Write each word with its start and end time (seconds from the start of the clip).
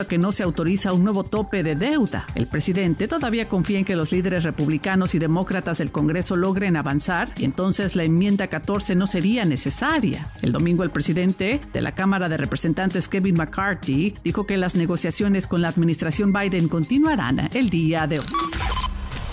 que 0.07 0.17
no 0.17 0.31
se 0.31 0.43
autoriza 0.43 0.93
un 0.93 1.03
nuevo 1.03 1.25
tope 1.25 1.61
de 1.61 1.75
deuda. 1.75 2.25
El 2.33 2.47
presidente 2.47 3.05
todavía 3.05 3.49
confía 3.49 3.79
en 3.79 3.85
que 3.85 3.97
los 3.97 4.13
líderes 4.13 4.45
republicanos 4.45 5.13
y 5.13 5.19
demócratas 5.19 5.79
del 5.79 5.91
Congreso 5.91 6.37
logren 6.37 6.77
avanzar 6.77 7.29
y 7.35 7.43
entonces 7.43 7.97
la 7.97 8.05
enmienda 8.05 8.47
14 8.47 8.95
no 8.95 9.07
sería 9.07 9.43
necesaria. 9.43 10.25
El 10.41 10.53
domingo 10.53 10.85
el 10.85 10.89
presidente 10.89 11.59
de 11.73 11.81
la 11.81 11.95
Cámara 11.95 12.29
de 12.29 12.37
Representantes 12.37 13.09
Kevin 13.09 13.35
McCarthy 13.35 14.15
dijo 14.23 14.45
que 14.45 14.55
las 14.55 14.73
negociaciones 14.73 15.47
con 15.47 15.61
la 15.61 15.67
administración 15.67 16.31
Biden 16.31 16.69
continuarán 16.69 17.49
el 17.53 17.69
día 17.69 18.07
de 18.07 18.19
hoy. 18.19 18.27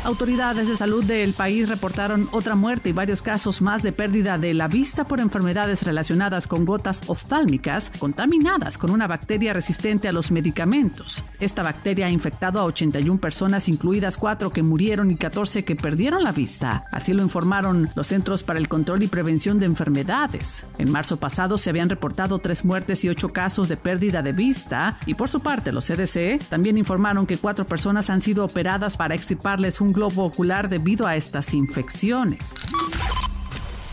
Autoridades 0.07 0.69
de 0.69 0.77
salud 0.77 1.03
del 1.03 1.33
país 1.33 1.69
reportaron 1.69 2.29
otra 2.31 2.55
muerte 2.55 2.91
y 2.91 2.93
varios 2.93 3.23
casos 3.23 3.61
más 3.61 3.83
de 3.83 3.91
pérdida 3.91 4.39
de 4.39 4.55
la 4.55 4.69
vista 4.69 5.05
por 5.05 5.19
enfermedades 5.19 5.83
relacionadas 5.83 6.47
con 6.47 6.65
gotas 6.65 7.01
oftálmicas 7.09 7.91
contaminadas 7.99 8.79
con 8.79 8.93
una 8.93 9.09
bacteria 9.09 9.53
resistente 9.53 10.07
a 10.07 10.13
los 10.13 10.31
medicamentos. 10.31 11.25
Esta 11.41 11.65
bacteria 11.65 12.07
ha 12.07 12.11
infectado 12.11 12.61
a 12.61 12.65
81 12.67 13.21
personas, 13.21 13.69
incluidas 13.69 14.17
4 14.17 14.51
que 14.51 14.63
murieron 14.63 15.11
y 15.11 15.17
14 15.17 15.65
que 15.65 15.75
perdieron 15.75 16.23
la 16.23 16.31
vista. 16.31 16.85
Así 16.93 17.13
lo 17.13 17.25
informaron 17.25 17.89
los 17.97 18.07
Centros 18.07 18.45
para 18.45 18.61
el 18.61 18.69
Control 18.69 19.03
y 19.03 19.09
Prevención 19.09 19.59
de 19.59 19.67
Enfermedades. 19.67 20.67
En 20.79 20.93
marzo 20.93 21.17
pasado 21.17 21.59
se 21.59 21.71
habían 21.71 21.91
reportado 21.91 22.39
3 22.39 22.65
muertes 22.65 23.03
y 23.05 23.09
8 23.09 23.31
casos 23.31 23.69
de 23.69 23.77
pérdida 23.77 24.23
de 24.23 24.31
vista 24.31 25.01
y 25.05 25.15
por 25.15 25.29
su 25.29 25.41
parte 25.41 25.73
los 25.73 25.87
CDC 25.87 26.49
también 26.49 26.79
informaron 26.79 27.27
que 27.27 27.39
4 27.39 27.67
personas 27.67 28.09
han 28.09 28.21
sido 28.21 28.45
operadas 28.45 28.97
para 28.97 29.17
extirparles 29.17 29.81
un 29.81 29.96
globo 29.97 30.25
ocular 30.25 30.69
debido 30.69 31.07
a 31.07 31.17
estas 31.17 31.55
infecciones. 31.55 32.53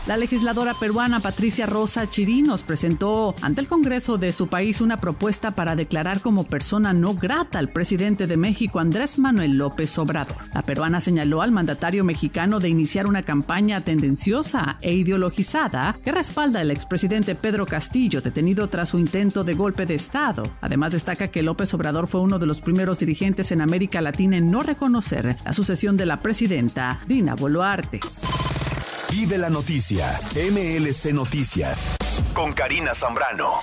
La 0.06 0.18
legisladora 0.18 0.74
peruana 0.74 1.20
Patricia 1.20 1.64
Rosa 1.64 2.10
Chirinos 2.10 2.62
presentó 2.62 3.34
ante 3.40 3.62
el 3.62 3.68
Congreso 3.68 4.18
de 4.18 4.34
su 4.34 4.48
país 4.48 4.82
una 4.82 4.98
propuesta 4.98 5.52
para 5.52 5.76
declarar 5.76 6.20
como 6.20 6.44
persona 6.44 6.92
no 6.92 7.14
grata 7.14 7.58
al 7.58 7.70
presidente 7.70 8.26
de 8.26 8.36
México 8.36 8.80
Andrés 8.80 9.18
Manuel 9.18 9.56
López 9.56 9.96
Obrador. 9.96 10.36
La 10.52 10.60
peruana 10.60 11.00
señaló 11.00 11.40
al 11.40 11.52
mandatario 11.52 12.04
mexicano 12.04 12.60
de 12.60 12.68
iniciar 12.68 13.06
una 13.06 13.22
campaña 13.22 13.80
tendenciosa 13.80 14.76
e 14.82 14.92
ideologizada 14.92 15.96
que 16.04 16.12
respalda 16.12 16.60
al 16.60 16.70
expresidente 16.70 17.34
Pedro 17.34 17.64
Castillo 17.64 18.20
detenido 18.20 18.68
tras 18.68 18.90
su 18.90 18.98
intento 18.98 19.42
de 19.42 19.54
golpe 19.54 19.86
de 19.86 19.94
Estado. 19.94 20.42
Además 20.60 20.92
destaca 20.92 21.28
que 21.28 21.42
López 21.42 21.72
Obrador 21.72 22.08
fue 22.08 22.20
uno 22.20 22.38
de 22.38 22.44
los 22.44 22.60
primeros 22.60 22.98
dirigentes 22.98 23.52
en 23.52 23.62
América 23.62 24.02
Latina 24.02 24.36
en 24.36 24.50
no 24.50 24.62
reconocer 24.62 25.38
la 25.42 25.52
sucesión 25.54 25.96
de 25.96 26.04
la 26.04 26.20
presidenta 26.20 27.00
Dina 27.08 27.34
Boluarte. 27.34 28.00
Vive 29.16 29.38
la 29.38 29.48
noticia. 29.48 30.18
MLC 30.34 31.12
Noticias. 31.12 31.96
Con 32.34 32.52
Karina 32.52 32.94
Zambrano. 32.94 33.60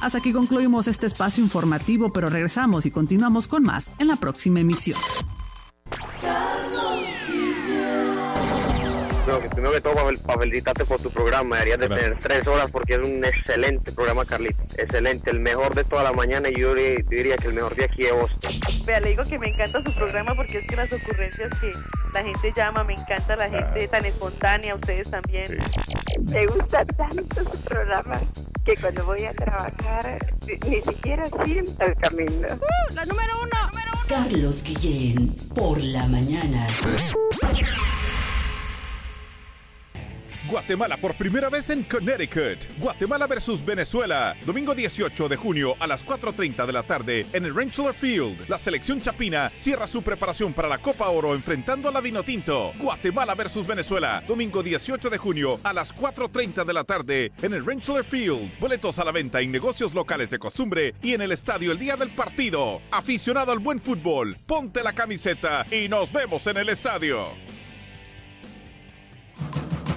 Hasta 0.00 0.18
aquí 0.18 0.32
concluimos 0.32 0.88
este 0.88 1.06
espacio 1.06 1.40
informativo, 1.44 2.12
pero 2.12 2.28
regresamos 2.28 2.84
y 2.84 2.90
continuamos 2.90 3.46
con 3.46 3.62
más 3.62 3.94
en 4.00 4.08
la 4.08 4.16
próxima 4.16 4.58
emisión. 4.58 4.98
Primero 9.24 9.72
que 9.72 9.80
todo, 9.80 9.94
para, 9.94 10.38
felicitarte 10.38 10.84
por 10.84 11.00
tu 11.00 11.10
programa. 11.10 11.56
Deberías 11.56 11.78
de 11.78 11.88
tener 11.88 12.18
tres 12.18 12.46
horas 12.46 12.70
porque 12.70 12.94
es 12.94 12.98
un 13.00 13.24
excelente 13.24 13.92
programa, 13.92 14.24
Carlito. 14.24 14.62
Excelente, 14.76 15.30
el 15.30 15.40
mejor 15.40 15.74
de 15.74 15.84
toda 15.84 16.02
la 16.02 16.12
mañana 16.12 16.48
y 16.48 16.54
yo 16.60 16.74
diría 16.74 17.36
que 17.36 17.48
el 17.48 17.54
mejor 17.54 17.74
de 17.74 17.84
aquí 17.84 18.02
de 18.02 18.12
Boston. 18.12 18.52
Vea, 18.84 19.00
le 19.00 19.10
digo 19.10 19.22
que 19.22 19.38
me 19.38 19.48
encanta 19.48 19.82
su 19.84 19.94
programa 19.94 20.34
porque 20.34 20.58
es 20.58 20.66
que 20.66 20.76
las 20.76 20.92
ocurrencias 20.92 21.50
que 21.60 21.70
la 22.12 22.22
gente 22.22 22.52
llama, 22.54 22.84
me 22.84 22.94
encanta 22.94 23.36
la 23.36 23.48
gente 23.48 23.88
tan 23.88 24.04
espontánea, 24.04 24.74
ustedes 24.74 25.10
también. 25.10 25.58
Me 26.30 26.46
gusta 26.46 26.84
tanto 26.84 27.44
su 27.44 27.60
programa 27.62 28.18
que 28.64 28.74
cuando 28.76 29.04
voy 29.04 29.24
a 29.24 29.32
trabajar 29.32 30.18
ni 30.46 30.82
siquiera 30.82 31.24
siento 31.44 31.84
el 31.84 31.94
camino. 31.94 32.48
Uh, 32.54 32.94
la 32.94 33.04
número 33.06 33.32
uno, 33.42 33.68
número 33.70 33.90
uno. 33.92 34.02
Carlos 34.08 34.62
Guillén, 34.62 35.34
por 35.54 35.80
la 35.82 36.06
mañana. 36.06 36.66
Guatemala 40.52 40.98
por 40.98 41.14
primera 41.14 41.48
vez 41.48 41.70
en 41.70 41.82
Connecticut. 41.84 42.58
Guatemala 42.78 43.26
versus 43.26 43.64
Venezuela. 43.64 44.36
Domingo 44.44 44.74
18 44.74 45.26
de 45.26 45.36
junio 45.36 45.76
a 45.80 45.86
las 45.86 46.04
4.30 46.04 46.66
de 46.66 46.72
la 46.74 46.82
tarde 46.82 47.24
en 47.32 47.46
el 47.46 47.54
Rentschler 47.54 47.94
Field. 47.94 48.50
La 48.50 48.58
selección 48.58 49.00
chapina 49.00 49.50
cierra 49.56 49.86
su 49.86 50.02
preparación 50.02 50.52
para 50.52 50.68
la 50.68 50.76
Copa 50.76 51.08
Oro 51.08 51.34
enfrentando 51.34 51.88
a 51.88 51.92
la 51.92 52.02
Vinotinto. 52.02 52.72
Guatemala 52.78 53.34
versus 53.34 53.66
Venezuela. 53.66 54.22
Domingo 54.28 54.62
18 54.62 55.08
de 55.08 55.16
junio 55.16 55.58
a 55.64 55.72
las 55.72 55.94
4.30 55.94 56.66
de 56.66 56.72
la 56.74 56.84
tarde 56.84 57.32
en 57.40 57.54
el 57.54 57.64
Rentschler 57.64 58.04
Field. 58.04 58.60
Boletos 58.60 58.98
a 58.98 59.04
la 59.06 59.12
venta 59.12 59.40
en 59.40 59.52
negocios 59.52 59.94
locales 59.94 60.28
de 60.28 60.38
costumbre 60.38 60.94
y 61.00 61.14
en 61.14 61.22
el 61.22 61.32
estadio 61.32 61.72
el 61.72 61.78
día 61.78 61.96
del 61.96 62.10
partido. 62.10 62.82
Aficionado 62.90 63.52
al 63.52 63.58
buen 63.58 63.78
fútbol, 63.78 64.36
ponte 64.46 64.82
la 64.82 64.92
camiseta 64.92 65.64
y 65.70 65.88
nos 65.88 66.12
vemos 66.12 66.46
en 66.46 66.58
el 66.58 66.68
estadio. 66.68 67.28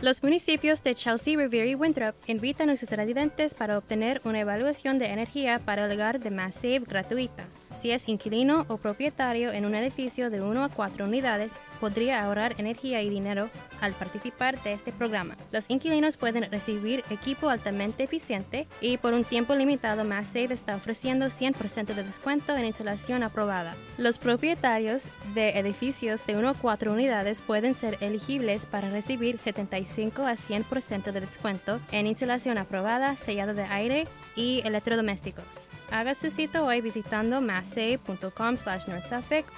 Los 0.06 0.22
municipios 0.22 0.84
de 0.84 0.94
Chelsea, 0.94 1.36
Revere 1.36 1.70
y 1.70 1.74
Winthrop 1.74 2.14
invitan 2.28 2.70
a 2.70 2.76
sus 2.76 2.92
residentes 2.92 3.56
para 3.56 3.76
obtener 3.76 4.22
una 4.24 4.40
evaluación 4.40 5.00
de 5.00 5.08
energía 5.08 5.58
para 5.58 5.86
el 5.88 5.92
hogar 5.94 6.20
de 6.20 6.30
Massive 6.30 6.86
gratuita. 6.88 7.46
Si 7.74 7.90
es 7.90 8.08
inquilino 8.08 8.68
o 8.68 8.78
propietario 8.78 9.52
en 9.52 9.66
un 9.66 9.74
edificio 9.74 10.30
de 10.30 10.44
1 10.44 10.64
a 10.64 10.70
4 10.70 11.06
unidades, 11.06 11.54
podría 11.76 12.24
ahorrar 12.24 12.56
energía 12.58 13.02
y 13.02 13.10
dinero 13.10 13.50
al 13.82 13.94
participar 13.94 14.62
de 14.64 14.74
este 14.74 14.92
programa. 14.92 15.36
Los 15.52 15.70
inquilinos 15.70 16.18
pueden 16.18 16.50
recibir 16.52 17.04
equipo 17.10 17.50
altamente 17.50 18.04
eficiente 18.04 18.68
y 18.82 18.98
por 18.98 19.14
un 19.14 19.24
tiempo 19.24 19.56
limitado 19.56 20.06
MassSave 20.06 20.54
está 20.54 20.76
ofreciendo 20.76 21.28
100% 21.28 21.94
de 21.94 22.04
descuento 22.04 22.56
en 22.56 22.66
instalación 22.66 23.24
aprobada. 23.24 23.76
Los 23.98 24.18
propietarios 24.18 25.06
de 25.34 25.58
edificios 25.60 26.26
de 26.26 26.36
1 26.36 26.50
a 26.50 26.54
4 26.54 26.92
unidades 26.92 27.42
pueden 27.42 27.74
ser 27.74 27.98
elegibles 28.02 28.66
para 28.66 28.90
recibir 28.90 29.40
75 29.40 30.24
a 30.24 30.34
100% 30.34 31.12
de 31.12 31.22
descuento 31.22 31.80
en 31.92 32.08
instalación 32.08 32.58
aprobada, 32.58 33.16
sellado 33.16 33.54
de 33.54 33.64
aire 33.64 34.08
y 34.36 34.62
electrodomésticos. 34.66 35.46
Haga 35.92 36.16
su 36.16 36.30
sitio 36.30 36.66
hoy 36.66 36.80
visitando 36.82 37.40
massave.com 37.42 38.58
slash 38.58 38.84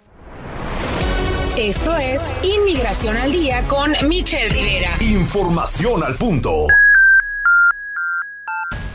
Esto 1.57 1.97
es 1.97 2.21
Inmigración 2.43 3.17
al 3.17 3.31
Día 3.31 3.67
con 3.67 3.91
Michelle 4.07 4.49
Rivera. 4.49 4.91
Información 5.01 6.03
al 6.03 6.15
punto. 6.15 6.67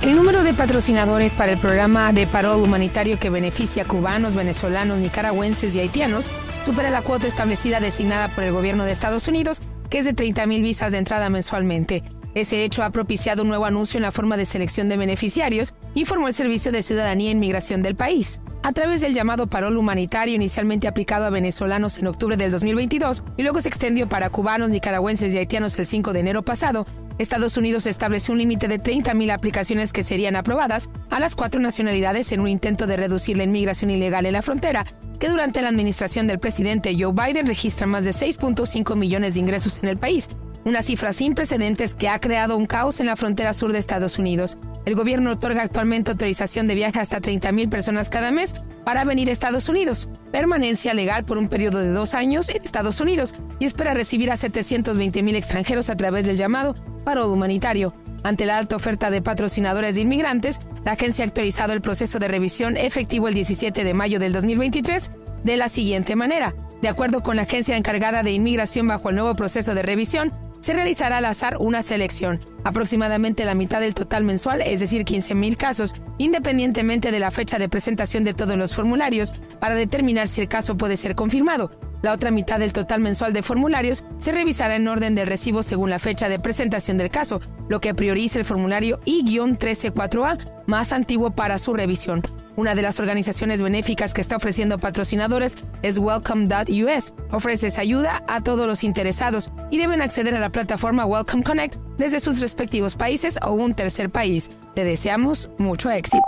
El 0.03 0.15
número 0.15 0.45
de 0.45 0.53
patrocinadores 0.53 1.33
para 1.33 1.53
el 1.53 1.59
programa 1.59 2.13
de 2.13 2.27
parol 2.27 2.63
humanitario 2.63 3.19
que 3.19 3.31
beneficia 3.31 3.85
a 3.85 3.87
cubanos, 3.87 4.35
venezolanos, 4.35 4.99
nicaragüenses 4.99 5.75
y 5.75 5.81
haitianos 5.81 6.31
supera 6.63 6.91
la 6.91 7.01
cuota 7.01 7.27
establecida 7.27 7.81
designada 7.81 8.29
por 8.29 8.45
el 8.45 8.53
gobierno 8.53 8.85
de 8.85 8.93
Estados 8.93 9.27
Unidos, 9.27 9.63
que 9.89 9.99
es 9.99 10.05
de 10.05 10.15
30.000 10.15 10.63
visas 10.63 10.93
de 10.93 10.99
entrada 10.99 11.31
mensualmente. 11.31 12.03
Ese 12.35 12.65
hecho 12.65 12.83
ha 12.83 12.91
propiciado 12.91 13.43
un 13.43 13.49
nuevo 13.49 13.65
anuncio 13.65 13.97
en 13.97 14.03
la 14.03 14.11
forma 14.11 14.37
de 14.37 14.45
selección 14.45 14.91
de 14.91 14.99
beneficiarios, 14.99 15.73
informó 15.95 16.29
el 16.29 16.35
Servicio 16.35 16.71
de 16.71 16.83
Ciudadanía 16.83 17.31
e 17.31 17.33
Inmigración 17.33 17.81
del 17.81 17.97
país. 17.97 18.43
A 18.63 18.73
través 18.73 19.01
del 19.01 19.15
llamado 19.15 19.47
parol 19.47 19.79
humanitario 19.79 20.35
inicialmente 20.35 20.89
aplicado 20.89 21.25
a 21.25 21.31
venezolanos 21.31 21.99
en 21.99 22.09
octubre 22.09 22.37
del 22.37 22.51
2022 22.51 23.25
y 23.39 23.43
luego 23.43 23.61
se 23.61 23.69
extendió 23.69 24.09
para 24.09 24.29
cubanos, 24.29 24.69
nicaragüenses 24.69 25.35
y 25.35 25.39
haitianos 25.39 25.79
el 25.79 25.87
5 25.87 26.13
de 26.13 26.21
enero 26.21 26.43
pasado, 26.45 26.85
Estados 27.19 27.57
Unidos 27.57 27.87
estableció 27.87 28.33
un 28.33 28.39
límite 28.39 28.69
de 28.69 28.79
30.000 28.79 29.33
aplicaciones 29.33 29.95
que 29.95 30.03
serían 30.03 30.37
aprobadas 30.37 30.91
a 31.11 31.19
las 31.19 31.35
cuatro 31.35 31.61
nacionalidades 31.61 32.31
en 32.33 32.41
un 32.41 32.49
intento 32.49 32.87
de 32.87 32.99
reducir 32.99 33.39
la 33.39 33.45
inmigración 33.45 33.91
ilegal 33.91 34.27
en 34.27 34.35
la 34.35 34.43
frontera, 34.43 34.85
que 35.19 35.31
durante 35.31 35.63
la 35.63 35.69
administración 35.69 36.27
del 36.27 36.39
presidente 36.39 36.95
Joe 36.99 37.13
Biden 37.13 37.47
registra 37.47 37.87
más 37.87 38.05
de 38.05 38.11
6.5 38.11 38.97
millones 38.97 39.35
de 39.35 39.41
ingresos 39.41 39.83
en 39.83 39.89
el 39.89 39.97
país, 39.97 40.29
una 40.67 40.83
cifra 40.83 41.13
sin 41.13 41.35
precedentes 41.35 41.95
que 41.95 42.09
ha 42.09 42.19
creado 42.19 42.57
un 42.57 42.67
caos 42.67 42.99
en 42.99 43.07
la 43.07 43.15
frontera 43.15 43.53
sur 43.53 43.73
de 43.73 43.79
Estados 43.79 44.19
Unidos. 44.19 44.59
El 44.85 44.97
gobierno 44.97 45.31
otorga 45.31 45.63
actualmente 45.63 46.11
autorización 46.11 46.67
de 46.67 46.75
viaje 46.75 46.99
hasta 46.99 47.21
30.000 47.21 47.71
personas 47.71 48.11
cada 48.11 48.33
mes 48.33 48.57
para 48.85 49.05
venir 49.05 49.29
a 49.29 49.33
Estados 49.33 49.69
Unidos, 49.69 50.11
permanencia 50.33 50.93
legal 50.93 51.25
por 51.25 51.39
un 51.39 51.49
periodo 51.49 51.79
de 51.79 51.91
dos 51.91 52.15
años 52.15 52.49
en 52.49 52.65
Estados 52.65 53.01
Unidos 53.01 53.37
y 53.61 53.65
espera 53.65 53.95
recibir 53.95 54.33
a 54.33 54.35
720.000 54.35 55.37
extranjeros 55.37 55.89
a 55.89 55.97
través 55.97 56.27
del 56.27 56.37
llamado 56.37 56.75
paro 57.05 57.33
humanitario. 57.33 57.95
Ante 58.25 58.45
la 58.45 58.57
alta 58.57 58.75
oferta 58.75 59.11
de 59.11 59.23
patrocinadores 59.23 59.95
de 59.95 60.01
inmigrantes, 60.01 60.59
la 60.85 60.93
agencia 60.93 61.25
ha 61.25 61.29
actualizado 61.29 61.75
el 61.75 61.81
proceso 61.81 62.19
de 62.19 62.27
revisión 62.27 62.77
efectivo 62.77 63.29
el 63.29 63.35
17 63.35 63.85
de 63.85 63.95
mayo 63.95 64.19
del 64.19 64.33
2023 64.33 65.13
de 65.45 65.57
la 65.57 65.69
siguiente 65.69 66.17
manera. 66.17 66.57
De 66.83 66.89
acuerdo 66.89 67.23
con 67.23 67.37
la 67.37 67.43
agencia 67.43 67.77
encargada 67.77 68.25
de 68.25 68.33
inmigración 68.33 68.89
bajo 68.89 69.11
el 69.11 69.15
nuevo 69.15 69.37
proceso 69.37 69.75
de 69.75 69.83
revisión, 69.83 70.33
se 70.67 70.73
realizará 70.73 71.19
al 71.19 71.25
azar 71.27 71.59
una 71.61 71.81
selección, 71.81 72.41
aproximadamente 72.65 73.45
la 73.45 73.55
mitad 73.55 73.79
del 73.81 73.95
total 73.95 74.25
mensual, 74.25 74.63
es 74.63 74.81
decir, 74.81 75.05
15.000 75.05 75.57
casos, 75.57 75.95
independientemente 76.19 77.13
de 77.13 77.21
la 77.21 77.31
fecha 77.31 77.61
de 77.61 77.69
presentación 77.69 78.25
de 78.25 78.35
todos 78.35 78.57
los 78.57 78.75
formularios, 78.75 79.33
para 79.61 79.77
determinar 79.77 80.27
si 80.27 80.41
el 80.41 80.49
caso 80.49 80.77
puede 80.77 80.97
ser 80.97 81.15
confirmado. 81.15 81.71
La 82.03 82.13
otra 82.13 82.33
mitad 82.33 82.59
del 82.59 82.73
total 82.73 83.01
mensual 83.01 83.33
de 83.33 83.45
formularios 83.45 84.05
se 84.19 84.33
revisará 84.33 84.75
en 84.75 84.89
orden 84.89 85.15
de 85.15 85.25
recibo 85.25 85.63
según 85.63 85.89
la 85.89 86.01
fecha 86.01 86.29
de 86.29 86.41
presentación 86.41 86.99
del 86.99 87.11
caso, 87.11 87.41
lo 87.69 87.81
que 87.81 87.95
prioriza 87.95 88.41
el 88.41 88.45
formulario 88.45 88.99
I-134A 89.05 90.65
más 90.67 90.93
antiguo 90.93 91.31
para 91.31 91.59
su 91.59 91.75
revisión. 91.75 92.23
Una 92.57 92.75
de 92.75 92.81
las 92.81 93.01
organizaciones 93.01 93.61
benéficas 93.61 94.15
que 94.15 94.23
está 94.23 94.37
ofreciendo 94.37 94.79
patrocinadores 94.79 95.57
es 95.83 95.99
Welcome.us. 95.99 97.13
Ofreces 97.31 97.79
ayuda 97.79 98.25
a 98.29 98.43
todos 98.43 98.67
los 98.67 98.83
interesados 98.83 99.51
y 99.71 99.77
deben 99.77 100.01
acceder 100.01 100.35
a 100.35 100.41
la 100.41 100.49
plataforma 100.49 101.05
Welcome 101.05 101.43
Connect 101.43 101.77
desde 101.99 102.19
sus 102.19 102.41
respectivos 102.41 102.97
países 102.97 103.39
o 103.47 103.53
un 103.53 103.75
tercer 103.75 104.09
país. 104.09 104.51
Te 104.75 104.85
deseamos 104.85 105.51
mucho 105.59 105.91
éxito. 105.91 106.25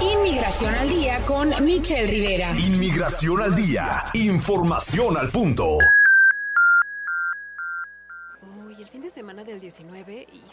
Inmigración 0.00 0.74
al 0.74 0.88
día 0.88 1.24
con 1.24 1.50
Michelle 1.64 2.08
Rivera. 2.08 2.56
Inmigración 2.58 3.42
al 3.42 3.54
día. 3.54 4.06
Información 4.14 5.16
al 5.16 5.30
punto. 5.30 5.78
Uy, 8.66 8.74
el 8.82 8.88
fin 8.88 9.02
de 9.02 9.10
semana 9.10 9.44
del 9.44 9.60
19, 9.60 10.26
híjole, 10.32 10.43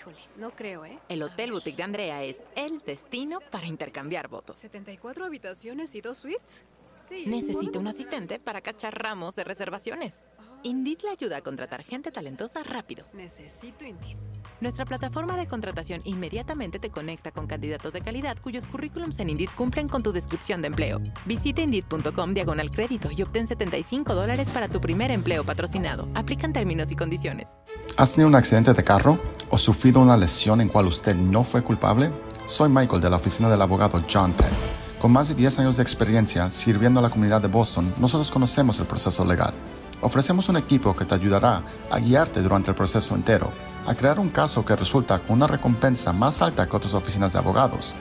no 0.41 0.51
creo, 0.51 0.83
¿eh? 0.83 0.99
El 1.07 1.21
Hotel 1.21 1.51
Boutique 1.51 1.77
de 1.77 1.83
Andrea 1.83 2.23
es 2.23 2.45
el 2.55 2.79
destino 2.79 3.39
para 3.51 3.67
intercambiar 3.67 4.27
votos. 4.27 4.61
¿74 4.61 5.23
habitaciones 5.23 5.93
y 5.93 6.01
dos 6.01 6.17
suites? 6.17 6.65
Sí. 7.07 7.25
Necesito 7.27 7.79
un 7.79 7.88
asistente 7.88 8.39
para 8.39 8.61
cachar 8.61 9.01
ramos 9.01 9.35
de 9.35 9.43
reservaciones. 9.43 10.21
Indeed 10.63 11.01
le 11.03 11.09
ayuda 11.09 11.38
a 11.38 11.41
contratar 11.41 11.83
gente 11.83 12.11
talentosa 12.11 12.63
rápido. 12.63 13.05
Necesito 13.13 13.85
Indeed. 13.85 14.17
Nuestra 14.62 14.86
plataforma 14.86 15.36
de 15.38 15.48
contratación 15.48 16.02
inmediatamente 16.04 16.78
te 16.78 16.92
conecta 16.92 17.31
con 17.31 17.48
candidatos 17.48 17.94
de 17.94 18.02
calidad 18.02 18.38
cuyos 18.44 18.68
currículums 18.68 19.18
en 19.18 19.31
Indeed 19.31 19.50
cumplen 19.58 19.90
con 19.90 20.04
tu 20.04 20.13
descripción 20.13 20.62
de 20.62 20.68
empleo. 20.68 21.02
Visita 21.25 21.63
Indeed.com 21.63 22.31
diagonal 22.31 22.69
crédito 22.69 23.10
y 23.12 23.24
obtén 23.24 23.48
75 23.48 24.13
dólares 24.13 24.52
para 24.52 24.69
tu 24.69 24.80
primer 24.80 25.10
empleo 25.10 25.44
patrocinado. 25.44 26.08
Aplican 26.13 26.54
términos 26.54 26.92
y 26.92 26.96
condiciones. 26.96 27.48
¿Has 27.98 28.13
tenido 28.13 28.28
un 28.28 28.36
accidente 28.36 28.72
de 28.74 28.84
carro 28.84 29.19
o 29.50 29.58
sufrido 29.58 30.00
una 30.00 30.16
lesión 30.16 30.62
en 30.62 30.68
cual 30.68 30.86
usted 30.86 31.16
no 31.16 31.44
fue 31.44 31.63
culpable? 31.63 32.12
Soy 32.46 32.69
Michael 32.69 33.02
de 33.02 33.10
la 33.10 33.16
oficina 33.16 33.50
del 33.50 33.63
abogado 33.63 34.04
John 34.08 34.31
Penn. 34.34 34.52
Con 35.02 35.12
más 35.12 35.28
de 35.28 35.34
10 35.34 35.58
años 35.58 35.78
de 35.78 35.84
experiencia 35.84 36.52
sirviendo 36.52 37.00
a 37.00 37.04
la 37.04 37.10
comunidad 37.10 37.42
de 37.42 37.48
Boston, 37.48 37.96
nosotros 37.98 38.30
conocemos 38.30 38.80
el 38.80 38.86
proceso 38.86 39.25
legal. 39.25 39.56
Ofrecemos 40.01 40.50
un 40.50 40.58
equipo 40.58 40.96
que 40.96 41.06
te 41.06 41.15
ayudará 41.15 41.63
a 41.89 42.00
guiarte 42.00 42.41
durante 42.41 42.70
el 42.70 42.75
proceso 42.75 43.15
entero, 43.15 43.51
a 43.85 43.95
crear 43.95 44.19
un 44.19 44.29
caso 44.29 44.63
que 44.65 44.75
resulta 44.75 45.19
con 45.19 45.38
una 45.38 45.47
recompensa 45.47 46.13
más 46.13 46.41
alta 46.41 46.67
que 46.67 46.75
otras 46.75 46.93
oficinas 46.93 47.33
de 47.33 47.39
abogados. 47.39 47.95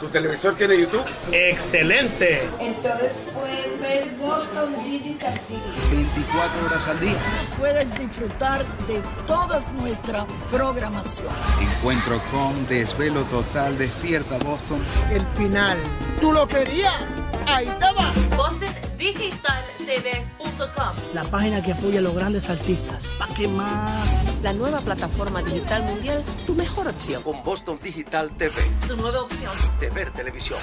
¿Tu 0.01 0.09
televisor 0.09 0.57
tiene 0.57 0.81
YouTube? 0.81 1.05
¡Excelente! 1.31 2.49
Entonces 2.59 3.23
puedes 3.35 3.79
ver 3.83 4.11
Boston 4.17 4.75
Digital 4.83 5.35
TV. 5.41 5.61
24 5.91 6.65
horas 6.65 6.89
al 6.89 7.01
día. 7.01 7.19
Puedes 7.59 7.95
disfrutar 7.95 8.65
de 8.87 9.03
toda 9.27 9.61
nuestra 9.73 10.27
programación. 10.51 11.29
Encuentro 11.61 12.19
con 12.31 12.67
Desvelo 12.67 13.25
Total 13.25 13.77
Despierta 13.77 14.39
Boston. 14.39 14.83
El 15.11 15.27
final. 15.37 15.79
¿Tú 16.19 16.33
lo 16.33 16.49
querías? 16.49 17.05
Ahí 17.47 17.67
te 17.67 17.93
va. 17.93 18.11
BostonDigitalTV.com 19.01 21.15
La 21.15 21.25
página 21.25 21.63
que 21.63 21.73
apoya 21.73 22.01
a 22.01 22.03
los 22.03 22.15
grandes 22.15 22.51
artistas. 22.51 23.07
¿Para 23.19 23.35
qué 23.35 23.49
más? 23.49 23.91
La 24.43 24.53
nueva 24.53 24.79
plataforma 24.79 25.43
digital 25.43 25.83
mundial, 25.85 26.23
tu 26.47 26.55
mejor 26.55 26.87
opción. 26.87 27.23
Con 27.23 27.43
Boston 27.43 27.81
Digital 27.83 28.31
TV. 28.37 28.55
Tu 28.87 28.97
nueva 28.97 29.23
opción. 29.23 29.53
De 29.81 29.89
ver 29.91 30.11
televisión. 30.11 30.59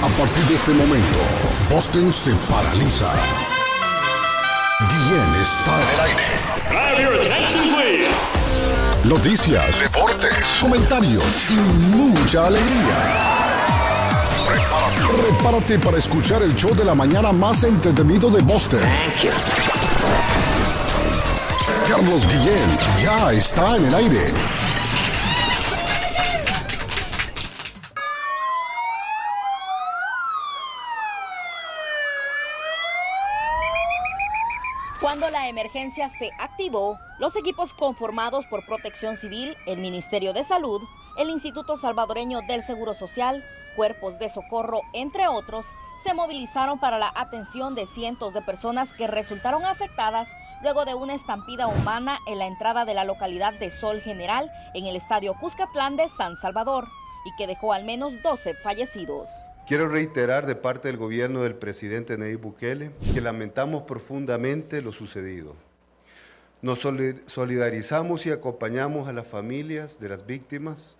A 0.00 0.06
partir 0.16 0.44
de 0.44 0.54
este 0.54 0.70
momento, 0.72 1.18
Boston 1.70 2.12
se 2.12 2.32
paraliza. 2.50 3.12
Guillén 4.88 5.34
está 5.40 5.82
en 5.82 5.88
el 5.94 6.00
aire. 6.00 6.22
Noticias, 9.08 9.80
deportes, 9.80 10.58
comentarios 10.60 11.40
y 11.48 11.54
mucha 11.96 12.46
alegría. 12.46 12.98
Prepárate. 14.46 15.22
Prepárate 15.22 15.78
para 15.78 15.96
escuchar 15.96 16.42
el 16.42 16.54
show 16.54 16.74
de 16.74 16.84
la 16.84 16.94
mañana 16.94 17.32
más 17.32 17.62
entretenido 17.62 18.28
de 18.30 18.42
Boston. 18.42 18.82
Carlos 21.88 22.26
Guillén 22.26 22.78
ya 23.02 23.32
está 23.32 23.76
en 23.76 23.86
el 23.86 23.94
aire. 23.94 24.67
Cuando 35.08 35.30
la 35.30 35.48
emergencia 35.48 36.10
se 36.10 36.32
activó, 36.38 36.98
los 37.18 37.34
equipos 37.34 37.72
conformados 37.72 38.44
por 38.44 38.66
Protección 38.66 39.16
Civil, 39.16 39.56
el 39.64 39.78
Ministerio 39.78 40.34
de 40.34 40.44
Salud, 40.44 40.82
el 41.16 41.30
Instituto 41.30 41.78
Salvadoreño 41.78 42.42
del 42.42 42.62
Seguro 42.62 42.92
Social, 42.92 43.42
cuerpos 43.74 44.18
de 44.18 44.28
socorro, 44.28 44.82
entre 44.92 45.26
otros, 45.26 45.64
se 46.04 46.12
movilizaron 46.12 46.78
para 46.78 46.98
la 46.98 47.10
atención 47.14 47.74
de 47.74 47.86
cientos 47.86 48.34
de 48.34 48.42
personas 48.42 48.92
que 48.92 49.06
resultaron 49.06 49.64
afectadas 49.64 50.28
luego 50.62 50.84
de 50.84 50.92
una 50.92 51.14
estampida 51.14 51.68
humana 51.68 52.18
en 52.26 52.38
la 52.38 52.46
entrada 52.46 52.84
de 52.84 52.92
la 52.92 53.04
localidad 53.04 53.54
de 53.54 53.70
Sol 53.70 54.02
General 54.02 54.52
en 54.74 54.84
el 54.84 54.94
estadio 54.94 55.32
Cuscatlán 55.40 55.96
de 55.96 56.10
San 56.10 56.36
Salvador 56.36 56.86
y 57.24 57.34
que 57.36 57.46
dejó 57.46 57.72
al 57.72 57.84
menos 57.84 58.22
12 58.22 58.52
fallecidos. 58.56 59.48
Quiero 59.68 59.86
reiterar 59.86 60.46
de 60.46 60.54
parte 60.54 60.88
del 60.88 60.96
gobierno 60.96 61.42
del 61.42 61.54
presidente 61.54 62.16
Nayib 62.16 62.40
Bukele 62.40 62.90
que 63.12 63.20
lamentamos 63.20 63.82
profundamente 63.82 64.80
lo 64.80 64.92
sucedido. 64.92 65.54
Nos 66.62 66.78
solidarizamos 66.78 68.24
y 68.24 68.30
acompañamos 68.30 69.08
a 69.08 69.12
las 69.12 69.28
familias 69.28 70.00
de 70.00 70.08
las 70.08 70.24
víctimas 70.24 70.96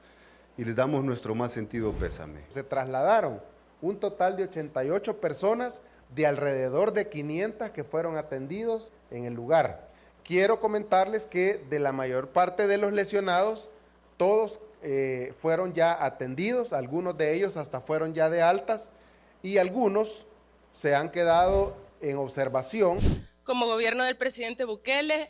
y 0.59 0.67
les 0.67 0.77
damos 0.77 1.03
nuestro 1.03 1.35
más 1.35 1.53
sentido 1.53 1.93
pésame. 1.93 2.43
Se 2.49 2.63
trasladaron 2.63 3.41
un 3.81 3.99
total 3.99 4.37
de 4.37 4.45
88 4.45 5.19
personas 5.19 5.81
de 6.15 6.27
alrededor 6.27 6.93
de 6.93 7.09
500 7.09 7.71
que 7.71 7.85
fueron 7.85 8.19
atendidos 8.19 8.93
en 9.11 9.25
el 9.25 9.33
lugar. 9.33 9.89
Quiero 10.25 10.61
comentarles 10.61 11.25
que 11.25 11.65
de 11.71 11.79
la 11.79 11.93
mayor 11.93 12.29
parte 12.29 12.67
de 12.67 12.77
los 12.77 12.93
lesionados, 12.93 13.71
todos 14.19 14.61
eh, 14.83 15.35
fueron 15.41 15.75
ya 15.75 16.05
atendidos, 16.05 16.73
algunos 16.73 17.17
de 17.19 17.35
ellos 17.35 17.57
hasta 17.57 17.81
fueron 17.81 18.15
ya 18.15 18.31
de 18.31 18.43
altas 18.43 18.91
y 19.43 19.59
algunos 19.59 20.27
se 20.73 20.95
han 20.95 21.11
quedado 21.11 21.77
en 22.01 22.17
observación. 22.17 22.99
Como 23.45 23.67
gobierno 23.67 24.05
del 24.05 24.17
presidente 24.17 24.65
Bukele, 24.65 25.29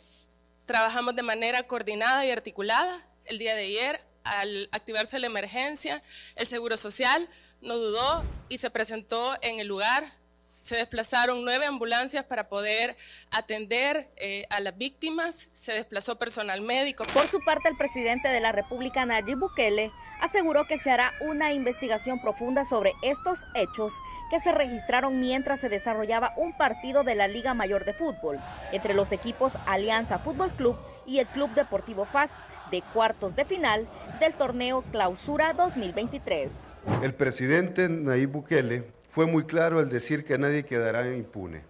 trabajamos 0.65 1.15
de 1.15 1.23
manera 1.23 1.63
coordinada 1.63 2.25
y 2.25 2.31
articulada. 2.31 3.05
El 3.25 3.37
día 3.37 3.55
de 3.55 3.63
ayer, 3.63 4.01
al 4.23 4.69
activarse 4.71 5.19
la 5.19 5.27
emergencia, 5.27 6.03
el 6.35 6.45
Seguro 6.45 6.77
Social 6.77 7.27
no 7.61 7.77
dudó 7.77 8.23
y 8.49 8.59
se 8.59 8.69
presentó 8.69 9.35
en 9.41 9.59
el 9.59 9.67
lugar 9.67 10.18
se 10.59 10.75
desplazaron 10.75 11.45
nueve 11.45 11.65
ambulancias 11.65 12.25
para 12.25 12.49
poder 12.49 12.97
atender 13.31 14.09
eh, 14.17 14.45
a 14.49 14.59
las 14.59 14.77
víctimas, 14.77 15.47
se 15.53 15.71
desplazó 15.71 16.19
personal 16.19 16.61
médico. 16.61 17.05
Por 17.13 17.27
su 17.27 17.39
parte, 17.45 17.69
el 17.69 17.77
presidente 17.77 18.27
de 18.27 18.41
la 18.41 18.51
República, 18.51 19.05
Nayib 19.05 19.39
Bukele, 19.39 19.89
aseguró 20.19 20.67
que 20.67 20.77
se 20.77 20.91
hará 20.91 21.13
una 21.21 21.53
investigación 21.53 22.19
profunda 22.19 22.65
sobre 22.65 22.91
estos 23.03 23.45
hechos 23.55 23.93
que 24.29 24.41
se 24.41 24.51
registraron 24.51 25.21
mientras 25.21 25.61
se 25.61 25.69
desarrollaba 25.69 26.33
un 26.35 26.51
partido 26.57 27.05
de 27.05 27.15
la 27.15 27.29
Liga 27.29 27.53
Mayor 27.53 27.85
de 27.85 27.93
Fútbol 27.93 28.37
entre 28.73 28.93
los 28.93 29.13
equipos 29.13 29.53
Alianza 29.65 30.19
Fútbol 30.19 30.51
Club 30.51 30.75
y 31.05 31.19
el 31.19 31.27
Club 31.27 31.51
Deportivo 31.53 32.03
FAS 32.03 32.31
de 32.69 32.81
cuartos 32.93 33.33
de 33.33 33.45
final 33.45 33.87
del 34.19 34.35
torneo 34.35 34.83
Clausura 34.91 35.53
2023. 35.53 36.53
El 37.01 37.13
presidente 37.13 37.87
Nayib 37.87 38.31
Bukele 38.31 38.98
fue 39.19 39.25
muy 39.25 39.43
claro 39.43 39.79
al 39.79 39.89
decir 39.89 40.23
que 40.23 40.37
nadie 40.37 40.63
quedará 40.63 41.13
impune, 41.13 41.63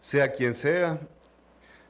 sea 0.00 0.32
quien 0.32 0.54
sea, 0.54 0.98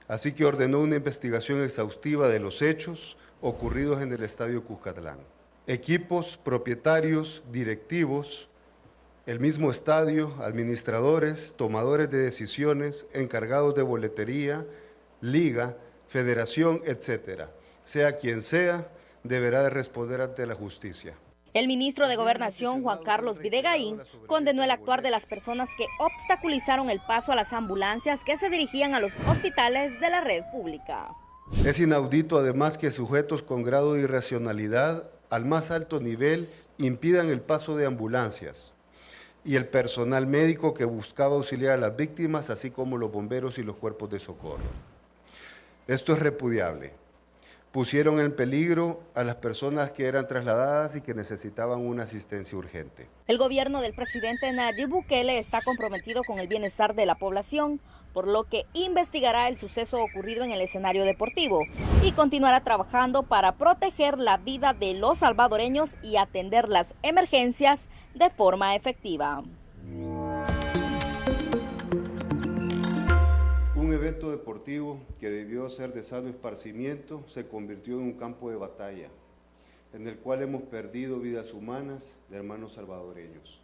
así 0.08 0.32
que 0.32 0.44
ordenó 0.44 0.80
una 0.80 0.96
investigación 0.96 1.62
exhaustiva 1.64 2.28
de 2.28 2.38
los 2.38 2.60
hechos 2.60 3.16
ocurridos 3.40 4.02
en 4.02 4.12
el 4.12 4.22
Estadio 4.22 4.62
Cuscatlán. 4.62 5.20
Equipos, 5.66 6.38
propietarios, 6.44 7.42
directivos, 7.50 8.46
el 9.24 9.40
mismo 9.40 9.70
estadio, 9.70 10.34
administradores, 10.42 11.54
tomadores 11.56 12.10
de 12.10 12.18
decisiones, 12.18 13.06
encargados 13.14 13.74
de 13.74 13.80
boletería, 13.80 14.66
liga, 15.22 15.78
federación, 16.08 16.82
etcétera. 16.84 17.50
Sea 17.82 18.18
quien 18.18 18.42
sea, 18.42 18.86
deberá 19.22 19.62
de 19.62 19.70
responder 19.70 20.20
ante 20.20 20.44
la 20.44 20.54
justicia. 20.54 21.14
El 21.54 21.66
ministro 21.66 22.08
de 22.08 22.16
Gobernación, 22.16 22.82
Juan 22.82 23.02
Carlos 23.02 23.38
Videgaín, 23.38 24.00
condenó 24.26 24.62
el 24.62 24.70
actuar 24.70 25.00
de 25.00 25.10
las 25.10 25.24
personas 25.24 25.70
que 25.78 25.86
obstaculizaron 25.98 26.90
el 26.90 27.00
paso 27.00 27.32
a 27.32 27.36
las 27.36 27.54
ambulancias 27.54 28.22
que 28.22 28.36
se 28.36 28.50
dirigían 28.50 28.94
a 28.94 29.00
los 29.00 29.12
hospitales 29.26 29.98
de 29.98 30.10
la 30.10 30.20
red 30.20 30.42
pública. 30.52 31.08
Es 31.64 31.80
inaudito 31.80 32.36
además 32.36 32.76
que 32.76 32.90
sujetos 32.90 33.42
con 33.42 33.62
grado 33.62 33.94
de 33.94 34.02
irracionalidad 34.02 35.10
al 35.30 35.46
más 35.46 35.70
alto 35.70 36.00
nivel 36.00 36.46
impidan 36.76 37.30
el 37.30 37.40
paso 37.40 37.76
de 37.76 37.86
ambulancias 37.86 38.74
y 39.42 39.56
el 39.56 39.66
personal 39.66 40.26
médico 40.26 40.74
que 40.74 40.84
buscaba 40.84 41.36
auxiliar 41.36 41.72
a 41.74 41.78
las 41.78 41.96
víctimas, 41.96 42.50
así 42.50 42.70
como 42.70 42.98
los 42.98 43.10
bomberos 43.10 43.56
y 43.56 43.62
los 43.62 43.78
cuerpos 43.78 44.10
de 44.10 44.18
socorro. 44.18 44.68
Esto 45.86 46.12
es 46.12 46.18
repudiable 46.18 46.92
pusieron 47.72 48.20
en 48.20 48.34
peligro 48.34 49.00
a 49.14 49.24
las 49.24 49.36
personas 49.36 49.90
que 49.90 50.06
eran 50.06 50.26
trasladadas 50.26 50.96
y 50.96 51.00
que 51.00 51.14
necesitaban 51.14 51.80
una 51.80 52.04
asistencia 52.04 52.56
urgente. 52.56 53.08
El 53.26 53.38
gobierno 53.38 53.80
del 53.80 53.94
presidente 53.94 54.50
Nayib 54.52 54.88
Bukele 54.88 55.38
está 55.38 55.60
comprometido 55.62 56.22
con 56.24 56.38
el 56.38 56.48
bienestar 56.48 56.94
de 56.94 57.06
la 57.06 57.16
población, 57.16 57.80
por 58.12 58.26
lo 58.26 58.44
que 58.44 58.64
investigará 58.72 59.48
el 59.48 59.56
suceso 59.56 60.02
ocurrido 60.02 60.42
en 60.42 60.50
el 60.50 60.62
escenario 60.62 61.04
deportivo 61.04 61.60
y 62.02 62.12
continuará 62.12 62.62
trabajando 62.62 63.22
para 63.22 63.52
proteger 63.52 64.18
la 64.18 64.38
vida 64.38 64.72
de 64.72 64.94
los 64.94 65.18
salvadoreños 65.18 65.94
y 66.02 66.16
atender 66.16 66.68
las 66.68 66.94
emergencias 67.02 67.88
de 68.14 68.30
forma 68.30 68.74
efectiva. 68.74 69.44
Un 73.88 73.94
evento 73.94 74.30
deportivo 74.30 75.00
que 75.18 75.30
debió 75.30 75.70
ser 75.70 75.94
de 75.94 76.04
sano 76.04 76.28
esparcimiento 76.28 77.24
se 77.26 77.48
convirtió 77.48 77.94
en 77.94 78.02
un 78.02 78.12
campo 78.12 78.50
de 78.50 78.56
batalla, 78.56 79.08
en 79.94 80.06
el 80.06 80.18
cual 80.18 80.42
hemos 80.42 80.64
perdido 80.64 81.18
vidas 81.20 81.54
humanas 81.54 82.14
de 82.28 82.36
hermanos 82.36 82.74
salvadoreños, 82.74 83.58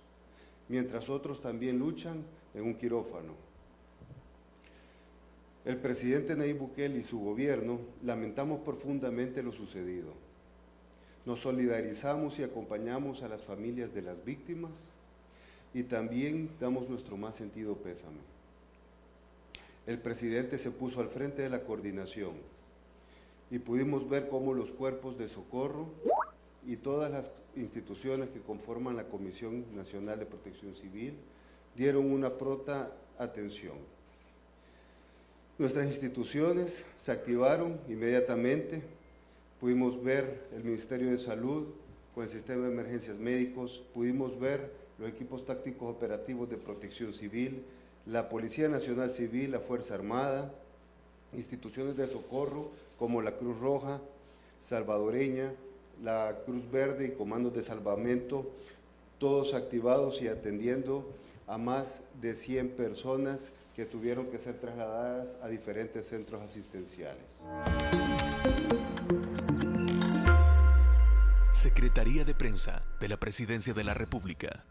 mientras 0.71 1.11
otros 1.11 1.43
también 1.43 1.79
luchan 1.79 2.25
en 2.55 2.63
un 2.63 2.73
quirófano. 2.73 3.35
El 5.67 5.77
presidente 5.77 6.35
Nayib 6.35 6.57
Bukele 6.57 7.01
y 7.01 7.05
su 7.05 7.21
gobierno 7.21 7.81
lamentamos 8.03 8.61
profundamente 8.61 9.43
lo 9.43 9.53
sucedido. 9.53 10.15
Nos 11.27 11.41
solidarizamos 11.41 12.39
y 12.39 12.45
acompañamos 12.45 13.23
a 13.23 13.29
las 13.29 13.43
familias 13.43 13.93
de 13.93 14.01
las 14.01 14.25
víctimas 14.25 14.73
y 15.75 15.83
también 15.83 16.49
damos 16.59 16.89
nuestro 16.89 17.19
más 17.19 17.37
sentido 17.37 17.77
pésame 17.77 18.34
el 19.87 19.99
presidente 19.99 20.59
se 20.59 20.71
puso 20.71 21.01
al 21.01 21.09
frente 21.09 21.43
de 21.43 21.51
la 21.51 21.63
coordinación 21.63 22.33
y 23.51 23.59
pudimos 23.59 24.09
ver 24.09 24.29
cómo 24.29 24.55
los 24.55 24.73
cuerpos 24.73 25.19
de 25.19 25.29
socorro 25.29 25.89
y 26.67 26.77
todas 26.77 27.11
las 27.11 27.31
instituciones 27.57 28.31
que 28.31 28.41
conforman 28.41 28.97
la 28.97 29.05
Comisión 29.05 29.65
Nacional 29.77 30.19
de 30.19 30.27
Protección 30.27 30.75
Civil 30.75 31.15
dieron 31.77 32.11
una 32.11 32.31
pronta 32.39 32.97
atención. 33.19 33.77
Nuestras 35.59 35.87
instituciones 35.87 36.85
se 36.99 37.13
activaron 37.13 37.79
inmediatamente, 37.89 38.83
pudimos 39.61 40.03
ver 40.03 40.49
el 40.55 40.65
Ministerio 40.65 41.11
de 41.11 41.19
Salud 41.19 41.67
con 42.15 42.25
el 42.25 42.31
sistema 42.31 42.67
de 42.67 42.73
emergencias 42.73 43.19
médicos, 43.19 43.85
pudimos 43.93 44.39
ver 44.39 44.73
los 44.99 45.09
equipos 45.09 45.45
tácticos 45.45 45.91
operativos 45.91 46.49
de 46.49 46.57
protección 46.57 47.13
civil, 47.13 47.63
la 48.07 48.29
Policía 48.29 48.69
Nacional 48.69 49.11
Civil, 49.11 49.53
la 49.53 49.61
Fuerza 49.61 49.95
Armada, 49.95 50.53
instituciones 51.33 51.97
de 51.97 52.07
socorro 52.07 52.71
como 52.99 53.23
la 53.23 53.37
Cruz 53.37 53.59
Roja 53.59 54.01
salvadoreña, 54.65 55.53
la 56.03 56.39
Cruz 56.47 56.71
Verde 56.71 57.07
y 57.07 57.11
comandos 57.11 57.55
de 57.55 57.63
salvamento, 57.63 58.51
todos 59.19 59.55
activados 59.55 60.23
y 60.23 60.29
atendiendo 60.29 61.07
a 61.47 61.59
más 61.59 62.03
de 62.21 62.35
100 62.35 62.71
personas 62.71 63.53
que 63.77 63.85
tuvieron 63.85 64.27
que 64.27 64.39
ser 64.39 64.59
trasladadas 64.59 65.37
a 65.43 65.49
diferentes 65.49 66.09
centros 66.09 66.41
asistenciales. 66.43 67.43
Secretaría 71.53 72.25
de 72.25 72.35
Prensa 72.35 72.83
de 73.01 73.09
la 73.09 73.19
Presidencia 73.19 73.75
de 73.75 73.85
la 73.85 73.95
República. 73.95 74.65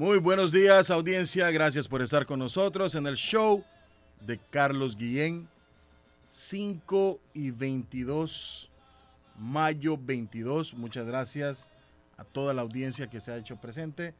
Muy 0.00 0.18
buenos 0.18 0.50
días, 0.50 0.90
audiencia. 0.90 1.50
Gracias 1.50 1.86
por 1.86 2.00
estar 2.00 2.24
con 2.24 2.38
nosotros 2.38 2.94
en 2.94 3.06
el 3.06 3.16
show 3.16 3.62
de 4.22 4.40
Carlos 4.50 4.96
Guillén. 4.96 5.46
5 6.30 7.20
y 7.34 7.50
22, 7.50 8.70
mayo 9.38 9.98
22. 9.98 10.72
Muchas 10.72 11.06
gracias 11.06 11.68
a 12.16 12.24
toda 12.24 12.54
la 12.54 12.62
audiencia 12.62 13.10
que 13.10 13.20
se 13.20 13.30
ha 13.30 13.36
hecho 13.36 13.60
presente. 13.60 14.14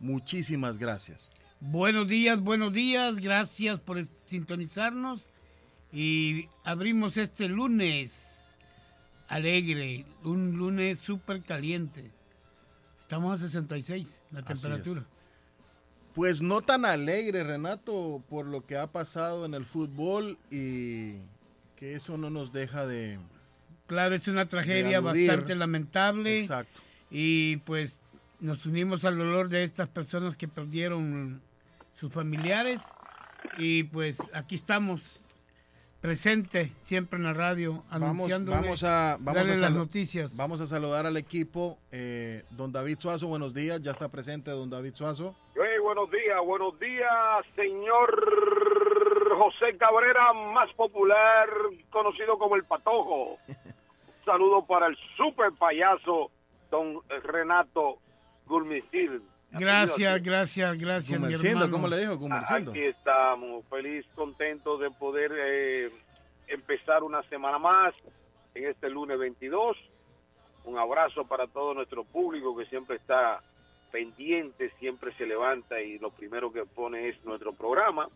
Muchísimas 0.00 0.78
gracias. 0.78 1.30
Buenos 1.60 2.08
días, 2.08 2.40
buenos 2.40 2.72
días. 2.72 3.16
Gracias 3.16 3.78
por 3.78 4.02
sintonizarnos. 4.24 5.30
Y 5.92 6.48
abrimos 6.64 7.18
este 7.18 7.46
lunes 7.46 8.54
alegre, 9.28 10.06
un 10.24 10.56
lunes 10.56 10.98
súper 10.98 11.42
caliente. 11.42 12.10
Estamos 13.02 13.42
a 13.42 13.44
66, 13.44 14.22
la 14.30 14.40
temperatura. 14.40 15.04
Pues 16.16 16.40
no 16.40 16.62
tan 16.62 16.86
alegre, 16.86 17.44
Renato, 17.44 18.22
por 18.30 18.46
lo 18.46 18.64
que 18.64 18.78
ha 18.78 18.86
pasado 18.86 19.44
en 19.44 19.52
el 19.52 19.66
fútbol 19.66 20.38
y 20.50 21.16
que 21.76 21.94
eso 21.94 22.16
no 22.16 22.30
nos 22.30 22.54
deja 22.54 22.86
de... 22.86 23.18
Claro, 23.86 24.14
es 24.14 24.26
una 24.26 24.46
tragedia 24.46 25.00
bastante 25.00 25.54
lamentable. 25.54 26.40
Exacto. 26.40 26.80
Y 27.10 27.58
pues 27.58 28.00
nos 28.40 28.64
unimos 28.64 29.04
al 29.04 29.18
dolor 29.18 29.50
de 29.50 29.62
estas 29.62 29.90
personas 29.90 30.36
que 30.36 30.48
perdieron 30.48 31.42
sus 31.94 32.10
familiares. 32.10 32.86
Y 33.58 33.82
pues 33.82 34.18
aquí 34.32 34.54
estamos 34.54 35.20
presente 36.00 36.72
siempre 36.82 37.18
en 37.18 37.24
la 37.24 37.32
radio 37.32 37.84
anunciando 37.90 38.52
vamos, 38.52 38.84
a 38.84 39.16
vamos 39.18 39.48
a 39.48 39.56
las 39.56 39.72
noticias. 39.72 40.36
vamos 40.36 40.60
a 40.60 40.66
saludar 40.66 41.04
al 41.04 41.16
equipo. 41.16 41.78
Eh, 41.90 42.44
don 42.50 42.72
David 42.72 42.98
Suazo 43.00 43.26
buenos 43.26 43.52
días 43.52 43.82
ya 43.82 43.90
está 43.90 44.08
presente 44.08 44.50
don 44.50 44.70
David 44.70 44.94
Suazo. 44.94 45.34
Hey, 45.54 45.75
buenos 45.86 46.10
días 46.10 46.40
buenos 46.44 46.80
días 46.80 47.46
señor 47.54 48.10
José 49.38 49.76
Cabrera 49.78 50.32
más 50.32 50.68
popular 50.72 51.48
conocido 51.90 52.36
como 52.38 52.56
el 52.56 52.64
Patojo 52.64 53.38
saludo 54.24 54.66
para 54.66 54.88
el 54.88 54.96
super 55.16 55.52
payaso 55.52 56.32
don 56.72 56.98
Renato 57.22 57.98
Gulmicil 58.46 59.22
Gracias, 59.52 60.22
gracias, 60.24 60.76
gracias, 60.76 61.22
hermano. 61.22 61.70
¿Cómo 61.70 61.86
le 61.86 61.98
dijo? 61.98 62.18
Aquí 62.32 62.80
estamos, 62.80 63.64
feliz, 63.70 64.04
contentos 64.16 64.80
de 64.80 64.90
poder 64.90 65.32
eh, 65.34 65.90
empezar 66.48 67.04
una 67.04 67.22
semana 67.28 67.58
más 67.58 67.94
en 68.54 68.66
este 68.66 68.90
lunes 68.90 69.18
22. 69.18 69.76
Un 70.64 70.78
abrazo 70.78 71.24
para 71.26 71.46
todo 71.46 71.72
nuestro 71.74 72.02
público 72.04 72.56
que 72.56 72.66
siempre 72.66 72.96
está 72.96 73.40
pendiente, 73.90 74.70
siempre 74.78 75.12
se 75.14 75.26
levanta 75.26 75.80
y 75.80 75.98
lo 75.98 76.10
primero 76.10 76.52
que 76.52 76.64
pone 76.64 77.08
es 77.08 77.24
nuestro 77.24 77.52
programa. 77.52 78.08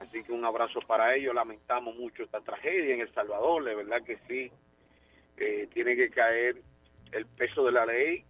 Así 0.00 0.22
que 0.22 0.32
un 0.32 0.44
abrazo 0.44 0.80
para 0.86 1.14
ellos. 1.14 1.34
Lamentamos 1.34 1.96
mucho 1.96 2.22
esta 2.22 2.40
tragedia 2.40 2.94
en 2.94 3.00
El 3.00 3.12
Salvador, 3.14 3.64
de 3.64 3.74
verdad 3.74 4.02
que 4.02 4.18
sí. 4.28 4.50
Eh, 5.38 5.68
tiene 5.72 5.96
que 5.96 6.10
caer 6.10 6.56
el 7.12 7.26
peso 7.26 7.64
de 7.64 7.72
la 7.72 7.86
ley 7.86 8.24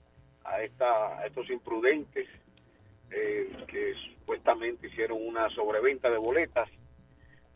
a, 0.44 0.62
esta, 0.62 1.18
a 1.18 1.26
estos 1.26 1.48
imprudentes 1.50 2.28
eh, 3.10 3.56
que 3.68 3.94
supuestamente 3.94 4.88
hicieron 4.88 5.18
una 5.24 5.48
sobreventa 5.50 6.10
de 6.10 6.18
boletas 6.18 6.68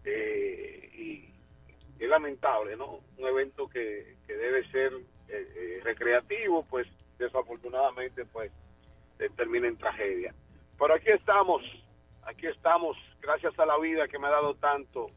eh, 0.05 0.91
y 0.95 1.29
es 2.03 2.09
lamentable, 2.09 2.77
¿no? 2.77 3.01
Un 3.19 3.27
evento 3.29 3.69
que, 3.69 4.17
que 4.27 4.35
debe 4.35 4.67
ser 4.71 4.93
eh, 5.29 5.81
recreativo, 5.85 6.65
pues 6.69 6.87
desafortunadamente 7.19 8.25
pues 8.25 8.51
termina 9.29 9.69
en 9.69 9.77
tragedia. 9.77 10.35
Pero 10.79 10.95
aquí 10.95 11.11
estamos, 11.11 11.63
aquí 12.23 12.47
estamos, 12.47 12.97
gracias 13.21 13.59
a 13.59 13.67
la 13.67 13.79
vida 13.79 14.09
que 14.09 14.19
me 14.19 14.27
ha 14.27 14.31
dado 14.31 14.55
tanto, 14.55 15.11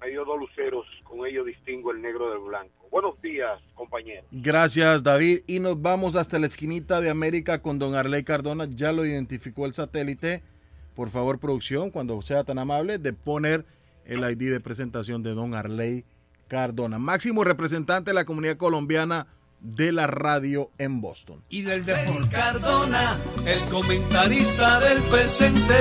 me 0.00 0.10
dio 0.10 0.24
dos 0.24 0.38
luceros, 0.38 0.86
con 1.04 1.26
ello 1.26 1.44
distingo 1.44 1.90
el 1.90 2.02
negro 2.02 2.30
del 2.30 2.40
blanco. 2.40 2.86
Buenos 2.90 3.20
días, 3.22 3.60
compañeros. 3.74 4.26
Gracias, 4.30 5.02
David. 5.02 5.40
Y 5.46 5.60
nos 5.60 5.80
vamos 5.80 6.14
hasta 6.14 6.38
la 6.38 6.46
esquinita 6.46 7.00
de 7.00 7.10
América 7.10 7.62
con 7.62 7.78
don 7.78 7.94
Arley 7.94 8.22
Cardona. 8.22 8.66
Ya 8.68 8.92
lo 8.92 9.06
identificó 9.06 9.66
el 9.66 9.72
satélite. 9.72 10.42
Por 10.94 11.10
favor, 11.10 11.40
producción, 11.40 11.90
cuando 11.90 12.20
sea 12.22 12.44
tan 12.44 12.58
amable, 12.58 12.98
de 12.98 13.12
poner 13.12 13.64
el 14.04 14.20
ID 14.20 14.52
de 14.52 14.60
presentación 14.60 15.22
de 15.22 15.34
don 15.34 15.54
Arley 15.54 16.04
Cardona, 16.46 16.98
máximo 16.98 17.42
representante 17.42 18.10
de 18.10 18.14
la 18.14 18.24
comunidad 18.24 18.58
colombiana 18.58 19.26
de 19.64 19.92
la 19.92 20.06
radio 20.06 20.70
en 20.76 21.00
Boston. 21.00 21.42
Y 21.48 21.62
del 21.62 21.84
deporte. 21.84 22.28
Cardona, 22.30 23.18
el 23.46 23.58
comentarista 23.70 24.78
del 24.78 25.02
presente, 25.04 25.74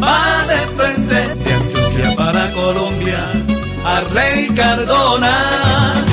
va 0.00 0.46
de 0.46 0.56
frente 0.76 1.14
de 1.14 1.52
Antioquia 1.52 2.16
para 2.16 2.52
Colombia. 2.52 3.18
Arley 3.84 4.48
Cardona. 4.54 6.04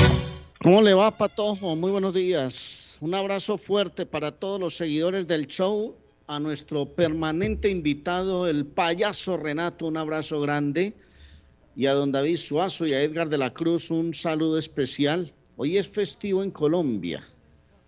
¿Cómo 0.60 0.82
le 0.82 0.92
va, 0.92 1.16
Patojo? 1.16 1.76
Muy 1.76 1.92
buenos 1.92 2.12
días. 2.12 2.98
Un 3.00 3.14
abrazo 3.14 3.58
fuerte 3.58 4.04
para 4.04 4.32
todos 4.32 4.58
los 4.58 4.76
seguidores 4.76 5.28
del 5.28 5.46
show, 5.46 5.94
a 6.26 6.40
nuestro 6.40 6.84
permanente 6.84 7.70
invitado, 7.70 8.48
el 8.48 8.66
payaso 8.66 9.36
Renato, 9.36 9.86
un 9.86 9.96
abrazo 9.96 10.40
grande, 10.40 10.96
y 11.76 11.86
a 11.86 11.92
don 11.92 12.10
David 12.10 12.36
Suazo 12.36 12.86
y 12.88 12.92
a 12.92 13.00
Edgar 13.02 13.28
de 13.28 13.38
la 13.38 13.54
Cruz, 13.54 13.92
un 13.92 14.14
saludo 14.14 14.58
especial. 14.58 15.32
Hoy 15.60 15.76
es 15.76 15.88
festivo 15.88 16.42
en 16.42 16.52
Colombia, 16.52 17.20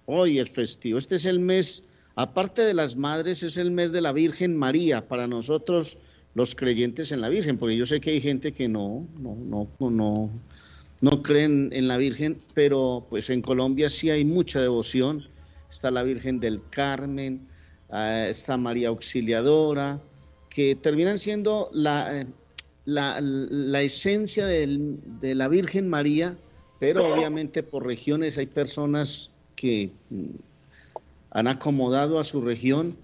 hoy 0.07 0.41
es 0.41 0.51
festivo. 0.51 0.99
Este 0.99 1.15
es 1.15 1.25
el 1.25 1.39
mes, 1.39 1.85
aparte 2.17 2.63
de 2.63 2.75
las 2.75 2.97
madres, 2.97 3.45
es 3.45 3.57
el 3.57 3.71
mes 3.71 3.93
de 3.93 4.01
la 4.01 4.13
Virgen 4.13 4.57
María 4.57 5.07
para 5.07 5.29
nosotros 5.29 5.97
los 6.35 6.57
creyentes 6.57 7.13
en 7.13 7.21
la 7.21 7.29
Virgen, 7.29 7.59
porque 7.59 7.77
yo 7.77 7.87
sé 7.87 8.01
que 8.01 8.11
hay 8.11 8.21
gente 8.21 8.53
que 8.53 8.69
no, 8.69 9.07
no, 9.21 9.37
no, 9.37 9.69
no 9.79 10.31
no 11.01 11.23
creen 11.23 11.71
en 11.73 11.89
la 11.89 11.97
Virgen, 11.97 12.41
pero 12.55 13.07
pues 13.09 13.31
en 13.31 13.41
Colombia 13.41 13.89
sí 13.89 14.11
hay 14.11 14.25
mucha 14.25 14.61
devoción. 14.61 15.27
Está 15.71 15.91
la 15.91 16.03
Virgen 16.03 16.41
del 16.41 16.61
Carmen, 16.71 17.47
ah, 17.91 18.27
está 18.29 18.57
María 18.57 18.89
Auxiliadora, 18.89 20.01
que 20.49 20.75
terminan 20.75 21.19
siendo 21.19 21.71
la, 21.73 22.27
la, 22.85 23.83
esencia 23.83 24.47
de 24.47 25.35
la 25.35 25.49
Virgen 25.49 25.89
María, 25.89 26.37
pero 26.81 27.15
obviamente 27.15 27.63
por 27.63 27.87
regiones 27.87 28.37
hay 28.39 28.47
personas 28.47 29.31
que 29.55 29.93
mm, 30.09 30.25
han 31.31 31.47
acomodado 31.47 32.19
a 32.19 32.25
su 32.25 32.41
región 32.41 32.97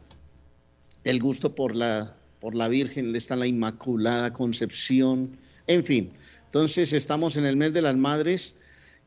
el 1.04 1.20
gusto 1.20 1.54
por 1.54 1.76
la, 1.76 2.16
por 2.40 2.56
la 2.56 2.66
Virgen, 2.66 3.14
está 3.14 3.36
la 3.36 3.46
Inmaculada 3.46 4.32
Concepción, 4.32 5.36
en 5.68 5.84
fin. 5.84 6.10
Entonces 6.46 6.92
estamos 6.92 7.36
en 7.36 7.44
el 7.44 7.56
mes 7.56 7.72
de 7.74 7.82
las 7.82 7.96
madres 7.96 8.56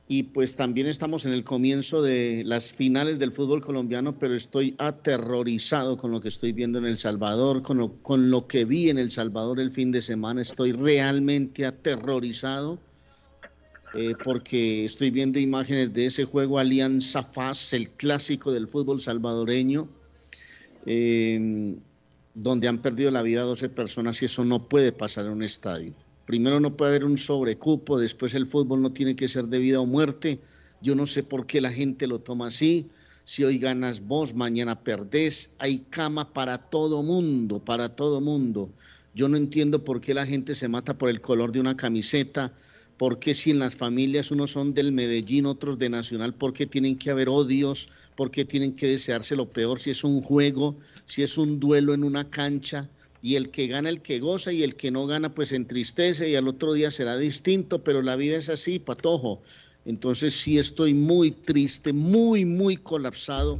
y 0.07 0.23
pues 0.23 0.55
también 0.55 0.87
estamos 0.87 1.25
en 1.25 1.33
el 1.33 1.43
comienzo 1.43 2.01
de 2.01 2.43
las 2.45 2.71
finales 2.71 3.19
del 3.19 3.31
fútbol 3.31 3.61
colombiano, 3.61 4.17
pero 4.17 4.35
estoy 4.35 4.75
aterrorizado 4.77 5.97
con 5.97 6.11
lo 6.11 6.21
que 6.21 6.29
estoy 6.29 6.51
viendo 6.51 6.79
en 6.79 6.85
El 6.85 6.97
Salvador, 6.97 7.61
con 7.61 7.77
lo, 7.79 7.93
con 8.01 8.31
lo 8.31 8.47
que 8.47 8.65
vi 8.65 8.89
en 8.89 8.97
El 8.97 9.11
Salvador 9.11 9.59
el 9.59 9.71
fin 9.71 9.91
de 9.91 10.01
semana, 10.01 10.41
estoy 10.41 10.71
realmente 10.71 11.65
aterrorizado. 11.65 12.79
Eh, 13.93 14.15
porque 14.23 14.85
estoy 14.85 15.09
viendo 15.09 15.39
imágenes 15.39 15.91
de 15.93 16.05
ese 16.05 16.25
juego 16.25 16.59
Alianza 16.59 17.23
FAS, 17.23 17.73
el 17.73 17.89
clásico 17.89 18.51
del 18.51 18.67
fútbol 18.67 19.01
salvadoreño, 19.01 19.87
eh, 20.85 21.75
donde 22.35 22.67
han 22.67 22.81
perdido 22.81 23.09
la 23.09 23.23
vida 23.23 23.41
12 23.41 23.69
personas 23.69 24.21
y 24.21 24.25
eso 24.25 24.45
no 24.45 24.67
puede 24.69 24.91
pasar 24.91 25.25
en 25.25 25.31
un 25.31 25.43
estadio. 25.43 25.93
Primero 26.25 26.59
no 26.59 26.77
puede 26.77 26.91
haber 26.91 27.05
un 27.05 27.17
sobrecupo, 27.17 27.99
después 27.99 28.35
el 28.35 28.45
fútbol 28.45 28.83
no 28.83 28.91
tiene 28.91 29.15
que 29.15 29.27
ser 29.27 29.45
de 29.45 29.57
vida 29.57 29.79
o 29.79 29.87
muerte. 29.87 30.39
Yo 30.79 30.93
no 30.93 31.07
sé 31.07 31.23
por 31.23 31.47
qué 31.47 31.59
la 31.59 31.71
gente 31.71 32.05
lo 32.05 32.19
toma 32.19 32.47
así. 32.47 32.87
Si 33.23 33.43
hoy 33.43 33.57
ganas 33.57 34.01
vos, 34.01 34.35
mañana 34.35 34.83
perdés. 34.83 35.49
Hay 35.57 35.79
cama 35.89 36.31
para 36.31 36.59
todo 36.59 37.01
mundo, 37.01 37.59
para 37.59 37.89
todo 37.89 38.21
mundo. 38.21 38.69
Yo 39.15 39.27
no 39.27 39.37
entiendo 39.37 39.83
por 39.83 40.01
qué 40.01 40.13
la 40.13 40.27
gente 40.27 40.53
se 40.53 40.67
mata 40.67 40.97
por 40.97 41.09
el 41.09 41.19
color 41.19 41.51
de 41.51 41.59
una 41.59 41.75
camiseta, 41.75 42.53
por 42.99 43.17
qué 43.17 43.33
si 43.33 43.51
en 43.51 43.59
las 43.59 43.77
familias 43.77 44.29
unos 44.29 44.51
son 44.51 44.73
del 44.73 44.91
Medellín, 44.91 45.45
otros 45.45 45.79
de 45.79 45.89
Nacional, 45.89 46.33
por 46.33 46.51
qué 46.51 46.65
tienen 46.65 46.97
que 46.97 47.09
haber 47.09 47.29
odios, 47.29 47.87
por 48.17 48.29
qué 48.29 48.43
tienen 48.43 48.75
que 48.75 48.87
desearse 48.87 49.37
lo 49.37 49.49
peor 49.49 49.79
si 49.79 49.91
es 49.91 50.03
un 50.03 50.21
juego, 50.21 50.75
si 51.05 51.23
es 51.23 51.37
un 51.37 51.61
duelo 51.61 51.93
en 51.93 52.03
una 52.03 52.29
cancha 52.29 52.89
y 53.21 53.35
el 53.35 53.51
que 53.51 53.67
gana 53.67 53.87
el 53.87 54.01
que 54.01 54.19
goza 54.19 54.51
y 54.51 54.63
el 54.63 54.75
que 54.75 54.91
no 54.91 55.07
gana 55.07 55.33
pues 55.33 55.53
entristece 55.53 56.29
y 56.29 56.35
al 56.35 56.49
otro 56.49 56.73
día 56.73 56.91
será 56.91 57.17
distinto, 57.17 57.85
pero 57.85 58.01
la 58.01 58.17
vida 58.17 58.35
es 58.35 58.49
así, 58.49 58.79
patojo. 58.79 59.41
Entonces 59.85 60.33
sí 60.33 60.57
estoy 60.57 60.93
muy 60.93 61.31
triste, 61.31 61.93
muy, 61.93 62.43
muy 62.43 62.75
colapsado, 62.75 63.57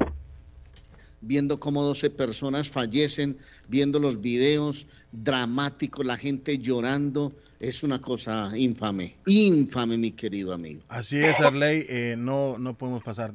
viendo 1.21 1.61
cómo 1.61 1.81
12 1.83 2.09
personas 2.09 2.69
fallecen, 2.69 3.37
viendo 3.69 3.99
los 3.99 4.19
videos 4.19 4.85
dramáticos, 5.13 6.05
la 6.05 6.17
gente 6.17 6.57
llorando, 6.57 7.33
es 7.59 7.83
una 7.83 7.99
cosa 7.99 8.51
infame, 8.57 9.15
infame 9.25 9.97
mi 9.97 10.11
querido 10.11 10.53
amigo. 10.53 10.81
Así 10.87 11.23
es, 11.23 11.39
Arley, 11.41 11.85
eh, 11.89 12.15
no, 12.17 12.57
no 12.57 12.75
podemos 12.75 13.03
pasar 13.03 13.33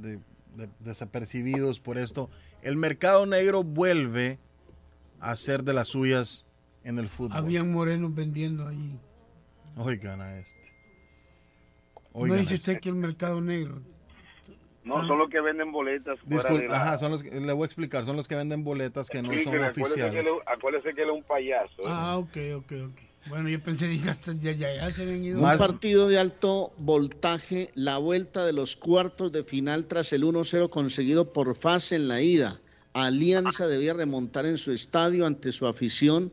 desapercibidos 0.81 1.81
por 1.81 1.99
esto. 1.99 2.31
El 2.63 2.77
mercado 2.77 3.27
negro 3.27 3.63
vuelve 3.63 4.39
hacer 5.21 5.63
de 5.63 5.75
las 5.75 5.89
suyas 5.89 6.47
en 6.85 6.99
el 6.99 7.09
fútbol. 7.09 7.37
Habían 7.37 7.71
morenos 7.73 8.15
vendiendo 8.15 8.67
ahí. 8.67 8.99
Oigan 9.77 10.21
a 10.21 10.39
este. 10.39 10.73
no 12.15 12.35
dice 12.35 12.55
usted 12.55 12.81
que 12.81 12.89
el 12.89 12.95
mercado 12.95 13.41
negro. 13.41 13.83
No, 14.85 15.07
son 15.07 15.19
los 15.19 15.31
que 15.31 15.41
venden 15.41 15.73
boletas. 15.73 16.19
ajá, 16.71 16.99
son 16.99 17.13
los 17.13 17.25
le 17.25 17.53
voy 17.55 17.63
a 17.63 17.67
explicar, 17.67 18.05
son 18.05 18.17
los 18.17 18.29
que 18.29 18.37
venden 18.37 18.65
boletas 18.65 19.09
que 19.09 19.23
no 19.23 19.31
son 19.43 19.65
oficiales. 19.65 20.27
Acuérdese 20.47 20.95
que 20.95 21.03
él 21.03 21.09
es 21.09 21.15
un 21.15 21.23
payaso. 21.23 21.83
¿eh? 21.83 21.87
Ah, 21.87 22.19
ok, 22.19 22.37
ok, 22.57 22.73
ok. 22.91 23.01
Bueno, 23.27 23.49
yo 23.49 23.61
pensé 23.63 23.89
que 23.89 23.97
ya, 23.97 24.15
ya, 24.41 24.53
ya, 24.53 24.91
se 24.91 25.03
habían 25.03 25.25
ido. 25.25 25.39
Un 25.41 25.59
partido 25.59 26.09
de 26.09 26.19
alto 26.19 26.73
voltaje, 26.77 27.71
la 27.75 27.99
vuelta 27.99 28.45
de 28.45 28.53
los 28.53 28.77
cuartos 28.77 29.33
de 29.33 29.45
final 29.45 29.87
tras 29.87 30.13
el 30.13 30.25
1-0 30.25 30.69
conseguido 30.69 31.33
por 31.33 31.57
fase 31.57 31.97
en 31.97 32.09
la 32.09 32.21
ida. 32.21 32.61
Alianza 32.93 33.67
debía 33.67 33.95
remontar 33.95 34.47
en 34.47 34.59
su 34.59 34.73
estadio 34.73 35.27
ante 35.27 35.53
su 35.53 35.67
afición 35.67 36.33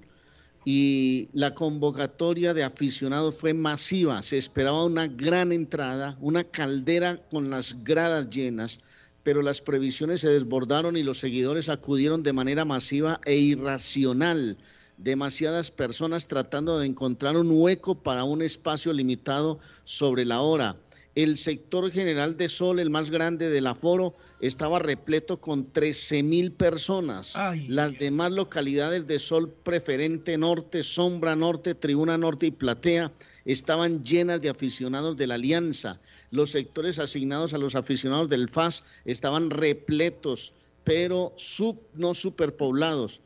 y 0.63 1.29
la 1.33 1.55
convocatoria 1.55 2.53
de 2.53 2.63
aficionados 2.63 3.35
fue 3.35 3.53
masiva. 3.53 4.21
Se 4.21 4.37
esperaba 4.37 4.85
una 4.85 5.07
gran 5.07 5.51
entrada, 5.51 6.17
una 6.19 6.43
caldera 6.43 7.17
con 7.31 7.49
las 7.49 7.83
gradas 7.83 8.29
llenas, 8.29 8.81
pero 9.23 9.41
las 9.41 9.61
previsiones 9.61 10.21
se 10.21 10.29
desbordaron 10.29 10.97
y 10.97 11.03
los 11.03 11.19
seguidores 11.19 11.69
acudieron 11.69 12.21
de 12.21 12.33
manera 12.33 12.65
masiva 12.65 13.19
e 13.25 13.37
irracional. 13.37 14.57
Demasiadas 15.03 15.71
personas 15.71 16.27
tratando 16.27 16.77
de 16.77 16.85
encontrar 16.85 17.35
un 17.35 17.49
hueco 17.49 17.95
para 17.95 18.23
un 18.23 18.43
espacio 18.43 18.93
limitado 18.93 19.57
sobre 19.83 20.25
la 20.25 20.41
hora. 20.41 20.75
El 21.15 21.39
sector 21.39 21.89
general 21.89 22.37
de 22.37 22.49
Sol, 22.49 22.79
el 22.79 22.91
más 22.91 23.09
grande 23.09 23.49
del 23.49 23.65
aforo, 23.65 24.15
estaba 24.39 24.77
repleto 24.77 25.41
con 25.41 25.71
13 25.71 26.21
mil 26.21 26.51
personas. 26.51 27.33
Las 27.67 27.97
demás 27.97 28.31
localidades 28.31 29.07
de 29.07 29.17
Sol 29.17 29.49
Preferente 29.49 30.37
Norte, 30.37 30.83
Sombra 30.83 31.35
Norte, 31.35 31.73
Tribuna 31.73 32.17
Norte 32.19 32.45
y 32.45 32.51
Platea 32.51 33.11
estaban 33.43 34.03
llenas 34.03 34.39
de 34.39 34.49
aficionados 34.49 35.17
de 35.17 35.25
la 35.25 35.33
Alianza. 35.33 35.99
Los 36.29 36.51
sectores 36.51 36.99
asignados 36.99 37.55
a 37.55 37.57
los 37.57 37.73
aficionados 37.73 38.29
del 38.29 38.49
FAS 38.49 38.83
estaban 39.03 39.49
repletos, 39.49 40.53
pero 40.83 41.33
sub, 41.37 41.81
no 41.95 42.13
superpoblados. 42.13 43.19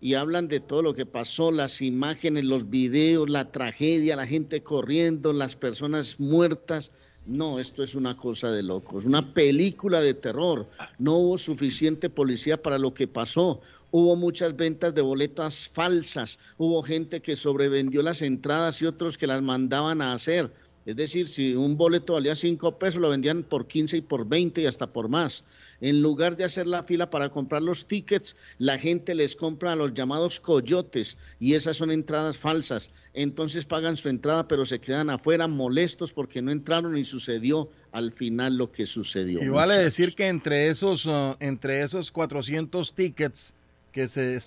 Y 0.00 0.14
hablan 0.14 0.48
de 0.48 0.60
todo 0.60 0.82
lo 0.82 0.94
que 0.94 1.06
pasó, 1.06 1.50
las 1.52 1.82
imágenes, 1.82 2.44
los 2.44 2.70
videos, 2.70 3.28
la 3.28 3.52
tragedia, 3.52 4.16
la 4.16 4.26
gente 4.26 4.62
corriendo, 4.62 5.32
las 5.32 5.56
personas 5.56 6.18
muertas 6.18 6.90
no, 7.26 7.58
esto 7.58 7.82
es 7.82 7.94
una 7.94 8.16
cosa 8.16 8.50
de 8.50 8.62
locos, 8.62 9.04
una 9.04 9.34
película 9.34 10.00
de 10.00 10.14
terror. 10.14 10.68
No 10.98 11.16
hubo 11.16 11.38
suficiente 11.38 12.08
policía 12.08 12.60
para 12.60 12.78
lo 12.78 12.94
que 12.94 13.06
pasó. 13.06 13.60
Hubo 13.92 14.16
muchas 14.16 14.56
ventas 14.56 14.94
de 14.94 15.02
boletas 15.02 15.68
falsas. 15.68 16.38
Hubo 16.56 16.82
gente 16.82 17.20
que 17.20 17.36
sobrevendió 17.36 18.02
las 18.02 18.22
entradas 18.22 18.80
y 18.80 18.86
otros 18.86 19.18
que 19.18 19.26
las 19.26 19.42
mandaban 19.42 20.00
a 20.00 20.12
hacer. 20.12 20.52
Es 20.86 20.96
decir, 20.96 21.28
si 21.28 21.54
un 21.54 21.76
boleto 21.76 22.14
valía 22.14 22.34
5 22.34 22.78
pesos, 22.78 23.00
lo 23.00 23.10
vendían 23.10 23.42
por 23.42 23.66
15 23.66 23.98
y 23.98 24.00
por 24.00 24.26
20 24.26 24.62
y 24.62 24.66
hasta 24.66 24.86
por 24.86 25.08
más. 25.08 25.44
En 25.80 26.00
lugar 26.00 26.36
de 26.36 26.44
hacer 26.44 26.66
la 26.66 26.84
fila 26.84 27.10
para 27.10 27.28
comprar 27.28 27.62
los 27.62 27.86
tickets, 27.86 28.34
la 28.58 28.78
gente 28.78 29.14
les 29.14 29.36
compra 29.36 29.72
a 29.72 29.76
los 29.76 29.92
llamados 29.92 30.40
coyotes 30.40 31.18
y 31.38 31.54
esas 31.54 31.76
son 31.76 31.90
entradas 31.90 32.38
falsas. 32.38 32.90
Entonces 33.12 33.66
pagan 33.66 33.96
su 33.96 34.08
entrada, 34.08 34.48
pero 34.48 34.64
se 34.64 34.80
quedan 34.80 35.10
afuera 35.10 35.48
molestos 35.48 36.12
porque 36.12 36.40
no 36.40 36.50
entraron 36.50 36.96
y 36.96 37.04
sucedió 37.04 37.68
al 37.92 38.12
final 38.12 38.56
lo 38.56 38.72
que 38.72 38.86
sucedió. 38.86 39.42
Y 39.42 39.48
vale 39.48 39.76
decir 39.76 40.14
que 40.14 40.28
entre 40.28 40.68
esos, 40.68 41.04
uh, 41.04 41.36
entre 41.40 41.82
esos 41.82 42.10
400 42.10 42.94
tickets 42.94 43.54
que 43.92 44.08
se, 44.08 44.38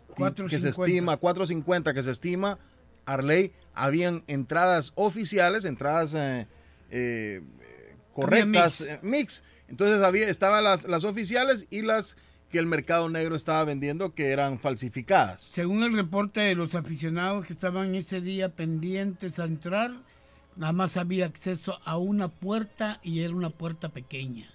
que 0.50 0.60
se 0.60 0.69
estima, 0.69 1.17
450 1.17 1.93
que 1.93 2.04
se 2.04 2.12
estima, 2.12 2.58
Arley, 3.06 3.52
habían 3.74 4.24
entradas 4.28 4.92
oficiales, 4.96 5.66
entradas 5.66 6.13
eh, 6.16 6.48
eh, 6.89 7.42
correctas, 8.13 8.82
mix. 8.82 8.89
Eh, 8.89 9.00
mix. 9.02 9.44
Entonces 9.68 10.02
había, 10.02 10.30
estaban 10.30 10.63
las, 10.63 10.86
las 10.86 11.04
oficiales 11.04 11.68
y 11.70 11.82
las 11.82 12.16
que 12.50 12.60
el 12.60 12.68
mercado 12.68 13.10
negro 13.10 13.36
estaba 13.36 13.63
vendiendo 13.63 14.13
que 14.13 14.30
eran 14.30 14.60
falsificadas. 14.60 15.42
Según 15.42 15.84
el 15.84 15.96
reporte 15.96 16.42
de 16.42 16.54
los 16.54 16.76
aficionados 16.76 17.48
que 17.48 17.54
estaban 17.54 17.96
ese 17.96 18.22
día 18.22 18.50
pendientes 18.50 19.39
a 19.39 19.46
entrar, 19.46 19.92
nada 20.56 20.72
más 20.72 20.98
había 20.98 21.26
acceso 21.26 21.80
a 21.84 21.98
una 21.98 22.28
puerta 22.28 23.00
y 23.02 23.22
era 23.22 23.34
una 23.34 23.50
puerta 23.50 23.89
pequeña. 23.89 24.52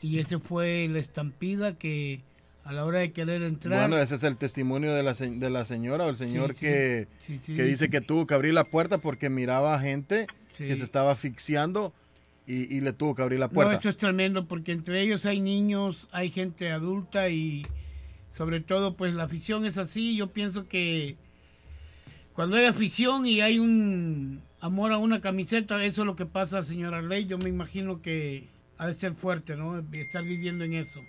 Y 0.00 0.18
ese 0.18 0.40
fue 0.40 0.88
la 0.90 0.98
estampida 0.98 1.78
que 1.78 2.22
a 2.64 2.72
la 2.72 2.84
hora 2.84 3.00
de 3.00 3.12
querer 3.12 3.42
entrar. 3.42 3.88
Bueno, 3.88 4.02
ese 4.02 4.14
es 4.14 4.22
el 4.22 4.36
testimonio 4.36 4.94
de 4.94 5.02
la, 5.02 5.14
de 5.14 5.50
la 5.50 5.64
señora 5.64 6.06
o 6.06 6.10
el 6.10 6.16
señor 6.16 6.54
que, 6.54 7.08
que 7.26 7.62
dice 7.64 7.90
que 7.90 8.00
tuvo 8.00 8.26
que 8.26 8.34
abrir 8.34 8.54
la 8.54 8.64
puerta 8.64 8.98
porque 8.98 9.30
miraba 9.30 9.74
a 9.74 9.80
gente 9.80 10.26
que 10.56 10.76
se 10.76 10.84
estaba 10.84 11.12
asfixiando 11.12 11.92
y, 12.46 12.80
le 12.80 12.92
tuvo 12.92 13.14
que 13.14 13.22
abrir 13.22 13.38
la 13.38 13.48
puerta. 13.48 13.72
No, 13.72 13.78
eso 13.78 13.88
es 13.88 13.96
tremendo 13.96 14.46
porque 14.46 14.72
entre 14.72 15.00
ellos 15.00 15.26
hay 15.26 15.40
niños, 15.40 16.08
hay 16.12 16.30
gente 16.30 16.70
adulta 16.70 17.28
y 17.28 17.62
sobre 18.36 18.60
todo 18.60 18.94
pues 18.94 19.14
la 19.14 19.24
afición 19.24 19.64
es 19.64 19.78
así. 19.78 20.16
Yo 20.16 20.28
pienso 20.28 20.68
que 20.68 21.16
cuando 22.34 22.56
hay 22.56 22.66
afición 22.66 23.26
y 23.26 23.40
hay 23.40 23.58
un 23.58 24.42
amor 24.60 24.92
a 24.92 24.98
una 24.98 25.20
camiseta, 25.20 25.82
eso 25.84 26.02
es 26.02 26.06
lo 26.06 26.16
que 26.16 26.26
pasa, 26.26 26.62
señora 26.62 27.02
Ley. 27.02 27.26
Yo 27.26 27.38
me 27.38 27.48
imagino 27.48 28.02
que 28.02 28.48
ha 28.78 28.86
de 28.86 28.94
ser 28.94 29.14
fuerte, 29.14 29.56
¿no? 29.56 29.78
Estar 29.92 30.24
viviendo 30.24 30.64
en 30.64 30.74
eso. 30.74 31.00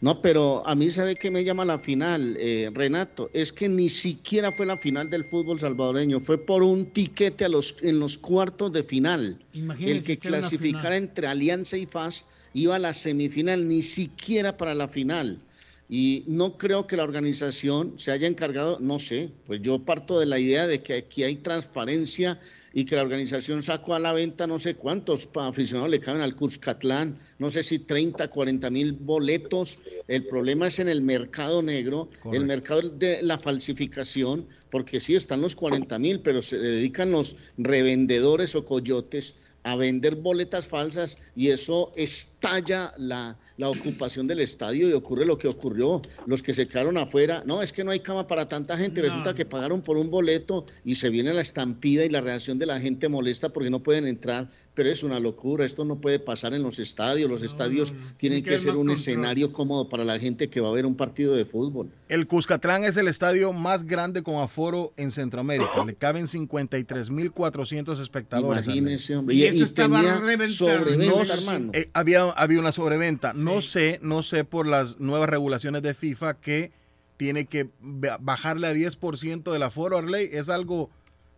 No, 0.00 0.20
pero 0.20 0.66
a 0.66 0.74
mí 0.74 0.90
sabe 0.90 1.14
que 1.16 1.30
me 1.30 1.44
llama 1.44 1.64
la 1.64 1.78
final, 1.78 2.36
eh, 2.38 2.70
Renato, 2.74 3.30
es 3.32 3.52
que 3.52 3.68
ni 3.68 3.88
siquiera 3.88 4.52
fue 4.52 4.66
la 4.66 4.76
final 4.76 5.08
del 5.08 5.24
fútbol 5.24 5.58
salvadoreño, 5.58 6.20
fue 6.20 6.38
por 6.38 6.62
un 6.62 6.86
tiquete 6.86 7.46
a 7.46 7.48
los, 7.48 7.76
en 7.80 8.00
los 8.00 8.18
cuartos 8.18 8.72
de 8.72 8.82
final. 8.82 9.38
el 9.52 10.02
que 10.02 10.18
clasificara 10.18 10.96
entre 10.96 11.26
Alianza 11.26 11.76
y 11.76 11.86
FAS 11.86 12.26
iba 12.52 12.76
a 12.76 12.78
la 12.78 12.92
semifinal, 12.92 13.66
ni 13.66 13.82
siquiera 13.82 14.56
para 14.56 14.74
la 14.74 14.88
final. 14.88 15.40
Y 15.88 16.24
no 16.26 16.56
creo 16.56 16.86
que 16.86 16.96
la 16.96 17.04
organización 17.04 17.94
se 17.98 18.10
haya 18.10 18.26
encargado, 18.26 18.78
no 18.80 18.98
sé, 18.98 19.30
pues 19.46 19.60
yo 19.62 19.78
parto 19.80 20.18
de 20.18 20.26
la 20.26 20.38
idea 20.38 20.66
de 20.66 20.82
que 20.82 20.94
aquí 20.94 21.22
hay 21.22 21.36
transparencia 21.36 22.40
y 22.76 22.84
que 22.84 22.96
la 22.96 23.02
organización 23.02 23.62
sacó 23.62 23.94
a 23.94 24.00
la 24.00 24.12
venta 24.12 24.48
no 24.48 24.58
sé 24.58 24.74
cuántos 24.74 25.28
aficionados 25.32 25.90
le 25.90 26.00
caben 26.00 26.20
al 26.20 26.34
Cuscatlán, 26.34 27.16
no 27.38 27.48
sé 27.48 27.62
si 27.62 27.78
30, 27.78 28.26
40 28.28 28.68
mil 28.70 28.92
boletos. 28.92 29.78
El 30.08 30.26
problema 30.26 30.66
es 30.66 30.80
en 30.80 30.88
el 30.88 31.00
mercado 31.00 31.62
negro, 31.62 32.10
el 32.32 32.44
mercado 32.44 32.82
de 32.82 33.22
la 33.22 33.38
falsificación, 33.38 34.48
porque 34.70 34.98
sí 34.98 35.14
están 35.14 35.40
los 35.40 35.54
40 35.54 35.96
mil, 36.00 36.18
pero 36.18 36.42
se 36.42 36.58
dedican 36.58 37.12
los 37.12 37.36
revendedores 37.56 38.56
o 38.56 38.64
coyotes 38.64 39.36
a 39.64 39.76
vender 39.76 40.16
boletas 40.16 40.68
falsas 40.68 41.18
y 41.34 41.48
eso 41.48 41.92
estalla 41.96 42.92
la, 42.98 43.36
la, 43.56 43.70
ocupación 43.70 44.26
del 44.26 44.40
estadio 44.40 44.88
y 44.88 44.92
ocurre 44.92 45.24
lo 45.24 45.38
que 45.38 45.48
ocurrió. 45.48 46.02
Los 46.26 46.42
que 46.42 46.52
se 46.52 46.68
quedaron 46.68 46.98
afuera, 46.98 47.42
no, 47.46 47.62
es 47.62 47.72
que 47.72 47.82
no 47.82 47.90
hay 47.90 48.00
cama 48.00 48.26
para 48.26 48.46
tanta 48.46 48.76
gente, 48.76 49.00
resulta 49.00 49.34
que 49.34 49.46
pagaron 49.46 49.80
por 49.80 49.96
un 49.96 50.10
boleto 50.10 50.66
y 50.84 50.96
se 50.96 51.08
viene 51.08 51.32
la 51.32 51.40
estampida 51.40 52.04
y 52.04 52.10
la 52.10 52.20
reacción 52.20 52.58
de 52.58 52.66
la 52.66 52.78
gente 52.78 53.08
molesta 53.08 53.48
porque 53.48 53.70
no 53.70 53.82
pueden 53.82 54.06
entrar, 54.06 54.50
pero 54.74 54.90
es 54.90 55.02
una 55.02 55.18
locura, 55.18 55.64
esto 55.64 55.84
no 55.86 55.98
puede 55.98 56.18
pasar 56.18 56.52
en 56.52 56.62
los 56.62 56.78
estadios, 56.78 57.30
los 57.30 57.42
estadios 57.42 57.94
tienen 58.18 58.44
que, 58.44 58.58
ser 58.58 58.76
un 58.76 58.90
escenario 58.90 59.52
cómodo 59.52 59.88
para 59.88 60.04
la 60.04 60.18
gente 60.18 60.48
que 60.48 60.60
va 60.60 60.68
a 60.68 60.72
ver 60.72 60.84
un 60.84 60.94
partido 60.94 61.34
de 61.34 61.46
fútbol. 61.46 61.88
El 62.10 62.26
Cuscatlán 62.26 62.84
es 62.84 62.98
el 62.98 63.08
estadio 63.08 63.52
más 63.54 63.84
grande 63.84 64.22
con 64.22 64.36
aforo 64.36 64.92
en 64.98 65.10
Centroamérica, 65.10 65.84
le 65.86 65.94
caben 65.94 66.26
53.400 66.26 68.00
espectadores. 68.00 68.66
Imagínese, 68.66 69.16
hombre 69.16 69.36
y 69.36 69.53
tenía 69.72 70.48
sobreventa, 70.48 71.34
hermano. 71.34 71.70
Eh, 71.74 71.90
había, 71.92 72.22
había 72.30 72.60
una 72.60 72.72
sobreventa. 72.72 73.32
No 73.32 73.62
sé, 73.62 73.98
no 74.02 74.22
sé 74.22 74.44
por 74.44 74.66
las 74.66 75.00
nuevas 75.00 75.28
regulaciones 75.28 75.82
de 75.82 75.94
FIFA 75.94 76.34
que 76.34 76.72
tiene 77.16 77.46
que 77.46 77.68
bajarle 77.80 78.66
a 78.66 78.74
10% 78.74 79.52
del 79.52 79.62
aforo, 79.62 79.98
Arley. 79.98 80.30
Es 80.32 80.48
algo, 80.48 80.90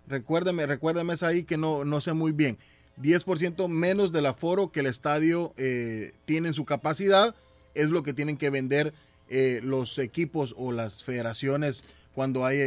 recuérdeme, 0.08 0.66
recuérdeme 0.66 1.14
es 1.14 1.22
ahí 1.22 1.44
que 1.44 1.56
no, 1.56 1.84
no 1.84 2.00
sé 2.00 2.12
muy 2.12 2.32
bien. 2.32 2.58
10% 3.00 3.68
menos 3.68 4.12
del 4.12 4.26
aforo 4.26 4.72
que 4.72 4.80
el 4.80 4.86
estadio 4.86 5.52
eh, 5.56 6.12
tiene 6.24 6.48
en 6.48 6.54
su 6.54 6.64
capacidad 6.64 7.34
es 7.74 7.90
lo 7.90 8.02
que 8.02 8.14
tienen 8.14 8.38
que 8.38 8.48
vender 8.48 8.94
eh, 9.28 9.60
los 9.62 9.98
equipos 9.98 10.54
o 10.56 10.72
las 10.72 11.04
federaciones 11.04 11.84
cuando 12.14 12.46
hay 12.46 12.58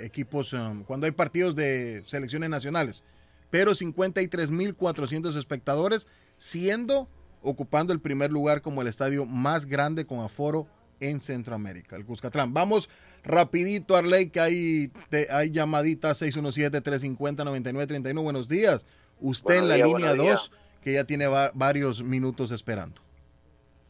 equipos, 0.00 0.54
um, 0.54 0.82
cuando 0.84 1.04
hay 1.04 1.12
partidos 1.12 1.54
de 1.54 2.02
selecciones 2.06 2.48
nacionales 2.48 3.04
pero 3.50 3.72
53.400 3.72 5.36
espectadores, 5.36 6.06
siendo 6.36 7.08
ocupando 7.42 7.92
el 7.92 8.00
primer 8.00 8.30
lugar 8.30 8.62
como 8.62 8.80
el 8.82 8.88
estadio 8.88 9.26
más 9.26 9.66
grande 9.66 10.06
con 10.06 10.20
aforo 10.20 10.66
en 11.00 11.20
Centroamérica, 11.20 11.96
el 11.96 12.04
Cuscatlán. 12.04 12.52
Vamos 12.52 12.90
rapidito, 13.22 13.94
Arley, 13.96 14.30
que 14.30 14.40
hay, 14.40 14.90
hay 15.30 15.50
llamadita 15.50 16.10
617-350-9931. 16.10 18.20
Buenos 18.22 18.48
días. 18.48 18.84
Usted 19.20 19.56
en 19.56 19.68
la 19.68 19.76
línea 19.76 20.14
2, 20.14 20.50
que 20.82 20.94
ya 20.94 21.04
tiene 21.04 21.28
varios 21.54 22.02
minutos 22.02 22.50
esperando. 22.50 23.00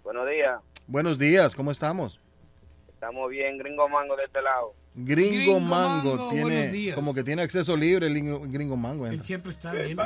Buenos 0.05 0.29
días. 0.29 0.61
Buenos 0.87 1.19
días, 1.19 1.55
¿cómo 1.55 1.71
estamos? 1.71 2.21
Estamos 2.89 3.31
bien, 3.31 3.57
gringo 3.59 3.89
mango 3.89 4.17
de 4.17 4.25
este 4.25 4.43
lado. 4.43 4.75
Gringo, 5.05 5.61
Mango, 5.61 6.29
tiene 6.31 6.93
como 6.95 7.15
que 7.15 7.23
tiene 7.23 7.43
acceso 7.43 7.77
libre 7.77 8.07
el 8.07 8.15
Gringo 8.15 8.77
Mango. 8.77 9.07
Él 9.07 9.23
siempre 9.23 9.53
está 9.53 9.73
bien. 9.73 9.99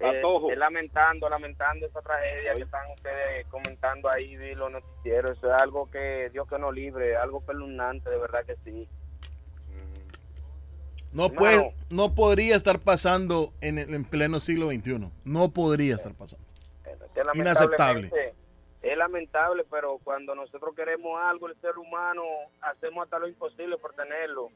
es 0.00 0.58
lamentando, 0.58 1.28
lamentando 1.28 1.86
esa 1.86 2.00
tragedia 2.02 2.54
que 2.54 2.62
están 2.62 2.90
ustedes 2.94 3.46
comentando 3.46 4.08
ahí 4.08 4.34
de 4.36 4.56
los 4.56 4.72
noticieros. 4.72 5.38
Eso 5.38 5.54
es 5.54 5.62
algo 5.62 5.88
que 5.90 6.30
Dios 6.32 6.48
que 6.48 6.58
nos 6.58 6.74
libre, 6.74 7.16
algo 7.16 7.40
pelunante, 7.40 8.10
de 8.10 8.18
verdad 8.18 8.44
que 8.44 8.56
sí. 8.64 8.88
No, 11.12 11.30
puede, 11.30 11.74
no 11.88 12.14
podría 12.14 12.54
estar 12.54 12.80
pasando 12.80 13.52
en, 13.60 13.78
en 13.78 14.04
pleno 14.04 14.40
siglo 14.40 14.68
XXI. 14.70 15.08
No 15.24 15.50
podría 15.50 15.94
estar 15.94 16.12
pasando. 16.14 16.44
Inaceptable. 17.34 18.10
Es 18.88 18.96
lamentable, 18.96 19.64
pero 19.70 20.00
cuando 20.02 20.34
nosotros 20.34 20.74
queremos 20.74 21.20
algo, 21.22 21.46
el 21.46 21.54
ser 21.60 21.76
humano, 21.76 22.22
hacemos 22.62 23.04
hasta 23.04 23.18
lo 23.18 23.28
imposible 23.28 23.76
por 23.76 23.92
tenerlo. 23.92 24.50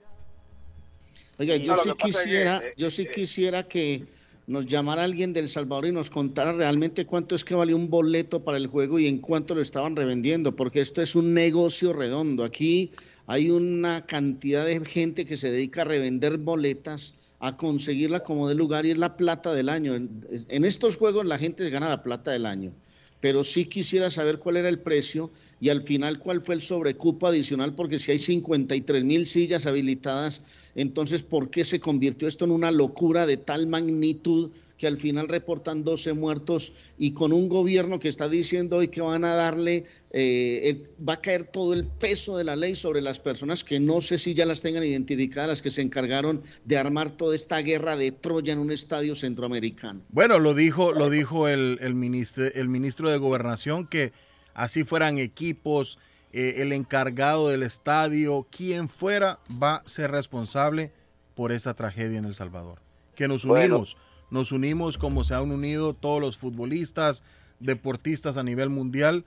Oiga, 1.38 1.56
yo 1.56 1.76
sí 1.76 1.90
quisiera, 1.98 2.58
eh, 2.64 2.72
yo 2.78 2.88
sí 2.88 3.06
quisiera 3.06 3.68
que 3.68 4.06
nos 4.46 4.64
llamara 4.64 5.04
alguien 5.04 5.34
del 5.34 5.50
Salvador 5.50 5.86
y 5.86 5.92
nos 5.92 6.08
contara 6.08 6.54
realmente 6.54 7.04
cuánto 7.04 7.34
es 7.34 7.44
que 7.44 7.54
valió 7.54 7.76
un 7.76 7.90
boleto 7.90 8.42
para 8.42 8.56
el 8.56 8.68
juego 8.68 8.98
y 8.98 9.06
en 9.06 9.18
cuánto 9.18 9.54
lo 9.54 9.60
estaban 9.60 9.96
revendiendo, 9.96 10.56
porque 10.56 10.80
esto 10.80 11.02
es 11.02 11.14
un 11.14 11.34
negocio 11.34 11.92
redondo. 11.92 12.42
Aquí 12.42 12.90
hay 13.26 13.50
una 13.50 14.06
cantidad 14.06 14.64
de 14.64 14.82
gente 14.86 15.26
que 15.26 15.36
se 15.36 15.50
dedica 15.50 15.82
a 15.82 15.84
revender 15.84 16.38
boletas, 16.38 17.14
a 17.38 17.58
conseguirla 17.58 18.22
como 18.22 18.48
de 18.48 18.54
lugar 18.54 18.86
y 18.86 18.92
es 18.92 18.98
la 18.98 19.14
plata 19.18 19.52
del 19.52 19.68
año. 19.68 19.94
En 19.94 20.64
estos 20.64 20.96
juegos 20.96 21.26
la 21.26 21.36
gente 21.36 21.68
gana 21.68 21.90
la 21.90 22.02
plata 22.02 22.30
del 22.30 22.46
año, 22.46 22.72
pero 23.22 23.44
sí 23.44 23.66
quisiera 23.66 24.10
saber 24.10 24.40
cuál 24.40 24.56
era 24.56 24.68
el 24.68 24.80
precio 24.80 25.30
y 25.60 25.68
al 25.68 25.82
final 25.82 26.18
cuál 26.18 26.42
fue 26.42 26.56
el 26.56 26.60
sobrecupo 26.60 27.28
adicional, 27.28 27.72
porque 27.72 28.00
si 28.00 28.10
hay 28.10 28.18
53 28.18 29.04
mil 29.04 29.28
sillas 29.28 29.64
habilitadas, 29.64 30.42
entonces 30.74 31.22
¿por 31.22 31.48
qué 31.48 31.64
se 31.64 31.78
convirtió 31.78 32.26
esto 32.26 32.44
en 32.44 32.50
una 32.50 32.72
locura 32.72 33.24
de 33.24 33.36
tal 33.36 33.68
magnitud? 33.68 34.50
Que 34.82 34.88
al 34.88 34.98
final 34.98 35.28
reportan 35.28 35.84
12 35.84 36.12
muertos 36.12 36.72
y 36.98 37.12
con 37.12 37.32
un 37.32 37.48
gobierno 37.48 38.00
que 38.00 38.08
está 38.08 38.28
diciendo 38.28 38.78
hoy 38.78 38.88
que 38.88 39.00
van 39.00 39.24
a 39.24 39.32
darle, 39.32 39.84
eh, 40.10 40.60
eh, 40.64 40.90
va 41.08 41.12
a 41.12 41.20
caer 41.20 41.44
todo 41.44 41.72
el 41.72 41.86
peso 41.86 42.36
de 42.36 42.42
la 42.42 42.56
ley 42.56 42.74
sobre 42.74 43.00
las 43.00 43.20
personas 43.20 43.62
que 43.62 43.78
no 43.78 44.00
sé 44.00 44.18
si 44.18 44.34
ya 44.34 44.44
las 44.44 44.60
tengan 44.60 44.82
identificadas, 44.82 45.48
las 45.48 45.62
que 45.62 45.70
se 45.70 45.82
encargaron 45.82 46.42
de 46.64 46.78
armar 46.78 47.12
toda 47.12 47.36
esta 47.36 47.58
guerra 47.58 47.96
de 47.96 48.10
Troya 48.10 48.54
en 48.54 48.58
un 48.58 48.72
estadio 48.72 49.14
centroamericano. 49.14 50.00
Bueno, 50.08 50.40
lo 50.40 50.52
dijo, 50.52 50.90
lo 50.90 51.10
dijo 51.10 51.46
el, 51.46 51.78
el, 51.80 51.94
ministro, 51.94 52.46
el 52.52 52.68
ministro 52.68 53.08
de 53.08 53.18
Gobernación 53.18 53.86
que 53.86 54.10
así 54.52 54.82
fueran 54.82 55.18
equipos, 55.18 55.96
eh, 56.32 56.54
el 56.56 56.72
encargado 56.72 57.50
del 57.50 57.62
estadio, 57.62 58.48
quien 58.50 58.88
fuera, 58.88 59.38
va 59.48 59.76
a 59.76 59.88
ser 59.88 60.10
responsable 60.10 60.90
por 61.36 61.52
esa 61.52 61.74
tragedia 61.74 62.18
en 62.18 62.24
El 62.24 62.34
Salvador. 62.34 62.80
Que 63.14 63.28
nos 63.28 63.44
unimos 63.44 63.96
nos 64.32 64.50
unimos 64.50 64.96
como 64.96 65.24
se 65.24 65.34
han 65.34 65.50
unido 65.50 65.92
todos 65.92 66.20
los 66.20 66.38
futbolistas, 66.38 67.22
deportistas 67.60 68.38
a 68.38 68.42
nivel 68.42 68.70
mundial, 68.70 69.24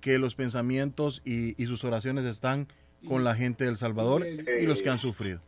que 0.00 0.18
los 0.18 0.34
pensamientos 0.34 1.20
y, 1.26 1.52
sus 1.66 1.84
oraciones 1.84 2.24
están 2.24 2.66
con 3.06 3.22
la 3.22 3.34
gente 3.34 3.64
de 3.64 3.70
El 3.70 3.76
Salvador 3.76 4.26
y 4.26 4.66
los 4.66 4.80
que 4.80 4.88
han 4.88 4.98
sufrido. 4.98 5.40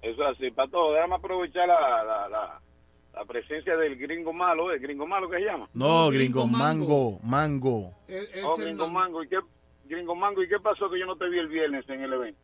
Eso 0.00 0.22
es 0.22 0.36
así, 0.36 0.50
Pato, 0.50 0.92
déjame 0.92 1.16
aprovechar 1.16 1.68
la, 1.68 2.28
la, 3.14 3.24
presencia 3.26 3.76
del 3.76 3.96
gringo 3.96 4.32
malo, 4.32 4.72
¿el 4.72 4.80
gringo 4.80 5.06
malo 5.06 5.28
que 5.28 5.38
se 5.38 5.44
llama? 5.44 5.68
No, 5.74 6.10
gringo, 6.10 6.46
mango, 6.46 7.20
mango. 7.22 7.92
oh, 8.44 8.56
gringo 8.56 8.88
mango, 8.88 9.22
¿y 9.22 9.28
qué, 9.28 9.38
gringo 9.84 10.14
mango, 10.14 10.42
¿y 10.42 10.48
qué 10.48 10.58
pasó 10.58 10.90
que 10.90 10.98
yo 10.98 11.06
no 11.06 11.16
te 11.16 11.28
vi 11.28 11.38
el 11.38 11.48
viernes 11.48 11.88
en 11.88 12.02
el 12.02 12.12
evento? 12.12 12.40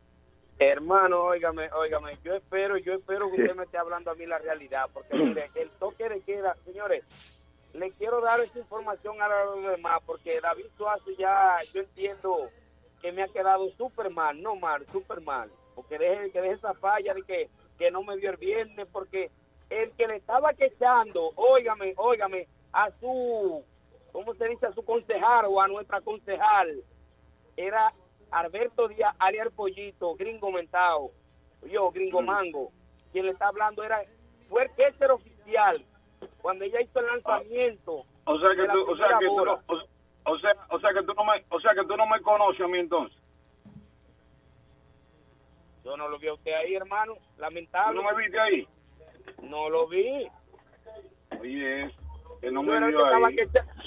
Hermano, 0.63 1.23
óigame, 1.23 1.71
óigame, 1.73 2.19
yo 2.23 2.35
espero, 2.35 2.77
yo 2.77 2.93
espero 2.93 3.31
que 3.31 3.41
usted 3.41 3.57
me 3.57 3.65
esté 3.65 3.79
hablando 3.79 4.11
a 4.11 4.15
mí 4.15 4.27
la 4.27 4.37
realidad, 4.37 4.91
porque 4.93 5.17
mire, 5.17 5.51
el 5.55 5.71
toque 5.71 6.07
de 6.07 6.21
queda, 6.21 6.55
señores, 6.67 7.03
le 7.73 7.91
quiero 7.93 8.21
dar 8.21 8.41
esa 8.41 8.59
información 8.59 9.23
a 9.23 9.29
los 9.47 9.63
demás, 9.63 10.03
porque 10.05 10.39
David 10.39 10.67
Suazo 10.77 11.13
ya, 11.19 11.57
yo 11.73 11.81
entiendo 11.81 12.51
que 13.01 13.11
me 13.11 13.23
ha 13.23 13.29
quedado 13.29 13.71
súper 13.71 14.11
mal, 14.11 14.43
no 14.43 14.55
mal, 14.55 14.85
súper 14.93 15.23
mal, 15.23 15.51
porque 15.75 15.97
deje, 15.97 16.31
que 16.31 16.43
deje 16.43 16.57
esa 16.57 16.75
falla 16.75 17.15
de 17.15 17.23
que, 17.23 17.49
que 17.79 17.91
no 17.91 18.03
me 18.03 18.19
dio 18.19 18.29
el 18.29 18.37
viernes, 18.37 18.87
porque 18.93 19.31
el 19.71 19.91
que 19.93 20.09
le 20.09 20.17
estaba 20.17 20.53
quechando, 20.53 21.33
óigame, 21.37 21.95
óigame, 21.97 22.49
a 22.75 22.91
su, 22.91 23.65
¿cómo 24.13 24.35
se 24.35 24.47
dice? 24.49 24.67
A 24.67 24.73
su 24.73 24.85
concejal 24.85 25.47
o 25.49 25.59
a 25.59 25.69
nuestra 25.69 26.03
concejal, 26.03 26.85
era 27.57 27.91
Alberto 28.33 28.89
Díaz, 28.89 29.15
alias 29.19 29.49
Pollito, 29.55 30.15
gringo 30.15 30.51
mentao, 30.51 31.11
yo, 31.71 31.91
gringo 31.91 32.23
mango, 32.23 32.71
quien 33.13 33.27
le 33.27 33.33
está 33.33 33.49
hablando 33.49 33.83
era, 33.83 34.03
fue 34.49 34.65
el 34.65 34.71
catcher 34.75 35.11
oficial, 35.11 35.85
cuando 36.41 36.65
ella 36.65 36.81
hizo 36.81 37.01
el 37.01 37.07
lanzamiento. 37.07 38.05
O 38.25 38.39
sea 38.39 38.51
que 38.51 38.67
tú, 38.67 38.91
o 38.91 38.97
sea 38.97 39.19
que 39.19 39.27
tú 39.27 39.45
no, 39.45 39.61
o, 40.25 40.39
sea, 40.39 40.53
o 40.69 40.81
sea 40.81 40.91
que 40.93 41.03
tú 41.03 41.15
no 41.15 41.25
me, 41.25 41.45
o 41.49 41.61
sea 41.61 41.75
que 41.75 41.85
tú 41.85 41.97
no 41.97 42.07
me 42.07 42.21
conoces 42.21 42.61
a 42.61 42.69
mí 42.69 42.79
entonces. 42.79 43.19
Yo 45.85 45.97
no 45.97 46.09
lo 46.09 46.19
vi 46.19 46.29
a 46.29 46.35
usted 46.35 46.53
ahí, 46.53 46.75
hermano, 46.75 47.15
lamentable. 47.39 47.97
¿Tú 47.97 48.03
no 48.03 48.11
me 48.11 48.23
viste 48.23 48.39
ahí? 48.39 48.69
No 49.43 49.71
lo 49.71 49.89
vi. 49.89 50.29
Oye, 51.41 51.91
que 52.41 52.51
no 52.51 52.63
me 52.63 52.87
vio 52.87 53.05
ahí. 53.05 53.37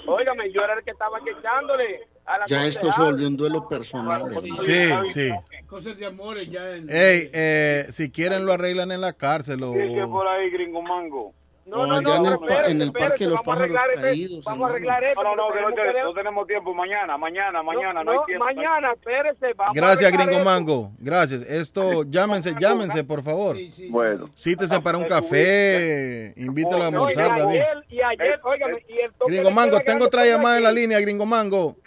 Óigame, 0.08 0.51
yo 0.51 0.63
era 0.63 0.73
el 0.73 0.84
que 0.84 0.91
estaba 0.91 1.19
quechándole 1.23 2.08
ya 2.47 2.65
esto 2.65 2.91
se 2.91 3.01
volvió 3.01 3.27
un 3.27 3.38
duelo 3.38 3.67
personal. 3.67 4.23
Sí, 4.63 5.12
sí. 5.13 5.31
Cosas 5.67 5.97
de 5.97 6.05
amores 6.05 6.49
ya. 6.49 6.75
En... 6.75 6.89
Ey, 6.89 7.29
eh, 7.33 7.88
si 7.89 8.12
quieren 8.12 8.45
lo 8.45 8.53
arreglan 8.53 8.91
en 8.91 9.01
la 9.01 9.13
cárcel. 9.13 9.63
O... 9.63 9.73
por 10.09 10.27
ahí, 10.27 10.49
gringo 10.49 10.81
mango. 10.81 11.33
No, 11.65 11.88
no, 11.88 12.02
no, 12.02 12.15
en 12.15 12.26
el, 12.26 12.71
en 12.71 12.82
el 12.82 12.91
parque 12.91 13.23
de 13.23 13.30
los 13.30 13.41
pájaros 13.41 13.80
caídos. 13.95 14.43
Vamos 14.43 14.67
a 14.67 14.73
arreglar 14.73 15.04
esto. 15.04 15.23
No, 15.23 15.36
no, 15.36 15.49
no, 15.49 15.69
no, 15.69 16.13
tenemos 16.13 16.45
tiempo. 16.45 16.73
Mañana, 16.73 17.17
mañana, 17.17 17.63
mañana, 17.63 18.04
no, 18.04 18.12
hay 18.12 18.26
tiempo. 18.26 18.45
Mañana, 18.45 18.91
espérese. 18.91 19.54
Vamos 19.54 19.73
Gracias, 19.73 20.12
Gringo 20.12 20.43
Mango. 20.43 20.91
Gracias. 20.99 21.41
Esto, 21.41 22.04
llámense, 22.04 22.54
llámense, 22.60 23.04
por 23.06 23.23
favor. 23.23 23.56
Sí, 23.56 23.71
sí, 23.71 23.88
bueno. 23.89 24.26
Cítese 24.36 24.82
para 24.82 24.97
un 24.97 25.06
café. 25.06 26.34
Invítalo 26.36 26.84
a 26.84 26.88
almorzar, 26.88 27.39
David. 27.39 27.62
Y 27.89 28.02
ayer, 28.02 28.39
óigame, 28.43 28.84
y 28.89 28.99
el 28.99 29.12
Gringo 29.28 29.52
Mango, 29.52 29.80
tengo 29.80 30.06
otra 30.06 30.26
llamada 30.26 30.58
en 30.58 30.63
la 30.63 30.71
línea, 30.71 30.99
Gringo 30.99 31.26
Mango. 31.26 31.78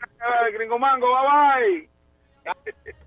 Gringo 0.55 0.79
Mango, 0.79 1.07
bye 1.07 1.89
bye. 2.45 2.97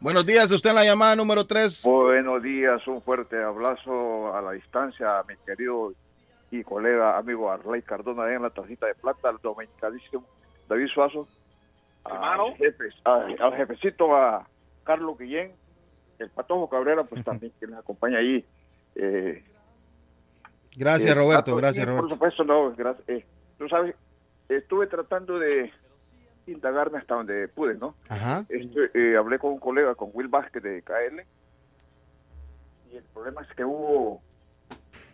Buenos 0.00 0.24
días, 0.24 0.50
usted 0.50 0.70
en 0.70 0.76
la 0.76 0.84
llamada 0.84 1.14
número 1.14 1.44
3. 1.46 1.82
Buenos 1.84 2.42
días, 2.42 2.86
un 2.86 3.02
fuerte 3.02 3.36
abrazo 3.42 4.34
a 4.34 4.40
la 4.40 4.52
distancia, 4.52 5.22
mi 5.28 5.34
querido 5.44 5.92
y 6.50 6.64
colega 6.64 7.18
amigo 7.18 7.50
Arley 7.50 7.82
Cardona 7.82 8.32
en 8.34 8.40
la 8.40 8.48
tacita 8.48 8.86
de 8.86 8.94
plata, 8.94 9.28
al 9.28 9.36
dominicalísimo 9.42 10.24
David 10.70 10.86
Suazo, 10.86 11.28
al, 12.04 12.56
al 13.38 13.56
jefecito 13.56 14.16
a 14.16 14.48
Carlos 14.84 15.18
Guillén, 15.18 15.52
el 16.18 16.30
Patojo 16.30 16.70
Cabrera, 16.70 17.04
pues 17.04 17.22
también 17.22 17.52
que 17.60 17.66
nos 17.66 17.80
acompaña 17.80 18.20
ahí. 18.20 18.42
Eh, 18.94 19.44
gracias, 20.76 21.12
eh, 21.12 21.14
Roberto, 21.14 21.54
gracias, 21.56 21.84
Roberto. 21.84 22.08
Por 22.08 22.10
supuesto, 22.14 22.44
no, 22.44 22.74
gracias. 22.74 23.06
Eh, 23.06 23.26
tú 23.58 23.68
sabes, 23.68 23.94
estuve 24.48 24.86
tratando 24.86 25.38
de 25.38 25.70
indagarme 26.46 26.98
hasta 26.98 27.14
donde 27.14 27.48
pude, 27.48 27.74
¿no? 27.74 27.94
Ajá. 28.08 28.44
Este, 28.48 29.16
hablé 29.16 29.38
con 29.38 29.52
un 29.52 29.60
colega, 29.60 29.94
con 29.94 30.10
Will 30.12 30.28
Vázquez 30.28 30.62
de 30.62 30.82
KL, 30.82 31.20
y 32.92 32.96
el 32.96 33.04
problema 33.14 33.42
es 33.42 33.54
que 33.54 33.64
hubo 33.64 34.20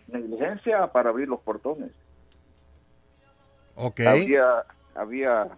negligencia 0.08 0.86
para 0.92 1.10
abrir 1.10 1.28
los 1.28 1.40
portones. 1.40 1.90
Ok. 3.74 4.00
Había, 4.00 4.64
había 4.94 5.48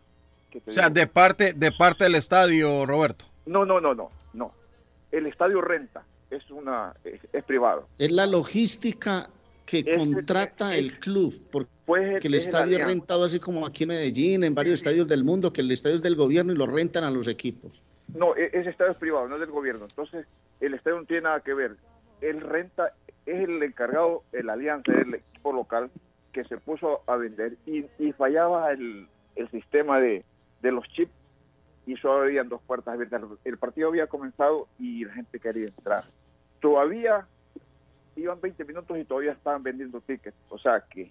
o 0.66 0.70
sea, 0.70 0.88
de 0.88 1.06
parte, 1.06 1.52
de 1.52 1.72
parte 1.72 2.04
del 2.04 2.14
estadio, 2.14 2.86
Roberto. 2.86 3.24
No, 3.46 3.64
no, 3.64 3.80
no, 3.80 3.94
no, 3.94 4.10
no. 4.32 4.52
El 5.12 5.26
estadio 5.26 5.60
renta, 5.60 6.04
es 6.30 6.50
una, 6.50 6.94
es, 7.04 7.44
privado. 7.44 7.88
Es 7.98 8.10
la 8.10 8.26
logística 8.26 9.28
que 9.64 9.84
contrata 9.96 10.76
el 10.76 10.98
club, 10.98 11.40
porque 11.50 11.70
pues 11.88 12.22
el 12.22 12.34
estadio 12.34 12.76
es 12.76 12.84
rentado 12.84 13.24
así 13.24 13.40
como 13.40 13.64
aquí 13.64 13.84
en 13.84 13.88
Medellín, 13.88 14.44
en 14.44 14.54
varios 14.54 14.80
estadios 14.80 15.08
del 15.08 15.24
mundo, 15.24 15.54
que 15.54 15.62
el 15.62 15.70
estadio 15.70 15.96
es 15.96 16.02
del 16.02 16.16
gobierno 16.16 16.52
y 16.52 16.54
lo 16.54 16.66
rentan 16.66 17.02
a 17.02 17.10
los 17.10 17.26
equipos. 17.26 17.80
No, 18.14 18.36
e, 18.36 18.50
ese 18.52 18.68
estadio 18.68 18.92
es 18.92 18.98
privado, 18.98 19.26
no 19.26 19.36
es 19.36 19.40
del 19.40 19.50
gobierno. 19.50 19.86
Entonces, 19.88 20.26
el 20.60 20.74
estadio 20.74 20.98
no 20.98 21.06
tiene 21.06 21.22
nada 21.22 21.40
que 21.40 21.54
ver. 21.54 21.76
Él 22.20 22.42
renta, 22.42 22.92
es 23.24 23.40
el 23.48 23.62
encargado, 23.62 24.22
el 24.32 24.50
alianza, 24.50 24.92
el 24.92 25.14
equipo 25.14 25.50
local 25.50 25.90
que 26.30 26.44
se 26.44 26.58
puso 26.58 27.00
a 27.06 27.16
vender 27.16 27.56
y, 27.64 28.12
fallaba 28.12 28.70
el, 28.70 29.08
sistema 29.50 29.98
de, 29.98 30.26
los 30.60 30.86
chips 30.88 31.10
y 31.86 31.96
solo 31.96 32.24
habían 32.24 32.50
dos 32.50 32.60
puertas 32.66 32.92
abiertas. 32.92 33.22
El 33.46 33.56
partido 33.56 33.88
había 33.88 34.08
comenzado 34.08 34.68
y 34.78 35.06
la 35.06 35.14
gente 35.14 35.40
quería 35.40 35.68
entrar. 35.68 36.04
Todavía 36.60 37.26
iban 38.14 38.42
20 38.42 38.62
minutos 38.66 38.98
y 38.98 39.04
todavía 39.06 39.32
estaban 39.32 39.62
vendiendo 39.62 40.02
tickets. 40.02 40.36
O 40.50 40.58
sea 40.58 40.84
que 40.90 41.10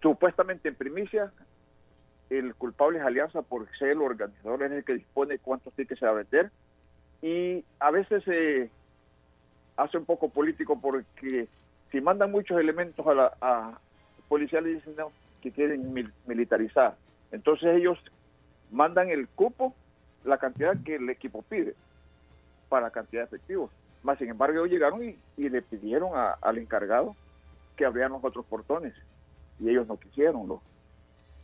supuestamente 0.00 0.68
en 0.68 0.74
primicia 0.74 1.32
el 2.30 2.54
culpable 2.54 2.98
es 2.98 3.04
Alianza 3.04 3.42
por 3.42 3.68
ser 3.76 3.90
el 3.90 4.02
organizador, 4.02 4.62
es 4.62 4.72
el 4.72 4.84
que 4.84 4.94
dispone 4.94 5.38
cuántos 5.38 5.72
tickets 5.74 6.00
se 6.00 6.06
va 6.06 6.12
a 6.12 6.14
vender. 6.14 6.50
Y 7.22 7.64
a 7.78 7.90
veces 7.90 8.24
se 8.24 8.70
hace 9.76 9.98
un 9.98 10.04
poco 10.04 10.28
político 10.28 10.80
porque 10.80 11.48
si 11.90 12.00
mandan 12.00 12.30
muchos 12.30 12.58
elementos 12.58 13.06
a 13.06 13.14
la 13.14 13.32
a 13.40 13.78
policiales 14.28 14.84
dicen 14.84 15.04
que 15.42 15.52
quieren 15.52 16.12
militarizar. 16.26 16.96
Entonces 17.30 17.76
ellos 17.76 17.98
mandan 18.70 19.10
el 19.10 19.28
cupo, 19.28 19.74
la 20.24 20.38
cantidad 20.38 20.76
que 20.82 20.96
el 20.96 21.08
equipo 21.10 21.42
pide 21.42 21.74
para 22.68 22.86
la 22.86 22.90
cantidad 22.90 23.22
de 23.22 23.26
efectivos. 23.26 23.70
Más 24.02 24.18
sin 24.18 24.28
embargo, 24.28 24.58
ellos 24.58 24.70
llegaron 24.70 25.02
y, 25.04 25.16
le 25.36 25.62
pidieron 25.62 26.12
al 26.14 26.58
encargado 26.58 27.14
que 27.76 27.84
abrieran 27.84 28.12
los 28.12 28.24
otros 28.24 28.44
portones 28.46 28.94
y 29.60 29.68
ellos 29.68 29.86
no 29.86 29.98
quisieron. 29.98 30.48
Lo, 30.48 30.62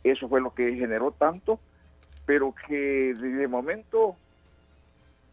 eso 0.03 0.27
fue 0.27 0.41
lo 0.41 0.53
que 0.53 0.75
generó 0.75 1.11
tanto, 1.11 1.59
pero 2.25 2.53
que 2.67 3.13
de 3.13 3.47
momento 3.47 4.15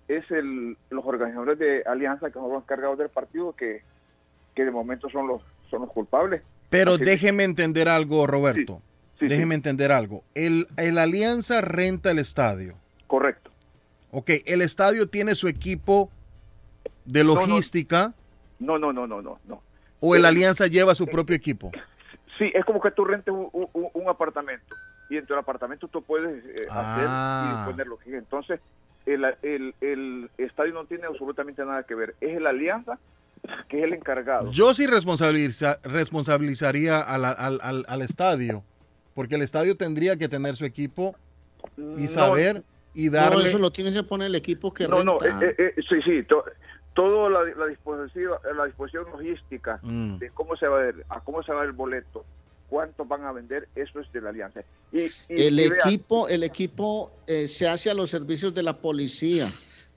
es 0.09 0.31
el, 0.31 0.77
los 0.91 1.05
organizadores 1.05 1.59
de 1.59 1.83
Alianza 1.83 2.29
que 2.29 2.35
son 2.35 2.51
los 2.51 2.63
encargados 2.63 2.99
del 2.99 3.11
partido 3.11 3.55
que, 3.55 3.83
que 4.55 4.65
de 4.65 4.71
momento 4.71 5.09
son 5.11 5.27
los, 5.27 5.43
son 5.71 5.83
los 5.83 5.91
culpables. 5.91 6.43
Pero 6.71 6.99
déjeme 6.99 7.45
entender 7.45 7.89
algo, 7.89 8.27
Roberto. 8.27 8.83
déjeme 9.21 9.55
entender 9.55 9.93
algo. 9.93 10.23
El, 10.35 10.69
el 10.77 10.99
Alianza 10.99 11.61
renta 11.61 12.11
el 12.11 12.19
estadio. 12.19 12.75
Correcto. 13.07 13.51
Ok, 14.11 14.31
el 14.47 14.63
estadio 14.63 15.09
tiene 15.09 15.35
su 15.35 15.49
equipo 15.49 16.11
de 17.05 17.25
logística. 17.25 18.15
No, 18.59 18.79
no, 18.79 18.93
no, 18.93 19.07
no, 19.07 19.23
no, 19.23 19.39
no. 19.47 19.63
¿O 20.01 20.15
el 20.15 20.25
Alianza 20.25 20.67
lleva 20.67 20.95
su 20.95 21.07
propio 21.07 21.37
equipo? 21.37 21.71
Sí, 22.39 22.51
es 22.55 22.65
como 22.65 22.81
que 22.81 22.91
tú 22.93 23.05
rentes 23.05 23.35
un, 23.35 24.09
apartamento 24.09 24.75
y 25.11 25.17
en 25.17 25.27
tu 25.27 25.35
apartamento 25.35 25.89
tú 25.89 26.03
puedes 26.03 26.45
eh, 26.45 26.67
hacer 26.71 27.05
y 27.05 27.09
ah. 27.09 27.65
ponerlo. 27.69 27.99
Entonces, 28.07 28.61
el, 29.07 29.25
el, 29.43 29.75
el, 29.81 30.31
estadio 30.39 30.73
no 30.73 30.85
tiene 30.85 31.07
absolutamente 31.07 31.65
nada 31.65 31.83
que 31.83 31.95
ver. 31.95 32.15
Es 32.21 32.41
la 32.41 32.51
alianza 32.51 32.99
que 33.69 33.79
es 33.79 33.85
el 33.85 33.95
encargado. 33.95 34.51
Yo 34.53 34.75
sí 34.75 34.87
responsabilizaría 34.87 37.01
al, 37.01 37.25
al, 37.25 37.85
al, 37.87 38.03
estadio, 38.03 38.63
porque 39.15 39.37
el 39.37 39.43
estadio 39.43 39.77
tendría 39.77 40.17
que 40.17 40.29
tener 40.29 40.57
su 40.57 40.65
equipo 40.65 41.17
y 41.97 42.09
saber 42.09 42.63
y 42.95 43.09
darle... 43.09 43.39
No, 43.39 43.43
eso 43.43 43.59
lo 43.59 43.71
tiene 43.71 43.93
que 43.93 44.03
poner 44.03 44.27
el 44.27 44.35
equipo 44.35 44.73
que 44.73 44.89
no, 44.89 45.03
No, 45.03 45.19
eh, 45.23 45.55
eh, 45.59 45.75
sí, 45.89 46.03
sí, 46.03 46.25
toda 46.95 47.31
la, 47.31 47.45
la, 47.57 47.67
disposición, 47.67 48.33
la 48.57 48.65
disposición 48.65 49.05
logística 49.13 49.79
mm. 49.83 50.19
de 50.19 50.31
cómo 50.31 50.57
se 50.57 50.67
va 50.67 50.79
a 50.79 50.83
ver, 50.83 51.07
a 51.09 51.21
cómo 51.21 51.43
se 51.43 51.53
va 51.53 51.65
el 51.65 51.73
boleto, 51.73 52.25
cuánto 52.69 53.05
van 53.05 53.25
a 53.25 53.33
vender, 53.33 53.69
eso 53.75 54.01
es 54.01 54.11
de 54.13 54.21
la 54.21 54.31
alianza. 54.31 54.61
Y, 54.93 55.09
el, 55.29 55.59
equipo, 55.59 56.29
el 56.29 56.43
equipo 56.43 57.13
eh, 57.27 57.47
se 57.47 57.69
hace 57.69 57.91
a 57.91 57.95
los 57.95 58.11
servicios 58.11 58.55
de 58.55 58.63
la 58.63 58.79
policía, 58.79 59.51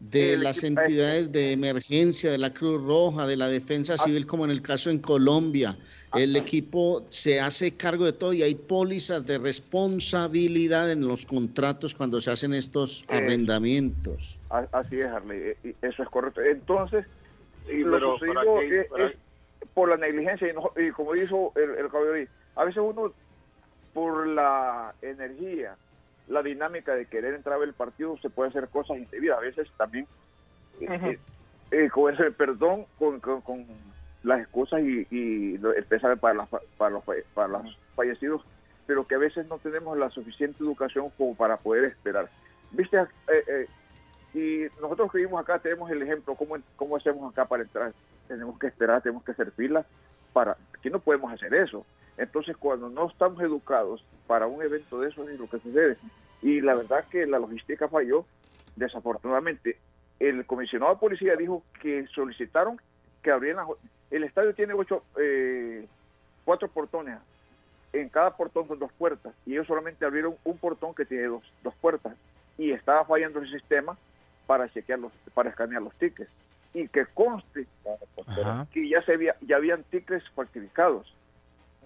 de 0.09 0.35
las 0.35 0.63
entidades 0.63 1.31
de 1.31 1.51
emergencia, 1.51 2.31
de 2.31 2.39
la 2.39 2.53
Cruz 2.53 2.81
Roja, 2.83 3.27
de 3.27 3.37
la 3.37 3.47
Defensa 3.47 3.93
ah. 3.93 3.97
Civil, 3.97 4.25
como 4.25 4.45
en 4.45 4.51
el 4.51 4.61
caso 4.61 4.89
en 4.89 4.99
Colombia. 4.99 5.77
El 6.15 6.35
equipo 6.35 7.05
se 7.07 7.39
hace 7.39 7.77
cargo 7.77 8.05
de 8.05 8.13
todo 8.13 8.33
y 8.33 8.43
hay 8.43 8.55
pólizas 8.55 9.25
de 9.25 9.37
responsabilidad 9.37 10.91
en 10.91 11.07
los 11.07 11.25
contratos 11.25 11.95
cuando 11.95 12.19
se 12.19 12.31
hacen 12.31 12.53
estos 12.53 13.05
arrendamientos. 13.07 14.39
Así 14.49 14.99
es, 14.99 15.07
Harley, 15.07 15.55
e, 15.63 15.75
eso 15.81 16.03
es 16.03 16.09
correcto. 16.09 16.41
Entonces, 16.41 17.05
lo 17.69 18.17
sucedido 18.17 18.61
es, 18.61 19.15
por 19.73 19.89
la 19.89 19.97
negligencia 19.97 20.47
y, 20.77 20.89
como 20.91 21.13
dijo 21.13 21.53
el, 21.55 21.69
el 21.77 22.27
a 22.55 22.65
veces 22.65 22.83
uno 22.83 23.13
por 23.93 24.27
la 24.27 24.93
energía, 25.01 25.75
la 26.27 26.41
dinámica 26.41 26.95
de 26.95 27.05
querer 27.05 27.33
entrar 27.33 27.61
al 27.61 27.73
partido 27.73 28.17
se 28.17 28.29
puede 28.29 28.49
hacer 28.49 28.67
cosas 28.69 28.97
indebidas. 28.97 29.37
A 29.37 29.41
veces 29.41 29.69
también 29.77 30.07
eh, 30.79 31.19
eh, 31.71 31.89
con 31.89 32.13
ese 32.13 32.31
perdón, 32.31 32.85
con 32.97 33.65
las 34.23 34.41
excusas 34.41 34.81
y, 34.81 35.07
y 35.09 35.55
el 35.55 35.85
pesar 35.85 36.17
para, 36.17 36.45
para, 36.77 36.91
los, 36.91 37.03
para 37.33 37.47
los 37.47 37.77
fallecidos, 37.95 38.43
pero 38.85 39.07
que 39.07 39.15
a 39.15 39.19
veces 39.19 39.47
no 39.47 39.57
tenemos 39.57 39.97
la 39.97 40.09
suficiente 40.09 40.63
educación 40.63 41.09
como 41.17 41.35
para 41.35 41.57
poder 41.57 41.85
esperar. 41.85 42.29
Viste, 42.71 42.97
eh, 42.97 43.07
eh, 43.47 43.67
y 44.33 44.81
nosotros 44.81 45.11
que 45.11 45.19
vivimos 45.19 45.41
acá 45.41 45.59
tenemos 45.59 45.89
el 45.91 46.01
ejemplo, 46.01 46.35
¿cómo, 46.35 46.57
cómo 46.75 46.95
hacemos 46.95 47.31
acá 47.31 47.45
para 47.45 47.63
entrar? 47.63 47.93
Tenemos 48.27 48.57
que 48.59 48.67
esperar, 48.67 49.01
tenemos 49.01 49.23
que 49.23 49.31
hacer 49.31 49.51
filas, 49.51 49.85
para, 50.33 50.55
aquí 50.77 50.89
no 50.89 50.99
podemos 50.99 51.31
hacer 51.33 51.53
eso. 51.53 51.85
Entonces, 52.21 52.55
cuando 52.55 52.87
no 52.87 53.09
estamos 53.09 53.41
educados 53.41 54.05
para 54.27 54.45
un 54.45 54.61
evento 54.61 55.01
de 55.01 55.09
eso, 55.09 55.27
es 55.27 55.39
lo 55.39 55.49
que 55.49 55.57
sucede. 55.57 55.97
Y 56.43 56.61
la 56.61 56.75
verdad 56.75 57.03
que 57.09 57.25
la 57.25 57.39
logística 57.39 57.87
falló, 57.87 58.25
desafortunadamente. 58.75 59.77
El 60.19 60.45
comisionado 60.45 60.93
de 60.93 60.99
policía 60.99 61.35
dijo 61.35 61.63
que 61.81 62.05
solicitaron 62.13 62.79
que 63.23 63.31
abrieran 63.31 63.65
el 64.11 64.23
estadio 64.23 64.53
tiene 64.53 64.73
ocho, 64.73 65.03
eh, 65.19 65.87
cuatro 66.45 66.67
portones. 66.67 67.17
En 67.91 68.07
cada 68.09 68.37
portón 68.37 68.67
son 68.67 68.77
dos 68.77 68.91
puertas. 68.93 69.33
Y 69.47 69.53
ellos 69.53 69.65
solamente 69.65 70.05
abrieron 70.05 70.35
un 70.43 70.57
portón 70.59 70.93
que 70.93 71.05
tiene 71.05 71.23
dos, 71.23 71.43
dos 71.63 71.73
puertas. 71.81 72.15
Y 72.55 72.71
estaba 72.71 73.03
fallando 73.03 73.39
el 73.39 73.49
sistema 73.49 73.97
para 74.45 74.69
chequear 74.69 74.99
los, 74.99 75.11
para 75.33 75.49
escanear 75.49 75.81
los 75.81 75.95
tickets. 75.95 76.29
Y 76.73 76.87
que 76.87 77.05
conste 77.07 77.65
que 78.71 78.87
ya 78.87 79.01
se 79.01 79.13
había, 79.13 79.35
ya 79.41 79.55
habían 79.55 79.83
tickets 79.85 80.29
falsificados. 80.35 81.11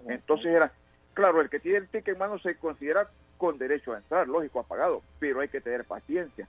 Entonces 0.06 0.48
era, 0.48 0.72
claro, 1.14 1.42
el 1.42 1.50
que 1.50 1.60
tiene 1.60 1.80
el 1.80 1.88
ticket 1.88 2.10
en 2.10 2.20
mano 2.20 2.40
se 2.40 2.56
considera 2.56 3.10
con 3.38 3.58
derecho 3.58 3.94
a 3.94 3.98
entrar, 3.98 4.28
lógico, 4.28 4.60
apagado, 4.60 5.02
pero 5.20 5.42
hay 5.42 5.50
que 5.50 5.62
tener 5.62 5.84
paciencia. 5.84 6.48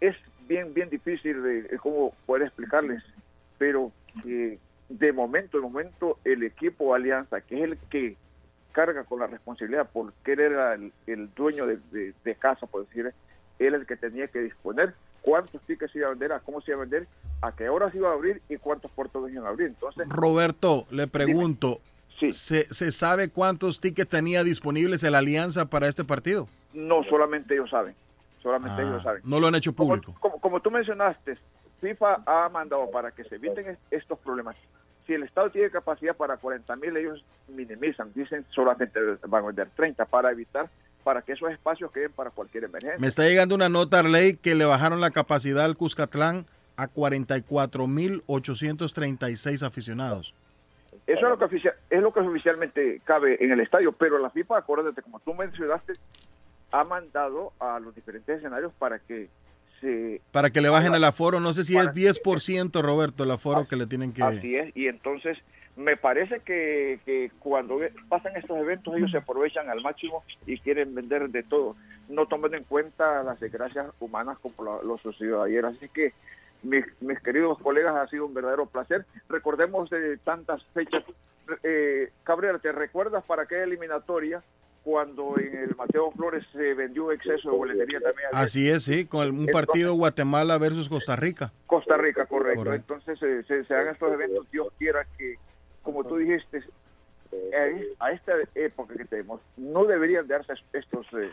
Es 0.00 0.16
bien, 0.48 0.74
bien 0.74 0.88
difícil 0.88 1.42
de, 1.42 1.78
cómo 1.78 2.14
poder 2.26 2.44
explicarles, 2.44 3.02
pero 3.58 3.92
que 4.22 4.58
de 4.88 5.12
momento, 5.12 5.58
de 5.58 5.62
momento, 5.62 6.18
el 6.24 6.42
equipo 6.42 6.94
Alianza, 6.94 7.40
que 7.40 7.58
es 7.58 7.62
el 7.62 7.78
que 7.90 8.16
carga 8.72 9.04
con 9.04 9.20
la 9.20 9.26
responsabilidad 9.26 9.88
porque 9.92 10.32
él 10.32 10.40
era 10.40 10.74
el, 10.74 11.34
dueño 11.34 11.66
de, 11.66 12.36
casa, 12.38 12.66
por 12.66 12.86
decir, 12.86 13.12
él 13.58 13.74
el 13.74 13.86
que 13.86 13.96
tenía 13.96 14.28
que 14.28 14.40
disponer 14.40 14.94
cuántos 15.22 15.60
tickets 15.62 15.94
iba 15.94 16.06
a 16.06 16.10
vender, 16.10 16.32
a 16.32 16.40
cómo 16.40 16.60
se 16.60 16.70
iba 16.70 16.78
a 16.78 16.80
vender, 16.80 17.06
a 17.42 17.52
qué 17.52 17.68
horas 17.68 17.94
iba 17.94 18.10
a 18.10 18.14
abrir 18.14 18.40
y 18.48 18.56
cuántos 18.56 18.90
puertos 18.92 19.30
iban 19.30 19.46
a 19.46 19.50
abrir. 19.50 19.68
Entonces, 19.68 20.08
Roberto, 20.08 20.86
le 20.90 21.06
pregunto, 21.06 21.80
¿se, 22.30 22.72
¿se 22.72 22.92
sabe 22.92 23.30
cuántos 23.30 23.80
tickets 23.80 24.08
tenía 24.08 24.44
disponibles 24.44 25.02
la 25.02 25.18
Alianza 25.18 25.66
para 25.66 25.88
este 25.88 26.04
partido? 26.04 26.48
No, 26.72 27.02
solamente 27.04 27.54
ellos 27.54 27.70
saben. 27.70 27.94
Solamente 28.42 28.82
ellos 28.82 28.96
ah, 29.00 29.04
saben. 29.04 29.22
No 29.24 29.40
lo 29.40 29.48
han 29.48 29.54
hecho 29.54 29.72
público. 29.72 30.14
como, 30.20 30.40
como 30.40 30.60
tú 30.60 30.70
mencionaste, 30.70 31.36
FIFA 31.80 32.22
ha 32.26 32.48
mandado 32.48 32.90
para 32.90 33.10
que 33.10 33.24
se 33.24 33.36
eviten 33.36 33.76
estos 33.90 34.18
problemas. 34.18 34.56
Si 35.06 35.14
el 35.14 35.22
Estado 35.24 35.50
tiene 35.50 35.70
capacidad 35.70 36.14
para 36.14 36.36
40 36.36 36.76
mil, 36.76 36.96
ellos 36.96 37.24
minimizan, 37.48 38.12
dicen 38.14 38.44
solamente 38.50 39.00
van 39.26 39.44
a 39.44 39.46
vender 39.48 39.68
30 39.74 40.04
para 40.04 40.30
evitar, 40.30 40.68
para 41.02 41.22
que 41.22 41.32
esos 41.32 41.50
espacios 41.50 41.90
queden 41.90 42.12
para 42.12 42.30
cualquier 42.30 42.64
emergencia. 42.64 42.98
Me 42.98 43.08
está 43.08 43.24
llegando 43.24 43.54
una 43.54 43.68
nota, 43.68 44.02
ley 44.02 44.36
que 44.36 44.54
le 44.54 44.64
bajaron 44.64 45.00
la 45.00 45.10
capacidad 45.10 45.64
al 45.64 45.76
Cuscatlán 45.76 46.46
a 46.76 46.88
44 46.88 47.86
mil 47.86 48.22
836 48.26 49.62
aficionados. 49.62 50.34
Eso 51.12 51.32
es 51.32 51.38
lo, 51.38 51.48
que 51.48 51.56
es 51.90 52.02
lo 52.02 52.12
que 52.12 52.20
oficialmente 52.20 53.00
cabe 53.04 53.42
en 53.42 53.52
el 53.52 53.60
estadio, 53.60 53.92
pero 53.92 54.18
la 54.18 54.30
FIFA, 54.30 54.58
acuérdate, 54.58 55.02
como 55.02 55.20
tú 55.20 55.34
mencionaste, 55.34 55.94
ha 56.72 56.84
mandado 56.84 57.52
a 57.58 57.80
los 57.80 57.94
diferentes 57.94 58.38
escenarios 58.38 58.72
para 58.78 58.98
que 58.98 59.28
para 60.30 60.50
que 60.50 60.60
le 60.60 60.68
bajen 60.68 60.94
el 60.94 61.04
aforo, 61.04 61.40
no 61.40 61.54
sé 61.54 61.64
si 61.64 61.76
es 61.76 61.86
10%, 61.94 62.82
Roberto, 62.82 63.24
el 63.24 63.30
aforo 63.30 63.66
que 63.66 63.76
le 63.76 63.86
tienen 63.86 64.12
que... 64.12 64.22
Así 64.22 64.54
es, 64.54 64.76
y 64.76 64.88
entonces 64.88 65.38
me 65.76 65.96
parece 65.96 66.40
que, 66.40 67.00
que, 67.06 67.30
cuando 67.38 67.78
pasan 68.08 68.36
estos 68.36 68.58
eventos 68.58 68.94
ellos 68.94 69.10
se 69.10 69.18
aprovechan 69.18 69.70
al 69.70 69.80
máximo 69.80 70.22
y 70.46 70.58
quieren 70.58 70.94
vender 70.94 71.30
de 71.30 71.42
todo, 71.42 71.76
no 72.08 72.26
tomen 72.26 72.54
en 72.54 72.64
cuenta 72.64 73.22
las 73.22 73.40
desgracias 73.40 73.86
humanas 74.00 74.38
como 74.40 74.62
lo, 74.62 74.82
lo 74.82 74.98
sucedió 74.98 75.42
ayer. 75.42 75.64
Así 75.64 75.88
que, 75.88 76.12
mis, 76.62 76.84
mis, 77.00 77.20
queridos 77.20 77.58
colegas, 77.58 77.96
ha 77.96 78.06
sido 78.08 78.26
un 78.26 78.34
verdadero 78.34 78.66
placer. 78.66 79.06
Recordemos 79.28 79.90
de 79.90 80.18
tantas 80.18 80.62
fechas. 80.74 81.04
Eh, 81.62 82.10
Cabrera, 82.22 82.58
¿te 82.58 82.72
recuerdas 82.72 83.24
para 83.24 83.46
qué 83.46 83.62
eliminatoria 83.62 84.42
cuando 84.82 85.38
en 85.38 85.54
el 85.56 85.76
Mateo 85.76 86.10
Flores 86.12 86.44
se 86.52 86.74
vendió 86.74 87.12
exceso 87.12 87.50
de 87.50 87.56
boletería 87.56 88.00
también. 88.00 88.28
Así 88.32 88.70
es, 88.70 88.84
sí, 88.84 89.04
con 89.04 89.38
un 89.38 89.46
partido 89.46 89.94
Guatemala 89.94 90.56
versus 90.58 90.88
Costa 90.88 91.16
Rica. 91.16 91.52
Costa 91.66 91.96
Rica, 91.96 92.26
correcto. 92.26 92.72
Entonces 92.72 93.18
se, 93.18 93.64
se, 93.64 93.74
hagan 93.74 93.94
estos 93.94 94.12
eventos, 94.12 94.50
Dios 94.50 94.68
quiera 94.78 95.06
que, 95.18 95.36
como 95.82 96.04
tú 96.04 96.16
dijiste, 96.16 96.62
a 97.98 98.10
esta 98.12 98.32
época 98.54 98.94
que 98.94 99.04
tenemos, 99.04 99.40
no 99.56 99.84
deberían 99.84 100.26
darse 100.26 100.54
estos, 100.72 101.06
eh, 101.12 101.30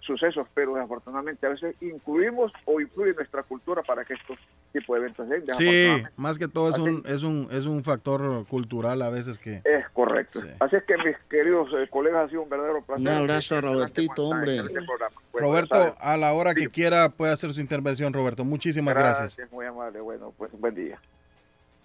sucesos, 0.00 0.46
pero 0.54 0.74
desafortunadamente 0.74 1.46
a 1.46 1.50
veces 1.50 1.74
incluimos 1.80 2.52
o 2.64 2.80
influye 2.80 3.14
nuestra 3.14 3.42
cultura 3.42 3.82
para 3.82 4.04
que 4.04 4.14
estos 4.14 4.38
tipos 4.72 4.94
de 4.96 5.06
eventos 5.06 5.28
se 5.28 5.54
Sí, 5.54 6.04
más 6.16 6.38
que 6.38 6.48
todo 6.48 6.70
es 6.70 6.78
un, 6.78 7.02
es 7.06 7.22
un, 7.22 7.48
es 7.50 7.66
un 7.66 7.84
factor 7.84 8.46
cultural 8.46 9.02
a 9.02 9.10
veces 9.10 9.38
que... 9.38 9.60
Es 9.64 9.88
correcto. 9.92 10.40
Así 10.58 10.76
es 10.76 10.84
que 10.84 10.96
mis 10.98 11.16
queridos 11.28 11.68
eh, 11.74 11.86
colegas, 11.90 12.26
ha 12.26 12.28
sido 12.30 12.42
un 12.42 12.48
verdadero 12.48 12.82
placer. 12.82 13.02
Un 13.02 13.08
abrazo 13.08 13.56
a 13.56 13.60
Robertito, 13.60 14.28
hombre. 14.28 14.60
Roberto, 15.32 15.96
a 15.98 16.16
la 16.16 16.32
hora 16.32 16.54
que 16.54 16.68
quiera 16.68 17.08
puede 17.10 17.32
hacer 17.32 17.52
su 17.52 17.60
intervención, 17.60 18.12
Roberto. 18.12 18.44
Muchísimas 18.44 18.94
gracias. 18.94 19.36
Gracias, 19.36 19.52
muy 19.52 19.66
amable. 19.66 20.00
Bueno, 20.00 20.32
pues 20.36 20.50
buen 20.52 20.74
día. 20.74 20.98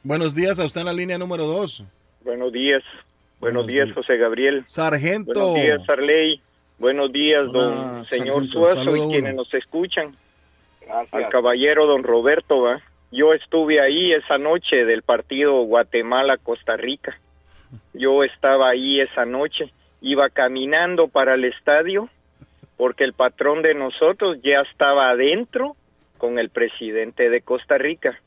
Buenos 0.03 0.35
días 0.35 0.59
a 0.59 0.65
usted 0.65 0.81
en 0.81 0.85
la 0.85 0.93
línea 0.93 1.17
número 1.17 1.45
dos. 1.45 1.83
Buenos 2.23 2.51
días. 2.51 2.83
Buenos, 3.39 3.67
días, 3.67 3.91
José 3.91 4.17
Gabriel. 4.17 4.63
Sargento. 4.65 5.33
Buenos 5.33 5.55
días, 5.55 5.89
Arley. 5.89 6.41
Buenos 6.77 7.11
días, 7.11 7.51
don 7.51 8.05
señor 8.05 8.47
Suazo 8.47 8.95
y 8.95 9.07
quienes 9.07 9.33
nos 9.33 9.53
escuchan. 9.53 10.15
Al 11.11 11.29
caballero 11.29 11.87
don 11.87 12.03
Roberto, 12.03 12.61
¿va? 12.61 12.81
Yo 13.11 13.33
estuve 13.33 13.79
ahí 13.79 14.11
esa 14.13 14.37
noche 14.37 14.83
del 14.85 15.01
partido 15.01 15.61
Guatemala-Costa 15.63 16.75
Rica. 16.75 17.17
Yo 17.93 18.23
estaba 18.23 18.69
ahí 18.69 18.99
esa 18.99 19.25
noche. 19.25 19.71
Iba 20.01 20.29
caminando 20.29 21.07
para 21.07 21.35
el 21.35 21.45
estadio 21.45 22.09
porque 22.77 23.05
el 23.05 23.13
patrón 23.13 23.61
de 23.61 23.73
nosotros 23.73 24.39
ya 24.43 24.59
estaba 24.69 25.09
adentro 25.09 25.75
con 26.17 26.39
el 26.39 26.49
presidente 26.49 27.29
de 27.29 27.41
Costa 27.41 27.77
Rica. 27.77 28.19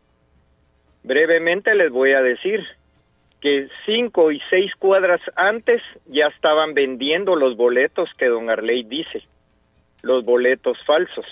Brevemente 1.02 1.74
les 1.74 1.90
voy 1.90 2.12
a 2.12 2.22
decir, 2.22 2.66
que 3.40 3.68
cinco 3.86 4.32
y 4.32 4.40
seis 4.50 4.72
cuadras 4.78 5.20
antes 5.36 5.80
ya 6.06 6.26
estaban 6.26 6.74
vendiendo 6.74 7.36
los 7.36 7.56
boletos 7.56 8.10
que 8.18 8.26
don 8.26 8.50
Arley 8.50 8.82
dice, 8.82 9.22
los 10.02 10.24
boletos 10.24 10.76
falsos. 10.84 11.26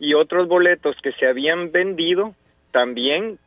Y 0.00 0.14
otros 0.14 0.48
boletos 0.48 0.96
que 1.02 1.12
se 1.12 1.26
habían 1.26 1.70
vendido 1.70 2.34
también 2.72 3.38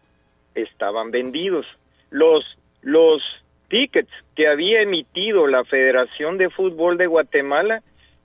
estaban 0.55 1.11
vendidos. 1.11 1.65
Los, 2.09 2.45
los 2.81 3.21
tickets 3.69 4.11
que 4.35 4.47
había 4.47 4.81
emitido 4.81 5.47
la 5.47 5.63
Federación 5.63 6.37
de 6.37 6.49
Fútbol 6.49 6.97
de 6.97 7.07
Guatemala 7.07 7.81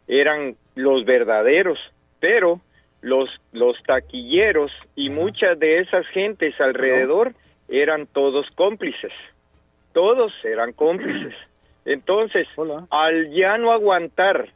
eran 0.08 0.56
los 0.74 1.04
verdaderos, 1.04 1.78
pero 2.20 2.60
los, 3.00 3.28
los 3.52 3.80
taquilleros 3.84 4.72
y 4.94 5.10
muchas 5.10 5.58
de 5.58 5.80
esas 5.80 6.06
gentes 6.08 6.60
alrededor 6.60 7.32
eran 7.68 8.06
todos 8.06 8.48
cómplices 8.54 9.12
todos 9.96 10.30
eran 10.44 10.74
cómplices. 10.74 11.32
Entonces, 11.86 12.46
al 12.90 13.30
ya 13.30 13.56
no 13.56 13.72
aguantar 13.72 14.50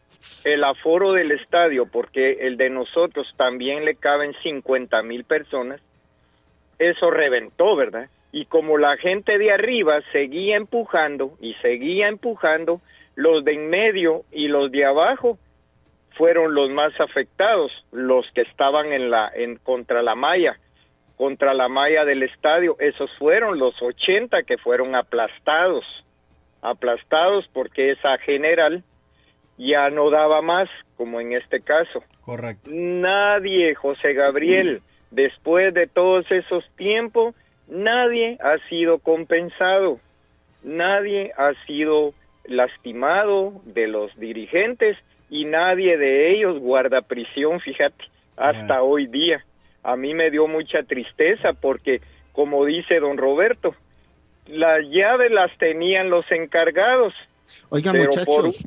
el 0.44 0.62
aforo 0.64 1.12
del 1.12 1.32
estadio, 1.32 1.86
porque 1.86 2.46
el 2.46 2.58
de 2.58 2.68
nosotros 2.68 3.26
también 3.38 3.86
le 3.86 3.94
caben 3.94 4.34
50 4.42 5.02
mil 5.02 5.24
personas, 5.24 5.80
eso 6.78 7.10
reventó, 7.10 7.74
¿verdad? 7.74 8.10
Y 8.32 8.44
como 8.44 8.76
la 8.76 8.98
gente 8.98 9.38
de 9.38 9.50
arriba 9.50 10.00
seguía 10.12 10.58
empujando 10.58 11.38
y 11.40 11.54
seguía 11.62 12.08
empujando, 12.08 12.82
los 13.14 13.42
de 13.42 13.54
en 13.54 13.70
medio 13.70 14.24
y 14.30 14.48
los 14.48 14.70
de 14.70 14.84
abajo 14.84 15.38
fueron 16.18 16.52
los 16.52 16.68
más 16.68 16.92
afectados, 17.00 17.72
los 17.92 18.30
que 18.34 18.42
estaban 18.42 18.92
en 18.92 19.08
la 19.10 19.32
en 19.34 19.56
contra 19.56 20.02
la 20.02 20.14
malla 20.14 20.58
contra 21.20 21.52
la 21.52 21.68
malla 21.68 22.06
del 22.06 22.22
estadio. 22.22 22.76
Esos 22.78 23.10
fueron 23.18 23.58
los 23.58 23.74
80 23.82 24.42
que 24.44 24.56
fueron 24.56 24.94
aplastados, 24.94 25.84
aplastados 26.62 27.46
porque 27.52 27.90
esa 27.90 28.16
general 28.16 28.82
ya 29.58 29.90
no 29.90 30.08
daba 30.08 30.40
más, 30.40 30.70
como 30.96 31.20
en 31.20 31.34
este 31.34 31.60
caso. 31.60 32.02
Correcto. 32.22 32.70
Nadie, 32.72 33.74
José 33.74 34.14
Gabriel, 34.14 34.80
después 35.10 35.74
de 35.74 35.86
todos 35.86 36.24
esos 36.30 36.64
tiempos, 36.76 37.34
nadie 37.68 38.38
ha 38.40 38.56
sido 38.70 38.98
compensado, 38.98 40.00
nadie 40.62 41.32
ha 41.36 41.52
sido 41.66 42.14
lastimado 42.46 43.60
de 43.66 43.88
los 43.88 44.18
dirigentes 44.18 44.96
y 45.28 45.44
nadie 45.44 45.98
de 45.98 46.30
ellos 46.30 46.58
guarda 46.60 47.02
prisión, 47.02 47.60
fíjate, 47.60 48.06
hasta 48.38 48.82
hoy 48.82 49.06
día 49.06 49.44
a 49.82 49.96
mí 49.96 50.14
me 50.14 50.30
dio 50.30 50.46
mucha 50.46 50.82
tristeza 50.82 51.52
porque, 51.52 52.00
como 52.32 52.64
dice 52.64 53.00
don 53.00 53.16
Roberto, 53.16 53.74
las 54.46 54.80
llaves 54.88 55.30
las 55.30 55.56
tenían 55.58 56.10
los 56.10 56.24
encargados. 56.30 57.14
Oiga, 57.68 57.92
muchachos. 57.92 58.66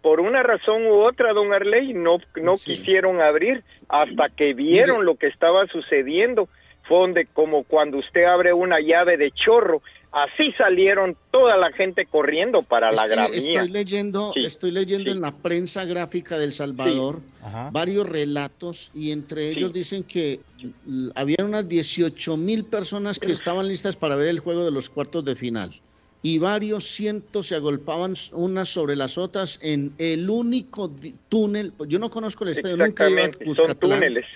Por, 0.00 0.20
una 0.20 0.42
razón 0.42 0.84
u 0.86 1.02
otra, 1.02 1.32
don 1.32 1.52
Arley, 1.52 1.94
no, 1.94 2.18
no 2.36 2.54
quisieron 2.54 3.20
abrir 3.20 3.62
hasta 3.88 4.28
que 4.30 4.52
vieron 4.52 5.04
lo 5.04 5.14
que 5.14 5.28
estaba 5.28 5.66
sucediendo. 5.68 6.48
Fue 6.88 6.98
donde, 6.98 7.26
como 7.26 7.62
cuando 7.62 7.98
usted 7.98 8.24
abre 8.24 8.52
una 8.52 8.80
llave 8.80 9.16
de 9.16 9.30
chorro 9.30 9.80
Así 10.12 10.52
salieron 10.58 11.16
toda 11.30 11.56
la 11.56 11.72
gente 11.72 12.04
corriendo 12.04 12.62
para 12.62 12.92
la 12.92 13.06
gramía. 13.06 13.34
Estoy 13.34 13.68
leyendo, 13.70 14.32
estoy 14.36 14.70
leyendo 14.70 15.10
en 15.10 15.22
la 15.22 15.32
prensa 15.32 15.86
gráfica 15.86 16.38
del 16.38 16.52
Salvador 16.52 17.20
varios 17.70 18.06
relatos 18.06 18.90
y 18.94 19.10
entre 19.10 19.48
ellos 19.48 19.72
dicen 19.72 20.04
que 20.04 20.40
había 21.14 21.38
unas 21.42 21.66
18 21.66 22.36
mil 22.36 22.64
personas 22.64 23.18
que 23.18 23.32
estaban 23.32 23.66
listas 23.66 23.96
para 23.96 24.14
ver 24.16 24.28
el 24.28 24.40
juego 24.40 24.64
de 24.66 24.70
los 24.70 24.90
cuartos 24.90 25.24
de 25.24 25.34
final 25.34 25.80
y 26.22 26.38
varios 26.38 26.84
cientos 26.84 27.48
se 27.48 27.56
agolpaban 27.56 28.14
unas 28.32 28.68
sobre 28.68 28.94
las 28.94 29.18
otras 29.18 29.58
en 29.60 29.92
el 29.98 30.30
único 30.30 30.90
túnel. 31.28 31.72
Yo 31.88 31.98
no 31.98 32.10
conozco 32.10 32.44
el 32.44 32.50
estadio, 32.50 32.76
nunca 32.76 33.08
he 33.08 33.10
ido 33.10 33.22
a 33.68 33.74
túneles. 33.74 34.26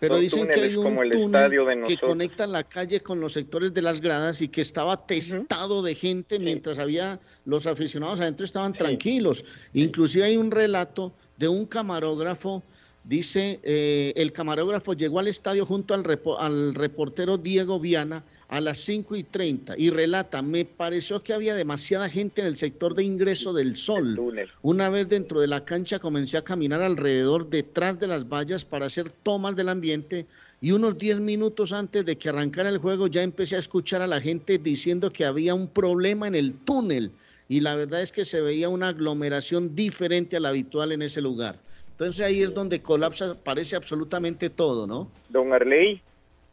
Pero 0.00 0.18
dicen 0.18 0.48
que 0.48 0.60
hay 0.60 0.76
un 0.76 1.10
túnel 1.10 1.84
que 1.86 1.96
conecta 1.96 2.46
la 2.46 2.64
calle 2.64 3.00
con 3.00 3.20
los 3.20 3.32
sectores 3.32 3.74
de 3.74 3.82
las 3.82 4.00
gradas 4.00 4.40
y 4.42 4.48
que 4.48 4.60
estaba 4.60 5.06
testado 5.06 5.82
de 5.82 5.94
gente 5.94 6.38
mientras 6.38 6.78
había 6.78 7.18
los 7.44 7.66
aficionados 7.66 8.20
adentro 8.20 8.44
estaban 8.44 8.72
tranquilos. 8.72 9.44
Inclusive 9.74 10.24
hay 10.24 10.36
un 10.36 10.50
relato 10.50 11.12
de 11.36 11.48
un 11.48 11.66
camarógrafo 11.66 12.62
Dice, 13.08 13.58
eh, 13.62 14.12
el 14.16 14.32
camarógrafo 14.32 14.92
llegó 14.92 15.18
al 15.18 15.28
estadio 15.28 15.64
junto 15.64 15.94
al, 15.94 16.04
al, 16.38 16.74
reportero 16.74 17.38
Diego 17.38 17.80
Viana 17.80 18.22
a 18.48 18.60
las 18.60 18.76
5 18.80 19.16
y 19.16 19.22
30 19.22 19.76
y 19.78 19.88
relata, 19.88 20.42
me 20.42 20.66
pareció 20.66 21.22
que 21.22 21.32
había 21.32 21.54
demasiada 21.54 22.10
gente 22.10 22.42
en 22.42 22.48
el 22.48 22.58
sector 22.58 22.94
de 22.94 23.04
ingreso 23.04 23.54
del 23.54 23.78
sol. 23.78 24.20
Una 24.60 24.90
vez 24.90 25.08
dentro 25.08 25.40
de 25.40 25.46
la 25.46 25.64
cancha 25.64 26.00
comencé 26.00 26.36
a 26.36 26.44
caminar 26.44 26.82
alrededor 26.82 27.48
detrás 27.48 27.98
de 27.98 28.08
las 28.08 28.28
vallas 28.28 28.66
para 28.66 28.84
hacer 28.84 29.10
tomas 29.10 29.56
del 29.56 29.70
ambiente 29.70 30.26
y 30.60 30.72
unos 30.72 30.98
10 30.98 31.20
minutos 31.20 31.72
antes 31.72 32.04
de 32.04 32.18
que 32.18 32.28
arrancara 32.28 32.68
el 32.68 32.76
juego 32.76 33.06
ya 33.06 33.22
empecé 33.22 33.56
a 33.56 33.60
escuchar 33.60 34.02
a 34.02 34.06
la 34.06 34.20
gente 34.20 34.58
diciendo 34.58 35.10
que 35.10 35.24
había 35.24 35.54
un 35.54 35.68
problema 35.68 36.28
en 36.28 36.34
el 36.34 36.52
túnel 36.52 37.12
y 37.48 37.60
la 37.60 37.74
verdad 37.74 38.02
es 38.02 38.12
que 38.12 38.24
se 38.24 38.42
veía 38.42 38.68
una 38.68 38.88
aglomeración 38.88 39.74
diferente 39.74 40.36
a 40.36 40.40
la 40.40 40.50
habitual 40.50 40.92
en 40.92 41.00
ese 41.00 41.22
lugar. 41.22 41.58
Entonces 41.98 42.24
ahí 42.24 42.44
es 42.44 42.54
donde 42.54 42.80
colapsa, 42.80 43.34
parece 43.44 43.74
absolutamente 43.74 44.50
todo, 44.50 44.86
¿no? 44.86 45.10
Don 45.30 45.52
Arley, 45.52 46.00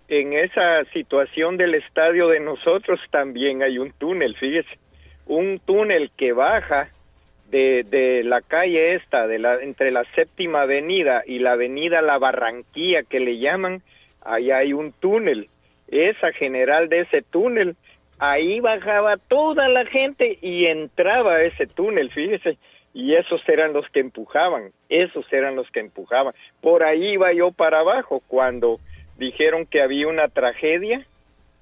en 0.07 0.33
esa 0.33 0.83
situación 0.85 1.55
del 1.55 1.75
estadio 1.75 2.29
de 2.29 2.39
nosotros 2.39 2.99
también 3.11 3.61
hay 3.61 3.77
un 3.77 3.91
túnel, 3.91 4.35
fíjese, 4.37 4.79
un 5.27 5.59
túnel 5.59 6.09
que 6.17 6.33
baja 6.33 6.89
de, 7.51 7.85
de 7.87 8.23
la 8.23 8.41
calle 8.41 8.95
esta, 8.95 9.27
de 9.27 9.37
la, 9.37 9.61
entre 9.61 9.91
la 9.91 10.03
séptima 10.15 10.63
avenida 10.63 11.21
y 11.27 11.37
la 11.37 11.51
avenida 11.51 12.01
La 12.01 12.17
Barranquilla 12.17 13.03
que 13.03 13.19
le 13.19 13.37
llaman, 13.37 13.83
ahí 14.21 14.49
hay 14.49 14.73
un 14.73 14.93
túnel. 14.93 15.49
Esa 15.89 16.31
general 16.31 16.89
de 16.89 17.01
ese 17.01 17.21
túnel, 17.21 17.75
ahí 18.17 18.61
bajaba 18.61 19.17
toda 19.17 19.69
la 19.69 19.85
gente 19.85 20.39
y 20.41 20.65
entraba 20.65 21.35
a 21.35 21.43
ese 21.43 21.67
túnel, 21.67 22.09
fíjese 22.09 22.57
y 22.95 23.13
esos 23.15 23.41
eran 23.49 23.73
los 23.73 23.85
que 23.89 23.99
empujaban, 23.99 24.71
esos 24.87 25.25
eran 25.33 25.57
los 25.57 25.69
que 25.69 25.81
empujaban. 25.81 26.33
Por 26.61 26.81
ahí 26.81 27.11
iba 27.11 27.33
yo 27.33 27.51
para 27.51 27.81
abajo 27.81 28.23
cuando 28.25 28.79
dijeron 29.17 29.65
que 29.65 29.81
había 29.81 30.07
una 30.07 30.29
tragedia 30.29 31.05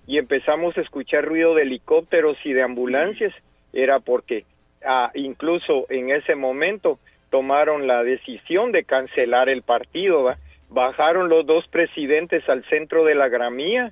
y 0.06 0.20
empezamos 0.20 0.78
a 0.78 0.82
escuchar 0.82 1.26
ruido 1.26 1.56
de 1.56 1.64
helicópteros 1.64 2.38
y 2.44 2.54
de 2.54 2.62
ambulancias, 2.62 3.34
era 3.74 4.00
porque 4.00 4.46
ah, 4.86 5.10
incluso 5.16 5.88
en 5.90 6.12
ese 6.12 6.36
momento 6.36 7.00
tomaron 7.32 7.88
la 7.88 8.04
decisión 8.04 8.72
de 8.72 8.84
cancelar 8.84 9.50
el 9.50 9.64
partido, 9.64 10.36
bajaron 10.70 11.30
los 11.30 11.48
dos 11.48 11.68
presidentes 11.68 12.48
al 12.48 12.64
centro 12.66 13.06
de 13.06 13.16
la 13.16 13.28
gramía 13.28 13.92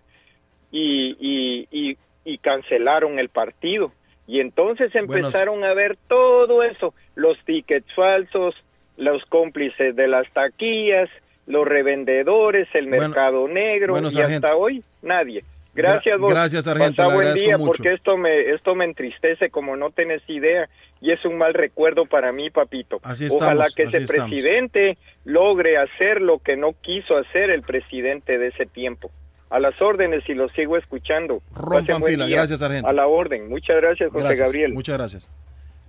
y, 0.72 1.68
y, 1.72 1.98
y 2.24 2.38
cancelaron 2.38 3.18
el 3.18 3.30
partido 3.30 3.92
y 4.32 4.40
entonces 4.40 4.96
empezaron 4.96 5.62
a 5.66 5.74
ver 5.74 5.98
todo 6.08 6.64
eso, 6.64 6.94
los 7.16 7.38
tickets 7.44 7.94
falsos, 7.94 8.56
los 8.96 9.26
cómplices 9.26 9.94
de 9.94 10.08
las 10.08 10.26
taquillas, 10.32 11.10
los 11.48 11.68
revendedores, 11.68 12.70
el 12.74 12.88
mercado 12.88 13.50
negro 13.50 14.00
y 14.10 14.22
hasta 14.22 14.56
hoy 14.56 14.86
nadie. 15.02 15.44
Gracias, 15.74 16.18
vos. 16.18 16.32
Gracias, 16.32 16.64
Sargento. 16.64 17.04
Pasa 17.04 17.14
buen 17.14 17.34
día 17.34 17.58
porque 17.58 17.92
esto 17.92 18.16
me, 18.16 18.52
esto 18.52 18.74
me 18.74 18.86
entristece 18.86 19.50
como 19.50 19.76
no 19.76 19.90
tenés 19.90 20.22
idea 20.30 20.70
y 21.02 21.12
es 21.12 21.26
un 21.26 21.38
mal 21.38 21.54
recuerdo 21.54 22.06
para 22.06 22.32
mí, 22.32 22.50
papito. 22.50 23.02
Así 23.04 23.28
Ojalá 23.30 23.68
que 23.76 23.84
ese 23.84 23.98
estamos. 23.98 24.30
presidente 24.30 24.98
logre 25.26 25.78
hacer 25.78 26.22
lo 26.22 26.40
que 26.40 26.56
no 26.56 26.72
quiso 26.82 27.18
hacer 27.18 27.50
el 27.50 27.64
presidente 27.64 28.38
de 28.38 28.48
ese 28.48 28.66
tiempo. 28.66 29.12
A 29.52 29.60
las 29.60 29.80
órdenes 29.82 30.24
y 30.30 30.34
lo 30.34 30.50
sigo 30.50 30.78
escuchando. 30.78 31.42
Rompan 31.54 32.02
fila. 32.04 32.26
día. 32.26 32.38
Gracias, 32.38 32.62
Sargento. 32.62 32.88
A 32.88 32.94
la 32.94 33.06
orden. 33.06 33.50
Muchas 33.50 33.76
gracias, 33.76 34.10
José 34.10 34.24
Gracias, 34.24 34.48
Gabriel. 34.48 34.74
Muchas 34.74 34.98
gracias. 34.98 35.30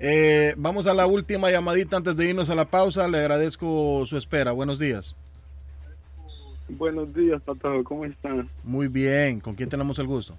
Eh, 0.01 0.55
vamos 0.57 0.89
a 0.89 0.95
la 0.95 1.07
última 1.07 1.49
llamadita 1.49 1.97
antes 1.97 2.17
de 2.17 2.29
irnos 2.29 2.51
a 2.51 2.57
la 2.57 2.65
pausa. 2.65 3.07
Le 3.07 3.19
agradezco 3.19 4.05
su 4.05 4.17
espera. 4.17 4.51
Buenos 4.51 4.81
días. 4.81 5.17
Buenos 6.69 7.15
días, 7.15 7.41
Pato. 7.43 7.85
¿Cómo 7.85 8.05
están? 8.05 8.49
Muy 8.65 8.89
bien. 8.89 9.39
¿Con 9.39 9.55
quién 9.55 9.69
tenemos 9.69 9.97
el 10.01 10.09
gusto? 10.09 10.35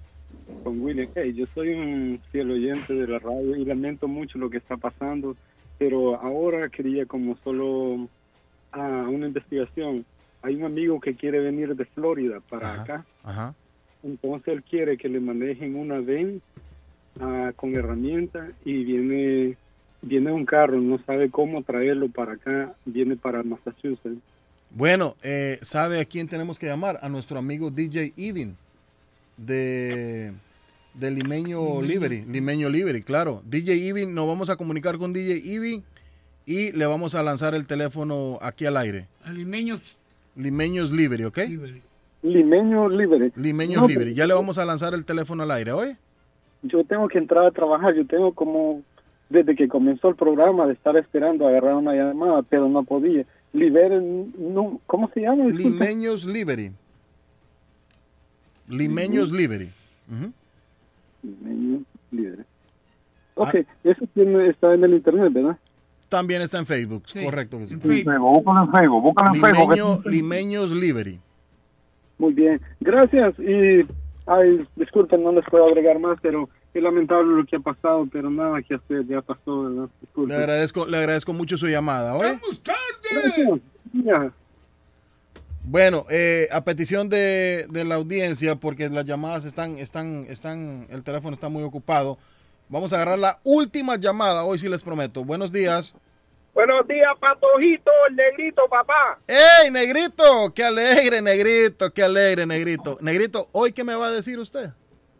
Con 0.62 0.80
William. 0.82 1.08
Hey, 1.14 1.32
yo 1.34 1.46
soy 1.54 1.70
un 1.70 2.20
fiel 2.30 2.50
oyente 2.50 2.92
de 2.92 3.06
la 3.06 3.18
radio 3.18 3.56
y 3.56 3.64
lamento 3.64 4.06
mucho 4.06 4.38
lo 4.38 4.50
que 4.50 4.58
está 4.58 4.76
pasando, 4.76 5.34
pero 5.78 6.20
ahora 6.20 6.68
quería 6.68 7.06
como 7.06 7.36
solo 7.42 8.06
ah, 8.72 9.06
una 9.08 9.28
investigación. 9.28 10.04
Hay 10.44 10.56
un 10.56 10.64
amigo 10.64 11.00
que 11.00 11.14
quiere 11.14 11.40
venir 11.40 11.74
de 11.74 11.84
Florida 11.86 12.40
para 12.50 12.82
acá, 12.82 13.06
Ajá. 13.22 13.54
entonces 14.02 14.54
él 14.54 14.62
quiere 14.62 14.98
que 14.98 15.08
le 15.08 15.18
manejen 15.18 15.74
una 15.74 16.00
VEN 16.00 16.42
ah, 17.18 17.52
con 17.56 17.74
herramienta 17.74 18.48
y 18.64 18.84
viene 18.84 19.56
viene 20.02 20.30
un 20.30 20.44
carro, 20.44 20.78
no 20.80 20.98
sabe 21.04 21.30
cómo 21.30 21.62
traerlo 21.62 22.08
para 22.10 22.34
acá, 22.34 22.74
viene 22.84 23.16
para 23.16 23.42
Massachusetts. 23.42 24.20
Bueno, 24.70 25.16
eh, 25.22 25.58
¿sabe 25.62 26.00
a 26.00 26.04
quién 26.04 26.28
tenemos 26.28 26.58
que 26.58 26.66
llamar? 26.66 26.98
A 27.00 27.08
nuestro 27.08 27.38
amigo 27.38 27.70
DJ 27.70 28.12
Evin 28.16 28.56
de, 29.36 30.32
de 30.94 31.10
Limeño 31.10 31.80
Limeño. 31.80 31.82
Livery. 31.82 32.24
Limeño 32.26 32.68
Livery, 32.68 33.02
claro. 33.02 33.42
DJ 33.46 33.88
Evin, 33.88 34.14
nos 34.14 34.26
vamos 34.26 34.50
a 34.50 34.56
comunicar 34.56 34.98
con 34.98 35.12
DJ 35.12 35.54
Evin 35.54 35.82
y 36.44 36.72
le 36.72 36.86
vamos 36.86 37.14
a 37.14 37.22
lanzar 37.22 37.54
el 37.54 37.66
teléfono 37.66 38.38
aquí 38.42 38.66
al 38.66 38.76
aire. 38.76 39.06
Alimeños 39.24 39.80
Limeños 39.80 39.96
Livery, 40.36 41.24
¿ok? 41.24 41.38
Limeño 42.22 42.88
Libre. 42.88 43.32
Limeños 43.36 43.82
No, 43.82 43.88
pues, 43.88 44.14
Ya 44.14 44.26
le 44.26 44.34
vamos 44.34 44.58
a 44.58 44.64
lanzar 44.64 44.94
el 44.94 45.04
teléfono 45.04 45.42
al 45.42 45.50
aire, 45.50 45.72
¿oye? 45.72 45.96
yo 46.64 46.82
tengo 46.84 47.08
que 47.08 47.18
entrar 47.18 47.44
a 47.44 47.50
trabajar, 47.50 47.94
yo 47.94 48.06
tengo 48.06 48.32
como 48.32 48.82
desde 49.28 49.54
que 49.54 49.68
comenzó 49.68 50.08
el 50.08 50.16
programa 50.16 50.66
de 50.66 50.72
estar 50.72 50.96
esperando 50.96 51.46
a 51.46 51.50
agarrar 51.50 51.74
una 51.74 51.94
llamada, 51.94 52.42
pero 52.42 52.68
no 52.68 52.82
podía. 52.84 53.24
Libere, 53.52 54.00
no, 54.00 54.80
¿cómo 54.86 55.08
se 55.14 55.20
llama? 55.20 55.44
Limeños 55.44 56.24
Livery. 56.24 56.72
Limeños 58.68 59.30
Livery. 59.30 59.70
Ujú. 60.10 60.32
Limeño 61.22 61.82
Libre. 62.10 62.44
Ok, 63.34 63.54
eso 63.82 64.06
tiene, 64.14 64.48
está 64.48 64.74
en 64.74 64.84
el 64.84 64.94
internet, 64.94 65.32
¿verdad? 65.32 65.58
También 66.14 66.42
está 66.42 66.58
en 66.58 66.66
Facebook, 66.66 67.02
correcto. 67.24 67.58
que 67.58 67.66
sí. 67.66 67.74
Búscalo 67.74 68.64
en 68.64 68.72
Facebook, 68.72 69.02
búscalo 69.02 69.34
en 69.34 69.40
Limeño- 69.42 69.66
Facebook. 69.96 70.06
Limeños 70.06 70.70
Livery. 70.70 71.20
Muy 72.18 72.32
bien, 72.32 72.60
gracias 72.80 73.34
y, 73.40 73.84
ay, 74.26 74.64
disculpen, 74.76 75.22
no 75.24 75.32
les 75.32 75.44
puedo 75.50 75.66
agregar 75.66 75.98
más, 75.98 76.16
pero 76.22 76.48
es 76.72 76.82
lamentable 76.82 77.36
lo 77.36 77.44
que 77.44 77.56
ha 77.56 77.60
pasado, 77.60 78.06
pero 78.12 78.30
nada 78.30 78.62
que 78.62 78.74
hacer, 78.76 79.04
ya 79.06 79.20
pasó, 79.22 79.64
¿verdad? 79.64 79.88
Le 80.28 80.34
agradezco, 80.36 80.86
le 80.86 80.96
agradezco 80.98 81.32
mucho 81.32 81.56
su 81.56 81.66
llamada, 81.66 82.14
¿oye? 82.16 82.38
Gracias. 83.10 83.60
Ya. 83.92 84.32
Bueno, 85.66 86.04
eh, 86.10 86.46
a 86.52 86.62
petición 86.62 87.08
de, 87.08 87.66
de 87.70 87.84
la 87.84 87.94
audiencia, 87.96 88.54
porque 88.56 88.88
las 88.90 89.06
llamadas 89.06 89.44
están, 89.46 89.78
están, 89.78 90.26
están, 90.28 90.86
el 90.90 91.02
teléfono 91.02 91.34
está 91.34 91.48
muy 91.48 91.62
ocupado, 91.62 92.18
vamos 92.68 92.92
a 92.92 92.96
agarrar 92.96 93.18
la 93.18 93.40
última 93.44 93.96
llamada, 93.96 94.44
hoy 94.44 94.58
sí 94.58 94.68
les 94.68 94.82
prometo. 94.82 95.24
Buenos 95.24 95.50
días. 95.52 95.94
Buenos 96.52 96.86
días, 96.86 97.06
Patojito, 97.18 97.90
el 98.08 98.14
negrito, 98.16 98.62
papá. 98.70 99.18
¡Ey, 99.26 99.70
negrito! 99.72 100.52
¡Qué 100.54 100.62
alegre, 100.62 101.20
negrito! 101.20 101.92
¡Qué 101.92 102.04
alegre, 102.04 102.46
negrito! 102.46 102.96
Negrito, 103.00 103.48
¿hoy 103.50 103.72
qué 103.72 103.82
me 103.82 103.96
va 103.96 104.06
a 104.06 104.10
decir 104.12 104.38
usted? 104.38 104.70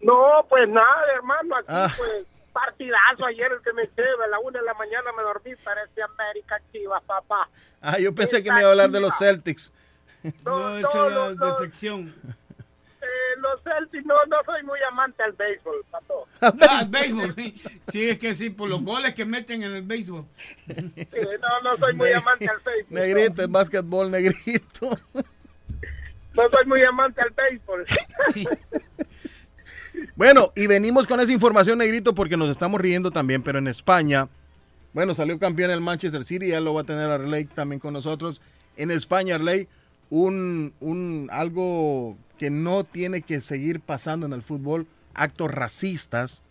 No, 0.01 0.47
pues 0.49 0.68
nada, 0.68 1.05
hermano, 1.16 1.57
aquí 1.57 1.66
Ah. 1.68 1.92
pues 1.97 2.26
partidazo 2.53 3.26
ayer 3.26 3.51
el 3.51 3.61
que 3.62 3.72
me 3.72 3.82
eché, 3.82 4.03
a 4.03 4.28
la 4.28 4.38
una 4.38 4.61
de 4.61 4.64
la 4.64 4.74
mañana 4.74 5.11
me 5.16 5.24
dormí, 5.24 5.57
parece 5.64 6.03
América 6.03 6.61
Chivas, 6.70 7.03
papá. 7.03 7.49
Ah, 7.80 7.99
yo 7.99 8.14
pensé 8.14 8.40
que 8.45 8.53
me 8.53 8.61
iba 8.61 8.68
a 8.68 8.70
hablar 8.70 8.90
de 8.90 9.01
los 9.01 9.18
Celtics. 9.18 9.72
No, 10.45 10.78
no, 10.78 11.11
no. 11.11 11.34
de 11.34 11.59
sección. 11.59 12.14
Los 13.41 13.62
Celtics, 13.62 14.07
no, 14.07 14.14
no 14.29 14.37
soy 14.45 14.62
muy 14.62 14.79
amante 14.91 15.22
al 15.22 15.33
béisbol, 15.33 15.85
pato. 15.91 16.27
Ah, 16.68 16.81
el 16.83 16.89
béisbol, 16.89 17.35
sí. 17.35 17.62
Sí, 17.91 18.09
es 18.09 18.18
que 18.18 18.35
sí, 18.35 18.51
por 18.51 18.68
los 18.68 18.83
goles 18.83 19.14
que 19.14 19.25
meten 19.25 19.62
en 19.62 19.72
el 19.72 19.83
béisbol. 19.83 20.25
No, 20.66 21.61
no 21.62 21.77
soy 21.79 21.95
muy 21.95 22.12
amante 22.12 22.49
al 22.49 22.59
béisbol. 22.64 22.95
Negrito, 23.01 23.43
es 23.43 23.51
básquetbol, 23.51 24.11
negrito. 24.11 24.99
No 26.35 26.43
soy 26.51 26.66
muy 26.66 26.83
amante 26.83 27.20
al 27.20 27.31
béisbol. 27.31 27.87
Bueno, 30.16 30.53
y 30.55 30.66
venimos 30.66 31.07
con 31.07 31.20
esa 31.20 31.33
información, 31.33 31.79
negrito, 31.79 32.14
porque 32.14 32.37
nos 32.37 32.49
estamos 32.49 32.81
riendo 32.81 33.11
también, 33.11 33.43
pero 33.43 33.59
en 33.59 33.68
España, 33.68 34.29
bueno, 34.93 35.14
salió 35.14 35.39
campeón 35.39 35.70
el 35.70 35.81
Manchester 35.81 36.25
City, 36.25 36.49
ya 36.49 36.61
lo 36.61 36.75
va 36.75 36.83
a 36.83 36.85
tener 36.85 37.11
Arley 37.11 37.47
también 37.47 37.81
con 37.81 37.93
nosotros. 37.93 38.41
En 38.77 38.91
España, 38.91 39.37
Arley, 39.37 39.68
un, 40.11 40.72
un 40.81 41.29
algo 41.33 42.16
que 42.45 42.51
no 42.51 42.84
tiene 42.84 43.22
que 43.22 43.40
seguir 43.40 43.80
pasando 43.80 44.26
en 44.26 44.34
el 44.34 44.42
fútbol, 44.42 44.86
actos 45.14 45.51
racistas, 45.51 46.42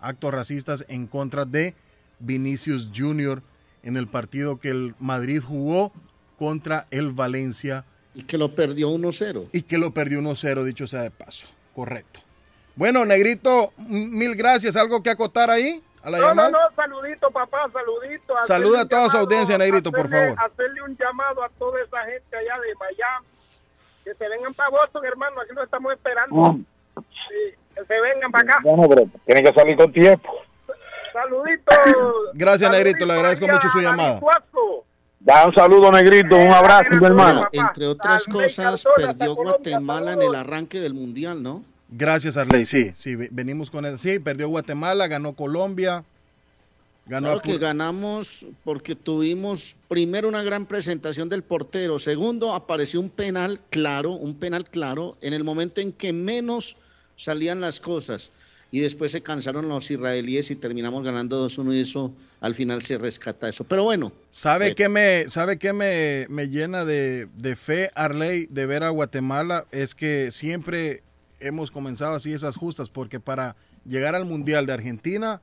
actos 0.00 0.34
racistas 0.34 0.84
en 0.88 1.06
contra 1.06 1.44
de 1.44 1.76
Vinicius 2.18 2.90
Junior 2.92 3.40
en 3.84 3.96
el 3.96 4.08
partido 4.08 4.58
que 4.58 4.70
el 4.70 4.96
Madrid 4.98 5.40
jugó 5.40 5.92
contra 6.40 6.88
el 6.90 7.12
Valencia. 7.12 7.84
Y 8.16 8.24
que 8.24 8.36
lo 8.36 8.56
perdió 8.56 8.90
1-0. 8.90 9.50
Y 9.52 9.62
que 9.62 9.78
lo 9.78 9.94
perdió 9.94 10.20
1-0, 10.20 10.64
dicho 10.64 10.88
sea 10.88 11.02
de 11.02 11.12
paso. 11.12 11.46
Correcto. 11.72 12.18
Bueno, 12.74 13.04
Negrito, 13.04 13.72
mil 13.76 14.34
gracias. 14.34 14.74
¿Algo 14.74 15.04
que 15.04 15.10
acotar 15.10 15.50
ahí 15.50 15.80
a 16.02 16.10
la 16.10 16.18
No, 16.18 16.22
no, 16.24 16.28
llamada? 16.30 16.50
no, 16.50 16.58
saludito, 16.74 17.30
papá, 17.30 17.70
saludito. 17.72 18.34
Saluda 18.44 18.80
a 18.80 18.88
toda 18.88 19.08
su 19.08 19.16
audiencia, 19.18 19.56
Negrito, 19.56 19.92
por 19.92 20.10
favor. 20.10 20.34
Hacerle 20.36 20.82
un 20.82 20.96
llamado 20.96 21.44
a 21.44 21.48
toda 21.50 21.80
esa 21.80 22.04
gente 22.06 22.36
allá 22.36 22.60
de 22.60 22.74
Miami. 22.74 23.37
Que 24.08 24.14
se 24.14 24.28
vengan 24.28 24.54
para 24.54 24.70
Boston, 24.70 25.04
hermano, 25.04 25.40
aquí 25.42 25.52
lo 25.54 25.62
estamos 25.64 25.92
esperando. 25.92 26.34
Mm. 26.34 26.64
Sí, 26.96 27.54
que 27.74 27.84
se 27.84 28.00
vengan 28.00 28.30
para 28.32 28.44
acá. 28.52 28.60
Bueno, 28.64 28.88
pero 28.88 29.02
tienen 29.26 29.44
que 29.44 29.52
salir 29.52 29.76
con 29.76 29.92
tiempo. 29.92 30.32
Saludito. 31.12 31.72
Gracias, 32.34 32.70
Negrito. 32.70 33.04
Le 33.04 33.12
agradezco 33.12 33.46
mucho 33.46 33.68
su 33.68 33.80
llamada. 33.80 34.18
Da 35.20 35.44
un 35.46 35.52
saludo, 35.52 35.90
negrito, 35.92 36.36
un 36.36 36.50
abrazo, 36.52 36.86
mi 36.92 37.04
hermano. 37.04 37.48
Entre 37.52 37.86
otras 37.86 38.24
cosas, 38.24 38.82
perdió 38.96 39.34
Guatemala 39.34 40.12
en 40.14 40.22
el 40.22 40.34
arranque 40.34 40.78
del 40.80 40.94
Mundial, 40.94 41.42
¿no? 41.42 41.62
Gracias, 41.90 42.36
Arley. 42.36 42.64
Sí, 42.66 42.92
sí, 42.94 43.14
ve- 43.16 43.28
venimos 43.30 43.70
con 43.70 43.84
él. 43.84 43.98
Sí, 43.98 44.20
perdió 44.20 44.48
Guatemala, 44.48 45.06
ganó 45.08 45.34
Colombia, 45.34 46.04
ganó 47.08 47.26
Claro 47.26 47.40
que 47.42 47.58
ganamos 47.58 48.46
porque 48.64 48.94
tuvimos 48.94 49.76
primero 49.88 50.28
una 50.28 50.42
gran 50.42 50.66
presentación 50.66 51.28
del 51.28 51.42
portero, 51.42 51.98
segundo 51.98 52.54
apareció 52.54 53.00
un 53.00 53.10
penal 53.10 53.60
claro, 53.70 54.12
un 54.12 54.34
penal 54.34 54.68
claro 54.68 55.16
en 55.20 55.32
el 55.32 55.44
momento 55.44 55.80
en 55.80 55.92
que 55.92 56.12
menos 56.12 56.76
salían 57.16 57.60
las 57.60 57.80
cosas 57.80 58.30
y 58.70 58.80
después 58.80 59.12
se 59.12 59.22
cansaron 59.22 59.68
los 59.68 59.90
israelíes 59.90 60.50
y 60.50 60.56
terminamos 60.56 61.02
ganando 61.02 61.46
2-1 61.46 61.74
y 61.74 61.80
eso 61.80 62.12
al 62.40 62.54
final 62.54 62.82
se 62.82 62.98
rescata 62.98 63.48
eso. 63.48 63.64
Pero 63.64 63.84
bueno, 63.84 64.12
¿Sabe 64.30 64.74
qué 64.74 64.88
me, 64.88 65.30
sabe 65.30 65.58
qué 65.58 65.72
me, 65.72 66.26
me 66.28 66.48
llena 66.48 66.84
de, 66.84 67.28
de 67.36 67.56
fe, 67.56 67.90
Arley, 67.94 68.46
de 68.50 68.66
ver 68.66 68.84
a 68.84 68.90
Guatemala? 68.90 69.66
Es 69.70 69.94
que 69.94 70.30
siempre 70.30 71.02
hemos 71.40 71.70
comenzado 71.70 72.14
así 72.14 72.32
esas 72.32 72.56
justas, 72.56 72.90
porque 72.90 73.20
para 73.20 73.56
llegar 73.86 74.14
al 74.14 74.26
Mundial 74.26 74.66
de 74.66 74.74
Argentina 74.74 75.40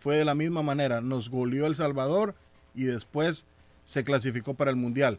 fue 0.00 0.16
de 0.16 0.24
la 0.24 0.34
misma 0.34 0.62
manera. 0.62 1.00
Nos 1.00 1.28
goleó 1.28 1.66
El 1.66 1.76
Salvador 1.76 2.34
y 2.74 2.84
después 2.84 3.44
se 3.84 4.04
clasificó 4.04 4.54
para 4.54 4.70
el 4.70 4.76
Mundial. 4.76 5.18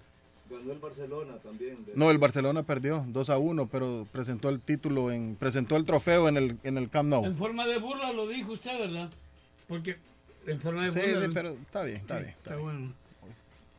Ganó 0.49 0.71
el 0.71 0.80
Barcelona 0.80 1.34
también. 1.43 1.86
de- 1.86 1.91
No, 1.95 2.09
el 2.09 2.17
Barcelona 2.17 2.63
perdió 2.63 3.05
2 3.07 3.30
a 3.30 3.38
1, 3.38 3.67
pero 3.67 4.07
presentó 4.11 4.49
el 4.49 4.59
título, 4.59 5.11
en, 5.11 5.36
presentó 5.36 5.75
el 5.75 5.86
trofeo 5.86 6.27
en 6.27 6.38
el, 6.38 6.57
en 6.63 6.77
el 6.77 6.89
Camp 6.89 7.09
Nou. 7.09 7.25
En 7.25 7.38
forma 7.38 7.67
de 7.67 7.77
burla 7.77 8.11
lo 8.13 8.27
dijo 8.27 8.53
usted, 8.53 8.80
¿verdad? 8.80 9.09
Porque 9.67 9.97
en 10.47 10.59
forma 10.59 10.86
de 10.86 10.91
Sí, 10.91 10.99
burla. 10.99 11.25
sí, 11.27 11.32
pero 11.34 11.49
está 11.51 11.84
bien, 11.84 11.97
está 11.97 12.17
Sí, 12.17 12.23
bien. 12.23 12.36
Está 12.43 12.55
bueno. 12.57 12.93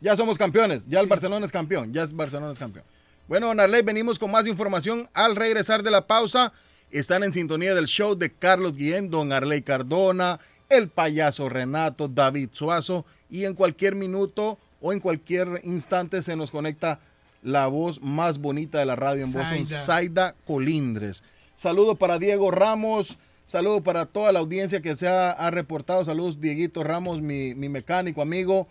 Ya 0.01 0.17
somos 0.17 0.39
campeones, 0.39 0.87
ya 0.89 1.01
el 1.01 1.07
Barcelona 1.09 1.45
es 1.45 1.53
campeón, 1.53 1.93
ya 1.93 2.05
es 2.05 2.15
Barcelona 2.15 2.53
es 2.53 2.59
campeón. 2.59 2.85
Bueno, 3.29 3.49
don 3.49 3.61
Arley, 3.61 3.83
venimos 3.83 4.19
con 4.19 4.31
más 4.31 4.47
información 4.47 5.09
al 5.13 5.37
regresar 5.37 5.83
de 5.83 5.91
la 5.91 6.07
pausa. 6.07 6.53
Están 6.91 7.23
en 7.23 7.33
sintonía 7.33 7.75
del 7.75 7.87
show 7.87 8.15
de 8.17 8.31
Carlos 8.31 8.77
Guillén, 8.77 9.11
don 9.11 9.33
Arley 9.33 9.63
Cardona, 9.63 10.41
el 10.71 10.89
payaso 10.89 11.49
Renato, 11.49 12.09
David 12.09 12.49
Suazo, 12.53 13.05
y 13.29 13.45
en 13.45 13.55
cualquier 13.55 13.95
minuto 13.95 14.59
o 14.81 14.93
en 14.93 15.01
cualquier 15.01 15.61
instante 15.65 16.23
se 16.23 16.37
nos 16.37 16.51
conecta 16.51 17.01
la 17.43 17.67
voz 17.67 18.01
más 18.01 18.39
bonita 18.39 18.79
de 18.79 18.87
la 18.87 18.97
radio 18.97 19.25
en 19.25 19.33
Boston, 19.33 19.67
Zaida. 19.67 20.35
Colindres. 20.47 21.23
Saludo 21.55 21.97
para 21.97 22.19
Diego 22.19 22.51
Ramos. 22.51 23.19
Saludo 23.45 23.83
para 23.83 24.07
toda 24.07 24.31
la 24.33 24.39
audiencia 24.39 24.81
que 24.81 24.95
se 24.95 25.09
ha, 25.09 25.51
reportado. 25.51 26.05
Saludos, 26.05 26.41
Dieguito 26.41 26.85
Ramos, 26.85 27.21
mi, 27.21 27.55
mecánico, 27.55 28.23
amigo. 28.23 28.69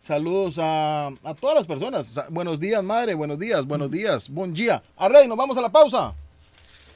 Saludos 0.00 0.58
a, 0.58 1.10
todas 1.40 1.56
las 1.56 1.66
personas. 1.66 2.18
Buenos 2.30 2.58
días, 2.58 2.82
madre. 2.82 3.14
Buenos 3.14 3.38
días, 3.38 3.66
buenos 3.66 3.90
días. 3.90 4.28
Buen 4.28 4.54
día. 4.54 4.82
Arrey, 4.96 5.28
nos 5.28 5.36
vamos 5.36 5.56
a 5.58 5.60
la 5.60 5.70
pausa. 5.70 6.14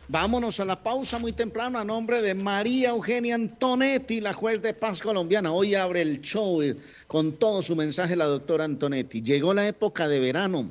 Vámonos 0.09 0.61
a 0.61 0.65
la 0.65 0.81
pausa 0.85 1.19
muy 1.19 1.33
temprano 1.33 1.81
a 1.81 1.85
nombre 1.85 2.23
de 2.23 2.33
María 2.33 2.91
Eugenia 2.91 3.35
Antonetti, 3.35 4.21
la 4.21 4.35
juez 4.35 4.63
de 4.63 4.73
paz 4.73 5.03
colombiana. 5.03 5.53
Hoy 5.53 5.75
abre 5.75 6.01
el 6.01 6.21
show 6.21 6.63
eh, 6.63 6.77
con 7.09 7.33
todo 7.33 7.61
su 7.61 7.75
mensaje 7.75 8.15
la 8.15 8.27
doctora 8.27 8.65
Antonetti. 8.65 9.21
Llegó 9.23 9.53
la 9.53 9.67
época 9.67 10.07
de 10.07 10.21
verano. 10.21 10.71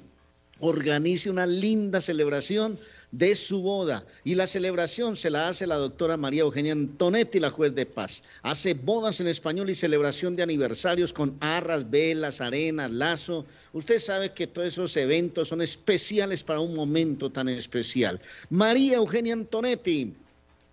Organice 0.61 1.29
una 1.29 1.45
linda 1.45 1.99
celebración 1.99 2.79
de 3.17 3.35
su 3.35 3.61
boda. 3.61 4.05
Y 4.23 4.35
la 4.35 4.47
celebración 4.47 5.15
se 5.15 5.29
la 5.29 5.47
hace 5.47 5.67
la 5.67 5.75
doctora 5.75 6.17
María 6.17 6.41
Eugenia 6.41 6.73
Antonetti, 6.73 7.39
la 7.39 7.51
juez 7.51 7.73
de 7.75 7.85
paz. 7.85 8.23
Hace 8.41 8.73
bodas 8.73 9.19
en 9.19 9.27
español 9.27 9.69
y 9.69 9.75
celebración 9.75 10.35
de 10.35 10.43
aniversarios 10.43 11.13
con 11.13 11.37
arras, 11.39 11.89
velas, 11.89 12.41
arenas, 12.41 12.91
lazo. 12.91 13.45
Usted 13.73 13.99
sabe 13.99 14.33
que 14.33 14.47
todos 14.47 14.67
esos 14.67 14.95
eventos 14.97 15.47
son 15.47 15.61
especiales 15.61 16.43
para 16.43 16.59
un 16.59 16.75
momento 16.75 17.31
tan 17.31 17.47
especial. 17.49 18.19
María 18.49 18.97
Eugenia 18.97 19.33
Antonetti, 19.33 20.13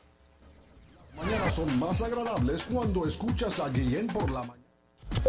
Mañanas 1.23 1.55
son 1.55 1.79
más 1.79 2.01
agradables 2.01 2.65
cuando 2.71 3.05
escuchas 3.07 3.59
a 3.59 3.69
Guillén 3.69 4.07
por 4.07 4.29
la 4.29 4.39
mañana. 4.39 4.59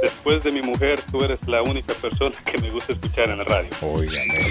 Después 0.01 0.42
de 0.42 0.51
mi 0.51 0.62
mujer, 0.62 1.01
tú 1.11 1.22
eres 1.22 1.47
la 1.47 1.62
única 1.62 1.92
persona 1.95 2.34
que 2.45 2.61
me 2.61 2.70
gusta 2.70 2.92
escuchar 2.92 3.30
en 3.30 3.38
la 3.38 3.45
radio. 3.45 3.68
Óigame. 3.82 4.51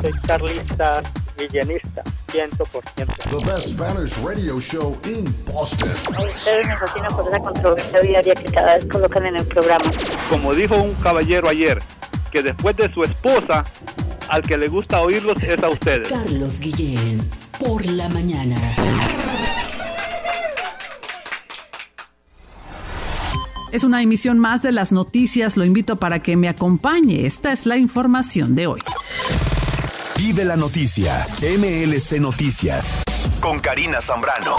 Soy 0.00 0.12
carlista 0.26 1.02
guillenista, 1.38 2.02
100%. 2.32 3.30
The 3.30 3.46
best 3.46 3.72
Spanish 3.72 4.16
radio 4.18 4.60
show 4.60 4.96
in 5.04 5.24
Boston. 5.46 5.90
ustedes 6.08 6.66
me 6.66 6.76
fascinan 6.76 7.16
por 7.16 7.28
esa 7.28 7.40
controversia 7.40 8.00
diaria 8.00 8.34
que 8.34 8.52
cada 8.52 8.76
vez 8.76 8.86
colocan 8.86 9.26
en 9.26 9.36
el 9.36 9.46
programa. 9.46 9.84
Como 10.30 10.54
dijo 10.54 10.76
un 10.76 10.94
caballero 10.94 11.48
ayer, 11.48 11.82
que 12.30 12.42
después 12.42 12.76
de 12.76 12.92
su 12.92 13.02
esposa, 13.04 13.64
al 14.28 14.42
que 14.42 14.56
le 14.56 14.68
gusta 14.68 15.00
oírlos 15.00 15.42
es 15.42 15.62
a 15.62 15.68
ustedes. 15.68 16.08
Carlos 16.08 16.60
Guillén, 16.60 17.28
por 17.58 17.84
la 17.84 18.08
mañana. 18.08 18.56
Es 23.76 23.84
una 23.84 24.00
emisión 24.00 24.38
más 24.38 24.62
de 24.62 24.72
las 24.72 24.90
noticias. 24.90 25.58
Lo 25.58 25.64
invito 25.66 25.96
para 25.96 26.22
que 26.22 26.34
me 26.34 26.48
acompañe. 26.48 27.26
Esta 27.26 27.52
es 27.52 27.66
la 27.66 27.76
información 27.76 28.54
de 28.54 28.68
hoy. 28.68 28.80
Vive 30.16 30.46
la 30.46 30.56
noticia. 30.56 31.26
MLC 31.42 32.18
Noticias. 32.18 32.96
Con 33.38 33.60
Karina 33.60 34.00
Zambrano. 34.00 34.56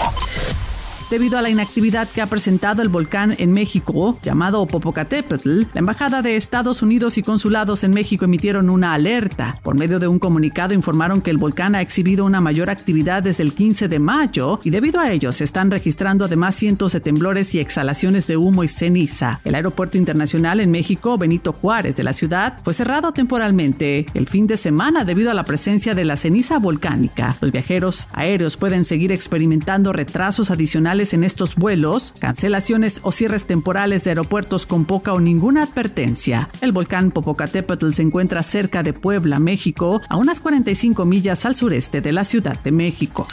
Debido 1.10 1.38
a 1.38 1.42
la 1.42 1.50
inactividad 1.50 2.08
que 2.08 2.20
ha 2.20 2.26
presentado 2.26 2.82
el 2.82 2.88
volcán 2.88 3.34
en 3.38 3.52
México, 3.52 4.18
llamado 4.22 4.66
Popocatépetl. 4.66 5.62
La 5.72 5.80
Embajada 5.80 6.22
de 6.22 6.36
Estados 6.36 6.82
Unidos 6.82 7.18
y 7.18 7.22
consulados 7.22 7.84
en 7.84 7.92
México 7.92 8.26
emitieron 8.26 8.68
una 8.68 8.92
alerta. 8.92 9.56
Por 9.62 9.76
medio 9.76 9.98
de 9.98 10.08
un 10.08 10.18
comunicado 10.18 10.74
informaron 10.74 11.22
que 11.22 11.30
el 11.30 11.38
volcán 11.38 11.74
ha 11.74 11.80
exhibido 11.80 12.24
una 12.24 12.40
mayor 12.40 12.68
actividad 12.68 13.22
desde 13.22 13.42
el 13.42 13.54
15 13.54 13.88
de 13.88 13.98
mayo 13.98 14.60
y 14.64 14.70
debido 14.70 15.00
a 15.00 15.10
ello 15.10 15.32
se 15.32 15.44
están 15.44 15.70
registrando 15.70 16.26
además 16.26 16.54
cientos 16.54 16.92
de 16.92 17.00
temblores 17.00 17.54
y 17.54 17.60
exhalaciones 17.60 18.26
de 18.26 18.36
humo 18.36 18.64
y 18.64 18.68
ceniza. 18.68 19.40
El 19.44 19.54
aeropuerto 19.54 19.96
internacional 19.96 20.60
en 20.60 20.70
México, 20.70 21.16
Benito 21.16 21.52
Juárez 21.52 21.96
de 21.96 22.04
la 22.04 22.12
ciudad, 22.12 22.58
fue 22.62 22.74
cerrado 22.74 23.12
temporalmente 23.12 24.06
el 24.14 24.26
fin 24.26 24.46
de 24.46 24.56
semana 24.56 25.04
debido 25.04 25.30
a 25.30 25.34
la 25.34 25.44
presencia 25.44 25.94
de 25.94 26.04
la 26.04 26.16
ceniza 26.16 26.58
volcánica. 26.58 27.36
Los 27.40 27.52
viajeros 27.52 28.08
aéreos 28.12 28.56
pueden 28.56 28.84
seguir 28.84 29.12
experimentando 29.12 29.92
retrasos 29.92 30.50
adicionales 30.50 30.97
en 30.98 31.22
estos 31.22 31.54
vuelos, 31.54 32.12
cancelaciones 32.18 33.00
o 33.02 33.12
cierres 33.12 33.46
temporales 33.46 34.02
de 34.04 34.10
aeropuertos 34.10 34.66
con 34.66 34.84
poca 34.84 35.12
o 35.12 35.20
ninguna 35.20 35.62
advertencia. 35.62 36.50
El 36.60 36.72
volcán 36.72 37.10
Popocatépetl 37.10 37.90
se 37.90 38.02
encuentra 38.02 38.42
cerca 38.42 38.82
de 38.82 38.92
Puebla, 38.92 39.38
México, 39.38 40.00
a 40.08 40.16
unas 40.16 40.40
45 40.40 41.04
millas 41.04 41.44
al 41.44 41.54
sureste 41.54 42.00
de 42.00 42.12
la 42.12 42.24
Ciudad 42.24 42.60
de 42.62 42.72
México. 42.72 43.28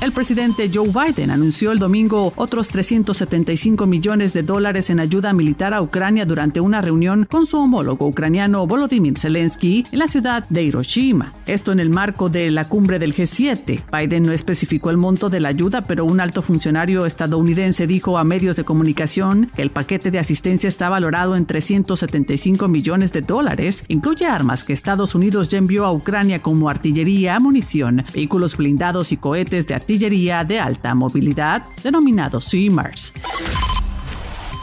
El 0.00 0.12
presidente 0.12 0.70
Joe 0.72 0.90
Biden 0.90 1.32
anunció 1.32 1.72
el 1.72 1.80
domingo 1.80 2.32
otros 2.36 2.68
375 2.68 3.84
millones 3.84 4.32
de 4.32 4.44
dólares 4.44 4.90
en 4.90 5.00
ayuda 5.00 5.32
militar 5.32 5.74
a 5.74 5.82
Ucrania 5.82 6.24
durante 6.24 6.60
una 6.60 6.80
reunión 6.80 7.26
con 7.28 7.46
su 7.46 7.58
homólogo 7.58 8.06
ucraniano 8.06 8.64
Volodymyr 8.64 9.18
Zelensky 9.18 9.84
en 9.90 9.98
la 9.98 10.06
ciudad 10.06 10.48
de 10.50 10.62
Hiroshima. 10.62 11.32
Esto 11.46 11.72
en 11.72 11.80
el 11.80 11.90
marco 11.90 12.28
de 12.28 12.52
la 12.52 12.68
cumbre 12.68 13.00
del 13.00 13.12
G7. 13.12 13.80
Biden 13.92 14.22
no 14.22 14.30
especificó 14.30 14.90
el 14.90 14.98
monto 14.98 15.30
de 15.30 15.40
la 15.40 15.48
ayuda, 15.48 15.82
pero 15.82 16.04
un 16.04 16.20
alto 16.20 16.42
funcionario 16.42 17.04
estadounidense 17.04 17.88
dijo 17.88 18.18
a 18.18 18.24
medios 18.24 18.54
de 18.54 18.62
comunicación 18.62 19.50
que 19.56 19.62
el 19.62 19.70
paquete 19.70 20.12
de 20.12 20.20
asistencia 20.20 20.68
está 20.68 20.88
valorado 20.88 21.34
en 21.34 21.44
375 21.44 22.68
millones 22.68 23.10
de 23.10 23.22
dólares. 23.22 23.82
Incluye 23.88 24.26
armas 24.26 24.62
que 24.62 24.74
Estados 24.74 25.16
Unidos 25.16 25.48
ya 25.48 25.58
envió 25.58 25.84
a 25.84 25.92
Ucrania 25.92 26.40
como 26.40 26.70
artillería, 26.70 27.40
munición, 27.40 28.04
vehículos 28.14 28.56
blindados 28.56 29.10
y 29.10 29.16
cohetes 29.16 29.66
de 29.66 29.87
artillería 29.88 30.44
de 30.44 30.60
alta 30.60 30.94
movilidad, 30.94 31.64
denominados 31.82 32.50
CIMARS. 32.50 33.10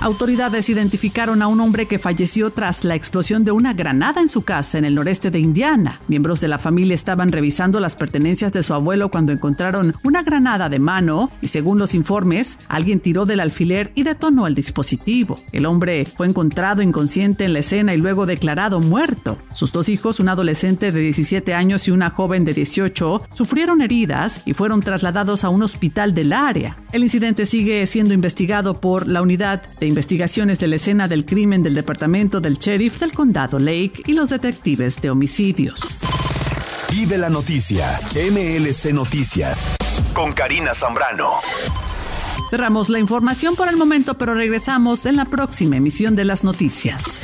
Autoridades 0.06 0.70
identificaron 0.70 1.42
a 1.42 1.48
un 1.48 1.60
hombre 1.62 1.88
que 1.88 1.98
falleció 1.98 2.52
tras 2.52 2.84
la 2.84 2.94
explosión 2.94 3.44
de 3.44 3.52
una 3.52 3.74
granada 3.74 4.22
en 4.22 4.30
su 4.30 4.44
casa 4.44 4.78
en 4.78 4.86
el 4.86 4.94
noreste 4.94 5.32
de 5.32 5.40
Indiana. 5.40 6.00
Miembros 6.08 6.42
de 6.42 6.48
la 6.48 6.60
familia 6.60 6.94
estaban 6.94 7.32
revisando 7.32 7.80
las 7.80 7.96
pertenencias 7.96 8.54
de 8.54 8.62
su 8.62 8.76
abuelo 8.76 9.10
cuando 9.10 9.32
encontraron 9.32 9.96
una 10.04 10.22
granada 10.22 10.70
de 10.70 10.78
mano 10.78 11.32
y 11.42 11.48
según 11.48 11.80
los 11.80 11.96
informes, 11.96 12.60
alguien 12.68 13.00
tiró 13.00 13.26
del 13.26 13.40
alfiler 13.40 13.94
y 13.96 14.04
detonó 14.04 14.46
el 14.46 14.54
dispositivo. 14.54 15.40
El 15.52 15.66
hombre 15.66 16.06
fue 16.16 16.28
encontrado 16.28 16.84
inconsciente 16.84 17.44
en 17.44 17.54
la 17.54 17.60
escena 17.62 17.96
y 17.96 17.98
luego 17.98 18.28
declarado 18.28 18.82
muerto. 18.82 19.40
Sus 19.56 19.72
dos 19.72 19.90
hijos, 19.90 20.20
un 20.20 20.30
adolescente 20.30 20.92
de 20.92 21.00
17 21.00 21.56
años 21.56 21.88
y 21.88 21.92
una 21.92 22.12
joven 22.12 22.46
de 22.46 22.54
18, 22.54 23.22
sufrieron 23.34 23.82
heridas 23.82 24.44
y 24.46 24.54
fueron 24.54 24.82
trasladados 24.82 25.44
a 25.44 25.50
un 25.50 25.64
hospital 25.64 26.14
del 26.14 26.32
área. 26.32 26.78
El 26.92 27.02
incidente 27.02 27.48
sigue 27.48 27.84
siendo 27.88 28.14
investigado 28.14 28.76
por 28.76 29.08
la 29.08 29.24
unidad 29.24 29.64
de 29.80 29.95
investigaciones 29.96 30.60
de 30.60 30.68
la 30.68 30.76
escena 30.76 31.08
del 31.08 31.26
crimen 31.26 31.64
del 31.64 31.74
departamento 31.74 32.42
del 32.42 32.58
sheriff 32.58 33.00
del 33.00 33.14
condado 33.14 33.60
Lake 33.60 34.04
y 34.06 34.12
los 34.12 34.30
detectives 34.30 35.02
de 35.02 35.10
homicidios. 35.10 35.80
Y 36.92 37.06
de 37.06 37.18
la 37.18 37.30
noticia, 37.30 37.98
MLC 38.14 38.92
Noticias, 38.92 39.74
con 40.14 40.34
Karina 40.34 40.74
Zambrano. 40.74 41.30
Cerramos 42.50 42.90
la 42.90 43.00
información 43.00 43.56
por 43.56 43.70
el 43.70 43.78
momento, 43.78 44.16
pero 44.16 44.34
regresamos 44.34 45.06
en 45.06 45.16
la 45.16 45.24
próxima 45.24 45.78
emisión 45.78 46.18
de 46.18 46.26
las 46.26 46.44
noticias. 46.44 47.22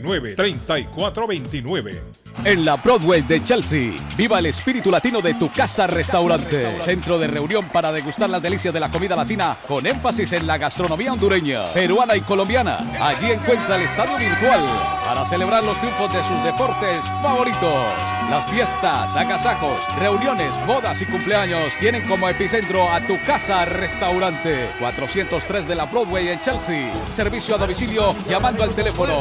859-3429. 0.03 2.01
En 2.43 2.65
la 2.65 2.75
Broadway 2.75 3.21
de 3.21 3.43
Chelsea, 3.43 3.93
viva 4.17 4.39
el 4.39 4.47
espíritu 4.47 4.91
latino 4.91 5.21
de 5.21 5.33
tu 5.35 5.51
casa 5.51 5.87
restaurante. 5.87 6.81
Centro 6.81 7.17
de 7.17 7.27
reunión 7.27 7.69
para 7.69 7.91
degustar 7.91 8.29
las 8.29 8.41
delicias 8.41 8.73
de 8.73 8.79
la 8.79 8.89
comida 8.91 9.15
latina 9.15 9.57
con 9.67 9.85
énfasis 9.85 10.33
en 10.33 10.45
la 10.45 10.57
gastronomía 10.57 11.13
hondureña, 11.13 11.65
peruana 11.73 12.15
y 12.15 12.21
colombiana. 12.21 12.91
Allí 13.01 13.31
encuentra 13.31 13.77
el 13.77 13.83
estadio 13.83 14.17
virtual 14.17 14.61
para 15.05 15.25
celebrar 15.25 15.63
los 15.63 15.79
triunfos 15.79 16.13
de 16.13 16.23
sus 16.23 16.43
deportes 16.43 17.03
favoritos. 17.21 17.85
Las 18.29 18.49
fiestas, 18.49 19.15
agasajos, 19.15 19.79
reuniones, 19.99 20.51
bodas 20.65 20.99
y 21.01 21.05
cumpleaños 21.05 21.71
tienen 21.79 22.07
como 22.07 22.27
epicentro 22.27 22.89
a 22.91 22.99
tu 23.01 23.21
casa 23.21 23.65
restaurante 23.65 24.67
403 24.79 25.67
de 25.67 25.75
la 25.75 25.85
Broadway 25.85 26.29
en 26.29 26.41
Chelsea. 26.41 26.91
Servicio 27.11 27.55
a 27.55 27.59
domicilio 27.59 28.15
llamando 28.27 28.63
al 28.63 28.73
teléfono 28.73 29.19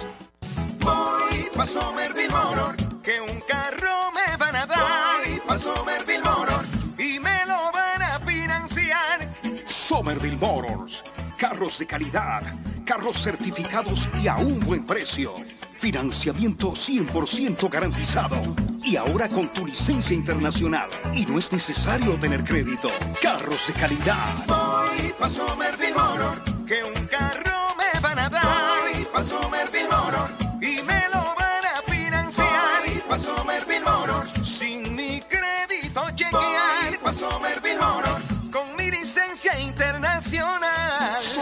Voy 0.79 1.49
pa' 1.55 1.65
Somerville 1.65 2.29
Motor, 2.29 2.75
que 3.03 3.21
un 3.21 3.39
carro 3.47 4.11
me 4.11 4.35
van 4.37 4.55
a 4.55 4.65
dar. 4.65 4.79
Voy 5.23 5.39
pa' 5.47 5.59
Somerville 5.59 6.23
Motor 6.23 6.65
y 6.97 7.19
me 7.19 7.45
lo 7.45 7.71
van 7.71 8.01
a 8.01 8.19
financiar. 8.19 9.19
Somerville 9.67 10.37
Motors. 10.37 11.03
Carros 11.39 11.79
de 11.79 11.85
calidad, 11.85 12.41
carros 12.83 13.23
certificados 13.23 14.09
y 14.21 14.27
a 14.27 14.35
un 14.35 14.59
buen 14.59 14.85
precio. 14.85 15.33
Financiamiento 15.71 16.73
100% 16.73 17.69
garantizado. 17.69 18.35
Y 18.83 18.97
ahora 18.97 19.29
con 19.29 19.47
tu 19.47 19.65
licencia 19.65 20.13
internacional. 20.13 20.89
Y 21.13 21.25
no 21.25 21.39
es 21.39 21.53
necesario 21.53 22.15
tener 22.17 22.43
crédito. 22.43 22.89
Carros 23.21 23.67
de 23.67 23.73
calidad. 23.73 24.35
Voy 24.47 25.13
pa' 25.17 25.29
Somerville 25.29 25.93
Motor, 25.93 26.65
que 26.65 26.83
un 26.83 27.07
carro 27.07 27.73
me 27.77 27.99
van 28.01 28.19
a 28.19 28.29
dar. 28.29 28.91
Voy 28.93 29.05
pa' 29.05 29.23
Somerville 29.23 29.87
Motor 29.87 30.29
y 30.61 30.81
me 30.81 31.07
lo 31.13 31.23
van 31.39 31.65
a 31.65 31.89
financiar. 31.89 32.83
Voy 32.85 33.01
pa' 33.07 33.17
Somerville 33.17 33.85
Motor 33.85 34.45
sin 34.45 34.93
mi 34.93 35.21
crédito 35.21 36.01
chequear. 36.15 36.89
Voy 36.89 36.97
pa' 37.01 37.13
Somerville 37.13 37.79
Motor 37.79 38.21
con 38.51 38.75
mi 38.75 38.91
licencia 38.91 39.57
internacional. 39.57 40.68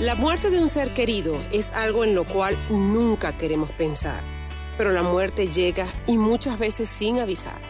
La 0.00 0.16
muerte 0.16 0.50
de 0.50 0.58
un 0.58 0.68
ser 0.68 0.92
querido 0.92 1.40
es 1.52 1.70
algo 1.70 2.02
en 2.02 2.16
lo 2.16 2.26
cual 2.26 2.58
nunca 2.68 3.30
queremos 3.38 3.70
pensar, 3.70 4.24
pero 4.76 4.90
la 4.90 5.04
muerte 5.04 5.46
llega 5.52 5.86
y 6.08 6.18
muchas 6.18 6.58
veces 6.58 6.88
sin 6.88 7.20
avisar. 7.20 7.60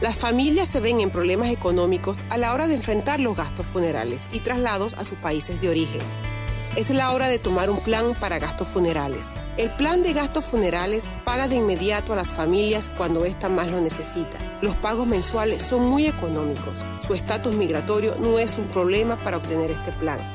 Las 0.00 0.16
familias 0.16 0.66
se 0.66 0.80
ven 0.80 1.00
en 1.00 1.10
problemas 1.10 1.50
económicos 1.50 2.24
a 2.30 2.38
la 2.38 2.54
hora 2.54 2.68
de 2.68 2.76
enfrentar 2.76 3.20
los 3.20 3.36
gastos 3.36 3.66
funerales 3.66 4.30
y 4.32 4.40
traslados 4.40 4.94
a 4.94 5.04
sus 5.04 5.18
países 5.18 5.60
de 5.60 5.68
origen. 5.68 6.00
Es 6.74 6.88
la 6.88 7.12
hora 7.12 7.28
de 7.28 7.38
tomar 7.38 7.68
un 7.68 7.80
plan 7.80 8.14
para 8.18 8.38
gastos 8.38 8.66
funerales. 8.66 9.28
El 9.58 9.68
plan 9.68 10.02
de 10.02 10.14
gastos 10.14 10.46
funerales 10.46 11.04
paga 11.26 11.48
de 11.48 11.56
inmediato 11.56 12.14
a 12.14 12.16
las 12.16 12.32
familias 12.32 12.90
cuando 12.96 13.26
ésta 13.26 13.50
más 13.50 13.70
lo 13.70 13.78
necesita. 13.82 14.38
Los 14.62 14.74
pagos 14.76 15.06
mensuales 15.06 15.62
son 15.62 15.84
muy 15.84 16.06
económicos. 16.06 16.82
Su 17.06 17.12
estatus 17.12 17.54
migratorio 17.54 18.16
no 18.18 18.38
es 18.38 18.56
un 18.56 18.68
problema 18.68 19.22
para 19.22 19.36
obtener 19.36 19.70
este 19.70 19.92
plan 19.92 20.34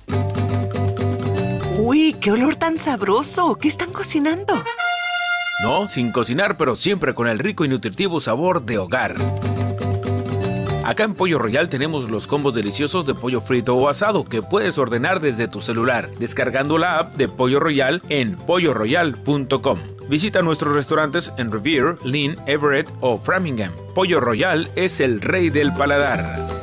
Uy, 1.77 2.15
qué 2.19 2.31
olor 2.31 2.55
tan 2.55 2.79
sabroso. 2.79 3.55
¿Qué 3.55 3.67
están 3.67 3.91
cocinando? 3.91 4.63
No, 5.63 5.87
sin 5.87 6.11
cocinar, 6.11 6.57
pero 6.57 6.75
siempre 6.75 7.13
con 7.13 7.27
el 7.27 7.37
rico 7.39 7.65
y 7.65 7.69
nutritivo 7.69 8.19
sabor 8.19 8.65
de 8.65 8.79
hogar. 8.79 9.15
Acá 10.83 11.03
en 11.03 11.13
Pollo 11.13 11.37
Royal 11.37 11.69
tenemos 11.69 12.09
los 12.09 12.25
combos 12.27 12.55
deliciosos 12.55 13.05
de 13.05 13.13
pollo 13.13 13.39
frito 13.41 13.75
o 13.75 13.87
asado 13.87 14.23
que 14.25 14.41
puedes 14.41 14.77
ordenar 14.77 15.21
desde 15.21 15.47
tu 15.47 15.61
celular, 15.61 16.09
descargando 16.19 16.77
la 16.77 16.97
app 16.97 17.15
de 17.15 17.27
Pollo 17.27 17.59
Royal 17.59 18.01
en 18.09 18.35
polloroyal.com. 18.35 19.79
Visita 20.09 20.41
nuestros 20.41 20.73
restaurantes 20.73 21.31
en 21.37 21.51
Revere, 21.51 21.95
Lynn, 22.03 22.35
Everett 22.47 22.89
o 22.99 23.19
Framingham. 23.19 23.71
Pollo 23.93 24.19
Royal 24.19 24.69
es 24.75 24.99
el 24.99 25.21
rey 25.21 25.49
del 25.49 25.71
paladar. 25.73 26.60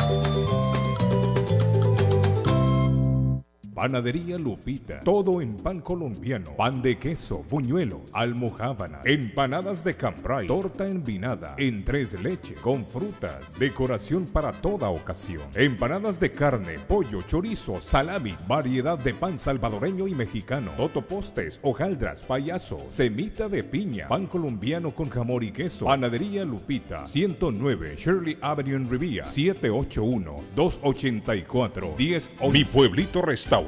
Panadería 3.78 4.36
Lupita. 4.38 4.98
Todo 5.04 5.40
en 5.40 5.56
pan 5.56 5.80
colombiano. 5.80 6.50
Pan 6.56 6.82
de 6.82 6.98
queso, 6.98 7.44
buñuelo, 7.48 8.00
almohábana, 8.12 8.98
empanadas 9.04 9.84
de 9.84 9.94
cambray, 9.94 10.48
torta 10.48 10.84
envinada, 10.84 11.54
en 11.56 11.84
tres 11.84 12.20
leches, 12.20 12.58
con 12.58 12.84
frutas, 12.84 13.56
decoración 13.56 14.26
para 14.26 14.50
toda 14.50 14.88
ocasión. 14.88 15.44
Empanadas 15.54 16.18
de 16.18 16.32
carne, 16.32 16.80
pollo, 16.88 17.22
chorizo, 17.22 17.80
salamis, 17.80 18.48
variedad 18.48 18.98
de 18.98 19.14
pan 19.14 19.38
salvadoreño 19.38 20.08
y 20.08 20.14
mexicano, 20.16 20.72
totopostes, 20.76 21.60
hojaldras, 21.62 22.22
payaso, 22.22 22.78
semita 22.88 23.48
de 23.48 23.62
piña, 23.62 24.08
pan 24.08 24.26
colombiano 24.26 24.90
con 24.90 25.08
jamón 25.08 25.44
y 25.44 25.52
queso. 25.52 25.84
Panadería 25.84 26.44
Lupita, 26.44 27.06
109 27.06 27.94
Shirley 27.96 28.38
Avenue 28.40 28.74
en 28.74 28.90
Rivia, 28.90 29.24
781 29.24 30.34
284 30.56 31.94
10 31.96 32.32
Mi 32.50 32.64
pueblito 32.64 33.22
restaurante 33.22 33.67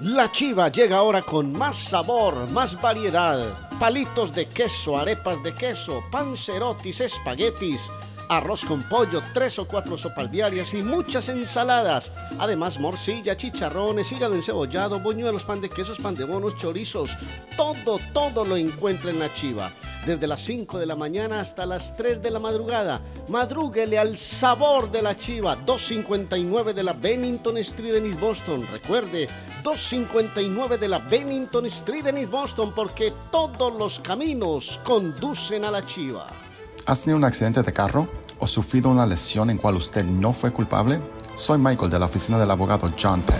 La 0.00 0.30
chiva 0.30 0.68
llega 0.68 0.96
ahora 0.96 1.22
con 1.22 1.52
más 1.52 1.76
sabor, 1.76 2.48
más 2.50 2.80
variedad. 2.80 3.68
Palitos 3.78 4.32
de 4.32 4.46
queso, 4.46 4.96
arepas 4.96 5.42
de 5.42 5.52
queso, 5.52 6.02
pancerotis, 6.10 7.00
espaguetis 7.00 7.90
arroz 8.28 8.64
con 8.64 8.82
pollo, 8.82 9.22
tres 9.32 9.58
o 9.58 9.66
cuatro 9.66 9.96
sopas 9.96 10.30
diarias 10.30 10.74
y 10.74 10.82
muchas 10.82 11.28
ensaladas. 11.28 12.12
Además, 12.38 12.78
morcilla, 12.78 13.36
chicharrones, 13.36 14.12
hígado 14.12 14.34
encebollado, 14.34 15.00
buñuelos, 15.00 15.44
pan 15.44 15.60
de 15.60 15.68
quesos, 15.68 15.98
pan 15.98 16.14
de 16.14 16.24
bonos, 16.24 16.56
chorizos. 16.56 17.10
Todo, 17.56 17.98
todo 18.12 18.44
lo 18.44 18.56
encuentra 18.56 19.10
en 19.10 19.18
la 19.18 19.32
chiva. 19.32 19.70
Desde 20.06 20.26
las 20.26 20.40
5 20.40 20.78
de 20.78 20.86
la 20.86 20.96
mañana 20.96 21.40
hasta 21.40 21.66
las 21.66 21.96
3 21.96 22.22
de 22.22 22.30
la 22.30 22.38
madrugada. 22.38 23.00
Madrúguele 23.28 23.98
al 23.98 24.16
sabor 24.16 24.90
de 24.90 25.02
la 25.02 25.16
chiva. 25.16 25.56
259 25.56 26.74
de 26.74 26.82
la 26.82 26.92
Bennington 26.92 27.58
Street 27.58 27.96
en 27.96 28.06
East 28.06 28.20
Boston. 28.20 28.66
Recuerde, 28.70 29.28
259 29.62 30.78
de 30.78 30.88
la 30.88 30.98
Bennington 30.98 31.66
Street 31.66 32.06
en 32.06 32.18
East 32.18 32.30
Boston 32.30 32.72
porque 32.74 33.12
todos 33.30 33.74
los 33.74 33.98
caminos 34.00 34.80
conducen 34.84 35.64
a 35.64 35.70
la 35.70 35.84
chiva. 35.84 36.47
¿Has 36.88 37.02
tenido 37.02 37.18
un 37.18 37.24
accidente 37.24 37.62
de 37.62 37.70
carro 37.74 38.08
o 38.38 38.46
sufrido 38.46 38.88
una 38.88 39.04
lesión 39.04 39.50
en 39.50 39.58
cual 39.58 39.76
usted 39.76 40.06
no 40.06 40.32
fue 40.32 40.54
culpable? 40.54 41.02
Soy 41.34 41.58
Michael 41.58 41.90
de 41.90 41.98
la 41.98 42.06
oficina 42.06 42.38
del 42.38 42.50
abogado 42.50 42.90
John 42.98 43.20
Penn. 43.20 43.36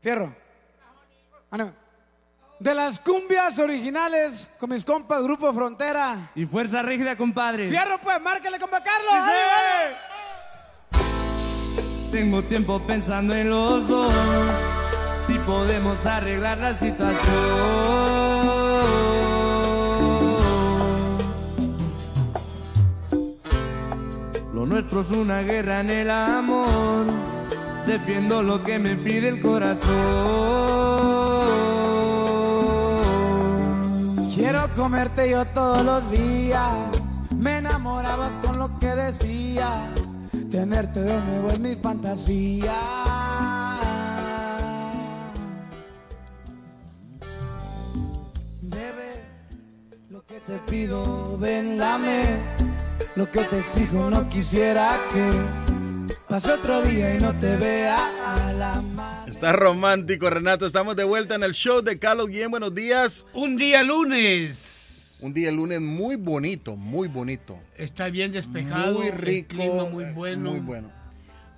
Fierro. 0.00 0.32
Ah. 1.50 1.72
De 2.58 2.74
las 2.74 2.98
cumbias 2.98 3.56
originales 3.58 4.48
con 4.58 4.70
mis 4.70 4.84
compas 4.84 5.22
Grupo 5.22 5.52
Frontera. 5.54 6.32
Y 6.34 6.44
Fuerza 6.44 6.82
Rígida, 6.82 7.16
compadre. 7.16 7.68
Fierro, 7.68 8.00
pues, 8.00 8.20
márquele, 8.20 8.58
compa 8.58 8.82
Carlos. 8.82 9.14
Tengo 12.10 12.42
tiempo 12.42 12.80
pensando 12.86 13.34
en 13.34 13.50
los 13.50 13.86
dos. 13.86 14.14
Si 15.26 15.34
podemos 15.40 16.06
arreglar 16.06 16.56
la 16.58 16.72
situación. 16.72 17.34
Lo 24.54 24.64
nuestro 24.64 25.02
es 25.02 25.10
una 25.10 25.42
guerra 25.42 25.80
en 25.80 25.90
el 25.90 26.10
amor. 26.10 27.04
Defiendo 27.86 28.42
lo 28.42 28.64
que 28.64 28.78
me 28.78 28.96
pide 28.96 29.28
el 29.28 29.42
corazón. 29.42 29.88
Quiero 34.34 34.66
comerte 34.76 35.28
yo 35.30 35.44
todos 35.44 35.82
los 35.82 36.10
días. 36.10 36.72
Me 37.36 37.58
enamorabas 37.58 38.30
con 38.42 38.58
lo 38.58 38.76
que 38.78 38.88
decías. 38.88 40.07
Tenerte 40.50 41.00
de 41.00 41.20
nuevo 41.20 41.50
en 41.50 41.62
mis 41.62 41.76
fantasías. 41.76 42.74
Bebé, 48.62 49.12
lo 50.08 50.24
que 50.24 50.40
te 50.40 50.58
pido, 50.70 51.36
ven, 51.36 51.76
dame. 51.76 52.22
Lo 53.14 53.30
que 53.30 53.40
te 53.40 53.58
exijo, 53.58 54.08
no 54.08 54.26
quisiera 54.30 54.96
que 55.12 56.14
pase 56.28 56.52
otro 56.52 56.80
día 56.82 57.14
y 57.14 57.18
no 57.18 57.36
te 57.36 57.56
vea 57.56 57.98
a 58.24 58.52
la 58.52 58.72
mar. 58.94 59.28
Está 59.28 59.52
romántico, 59.52 60.30
Renato. 60.30 60.64
Estamos 60.64 60.96
de 60.96 61.04
vuelta 61.04 61.34
en 61.34 61.42
el 61.42 61.52
show 61.52 61.82
de 61.82 61.98
Carlos 61.98 62.28
Guillén. 62.28 62.50
Buenos 62.50 62.74
días. 62.74 63.26
Un 63.34 63.56
día 63.56 63.82
lunes. 63.82 64.77
Un 65.20 65.34
día 65.34 65.50
lunes 65.50 65.80
muy 65.80 66.16
bonito, 66.16 66.76
muy 66.76 67.08
bonito. 67.08 67.58
Está 67.76 68.08
bien 68.08 68.30
despejado. 68.30 69.00
Muy 69.00 69.10
rico. 69.10 69.54
El 69.54 69.58
clima 69.58 69.84
muy 69.84 70.04
eh, 70.04 70.12
bueno. 70.14 70.50
Muy 70.50 70.60
bueno. 70.60 70.90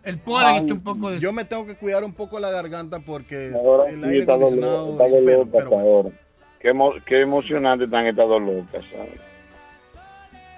El 0.03 0.17
polen 0.19 0.57
está 0.57 0.73
un 0.73 0.81
poco 0.81 1.11
de... 1.11 1.21
Yo 1.21 1.31
me 1.33 1.45
tengo 1.45 1.67
que 1.67 1.75
cuidar 1.75 2.03
un 2.05 2.15
poco 2.15 2.41
la 2.41 2.51
garganta 2.51 3.01
porque 3.01 3.53
Ahora 3.55 3.91
el 3.91 4.03
aire 4.03 4.21
está 4.21 4.35
acondicionado... 4.35 4.87
dolido, 4.87 5.05
está 5.05 5.17
dolido, 5.17 5.45
pero- 5.45 5.51
pero 5.53 5.71
bueno. 5.71 5.89
ahora. 5.89 6.11
Qué, 6.59 6.73
qué 7.07 7.21
emocionante 7.21 7.85
están 7.85 8.07
estas 8.07 8.29
dos 8.29 8.41
locas, 8.41 8.85
¿sabes? 8.91 9.21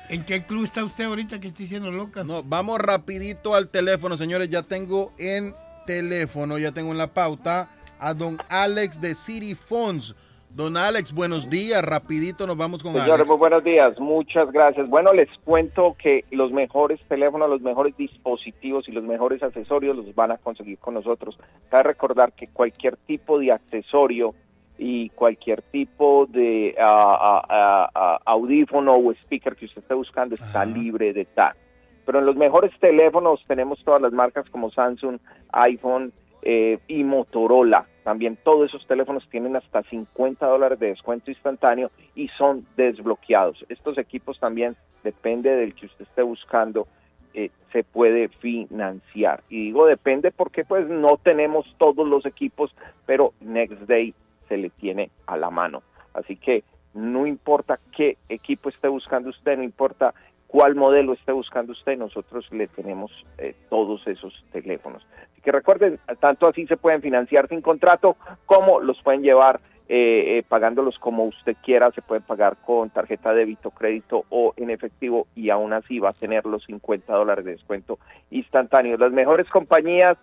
¿En 0.09 0.25
qué 0.25 0.45
club 0.45 0.65
está 0.65 0.85
usted 0.85 1.05
ahorita 1.05 1.41
que 1.41 1.49
estoy 1.49 1.65
diciendo 1.65 1.91
locas? 1.91 2.27
No, 2.27 2.43
vamos 2.43 2.79
rapidito 2.79 3.55
al 3.55 3.69
teléfono, 3.69 4.17
señores. 4.17 4.49
Ya 4.51 4.63
tengo 4.63 5.13
en 5.19 5.53
teléfono, 5.87 6.59
ya 6.59 6.71
tengo 6.71 6.93
en 6.93 6.99
la 6.99 7.09
pauta 7.09 7.71
a 7.99 8.15
don 8.15 8.39
Alex 8.49 9.01
de 9.01 9.15
City 9.15 9.55
Phones. 9.55 10.15
Don 10.55 10.77
Alex, 10.77 11.15
buenos 11.15 11.49
días. 11.49 11.83
Rapidito 11.83 12.47
nos 12.47 12.59
vamos 12.59 12.83
con 12.83 12.93
Señores, 12.93 13.15
Alex. 13.15 13.29
muy 13.29 13.39
buenos 13.39 13.65
días, 13.65 13.99
muchas 13.99 14.53
gracias. 14.53 14.87
Bueno, 14.89 15.13
les 15.15 15.31
cuento 15.45 15.97
que 15.99 16.25
los 16.31 16.53
mejores 16.53 17.01
teléfonos, 17.07 17.49
los 17.49 17.63
mejores 17.63 17.97
dispositivos 17.97 18.87
y 18.87 18.93
los 18.93 19.03
mejores 19.03 19.43
accesorios 19.43 19.97
los 19.97 20.15
van 20.15 20.33
a 20.33 20.37
conseguir 20.37 20.79
con 20.79 20.95
nosotros. 20.95 21.39
Cabe 21.71 21.85
recordar 21.85 22.33
que 22.33 22.49
cualquier 22.49 22.99
tipo 22.99 23.39
de 23.39 23.53
accesorio 23.53 24.29
y 24.77 25.09
cualquier 25.11 25.63
tipo 25.63 26.27
de 26.27 26.75
ah, 26.79 27.43
ah, 27.49 27.89
ah, 27.95 28.19
audífono 28.27 28.93
o 28.93 29.13
speaker 29.13 29.57
que 29.57 29.65
usted 29.65 29.81
esté 29.81 29.95
buscando 29.95 30.35
está 30.35 30.67
libre 30.67 31.15
de 31.15 31.25
tag. 31.25 31.57
Pero 32.05 32.19
en 32.19 32.27
los 32.27 32.37
mejores 32.37 32.73
teléfonos 32.79 33.43
tenemos 33.47 33.83
todas 33.83 34.03
las 34.03 34.13
marcas 34.13 34.51
como 34.51 34.71
Samsung, 34.71 35.19
iPhone 35.53 36.13
eh, 36.43 36.79
y 36.89 37.05
Motorola. 37.05 37.87
También 38.03 38.37
todos 38.37 38.69
esos 38.69 38.87
teléfonos 38.87 39.29
tienen 39.29 39.55
hasta 39.57 39.83
50 39.85 40.45
dólares 40.47 40.79
de 40.79 40.89
descuento 40.89 41.31
instantáneo 41.31 41.91
y 42.15 42.29
son 42.29 42.61
desbloqueados. 42.77 43.65
Estos 43.69 43.97
equipos 43.99 44.41
también, 44.41 44.77
depende 45.05 45.55
del 45.55 45.75
que 45.75 45.87
usted 45.87 46.05
esté 46.05 46.23
buscando, 46.23 46.87
eh, 47.35 47.51
se 47.73 47.85
puede 47.85 48.29
financiar. 48.29 49.43
Y 49.49 49.67
digo 49.67 49.87
depende 49.87 50.33
porque 50.33 50.65
pues 50.65 50.89
no 50.89 51.17
tenemos 51.17 51.75
todos 51.79 52.09
los 52.09 52.27
equipos, 52.27 52.75
pero 53.07 53.33
Next 53.41 53.83
Day 53.83 54.15
se 54.49 54.57
le 54.57 54.71
tiene 54.71 55.11
a 55.27 55.37
la 55.37 55.51
mano. 55.51 55.83
Así 56.13 56.37
que 56.37 56.65
no 56.95 57.27
importa 57.27 57.79
qué 57.97 58.19
equipo 58.29 58.69
esté 58.69 58.89
buscando 58.89 59.31
usted, 59.31 59.57
no 59.57 59.63
importa 59.63 60.13
cuál 60.53 60.75
modelo 60.75 61.15
esté 61.15 61.33
buscando 61.33 61.73
usted, 61.73 61.97
nosotros 61.97 62.47
le 62.53 62.69
tenemos 62.69 63.11
eh, 63.39 63.55
todos 63.71 64.07
esos 64.07 64.45
teléfonos. 64.53 65.03
Así 65.15 65.41
que 65.41 65.51
recuerden, 65.51 65.99
tanto 66.21 66.47
así 66.47 66.67
se 66.67 66.77
pueden 66.77 67.01
financiar 67.01 67.49
sin 67.49 67.63
contrato, 67.63 68.17
como 68.45 68.79
los 68.79 69.03
pueden 69.03 69.23
llevar 69.23 69.61
eh, 69.89 70.39
eh, 70.39 70.45
pagándolos 70.47 70.99
como 70.99 71.25
usted 71.25 71.57
quiera, 71.65 71.91
se 71.93 72.03
pueden 72.03 72.23
pagar 72.23 72.59
con 72.67 72.91
tarjeta 72.91 73.33
débito, 73.33 73.71
crédito 73.71 74.27
o 74.29 74.53
en 74.59 74.69
efectivo 74.69 75.27
y 75.35 75.49
aún 75.49 75.73
así 75.73 75.99
va 75.99 76.11
a 76.11 76.13
tener 76.13 76.45
los 76.45 76.65
50 76.65 77.15
dólares 77.15 77.47
de 77.47 77.53
descuento 77.53 77.99
instantáneos. 78.31 79.01
Las 79.01 79.13
mejores 79.13 79.49
compañías 79.49 80.19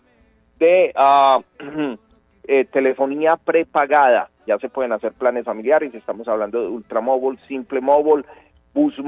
de 0.60 0.94
eh, 2.48 2.66
telefonía 2.66 3.36
prepagada, 3.36 4.30
ya 4.46 4.60
se 4.60 4.70
pueden 4.70 4.92
hacer 4.92 5.14
planes 5.14 5.46
familiares, 5.46 5.92
estamos 5.96 6.28
hablando 6.28 6.62
de 6.62 6.68
Ultramóvil, 6.68 7.40
Simple 7.48 7.82
Mobile, 7.82 8.26
Bus 8.76 9.00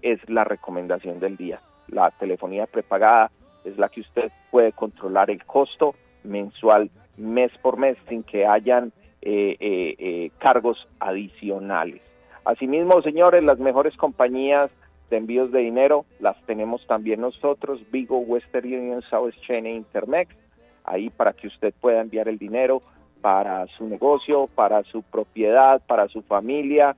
es 0.01 0.27
la 0.31 0.45
recomendación 0.45 1.21
del 1.21 1.37
día. 1.37 1.61
La 1.89 2.11
telefonía 2.11 2.67
prepagada 2.67 3.31
es 3.69 3.79
la 3.79 3.89
que 3.89 4.01
usted 4.01 4.31
puede 4.51 4.73
controlar 4.73 5.31
el 5.31 5.45
costo 5.45 5.95
mensual, 6.25 6.91
mes 7.17 7.57
por 7.59 7.77
mes, 7.79 7.97
sin 8.09 8.23
que 8.23 8.47
hayan 8.47 8.93
eh, 9.23 9.57
eh, 9.61 9.95
eh, 9.99 10.31
cargos 10.39 10.87
adicionales. 11.01 12.03
Asimismo, 12.45 13.03
señores, 13.03 13.43
las 13.43 13.59
mejores 13.59 13.97
compañías 13.97 14.71
de 15.11 15.17
envíos 15.17 15.51
de 15.53 15.61
dinero 15.61 16.05
las 16.21 16.41
tenemos 16.45 16.87
también 16.87 17.21
nosotros, 17.21 17.81
Vigo, 17.91 18.19
Western 18.19 18.67
Union, 18.67 19.03
South 19.03 19.35
Chain 19.47 19.67
e 19.67 19.73
Intermex, 19.73 20.37
ahí 20.85 21.11
para 21.11 21.33
que 21.33 21.49
usted 21.49 21.75
pueda 21.81 22.01
enviar 22.01 22.29
el 22.29 22.39
dinero 22.39 22.83
para 23.21 23.67
su 23.67 23.89
negocio, 23.89 24.47
para 24.55 24.83
su 24.85 25.03
propiedad, 25.03 25.83
para 25.87 26.09
su 26.09 26.23
familia, 26.23 26.95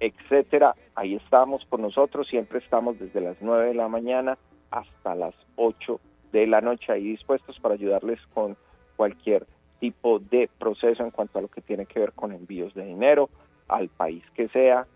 etcétera. 0.00 0.74
Ahí 0.94 1.14
estamos 1.14 1.64
con 1.66 1.82
nosotros, 1.82 2.28
siempre 2.28 2.58
estamos 2.58 2.98
desde 2.98 3.20
las 3.20 3.36
9 3.40 3.68
de 3.68 3.74
la 3.74 3.88
mañana 3.88 4.36
hasta 4.70 5.14
las 5.14 5.34
8 5.56 6.00
de 6.32 6.46
la 6.46 6.60
noche 6.60 6.92
ahí 6.92 7.10
dispuestos 7.10 7.58
para 7.60 7.74
ayudarles 7.74 8.20
con 8.32 8.56
cualquier 8.96 9.46
tipo 9.78 10.18
de 10.18 10.48
proceso 10.58 11.02
en 11.02 11.10
cuanto 11.10 11.38
a 11.38 11.42
lo 11.42 11.48
que 11.48 11.60
tiene 11.60 11.86
que 11.86 12.00
ver 12.00 12.12
con 12.12 12.32
envíos 12.32 12.74
de 12.74 12.84
dinero 12.84 13.28
al 13.68 13.88
país 13.88 14.22
que 14.34 14.48
sea 14.48 14.86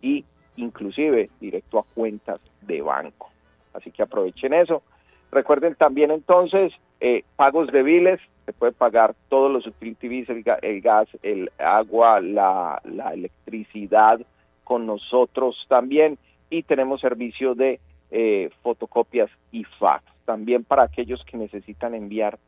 y 0.00 0.24
inclusive 0.56 1.28
directo 1.40 1.78
a 1.78 1.84
cuentas 1.84 2.40
de 2.62 2.80
banco. 2.80 3.30
Así 3.74 3.90
que 3.90 4.02
aprovechen 4.02 4.54
eso. 4.54 4.82
Recuerden 5.30 5.74
también 5.74 6.10
entonces 6.10 6.72
eh, 7.00 7.24
pagos 7.36 7.70
de 7.70 7.82
biles 7.82 8.20
se 8.46 8.52
puede 8.52 8.72
pagar 8.72 9.14
todos 9.28 9.50
los 9.52 9.66
utilities, 9.66 10.28
el, 10.28 10.42
el 10.62 10.80
gas, 10.80 11.08
el 11.22 11.50
agua, 11.58 12.20
la, 12.20 12.80
la 12.84 13.12
electricidad 13.12 14.20
con 14.64 14.86
nosotros 14.86 15.66
también 15.68 16.18
y 16.48 16.62
tenemos 16.64 17.00
servicio 17.00 17.54
de 17.54 17.78
eh, 18.10 18.50
fotocopias 18.62 19.30
y 19.52 19.64
fax. 19.64 20.04
También 20.30 20.62
para 20.62 20.84
aquellos 20.84 21.24
que 21.24 21.36
necesitan 21.36 21.92
enviar 21.92 22.38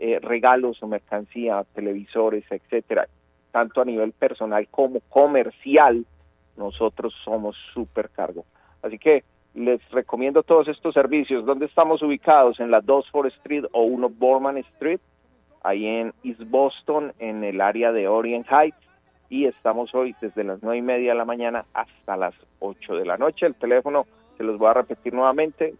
eh, 0.00 0.18
regalos 0.20 0.82
o 0.82 0.88
mercancía, 0.88 1.64
televisores, 1.72 2.44
etcétera, 2.50 3.06
tanto 3.52 3.80
a 3.80 3.84
nivel 3.84 4.10
personal 4.10 4.66
como 4.72 4.98
comercial, 5.08 6.04
nosotros 6.56 7.14
somos 7.24 7.54
super 7.72 8.10
cargo. 8.10 8.44
Así 8.82 8.98
que 8.98 9.22
les 9.54 9.80
recomiendo 9.90 10.42
todos 10.42 10.66
estos 10.66 10.94
servicios. 10.94 11.46
¿Dónde 11.46 11.66
estamos 11.66 12.02
ubicados? 12.02 12.58
En 12.58 12.72
la 12.72 12.80
2 12.80 13.08
Forest 13.08 13.36
Street 13.36 13.66
o 13.70 13.82
1 13.82 14.08
Borman 14.08 14.58
Street, 14.58 14.98
ahí 15.62 15.86
en 15.86 16.12
East 16.24 16.42
Boston, 16.44 17.12
en 17.20 17.44
el 17.44 17.60
área 17.60 17.92
de 17.92 18.08
Orient 18.08 18.48
Heights. 18.50 18.84
Y 19.30 19.44
estamos 19.44 19.94
hoy 19.94 20.16
desde 20.20 20.42
las 20.42 20.60
nueve 20.60 20.78
y 20.78 20.82
media 20.82 21.12
de 21.12 21.18
la 21.18 21.24
mañana 21.24 21.66
hasta 21.72 22.16
las 22.16 22.34
8 22.58 22.96
de 22.96 23.06
la 23.06 23.16
noche. 23.16 23.46
El 23.46 23.54
teléfono 23.54 24.08
se 24.36 24.42
los 24.42 24.58
voy 24.58 24.70
a 24.70 24.74
repetir 24.74 25.14
nuevamente, 25.14 25.76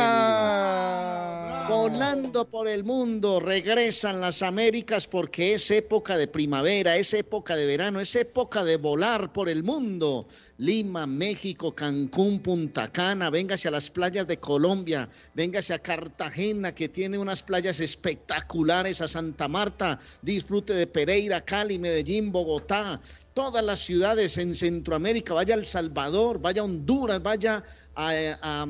Volando 1.68 2.48
por 2.48 2.68
el 2.68 2.84
mundo, 2.84 3.40
regresan 3.40 4.20
las 4.20 4.42
Américas 4.42 5.06
porque 5.06 5.54
es 5.54 5.70
época 5.70 6.16
de 6.16 6.26
primavera, 6.26 6.96
es 6.96 7.14
época 7.14 7.56
de 7.56 7.66
verano, 7.66 8.00
es 8.00 8.16
época 8.16 8.64
de 8.64 8.76
volar 8.76 9.32
por 9.32 9.48
el 9.48 9.62
mundo. 9.62 10.26
Lima, 10.60 11.06
México, 11.06 11.74
Cancún, 11.74 12.40
Punta 12.40 12.92
Cana, 12.92 13.30
véngase 13.30 13.68
a 13.68 13.70
las 13.70 13.88
playas 13.88 14.26
de 14.26 14.38
Colombia, 14.38 15.08
véngase 15.34 15.72
a 15.72 15.78
Cartagena, 15.78 16.74
que 16.74 16.90
tiene 16.90 17.16
unas 17.16 17.42
playas 17.42 17.80
espectaculares, 17.80 19.00
a 19.00 19.08
Santa 19.08 19.48
Marta, 19.48 19.98
disfrute 20.20 20.74
de 20.74 20.86
Pereira, 20.86 21.40
Cali, 21.46 21.78
Medellín, 21.78 22.30
Bogotá, 22.30 23.00
todas 23.32 23.64
las 23.64 23.80
ciudades 23.80 24.36
en 24.36 24.54
Centroamérica, 24.54 25.32
vaya 25.32 25.54
a 25.54 25.58
El 25.58 25.64
Salvador, 25.64 26.40
vaya 26.40 26.60
a 26.60 26.66
Honduras, 26.66 27.22
vaya 27.22 27.64
a, 27.94 28.12
a 28.42 28.66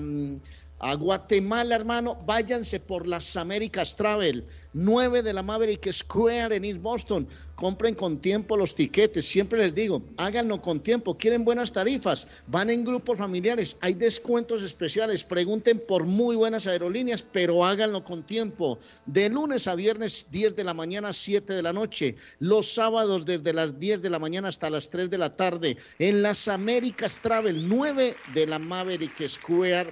Guatemala, 0.97 1.75
hermano, 1.75 2.17
váyanse 2.25 2.81
por 2.81 3.07
las 3.07 3.37
Américas 3.37 3.95
Travel. 3.97 4.47
9 4.73 5.23
de 5.23 5.33
la 5.33 5.43
Maverick 5.43 5.91
Square 5.93 6.57
en 6.57 6.65
East 6.65 6.81
Boston. 6.81 7.29
Compren 7.55 7.95
con 7.95 8.19
tiempo 8.19 8.57
los 8.57 8.75
tiquetes. 8.75 9.27
Siempre 9.27 9.59
les 9.59 9.75
digo, 9.75 10.03
háganlo 10.17 10.63
con 10.63 10.81
tiempo. 10.81 11.19
Quieren 11.19 11.45
buenas 11.45 11.73
tarifas. 11.73 12.27
Van 12.47 12.71
en 12.71 12.85
grupos 12.85 13.19
familiares. 13.19 13.77
Hay 13.81 13.93
descuentos 13.93 14.63
especiales. 14.63 15.23
Pregunten 15.23 15.83
por 15.87 16.07
muy 16.07 16.35
buenas 16.37 16.67
aerolíneas, 16.67 17.23
pero 17.23 17.63
háganlo 17.65 18.03
con 18.03 18.23
tiempo. 18.23 18.79
De 19.05 19.29
lunes 19.29 19.67
a 19.67 19.75
viernes, 19.75 20.29
10 20.31 20.57
de 20.57 20.65
la 20.65 20.73
mañana, 20.73 21.13
7 21.13 21.53
de 21.53 21.63
la 21.63 21.75
noche. 21.75 22.17
Los 22.39 22.73
sábados, 22.73 23.27
desde 23.27 23.53
las 23.53 23.79
10 23.79 24.01
de 24.01 24.09
la 24.09 24.19
mañana 24.19 24.49
hasta 24.49 24.71
las 24.71 24.89
3 24.89 25.11
de 25.11 25.19
la 25.19 25.37
tarde. 25.37 25.77
En 25.99 26.23
las 26.23 26.49
Américas 26.49 27.21
Travel, 27.21 27.69
9 27.69 28.17
de 28.33 28.47
la 28.47 28.59
Maverick 28.59 29.29
Square 29.29 29.91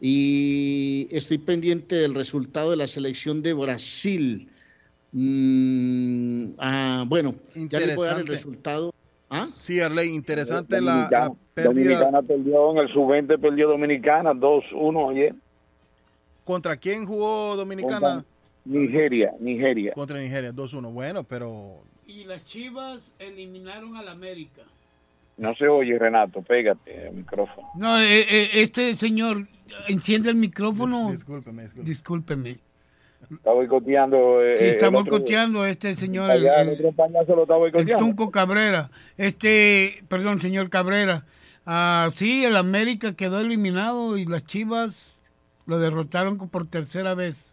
y 0.00 1.08
estoy 1.10 1.38
pendiente 1.38 1.96
del 1.96 2.14
resultado 2.14 2.70
de 2.70 2.76
la 2.76 2.86
selección 2.86 3.42
de 3.42 3.52
Brasil. 3.52 4.48
Mm, 5.10 6.50
ah, 6.58 7.04
bueno, 7.08 7.34
ya 7.54 7.80
le 7.80 7.96
voy 7.96 8.06
a 8.06 8.10
dar 8.10 8.20
el 8.20 8.26
resultado. 8.28 8.94
¿Ah? 9.30 9.46
Sí, 9.52 9.80
Arley, 9.80 10.14
interesante 10.14 10.80
la, 10.80 11.34
pérdida. 11.54 11.70
Dominicana 11.70 12.22
perdió 12.22 12.70
en 12.72 12.78
el 12.78 12.92
sub-20, 12.92 13.40
perdió 13.40 13.68
Dominicana 13.68 14.32
2-1 14.32 15.10
ayer. 15.10 15.34
¿Contra 16.44 16.76
quién 16.76 17.04
jugó 17.04 17.56
Dominicana? 17.56 18.24
Nigeria, 18.64 19.32
Nigeria. 19.38 19.92
Contra 19.92 20.18
Nigeria, 20.18 20.52
2-1. 20.52 20.92
Bueno, 20.92 21.24
pero... 21.24 21.82
Y 22.06 22.24
las 22.24 22.44
Chivas 22.46 23.14
eliminaron 23.18 23.96
al 23.96 24.08
América. 24.08 24.62
No 25.36 25.54
se 25.54 25.68
oye, 25.68 25.98
Renato, 25.98 26.42
pégate 26.42 27.08
el 27.08 27.14
micrófono. 27.14 27.68
No, 27.76 27.98
eh, 27.98 28.26
eh, 28.28 28.50
este 28.54 28.96
señor 28.96 29.46
enciende 29.88 30.30
el 30.30 30.36
micrófono. 30.36 31.12
Discúlpeme, 31.12 31.62
discúlpeme. 31.62 31.88
Discúlpeme. 31.88 32.58
Está 33.30 33.52
boicoteando. 33.52 34.42
Eh, 34.42 34.56
sí, 34.56 34.64
está 34.66 34.88
boicoteando 34.88 35.66
este 35.66 35.94
señor. 35.96 36.30
el, 36.30 36.46
el, 36.46 37.96
Tunco 37.98 38.30
Cabrera. 38.30 38.90
Este, 39.16 40.02
perdón, 40.08 40.40
señor 40.40 40.70
Cabrera. 40.70 41.24
Ah, 41.66 42.10
sí, 42.14 42.44
el 42.44 42.56
América 42.56 43.12
quedó 43.14 43.40
eliminado 43.40 44.16
y 44.16 44.24
las 44.24 44.44
Chivas 44.46 45.18
lo 45.66 45.78
derrotaron 45.78 46.38
por 46.38 46.66
tercera 46.66 47.14
vez. 47.14 47.52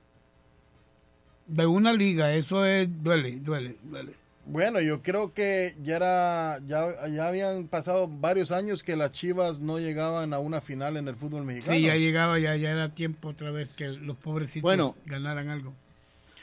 De 1.48 1.66
una 1.68 1.94
liga, 1.94 2.34
eso 2.34 2.66
es, 2.66 2.88
duele, 3.04 3.38
duele, 3.42 3.76
duele. 3.84 4.14
Bueno, 4.48 4.80
yo 4.80 5.02
creo 5.02 5.34
que 5.34 5.76
ya 5.82 5.96
era, 5.96 6.60
ya, 6.68 7.08
ya 7.08 7.28
habían 7.28 7.68
pasado 7.68 8.08
varios 8.08 8.52
años 8.52 8.84
que 8.84 8.96
las 8.96 9.12
Chivas 9.12 9.60
no 9.60 9.80
llegaban 9.80 10.34
a 10.34 10.40
una 10.40 10.62
final 10.62 10.98
en 10.98 11.08
el 11.08 11.16
fútbol 11.16 11.46
mexicano. 11.46 11.76
Sí, 11.76 11.84
ya 11.84 11.96
llegaba, 11.96 12.38
ya, 12.38 12.56
ya 12.56 12.72
era 12.72 12.90
tiempo 12.90 13.30
otra 13.30 13.50
vez 13.50 13.70
que 13.74 13.88
los 13.88 14.18
pobrecitos 14.18 14.96
ganaran 15.06 15.50
algo. 15.50 15.74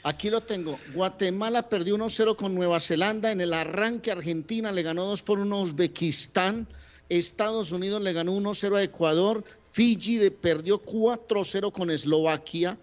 Aquí 0.03 0.29
lo 0.29 0.41
tengo. 0.41 0.77
Guatemala 0.93 1.69
perdió 1.69 1.95
1-0 1.95 2.35
con 2.35 2.53
Nueva 2.53 2.81
Zelanda. 2.81 3.31
En 3.31 3.39
el 3.39 3.53
arranque 3.53 4.11
Argentina 4.11 4.73
le 4.73 4.83
ganó 4.83 5.05
2 5.05 5.23
por 5.23 5.39
1 5.39 5.55
a 5.55 5.61
Uzbekistán. 5.61 6.67
Estados 7.07 7.71
Unidos 7.71 8.01
le 8.01 8.11
ganó 8.11 8.33
1-0 8.33 8.75
a 8.75 8.83
Ecuador. 8.83 9.45
Fiji 9.71 10.29
perdió 10.29 10.83
4-0 10.83 11.71
con 11.71 11.89
Eslovaquia. 11.89 12.77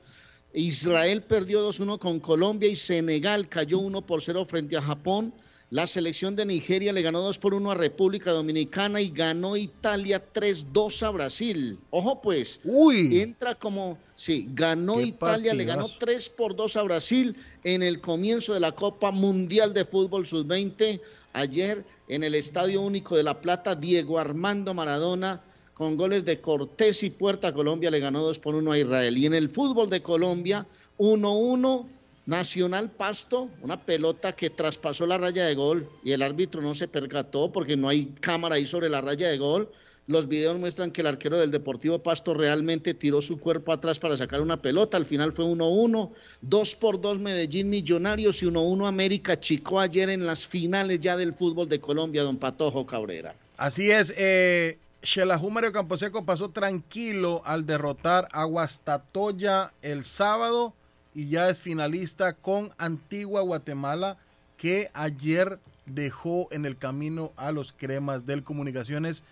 Israel 0.52 1.22
perdió 1.22 1.66
2-1 1.68 1.98
con 1.98 2.18
Colombia 2.18 2.68
y 2.68 2.76
Senegal 2.76 3.48
cayó 3.48 3.78
1 3.78 4.02
por 4.02 4.20
0 4.22 4.44
frente 4.46 4.76
a 4.76 4.82
Japón. 4.82 5.32
La 5.70 5.86
selección 5.86 6.34
de 6.34 6.44
Nigeria 6.44 6.92
le 6.92 7.00
ganó 7.00 7.20
2 7.20 7.38
por 7.38 7.54
1 7.54 7.70
a 7.70 7.76
República 7.76 8.32
Dominicana 8.32 9.00
y 9.00 9.10
ganó 9.10 9.56
Italia 9.56 10.20
3-2 10.32 11.06
a 11.06 11.10
Brasil. 11.10 11.78
Ojo 11.90 12.20
pues, 12.20 12.60
Uy. 12.64 13.20
entra 13.20 13.54
como, 13.54 13.96
sí, 14.16 14.48
ganó 14.52 15.00
Italia, 15.00 15.54
le 15.54 15.64
ganó 15.64 15.88
3 15.88 16.30
por 16.30 16.56
2 16.56 16.76
a 16.76 16.82
Brasil 16.82 17.36
en 17.62 17.84
el 17.84 18.00
comienzo 18.00 18.52
de 18.52 18.58
la 18.58 18.72
Copa 18.72 19.12
Mundial 19.12 19.72
de 19.72 19.84
Fútbol 19.84 20.26
Sub-20. 20.26 21.00
Ayer 21.34 21.84
en 22.08 22.24
el 22.24 22.34
Estadio 22.34 22.80
Único 22.80 23.16
de 23.16 23.22
La 23.22 23.40
Plata, 23.40 23.76
Diego 23.76 24.18
Armando 24.18 24.74
Maradona 24.74 25.40
con 25.80 25.96
goles 25.96 26.26
de 26.26 26.42
Cortés 26.42 27.02
y 27.04 27.08
Puerta 27.08 27.54
Colombia 27.54 27.90
le 27.90 28.00
ganó 28.00 28.20
2 28.20 28.38
por 28.38 28.54
1 28.54 28.70
a 28.70 28.78
Israel. 28.78 29.16
Y 29.16 29.24
en 29.24 29.32
el 29.32 29.48
fútbol 29.48 29.88
de 29.88 30.02
Colombia, 30.02 30.66
1-1 30.98 31.86
Nacional 32.26 32.90
Pasto, 32.90 33.48
una 33.62 33.80
pelota 33.80 34.32
que 34.32 34.50
traspasó 34.50 35.06
la 35.06 35.16
raya 35.16 35.46
de 35.46 35.54
gol 35.54 35.88
y 36.04 36.12
el 36.12 36.20
árbitro 36.20 36.60
no 36.60 36.74
se 36.74 36.86
percató 36.86 37.50
porque 37.50 37.78
no 37.78 37.88
hay 37.88 38.12
cámara 38.20 38.56
ahí 38.56 38.66
sobre 38.66 38.90
la 38.90 39.00
raya 39.00 39.28
de 39.28 39.38
gol. 39.38 39.70
Los 40.06 40.28
videos 40.28 40.58
muestran 40.58 40.90
que 40.90 41.00
el 41.00 41.06
arquero 41.06 41.38
del 41.38 41.50
Deportivo 41.50 41.98
Pasto 41.98 42.34
realmente 42.34 42.92
tiró 42.92 43.22
su 43.22 43.40
cuerpo 43.40 43.72
atrás 43.72 43.98
para 43.98 44.18
sacar 44.18 44.42
una 44.42 44.60
pelota. 44.60 44.98
Al 44.98 45.06
final 45.06 45.32
fue 45.32 45.46
1-1, 45.46 46.10
2 46.42 46.76
por 46.76 47.00
2 47.00 47.20
Medellín 47.20 47.70
Millonarios 47.70 48.42
y 48.42 48.46
1-1 48.46 48.86
América 48.86 49.40
Chico 49.40 49.80
ayer 49.80 50.10
en 50.10 50.26
las 50.26 50.46
finales 50.46 51.00
ya 51.00 51.16
del 51.16 51.32
fútbol 51.32 51.70
de 51.70 51.80
Colombia, 51.80 52.22
don 52.22 52.36
Patojo 52.36 52.84
Cabrera. 52.84 53.34
Así 53.56 53.90
es, 53.90 54.12
eh, 54.18 54.78
Xelajú 55.02 55.50
Mario 55.50 55.72
Camposeco 55.72 56.24
pasó 56.26 56.50
tranquilo 56.50 57.40
al 57.46 57.64
derrotar 57.64 58.28
a 58.32 58.44
Guastatoya 58.44 59.72
el 59.80 60.04
sábado 60.04 60.74
y 61.14 61.28
ya 61.28 61.48
es 61.48 61.58
finalista 61.60 62.34
con 62.34 62.72
Antigua 62.76 63.40
Guatemala 63.40 64.18
que 64.58 64.90
ayer 64.92 65.58
dejó 65.86 66.48
en 66.50 66.66
el 66.66 66.76
camino 66.76 67.32
a 67.36 67.50
los 67.50 67.72
cremas 67.72 68.26
del 68.26 68.44
Comunicaciones 68.44 69.24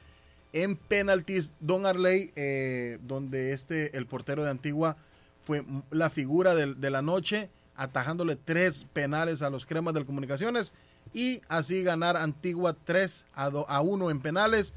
en 0.54 0.74
penaltis. 0.76 1.52
Don 1.60 1.84
Arley, 1.84 2.32
eh, 2.34 2.98
donde 3.02 3.52
este, 3.52 3.94
el 3.96 4.06
portero 4.06 4.44
de 4.44 4.50
Antigua, 4.50 4.96
fue 5.44 5.64
la 5.90 6.08
figura 6.08 6.54
de, 6.54 6.90
la 6.90 7.02
noche, 7.02 7.50
atajándole 7.76 8.36
tres 8.36 8.86
penales 8.94 9.42
a 9.42 9.50
los 9.50 9.66
cremas 9.66 9.92
del 9.92 10.06
Comunicaciones 10.06 10.72
y 11.12 11.42
así 11.48 11.82
ganar 11.82 12.16
Antigua 12.16 12.74
3 12.84 13.26
a, 13.34 13.44
a 13.44 13.80
1 13.82 14.10
en 14.10 14.20
penales 14.20 14.74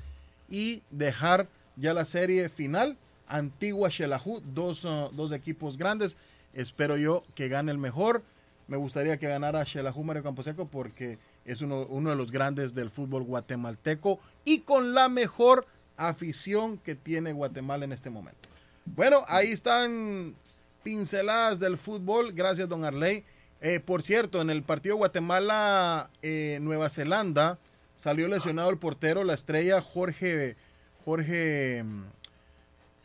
y 0.52 0.84
dejar 0.92 1.48
ya 1.76 1.96
la 1.96 2.06
serie 2.06 2.50
final. 2.50 2.98
Antigua 3.28 3.90
Xelajú, 3.90 4.42
dos, 4.54 4.84
uh, 4.84 5.10
dos 5.14 5.32
equipos 5.32 5.78
grandes 5.78 6.18
Espero 6.54 6.98
yo 6.98 7.24
que 7.36 7.48
gane 7.48 7.72
el 7.72 7.78
mejor. 7.78 8.24
Me 8.68 8.76
gustaría 8.78 9.18
que 9.18 9.28
ganara 9.28 9.66
Xelajú 9.66 10.04
Mario 10.04 10.24
Camposeco 10.24 10.66
porque 10.68 11.18
es 11.46 11.62
uno, 11.62 11.86
de 11.88 12.16
los 12.16 12.32
grandes 12.32 12.74
del 12.76 12.90
fútbol 12.90 13.24
guatemalteco 13.24 14.20
y 14.46 14.60
con 14.60 14.94
la 14.94 15.10
mejor 15.10 15.66
afición 15.98 16.78
que 16.78 16.96
tiene 16.96 17.34
Guatemala 17.34 17.84
en 17.86 17.92
este 17.92 18.10
momento. 18.10 18.50
Bueno, 18.86 19.24
ahí 19.28 19.52
están 19.52 20.34
pinceladas 20.84 21.60
del 21.60 21.78
fútbol. 21.78 22.32
Gracias, 22.34 22.68
don 22.68 22.86
Arley. 22.86 23.24
Eh, 23.62 23.80
por 23.80 24.02
cierto, 24.02 24.42
en 24.42 24.50
el 24.50 24.64
partido 24.64 24.96
Guatemala-Nueva 24.96 26.90
Zelanda 26.90 27.60
salió 28.02 28.28
lesionado 28.28 28.72
el 28.72 28.80
portero, 28.80 29.24
la 29.24 29.36
estrella 29.36 29.80
Jorge, 29.80 30.56
Jorge 31.06 31.86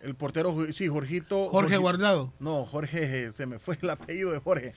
el 0.00 0.14
portero, 0.14 0.72
sí, 0.72 0.88
Jorgito. 0.88 1.50
Jorge 1.50 1.76
Guardado. 1.76 2.32
No, 2.38 2.64
Jorge, 2.64 3.30
se 3.32 3.44
me 3.44 3.58
fue 3.58 3.76
el 3.82 3.90
apellido 3.90 4.32
de 4.32 4.38
Jorge. 4.38 4.72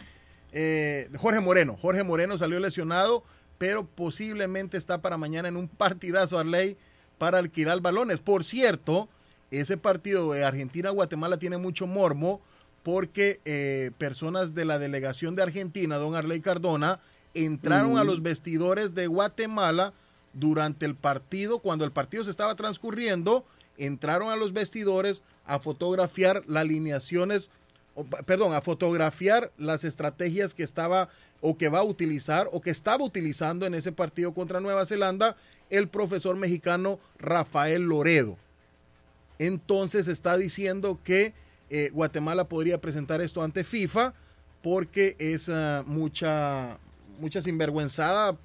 Eh, 0.51 1.09
Jorge 1.17 1.39
Moreno. 1.39 1.77
Jorge 1.81 2.03
Moreno 2.03 2.37
salió 2.37 2.59
lesionado, 2.59 3.23
pero 3.57 3.85
posiblemente 3.85 4.75
está 4.75 5.01
para 5.01 5.15
mañana 5.15 5.47
en 5.47 5.55
un 5.55 5.69
partidazo 5.69 6.37
a 6.37 6.43
ley 6.43 6.75
para 7.17 7.37
alquilar 7.37 7.79
balones. 7.79 8.19
Por 8.19 8.43
cierto, 8.43 9.07
ese 9.51 9.77
partido 9.77 10.33
de 10.33 10.43
Argentina-Guatemala 10.43 11.39
tiene 11.39 11.57
mucho 11.57 11.87
mormo 11.87 12.41
porque 12.83 13.39
eh, 13.45 13.91
personas 13.97 14.53
de 14.53 14.65
la 14.65 14.79
delegación 14.79 15.37
de 15.37 15.43
Argentina, 15.43 15.95
don 15.95 16.15
Arley 16.15 16.41
Cardona, 16.41 16.99
entraron 17.33 17.97
a 17.97 18.03
los 18.03 18.21
vestidores 18.21 18.93
de 18.93 19.07
Guatemala 19.07 19.93
durante 20.39 20.85
el 20.85 20.95
partido, 20.95 21.59
cuando 21.59 21.85
el 21.85 21.91
partido 21.91 22.23
se 22.23 22.31
estaba 22.31 22.55
transcurriendo 22.55 23.45
entraron 23.79 24.29
a 24.29 24.35
los 24.35 24.53
vestidores 24.53 25.23
a 25.45 25.59
fotografiar 25.59 26.43
las 26.47 26.61
alineaciones, 26.61 27.49
perdón, 28.25 28.53
a 28.53 28.61
fotografiar 28.61 29.51
las 29.57 29.83
estrategias 29.83 30.53
que 30.53 30.63
estaba 30.63 31.09
o 31.41 31.57
que 31.57 31.69
va 31.69 31.79
a 31.79 31.83
utilizar 31.83 32.49
o 32.51 32.61
que 32.61 32.69
estaba 32.69 33.03
utilizando 33.03 33.65
en 33.65 33.73
ese 33.73 33.91
partido 33.91 34.33
contra 34.33 34.59
Nueva 34.59 34.85
Zelanda 34.85 35.37
el 35.69 35.87
profesor 35.87 36.35
mexicano 36.35 36.99
Rafael 37.17 37.83
Loredo. 37.83 38.37
Entonces 39.39 40.07
está 40.07 40.35
diciendo 40.37 40.99
que 41.03 41.33
eh, 41.69 41.89
Guatemala 41.93 42.45
podría 42.45 42.81
presentar 42.81 43.21
esto 43.21 43.41
ante 43.41 43.63
FIFA 43.63 44.13
porque 44.61 45.15
es 45.19 45.47
ah, 45.47 45.83
mucha, 45.87 46.77
mucha 47.19 47.41
sinvergüenzada, 47.41 48.37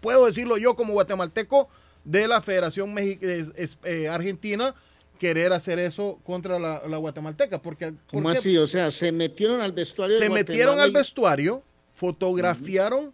puedo 0.00 0.26
decirlo 0.26 0.58
yo 0.58 0.76
como 0.76 0.92
guatemalteco, 0.92 1.68
de 2.04 2.26
la 2.26 2.40
Federación 2.40 2.94
eh, 2.98 4.08
Argentina 4.08 4.74
querer 5.18 5.52
hacer 5.52 5.78
eso 5.78 6.18
contra 6.24 6.58
la, 6.58 6.96
guatemalteca. 6.96 7.60
Porque, 7.60 7.94
¿Cómo 8.10 8.30
así? 8.30 8.56
O 8.56 8.66
sea, 8.66 8.90
se 8.90 9.12
metieron 9.12 9.60
al 9.60 9.72
vestuario. 9.72 10.16
Se 10.16 10.30
metieron 10.30 10.80
al 10.80 10.92
vestuario, 10.92 11.62
fotografiaron 11.94 13.12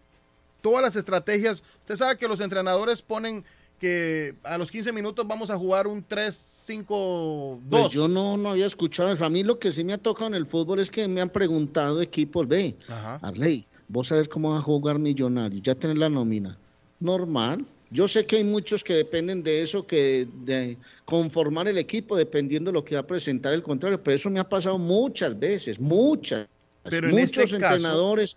todas 0.60 0.82
las 0.82 0.96
estrategias. 0.96 1.62
Usted 1.80 1.96
sabe 1.96 2.18
que 2.18 2.28
los 2.28 2.40
entrenadores 2.40 3.02
ponen 3.02 3.44
que 3.80 4.36
a 4.44 4.56
los 4.56 4.70
15 4.70 4.92
minutos 4.92 5.26
vamos 5.26 5.50
a 5.50 5.58
jugar 5.58 5.86
un 5.86 6.06
3-5-2. 6.06 7.60
Pues 7.68 7.88
yo 7.88 8.06
no, 8.06 8.36
no 8.36 8.50
había 8.50 8.66
escuchado 8.66 9.10
eso. 9.10 9.24
A 9.24 9.30
mí 9.30 9.42
lo 9.42 9.58
que 9.58 9.72
sí 9.72 9.82
me 9.82 9.92
ha 9.92 9.98
tocado 9.98 10.28
en 10.28 10.34
el 10.34 10.46
fútbol 10.46 10.78
es 10.78 10.90
que 10.90 11.08
me 11.08 11.20
han 11.20 11.30
preguntado 11.30 12.00
equipos, 12.00 12.46
ve, 12.46 12.76
Arley, 13.22 13.66
vos 13.88 14.08
sabes 14.08 14.28
cómo 14.28 14.52
va 14.52 14.58
a 14.58 14.62
jugar 14.62 14.98
Millonarios, 14.98 15.62
ya 15.62 15.74
tenés 15.74 15.98
la 15.98 16.08
nómina. 16.08 16.58
Normal, 17.04 17.66
yo 17.90 18.08
sé 18.08 18.26
que 18.26 18.36
hay 18.38 18.44
muchos 18.44 18.82
que 18.82 18.94
dependen 18.94 19.42
de 19.42 19.62
eso, 19.62 19.86
que 19.86 20.26
de 20.42 20.76
conformar 21.04 21.68
el 21.68 21.78
equipo 21.78 22.16
dependiendo 22.16 22.70
de 22.70 22.72
lo 22.72 22.84
que 22.84 22.96
va 22.96 23.02
a 23.02 23.06
presentar 23.06 23.52
el 23.52 23.62
contrario, 23.62 24.02
pero 24.02 24.16
eso 24.16 24.30
me 24.30 24.40
ha 24.40 24.48
pasado 24.48 24.78
muchas 24.78 25.38
veces, 25.38 25.78
muchas. 25.78 26.48
Pero 26.82 27.08
muchos 27.10 27.38
este 27.38 27.56
entrenadores. 27.56 28.36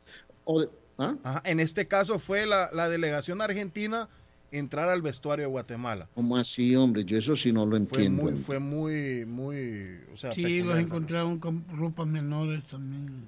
¿ah? 1.00 1.42
en 1.46 1.60
este 1.60 1.88
caso 1.88 2.20
fue 2.20 2.46
la, 2.46 2.90
delegación 2.90 3.42
argentina 3.42 4.10
entrar 4.52 4.90
al 4.90 5.02
vestuario 5.02 5.46
de 5.46 5.50
Guatemala. 5.52 6.08
¿Cómo 6.14 6.38
así, 6.38 6.76
hombre? 6.76 7.04
Yo 7.04 7.18
eso 7.18 7.36
sí 7.36 7.52
no 7.52 7.66
lo 7.66 7.78
entiendo. 7.78 8.32
Fue 8.46 8.60
muy, 8.60 9.26
muy, 9.26 10.02
sí, 10.34 10.62
los 10.62 10.78
encontraron 10.78 11.40
con 11.40 11.66
ropas 11.74 12.06
menores 12.06 12.64
también. 12.66 13.28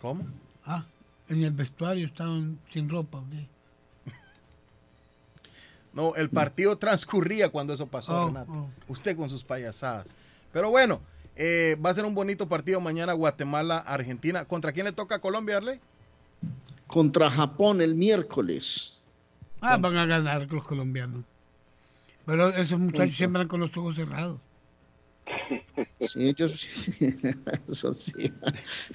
¿Cómo? 0.00 0.26
Ah, 0.64 0.84
en 1.28 1.42
el 1.42 1.52
vestuario 1.52 2.06
estaban 2.06 2.58
sin 2.70 2.88
ropa. 2.88 3.22
No, 5.98 6.14
el 6.14 6.30
partido 6.30 6.78
transcurría 6.78 7.48
cuando 7.48 7.72
eso 7.72 7.88
pasó, 7.88 8.22
oh, 8.22 8.26
Renato. 8.28 8.52
Oh. 8.52 8.70
Usted 8.86 9.16
con 9.16 9.28
sus 9.28 9.42
payasadas. 9.42 10.14
Pero 10.52 10.70
bueno, 10.70 11.00
eh, 11.34 11.76
va 11.84 11.90
a 11.90 11.94
ser 11.94 12.04
un 12.04 12.14
bonito 12.14 12.48
partido 12.48 12.78
mañana 12.78 13.14
Guatemala-Argentina. 13.14 14.44
¿Contra 14.44 14.70
quién 14.70 14.86
le 14.86 14.92
toca 14.92 15.16
a 15.16 15.18
Colombia, 15.18 15.56
Arley? 15.56 15.80
Contra 16.86 17.28
Japón 17.28 17.80
el 17.80 17.96
miércoles. 17.96 19.02
Ah, 19.60 19.76
van 19.76 19.96
a 19.96 20.06
ganar 20.06 20.46
los 20.48 20.62
colombianos. 20.62 21.24
Pero 22.24 22.50
esos 22.50 22.78
muchachos 22.78 23.16
siempre 23.16 23.40
van 23.40 23.48
con 23.48 23.58
los 23.58 23.76
ojos 23.76 23.96
cerrados. 23.96 24.38
Sí, 26.06 26.28
ellos 26.28 26.52
sí. 26.52 26.92
Eso 27.68 27.92
sí. 27.92 28.12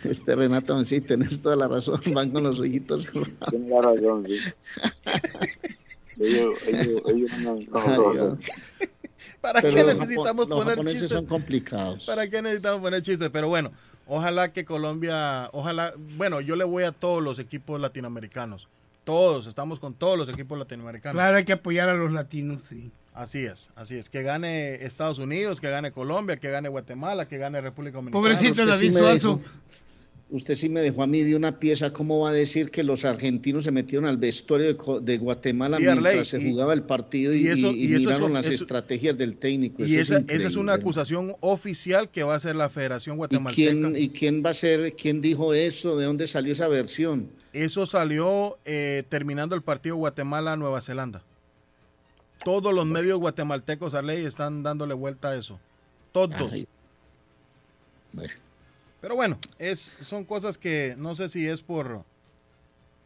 Este 0.06 0.36
Renato, 0.38 0.82
sí, 0.86 1.02
tenés 1.02 1.42
toda 1.42 1.58
la 1.58 1.68
razón. 1.68 2.00
Van 2.14 2.32
con 2.32 2.44
los 2.44 2.62
ojitos 2.62 3.08
cerrados. 3.08 3.50
Tienes 3.50 3.70
la 3.70 3.82
razón, 3.82 4.26
sí. 4.26 4.40
¿Para 9.42 9.62
qué 9.62 9.84
necesitamos 9.84 10.48
poner 10.48 10.80
chistes? 10.86 11.10
son 11.10 11.26
complicados. 11.26 12.06
¿Para 12.06 12.30
qué 12.30 12.42
necesitamos 12.42 12.82
poner 12.82 13.02
chistes? 13.02 13.30
Pero 13.32 13.48
bueno, 13.48 13.72
ojalá 14.08 14.54
que 14.54 14.66
Colombia, 14.66 15.50
ojalá, 15.54 15.94
bueno, 16.18 16.42
yo 16.42 16.56
le 16.56 16.64
voy 16.64 16.84
a 16.84 16.92
todos 16.92 17.22
los 17.22 17.40
equipos 17.40 17.80
latinoamericanos. 17.80 18.68
Todos, 19.04 19.48
estamos 19.48 19.80
con 19.80 19.94
todos 19.94 20.18
los 20.18 20.30
equipos 20.30 20.58
latinoamericanos. 20.58 21.16
Claro, 21.16 21.38
hay 21.38 21.44
que 21.44 21.54
apoyar 21.54 21.90
a 21.90 21.94
los 21.94 22.12
latinos, 22.12 22.64
sí. 22.64 22.92
Así 23.14 23.46
es, 23.46 23.70
así 23.76 23.96
es. 23.96 24.10
Que 24.10 24.24
gane 24.24 24.86
Estados 24.86 25.20
Unidos, 25.20 25.62
que 25.62 25.70
gane 25.70 25.92
Colombia, 25.92 26.38
que 26.38 26.50
gane 26.50 26.70
Guatemala, 26.70 27.28
que 27.28 27.38
gane 27.38 27.62
República 27.62 27.98
Dominicana. 27.98 28.22
Pobrecito 28.22 28.66
David 28.66 28.98
Suazo 28.98 29.40
usted 30.34 30.56
sí 30.56 30.68
me 30.68 30.82
dejó 30.82 31.04
a 31.04 31.08
mí 31.08 31.22
de 31.22 31.36
una 31.36 31.60
pieza, 31.60 31.94
¿cómo 31.94 32.22
va 32.22 32.32
a 32.32 32.34
decir 32.34 32.72
que 32.72 32.82
los 32.82 33.06
argentinos 33.06 33.66
se 33.66 33.72
metieron 33.72 34.08
al 34.08 34.18
vestuario 34.18 34.76
de, 35.00 35.18
Guatemala 35.20 35.78
mientras 35.78 36.28
se 36.28 36.44
jugaba 36.44 36.74
el 36.74 36.82
partido 36.82 37.36
y, 37.36 37.44
miraron 37.88 38.34
las 38.34 38.48
estrategias 38.48 39.16
del 39.16 39.38
técnico? 39.38 39.86
y 39.86 39.96
esa, 39.98 40.24
es 40.28 40.56
una 40.56 40.74
acusación 40.74 41.36
oficial 41.40 42.10
que 42.10 42.24
va 42.24 42.34
a 42.34 42.38
hacer 42.38 42.56
la 42.56 42.70
Federación 42.70 43.18
Guatemalteca. 43.18 43.62
¿Y 43.62 43.80
quién, 43.80 43.96
¿Y 43.96 44.10
quién 44.10 44.44
va 44.44 44.50
a 44.50 44.54
ser, 44.54 44.96
quién 44.96 45.22
dijo 45.22 45.54
eso? 45.54 45.98
¿De 45.98 46.06
dónde 46.06 46.26
salió 46.26 46.54
esa 46.54 46.68
versión? 46.68 47.30
Eso 47.54 47.86
salió 47.86 48.58
eh, 48.66 49.04
terminando 49.10 49.54
el 49.54 49.62
partido 49.62 49.98
Guatemala-Nueva 49.98 50.82
Zelanda. 50.82 51.22
Todos 52.44 52.74
los 52.74 52.88
medios 52.88 53.20
guatemaltecos, 53.20 53.94
ley 54.04 54.26
están 54.26 54.64
dándole 54.64 54.96
vuelta 54.96 55.30
a 55.30 55.38
eso. 55.38 55.60
Todos. 56.12 56.52
Pero 59.04 59.18
bueno, 59.18 59.38
es, 59.60 59.80
son 59.82 60.24
cosas 60.24 60.58
que 60.58 60.96
no 60.98 61.14
sé 61.14 61.28
si 61.28 61.46
es 61.46 61.60
por, 61.60 62.06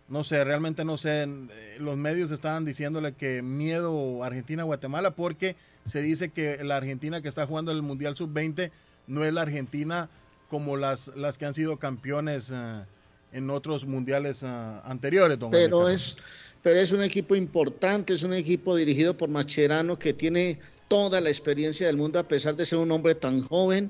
no 0.07 0.23
sé, 0.23 0.43
realmente 0.43 0.85
no 0.85 0.95
sé, 0.95 1.23
eh, 1.23 1.77
los 1.79 1.97
medios 1.97 2.29
estaban 2.29 2.65
diciéndole 2.65 3.13
que 3.13 3.41
miedo 3.41 4.23
Argentina-Guatemala 4.23 5.15
porque 5.15 5.55
se 5.87 6.03
dice 6.03 6.29
que 6.29 6.63
la 6.63 6.77
Argentina 6.77 7.23
que 7.23 7.29
está 7.29 7.47
jugando 7.47 7.71
el 7.71 7.81
Mundial 7.81 8.15
Sub-20 8.15 8.69
no 9.07 9.25
es 9.25 9.33
la 9.33 9.41
Argentina 9.41 10.07
como 10.51 10.77
las, 10.77 11.07
las 11.15 11.39
que 11.39 11.45
han 11.45 11.55
sido 11.55 11.77
campeones 11.77 12.51
eh, 12.53 12.83
en 13.31 13.49
otros 13.49 13.87
mundiales 13.87 14.43
eh, 14.43 14.47
anteriores. 14.83 15.39
Don 15.39 15.49
pero 15.49 15.89
es, 15.89 16.15
pero 16.61 16.79
es 16.79 16.91
un 16.91 17.01
equipo 17.01 17.35
importante, 17.35 18.13
es 18.13 18.21
un 18.21 18.35
equipo 18.35 18.75
dirigido 18.75 19.17
por 19.17 19.29
Macherano 19.29 19.97
que 19.97 20.13
tiene 20.13 20.59
toda 20.89 21.21
la 21.21 21.29
experiencia 21.29 21.87
del 21.87 21.97
mundo 21.97 22.19
a 22.19 22.27
pesar 22.27 22.55
de 22.55 22.67
ser 22.67 22.77
un 22.77 22.91
hombre 22.91 23.15
tan 23.15 23.41
joven 23.41 23.89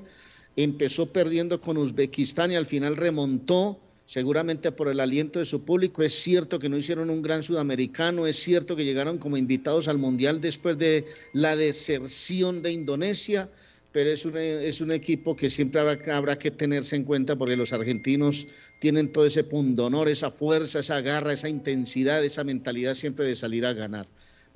empezó 0.64 1.12
perdiendo 1.12 1.60
con 1.60 1.76
Uzbekistán 1.76 2.50
y 2.50 2.56
al 2.56 2.66
final 2.66 2.96
remontó, 2.96 3.78
seguramente 4.06 4.72
por 4.72 4.88
el 4.88 4.98
aliento 4.98 5.38
de 5.38 5.44
su 5.44 5.62
público. 5.62 6.02
Es 6.02 6.14
cierto 6.14 6.58
que 6.58 6.68
no 6.68 6.76
hicieron 6.76 7.10
un 7.10 7.22
gran 7.22 7.44
sudamericano, 7.44 8.26
es 8.26 8.36
cierto 8.42 8.74
que 8.74 8.84
llegaron 8.84 9.18
como 9.18 9.36
invitados 9.36 9.86
al 9.86 9.98
Mundial 9.98 10.40
después 10.40 10.76
de 10.76 11.06
la 11.32 11.54
deserción 11.54 12.60
de 12.62 12.72
Indonesia, 12.72 13.48
pero 13.92 14.10
es 14.10 14.24
un, 14.24 14.36
es 14.36 14.80
un 14.80 14.90
equipo 14.90 15.36
que 15.36 15.48
siempre 15.48 15.80
habrá, 15.80 16.16
habrá 16.16 16.38
que 16.40 16.50
tenerse 16.50 16.96
en 16.96 17.04
cuenta 17.04 17.36
porque 17.36 17.56
los 17.56 17.72
argentinos 17.72 18.48
tienen 18.80 19.12
todo 19.12 19.26
ese 19.26 19.44
pundonor, 19.44 20.08
esa 20.08 20.32
fuerza, 20.32 20.80
esa 20.80 21.00
garra, 21.02 21.34
esa 21.34 21.48
intensidad, 21.48 22.24
esa 22.24 22.42
mentalidad 22.42 22.94
siempre 22.94 23.26
de 23.26 23.36
salir 23.36 23.64
a 23.64 23.74
ganar. 23.74 24.08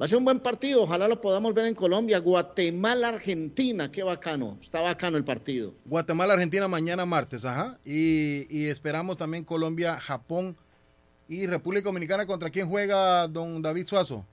Va 0.03 0.07
a 0.07 0.09
ser 0.09 0.19
un 0.19 0.25
buen 0.25 0.41
partido, 0.41 0.83
ojalá 0.83 1.07
lo 1.07 1.21
podamos 1.21 1.55
ver 1.55 1.65
en 1.67 1.77
Colombia. 1.77 2.19
Guatemala, 2.19 3.07
Argentina, 3.07 3.93
qué 3.93 4.03
bacano, 4.03 4.59
está 4.61 4.81
bacano 4.81 5.17
el 5.17 5.23
partido. 5.23 5.75
Guatemala, 5.85 6.33
Argentina 6.33 6.67
mañana 6.67 7.07
martes, 7.07 7.45
ajá. 7.45 7.79
Y, 7.85 8.67
esperamos 8.67 9.17
también 9.17 9.45
Colombia, 9.45 10.01
Japón 10.01 10.57
y 11.29 11.47
República 11.47 11.85
Dominicana. 11.85 12.27
¿Contra 12.27 12.51
quién 12.51 12.69
juega 12.69 13.29
don 13.29 13.63
David 13.63 13.87
Suazo? 13.87 14.27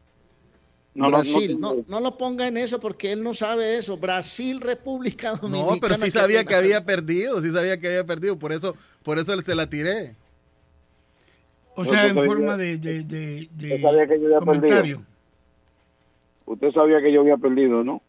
Brasil, 0.95 1.59
no, 1.59 1.85
no, 1.87 1.99
lo 1.99 2.17
ponga 2.17 2.47
en 2.47 2.57
eso 2.57 2.79
porque 2.79 3.11
él 3.11 3.21
no 3.21 3.35
sabe 3.35 3.77
eso. 3.77 3.95
Brasil, 3.95 4.59
República 4.61 5.35
Dominicana. 5.35 5.75
No, 5.75 5.79
pero 5.79 5.97
sí 5.99 6.09
sabía 6.09 6.43
que 6.45 6.55
había 6.55 6.83
perdido, 6.83 7.43
sí 7.43 7.51
sabía 7.51 7.79
que 7.79 7.89
había 7.89 8.05
perdido, 8.07 8.39
por 8.39 8.53
eso, 8.53 8.75
por 9.03 9.19
eso 9.19 9.39
se 9.39 9.53
la 9.53 9.69
tiré. 9.69 10.15
O 11.75 11.85
sea, 11.85 12.07
en 12.07 12.15
forma 12.15 12.57
de, 12.57 12.79
de, 12.79 13.03
de 13.03 14.39
comentario. 14.39 15.05
Usted 16.49 16.71
sabía 16.71 16.99
que 16.99 17.13
yo 17.13 17.21
había 17.21 17.38
perdido, 17.38 17.84
¿no? 17.84 18.01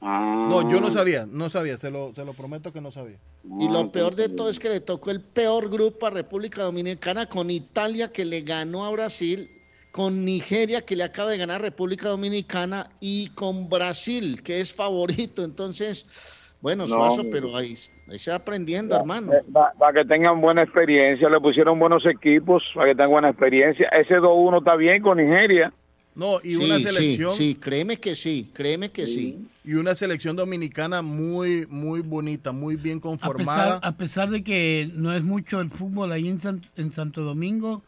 Ah. 0.00 0.48
No, 0.50 0.68
yo 0.68 0.80
no 0.80 0.90
sabía, 0.90 1.24
no 1.24 1.48
sabía, 1.50 1.76
se 1.76 1.88
lo, 1.88 2.12
se 2.14 2.24
lo 2.24 2.32
prometo 2.32 2.72
que 2.72 2.80
no 2.80 2.90
sabía. 2.90 3.16
Y 3.60 3.70
lo 3.70 3.92
peor 3.92 4.16
de 4.16 4.28
todo 4.28 4.48
es 4.48 4.58
que 4.58 4.68
le 4.68 4.80
tocó 4.80 5.12
el 5.12 5.20
peor 5.20 5.70
grupo 5.70 6.06
a 6.06 6.10
República 6.10 6.64
Dominicana 6.64 7.26
con 7.26 7.48
Italia 7.48 8.10
que 8.10 8.24
le 8.24 8.40
ganó 8.40 8.84
a 8.84 8.90
Brasil, 8.90 9.48
con 9.92 10.24
Nigeria 10.24 10.84
que 10.84 10.96
le 10.96 11.04
acaba 11.04 11.30
de 11.30 11.38
ganar 11.38 11.60
a 11.60 11.64
República 11.64 12.08
Dominicana 12.08 12.90
y 12.98 13.28
con 13.30 13.68
Brasil 13.68 14.42
que 14.42 14.60
es 14.60 14.74
favorito. 14.74 15.44
Entonces, 15.44 16.52
bueno, 16.60 16.88
Suazo, 16.88 17.22
pero 17.30 17.56
ahí, 17.56 17.74
ahí, 18.10 18.18
se 18.18 18.32
va 18.32 18.38
aprendiendo, 18.38 18.96
hermano. 18.96 19.32
Eh, 19.32 19.44
para 19.78 19.92
que 19.92 20.04
tengan 20.08 20.40
buena 20.40 20.64
experiencia, 20.64 21.28
le 21.28 21.38
pusieron 21.38 21.78
buenos 21.78 22.04
equipos, 22.04 22.64
para 22.74 22.88
que 22.88 22.96
tengan 22.96 23.12
buena 23.12 23.30
experiencia. 23.30 23.88
Ese 23.90 24.16
2-1 24.16 24.58
está 24.58 24.74
bien 24.74 25.02
con 25.02 25.18
Nigeria. 25.18 25.72
No, 26.16 26.40
y 26.42 26.56
una 26.56 26.80
selección. 26.80 27.30
Sí, 27.32 27.56
créeme 27.60 27.98
que 27.98 28.14
sí, 28.14 28.50
créeme 28.54 28.90
que 28.90 29.06
sí. 29.06 29.46
Y 29.64 29.74
una 29.74 29.94
selección 29.94 30.34
dominicana 30.34 31.02
muy, 31.02 31.66
muy 31.66 32.00
bonita, 32.00 32.52
muy 32.52 32.76
bien 32.76 33.00
conformada. 33.00 33.80
A 33.82 33.96
pesar, 33.98 34.30
de 34.30 34.42
que 34.42 34.90
no 34.94 35.12
es 35.14 35.22
mucho 35.22 35.60
el 35.60 35.70
fútbol 35.70 36.12
ahí 36.12 36.28
en, 36.28 36.40
en 36.76 36.90
Santo 36.90 37.20
Domingo, 37.20 37.82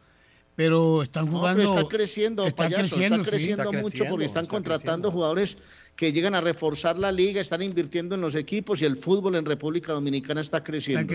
pero 0.58 1.02
están 1.02 1.30
jugando. 1.30 1.62
está 1.62 1.88
creciendo, 1.88 2.46
está 2.46 2.68
creciendo, 2.68 3.16
está 3.16 3.30
creciendo 3.30 3.72
mucho 3.72 4.04
porque 4.10 4.26
están 4.26 4.44
contratando 4.44 5.10
jugadores 5.10 5.56
que 5.96 6.12
llegan 6.12 6.34
a 6.34 6.42
reforzar 6.42 6.98
la 6.98 7.10
liga, 7.10 7.40
están 7.40 7.62
invirtiendo 7.62 8.14
en 8.14 8.20
los 8.20 8.34
equipos 8.34 8.82
y 8.82 8.84
el 8.84 8.98
fútbol 8.98 9.36
en 9.36 9.46
República 9.46 9.92
Dominicana 9.92 10.42
está 10.42 10.62
creciendo. 10.62 11.14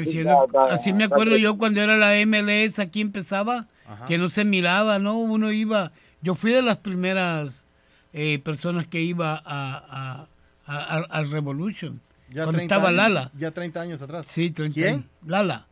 Así 0.69 0.93
me 0.93 1.03
acuerdo 1.03 1.37
yo 1.37 1.59
cuando 1.59 1.79
era 1.79 1.95
la 1.95 2.13
MLS, 2.25 2.79
aquí 2.79 3.01
empezaba, 3.01 3.67
que 4.07 4.17
no 4.17 4.29
se 4.29 4.45
miraba, 4.45 4.97
¿no? 4.97 5.19
Uno 5.19 5.51
iba 5.51 5.91
yo 6.23 6.35
fui 6.35 6.51
de 6.51 6.61
las 6.61 6.77
primeras 6.77 7.65
eh, 8.13 8.39
personas 8.39 8.87
que 8.87 9.01
iba 9.01 9.41
a, 9.45 10.25
al 10.65 11.29
Revolution. 11.29 11.99
cuando 12.33 12.59
estaba 12.59 12.91
Lala. 12.91 13.29
Ya 13.37 13.51
30 13.51 13.81
años 13.81 14.01
atrás. 14.01 14.25
Sí, 14.27 14.49
30 14.49 14.73
¿Quién? 14.73 15.09
Lala. 15.25 15.67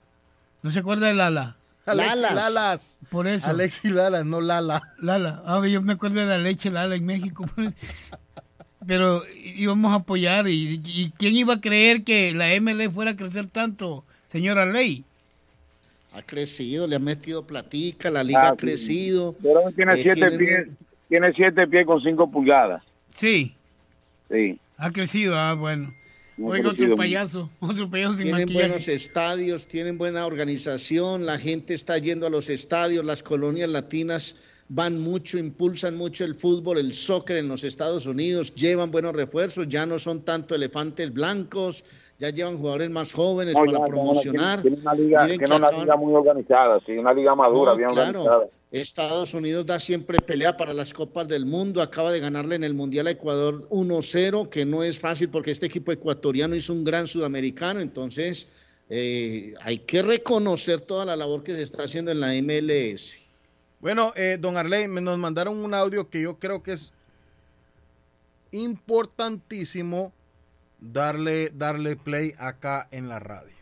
¿No 0.62 0.70
se 0.70 0.80
acuerda 0.80 1.08
de 1.08 1.14
Lala? 1.14 1.56
Lalas. 1.86 2.36
Lalas. 2.36 3.00
Por 3.10 3.28
eso. 3.28 3.50
Alexi 3.50 3.90
Lala, 3.90 4.24
no 4.24 4.42
Lala. 4.42 4.82
Lala. 5.00 5.42
Ah, 5.46 5.66
yo 5.66 5.82
me 5.82 5.94
acuerdo 5.94 6.20
de 6.20 6.26
la 6.26 6.38
leche 6.38 6.70
Lala 6.70 6.96
en 6.96 7.06
México. 7.06 7.50
Pero 8.86 9.24
íbamos 9.36 9.94
a 9.94 9.96
apoyar. 9.96 10.48
Y, 10.50 10.82
¿Y 10.84 11.12
quién 11.18 11.36
iba 11.36 11.56
a 11.56 11.62
creer 11.62 12.04
que 12.04 12.34
la 12.34 12.54
ML 12.60 12.90
fuera 12.92 13.12
a 13.12 13.16
crecer 13.16 13.48
tanto, 13.48 14.04
señora 14.26 14.66
Ley? 14.66 15.06
Ha 16.12 16.22
crecido, 16.22 16.88
le 16.88 16.98
ha 16.98 17.00
metido 17.00 17.46
platica, 17.46 18.10
la 18.10 18.24
liga 18.24 18.50
ha 18.50 18.56
crecido. 18.56 19.36
Pero 19.42 19.62
tiene 19.76 19.94
eh, 19.94 20.02
siete 20.02 20.38
pies, 20.38 20.68
tiene 21.08 21.34
siete 21.34 21.68
pies 21.68 21.86
con 21.86 22.02
cinco 22.02 22.30
pulgadas. 22.30 22.84
Sí. 23.16 23.56
Sí. 24.30 24.60
Ha 24.78 24.92
crecido, 24.92 25.36
ah, 25.38 25.54
bueno. 25.54 25.94
Oiga, 26.44 26.70
otro 26.70 26.96
payaso, 26.96 27.50
otro 27.60 27.90
payaso 27.90 28.16
sin 28.16 28.26
Tienen 28.26 28.52
buenos 28.52 28.88
estadios, 28.88 29.68
tienen 29.68 29.98
buena 29.98 30.26
organización, 30.26 31.26
la 31.26 31.38
gente 31.38 31.74
está 31.74 31.98
yendo 31.98 32.26
a 32.26 32.30
los 32.30 32.50
estadios, 32.50 33.06
las 33.06 33.22
colonias 33.22 33.70
latinas 33.70 34.36
van 34.74 35.02
mucho, 35.02 35.38
impulsan 35.38 35.98
mucho 35.98 36.24
el 36.24 36.34
fútbol, 36.34 36.78
el 36.78 36.94
soccer 36.94 37.36
en 37.36 37.50
los 37.50 37.66
Estados 37.66 38.06
Unidos, 38.06 38.56
llevan 38.56 38.90
buenos 38.90 39.14
refuerzos, 39.14 39.68
ya 39.68 39.86
no 39.86 40.00
son 40.00 40.22
tanto 40.22 40.56
elefantes 40.56 41.14
blancos, 41.14 41.84
ya 42.18 42.30
llevan 42.30 42.58
jugadores 42.58 42.90
más 42.90 43.12
jóvenes 43.12 43.58
para 43.58 43.84
promocionar. 43.84 44.62
Tiene 44.62 44.78
una 44.80 44.94
liga, 44.94 45.28
una 45.58 45.72
liga 45.72 45.96
muy 45.98 46.14
organizada, 46.14 46.80
sí, 46.86 46.94
una 46.94 47.14
liga 47.14 47.36
madura, 47.36 47.74
bien 47.74 47.90
organizada. 47.90 48.48
Estados 48.72 49.34
Unidos 49.34 49.66
da 49.66 49.78
siempre 49.78 50.20
pelea 50.22 50.56
para 50.56 50.74
las 50.74 50.94
Copas 50.94 51.28
del 51.28 51.46
Mundo, 51.46 51.82
acaba 51.82 52.14
de 52.14 52.22
ganarle 52.22 52.56
en 52.56 52.64
el 52.64 52.74
Mundial 52.74 53.08
a 53.08 53.12
Ecuador 53.12 53.68
1-0, 53.70 54.48
que 54.48 54.66
no 54.66 54.84
es 54.84 54.98
fácil 54.98 55.28
porque 55.30 55.52
este 55.52 55.66
equipo 55.66 55.92
ecuatoriano 55.92 56.56
hizo 56.56 56.72
un 56.72 56.86
gran 56.86 57.10
sudamericano, 57.10 57.82
entonces 57.82 58.48
eh, 58.90 59.54
hay 59.60 59.80
que 59.80 60.02
reconocer 60.02 60.80
toda 60.80 61.04
la 61.04 61.18
labor 61.18 61.44
que 61.44 61.54
se 61.56 61.62
está 61.62 61.84
haciendo 61.84 62.12
en 62.12 62.22
la 62.22 62.32
MLS. 62.42 63.21
Bueno, 63.82 64.14
eh, 64.16 64.38
don 64.40 64.58
Arley, 64.58 64.88
nos 64.88 65.18
mandaron 65.18 65.58
un 65.58 65.74
audio 65.74 66.08
que 66.08 66.22
yo 66.22 66.38
creo 66.38 66.62
que 66.62 66.74
es 66.74 66.94
importantísimo 68.52 70.14
darle, 70.80 71.52
darle 71.54 71.96
play 71.96 72.36
acá 72.38 72.88
en 72.92 73.10
la 73.10 73.18
radio. 73.18 73.56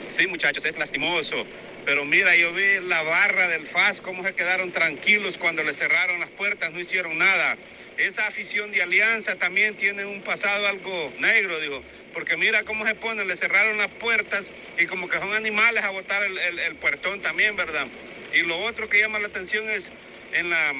Sí, 0.00 0.28
muchachos, 0.28 0.64
es 0.64 0.78
lastimoso. 0.78 1.36
Pero 1.84 2.04
mira, 2.04 2.36
yo 2.36 2.52
vi 2.52 2.78
la 2.86 3.02
barra 3.02 3.48
del 3.48 3.66
FAS, 3.66 4.00
cómo 4.00 4.22
se 4.22 4.34
quedaron 4.34 4.70
tranquilos 4.70 5.36
cuando 5.36 5.64
le 5.64 5.74
cerraron 5.74 6.20
las 6.20 6.28
puertas, 6.28 6.70
no 6.70 6.78
hicieron 6.78 7.18
nada. 7.18 7.56
Esa 7.96 8.28
afición 8.28 8.70
de 8.70 8.82
Alianza 8.82 9.34
también 9.34 9.76
tiene 9.76 10.04
un 10.04 10.22
pasado 10.22 10.68
algo 10.68 11.12
negro, 11.18 11.58
digo, 11.58 11.82
porque 12.14 12.36
mira 12.36 12.62
cómo 12.62 12.86
se 12.86 12.94
ponen, 12.94 13.26
le 13.26 13.36
cerraron 13.36 13.78
las 13.78 13.88
puertas 13.88 14.48
y 14.78 14.86
como 14.86 15.08
que 15.08 15.18
son 15.18 15.32
animales 15.32 15.82
a 15.82 15.90
botar 15.90 16.22
el, 16.22 16.38
el, 16.38 16.76
puertón 16.76 17.20
también, 17.20 17.56
¿verdad? 17.56 17.88
Y 18.34 18.42
lo 18.42 18.58
otro 18.60 18.88
que 18.88 19.00
llama 19.00 19.18
la 19.18 19.28
atención 19.28 19.68
es 19.70 19.92
en 20.32 20.50
la, 20.50 20.70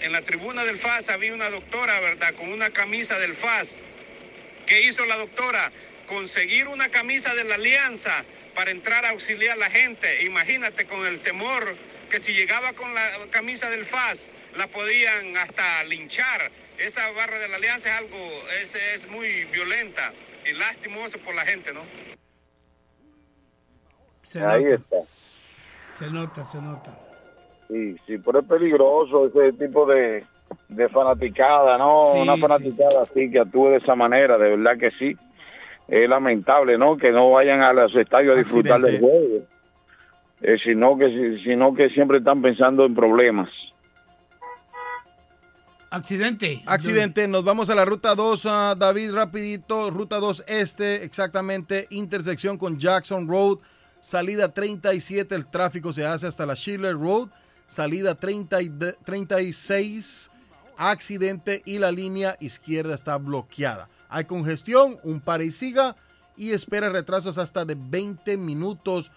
en 0.00 0.12
la 0.12 0.22
tribuna 0.22 0.64
del 0.64 0.76
FAS 0.76 1.08
había 1.08 1.34
una 1.34 1.50
doctora, 1.50 2.00
¿verdad? 2.00 2.34
Con 2.34 2.52
una 2.52 2.70
camisa 2.70 3.18
del 3.18 3.34
FAS 3.34 3.80
¿Qué 4.66 4.80
hizo 4.82 5.04
la 5.06 5.16
doctora? 5.16 5.72
Conseguir 6.06 6.68
una 6.68 6.88
camisa 6.88 7.34
de 7.34 7.44
la 7.44 7.56
alianza 7.56 8.24
para 8.54 8.70
entrar 8.70 9.04
a 9.04 9.10
auxiliar 9.10 9.54
a 9.54 9.56
la 9.56 9.70
gente. 9.70 10.24
Imagínate 10.24 10.86
con 10.86 11.06
el 11.06 11.20
temor 11.20 11.76
que 12.10 12.20
si 12.20 12.32
llegaba 12.32 12.72
con 12.72 12.94
la 12.94 13.10
camisa 13.30 13.70
del 13.70 13.84
FAS, 13.84 14.30
la 14.56 14.66
podían 14.66 15.36
hasta 15.36 15.84
linchar. 15.84 16.50
Esa 16.78 17.10
barra 17.12 17.38
de 17.38 17.48
la 17.48 17.56
alianza 17.56 17.90
es 17.90 17.96
algo, 17.96 18.48
es, 18.60 18.74
es 18.74 19.08
muy 19.08 19.44
violenta 19.44 20.12
y 20.44 20.52
lastimoso 20.52 21.18
por 21.18 21.34
la 21.34 21.44
gente, 21.44 21.72
¿no? 21.72 21.84
Se 24.24 24.40
Ahí 24.40 24.64
está. 24.64 24.96
Se 25.98 26.10
nota, 26.10 26.44
se 26.44 26.60
nota. 26.60 26.90
Sí, 27.68 27.96
sí, 28.06 28.18
pero 28.18 28.40
es 28.40 28.46
peligroso 28.46 29.26
ese 29.26 29.52
tipo 29.52 29.86
de, 29.86 30.24
de 30.68 30.88
fanaticada, 30.88 31.78
¿no? 31.78 32.06
Sí, 32.12 32.18
Una 32.20 32.34
sí. 32.34 32.40
fanaticada 32.40 33.02
así 33.02 33.30
que 33.30 33.40
actúe 33.40 33.68
de 33.70 33.76
esa 33.76 33.94
manera, 33.94 34.36
de 34.38 34.56
verdad 34.56 34.78
que 34.78 34.90
sí. 34.90 35.16
Es 35.88 36.08
lamentable, 36.08 36.78
¿no? 36.78 36.96
Que 36.96 37.10
no 37.10 37.30
vayan 37.30 37.60
a 37.62 37.72
los 37.72 37.94
estadios 37.96 38.36
a 38.36 38.42
disfrutar 38.42 38.80
del 38.80 39.00
juego. 39.00 39.44
Eh, 40.40 40.56
sino, 40.64 40.96
que, 40.98 41.08
si- 41.08 41.44
sino 41.44 41.72
que 41.74 41.88
siempre 41.90 42.18
están 42.18 42.42
pensando 42.42 42.84
en 42.84 42.94
problemas. 42.94 43.48
Accidente. 45.90 46.62
Accidente, 46.66 47.28
nos 47.28 47.44
vamos 47.44 47.68
a 47.68 47.74
la 47.74 47.84
ruta 47.84 48.14
2, 48.14 48.46
ah, 48.46 48.74
David, 48.78 49.12
rapidito, 49.12 49.90
ruta 49.90 50.16
2 50.16 50.42
este, 50.46 51.04
exactamente, 51.04 51.86
intersección 51.90 52.56
con 52.56 52.78
Jackson 52.78 53.28
Road, 53.28 53.58
salida 54.02 54.52
37, 54.52 55.34
el 55.34 55.46
tráfico 55.46 55.94
se 55.94 56.04
hace 56.04 56.26
hasta 56.26 56.44
la 56.44 56.54
Schiller 56.54 56.94
Road, 56.94 57.28
salida 57.66 58.14
30 58.14 58.60
y 58.60 58.68
de- 58.68 58.92
36, 59.04 60.28
accidente 60.76 61.62
y 61.64 61.78
la 61.78 61.90
línea 61.90 62.36
izquierda 62.40 62.94
está 62.94 63.16
bloqueada. 63.16 63.88
Hay 64.10 64.24
congestión, 64.26 64.98
un 65.04 65.20
para 65.20 65.44
y 65.44 65.52
siga 65.52 65.96
y 66.36 66.52
espera 66.52 66.90
retrasos 66.90 67.38
hasta 67.38 67.64
de 67.64 67.76
20 67.78 68.36
minutos, 68.36 69.10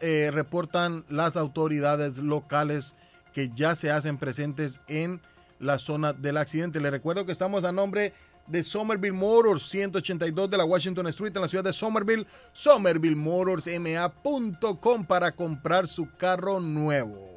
eh, 0.00 0.30
reportan 0.32 1.04
las 1.08 1.36
autoridades 1.36 2.16
locales 2.16 2.94
que 3.34 3.48
ya 3.48 3.74
se 3.74 3.90
hacen 3.90 4.18
presentes 4.18 4.80
en 4.88 5.20
la 5.58 5.78
zona 5.78 6.12
del 6.12 6.36
accidente. 6.36 6.80
Le 6.80 6.90
recuerdo 6.90 7.26
que 7.26 7.32
estamos 7.32 7.64
a 7.64 7.72
nombre 7.72 8.02
de 8.02 8.12
Somerville 8.62 9.12
Motors, 9.12 9.64
182 9.64 10.50
de 10.50 10.56
la 10.56 10.64
Washington 10.64 11.06
Street 11.08 11.32
en 11.34 11.42
la 11.42 11.48
ciudad 11.48 11.64
de 11.64 11.72
Somerville, 11.72 12.24
somervillemotorsma.com 12.52 15.06
para 15.06 15.32
comprar 15.32 15.86
su 15.86 16.08
carro 16.16 16.60
nuevo. 16.60 17.30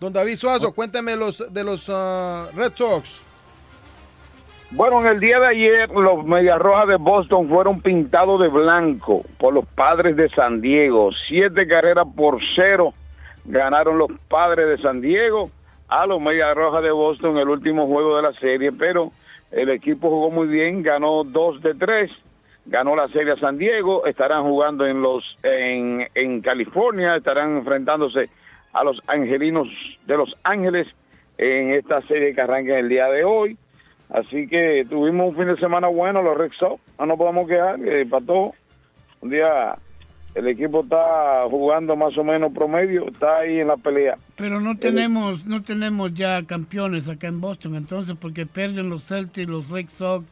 Don 0.00 0.10
David 0.12 0.36
Suazo, 0.36 0.72
cuéntame 0.72 1.16
los 1.16 1.52
de 1.52 1.64
los 1.64 1.88
ah, 1.88 2.48
Red 2.56 2.72
Sox. 2.74 3.22
Bueno, 4.72 5.00
en 5.02 5.06
el 5.06 5.20
día 5.20 5.38
de 5.38 5.46
ayer 5.46 5.90
los 5.90 6.24
Medias 6.24 6.58
Rojas 6.58 6.88
de 6.88 6.96
Boston 6.96 7.48
fueron 7.48 7.82
pintados 7.82 8.40
de 8.40 8.48
blanco 8.48 9.22
por 9.38 9.52
los 9.52 9.66
padres 9.66 10.16
de 10.16 10.30
San 10.30 10.62
Diego. 10.62 11.10
Siete 11.28 11.68
carreras 11.68 12.06
por 12.16 12.40
cero 12.56 12.94
ganaron 13.44 13.98
los 13.98 14.10
padres 14.28 14.66
de 14.66 14.82
San 14.82 15.00
Diego 15.00 15.50
a 15.92 16.06
los 16.06 16.22
Medias 16.22 16.54
Rojas 16.54 16.82
de 16.82 16.90
Boston 16.90 17.36
el 17.36 17.50
último 17.50 17.86
juego 17.86 18.16
de 18.16 18.22
la 18.22 18.32
serie, 18.32 18.72
pero 18.72 19.12
el 19.50 19.68
equipo 19.68 20.08
jugó 20.08 20.30
muy 20.30 20.46
bien, 20.46 20.82
ganó 20.82 21.22
dos 21.22 21.60
de 21.60 21.74
tres, 21.74 22.10
ganó 22.64 22.96
la 22.96 23.08
serie 23.08 23.32
a 23.32 23.36
San 23.36 23.58
Diego, 23.58 24.06
estarán 24.06 24.44
jugando 24.44 24.86
en 24.86 25.02
los 25.02 25.22
en, 25.42 26.08
en 26.14 26.40
California, 26.40 27.16
estarán 27.16 27.58
enfrentándose 27.58 28.30
a 28.72 28.82
los 28.84 29.02
Angelinos 29.06 29.68
de 30.06 30.16
Los 30.16 30.34
Ángeles 30.44 30.88
en 31.36 31.72
esta 31.72 32.00
serie 32.02 32.34
que 32.34 32.40
arranca 32.40 32.78
el 32.78 32.88
día 32.88 33.08
de 33.08 33.24
hoy. 33.24 33.58
Así 34.08 34.48
que 34.48 34.86
tuvimos 34.88 35.28
un 35.28 35.36
fin 35.36 35.46
de 35.46 35.56
semana 35.56 35.88
bueno, 35.88 36.22
los 36.22 36.38
Red 36.38 36.52
Sox, 36.58 36.80
no 36.98 37.04
nos 37.04 37.18
podemos 37.18 37.46
quejar, 37.46 37.78
eh, 37.86 38.06
para 38.06 38.24
todo. 38.24 38.54
Un 39.20 39.28
día 39.28 39.76
el 40.34 40.48
equipo 40.48 40.82
está 40.82 41.44
jugando 41.50 41.94
más 41.96 42.16
o 42.16 42.24
menos 42.24 42.52
promedio, 42.52 43.06
está 43.08 43.38
ahí 43.38 43.58
en 43.60 43.68
la 43.68 43.76
pelea. 43.76 44.16
Pero 44.36 44.60
no 44.60 44.76
tenemos, 44.78 45.44
no 45.46 45.62
tenemos 45.62 46.14
ya 46.14 46.42
campeones 46.44 47.08
acá 47.08 47.26
en 47.28 47.40
Boston, 47.40 47.74
entonces, 47.76 48.16
porque 48.18 48.46
pierden 48.46 48.88
los 48.88 49.04
Celtics, 49.04 49.48
los 49.48 49.68
Red 49.68 49.88
Sox, 49.90 50.24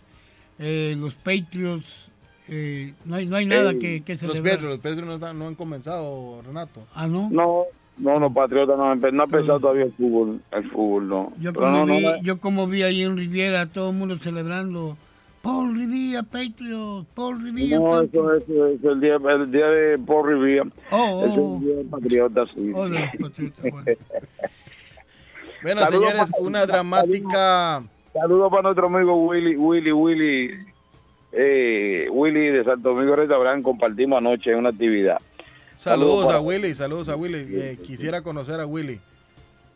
eh, 0.59 0.95
los 0.99 1.15
Patriots, 1.17 2.09
eh, 2.49 2.95
no 3.05 3.17
hay, 3.17 3.27
no 3.27 3.37
hay 3.37 3.47
nada 3.47 3.75
que, 3.75 4.03
que 4.03 4.13
Los 4.15 4.21
celebrar. 4.21 4.63
Los 4.63 4.81
Pedro 4.81 5.07
no, 5.19 5.25
han- 5.27 5.39
no 5.39 5.47
han 5.49 5.55
comenzado, 5.55 6.43
Renato. 6.45 6.83
Ah, 6.95 7.07
¿no? 7.07 7.29
No, 7.31 7.65
no, 7.99 8.19
los 8.19 8.33
Patriotas 8.33 8.77
no, 8.77 8.95
no 8.95 9.23
ha 9.23 9.25
empezado 9.25 9.61
todavía 9.61 9.85
el 9.85 9.93
fútbol, 9.93 10.41
el 10.51 10.71
fútbol 10.71 11.09
no. 11.09 11.33
Yo 11.39 11.53
como, 11.53 11.71
no, 11.71 11.87
no, 11.87 11.95
vi, 11.97 12.03
no, 12.05 12.23
yo 12.23 12.39
como 12.41 12.67
vi 12.67 12.83
ahí 12.83 13.03
en 13.03 13.17
Riviera, 13.17 13.67
todo 13.67 13.91
el 13.91 13.97
mundo 13.97 14.19
celebrando, 14.19 14.97
Paul 15.43 15.75
Rivera, 15.75 16.23
Patriots, 16.23 17.07
Paul 17.15 17.43
Rivera, 17.43 17.79
no, 17.79 18.03
eso, 18.03 18.35
es 18.35 18.45
el 18.85 19.01
día, 19.01 19.15
el 19.17 19.51
día 19.51 19.67
de 19.69 19.99
Paul 19.99 20.29
Rivera. 20.29 20.65
Oh, 20.91 21.25
Es 21.25 21.33
oh. 21.39 21.55
el 21.57 21.61
día 21.65 21.77
de 21.77 21.85
Patriotas, 21.85 22.49
sí. 22.55 22.73
Oh, 22.75 22.89
de 22.89 23.09
bueno. 25.63 25.87
Señores, 25.91 26.31
para- 26.31 26.43
una 26.43 26.67
dramática... 26.67 27.83
Saludos 28.13 28.51
para 28.51 28.63
nuestro 28.63 28.87
amigo 28.89 29.15
Willy, 29.27 29.57
Willy, 29.57 29.93
Willy, 29.93 30.51
eh, 31.33 32.09
Willy 32.11 32.49
de 32.49 32.65
Santo 32.65 32.89
Domingo 32.91 33.15
Restaurant. 33.15 33.63
Compartimos 33.63 34.19
anoche 34.19 34.51
en 34.51 34.59
una 34.59 34.71
actividad. 34.71 35.19
Saludos 35.77 36.27
para- 36.27 36.39
a 36.39 36.41
Willy, 36.41 36.75
saludos 36.75 37.09
a 37.09 37.15
Willy. 37.17 37.47
Eh, 37.51 37.79
quisiera 37.87 38.21
conocer 38.23 38.59
a 38.59 38.67
Willy. 38.67 39.01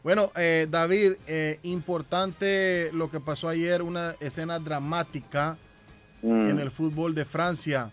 Bueno, 0.05 0.31
eh, 0.37 0.69
David, 0.71 1.15
eh, 1.27 1.59
importante 1.65 2.91
lo 2.93 3.11
que 3.11 3.19
pasó 3.21 3.49
ayer, 3.49 3.83
una 3.83 4.15
escena 4.21 4.59
dramática 4.59 5.57
Mm. 6.23 6.49
en 6.51 6.61
el 6.61 6.71
fútbol 6.71 7.15
de 7.15 7.25
Francia. 7.25 7.91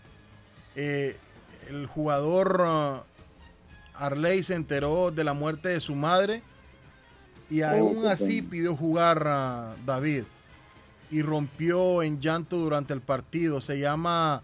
Eh, 0.76 1.16
el 1.68 1.86
jugador 1.86 2.60
uh, 2.62 3.02
Arley 4.02 4.42
se 4.42 4.54
enteró 4.54 5.10
de 5.10 5.22
la 5.24 5.32
muerte 5.34 5.68
de 5.70 5.80
su 5.80 5.94
madre 5.94 6.42
y 7.50 7.60
aún 7.62 8.02
qué 8.02 8.08
así 8.08 8.40
pidió 8.42 8.74
jugar 8.76 9.24
a 9.26 9.74
David 9.84 10.24
y 11.10 11.20
rompió 11.22 12.02
en 12.02 12.20
llanto 12.22 12.56
durante 12.56 12.94
el 12.94 13.00
partido. 13.02 13.60
Se 13.60 13.78
llama 13.78 14.42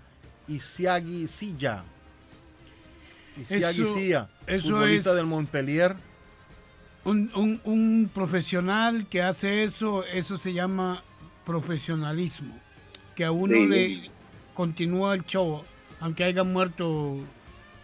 Isiagi 0.49 1.27
Silla. 1.27 1.83
Isiagi 3.41 3.87
Silla, 3.87 4.29
futbolista 4.63 5.11
es- 5.11 5.17
del 5.17 5.27
Montpellier. 5.27 5.97
Un, 7.09 7.31
un, 7.35 7.61
un 7.65 8.11
profesional 8.13 9.07
que 9.09 9.23
hace 9.23 9.65
eso, 9.65 10.05
eso 10.05 10.37
se 10.39 10.53
llama 10.53 11.03
profesionalismo. 11.45 12.55
Que 13.17 13.25
a 13.25 13.33
uno 13.33 13.55
Sí. 13.55 13.67
le 13.67 14.11
continúa 14.55 15.15
el 15.15 15.25
show, 15.25 15.63
aunque 16.01 16.25
haya 16.25 16.45
muerto 16.45 17.17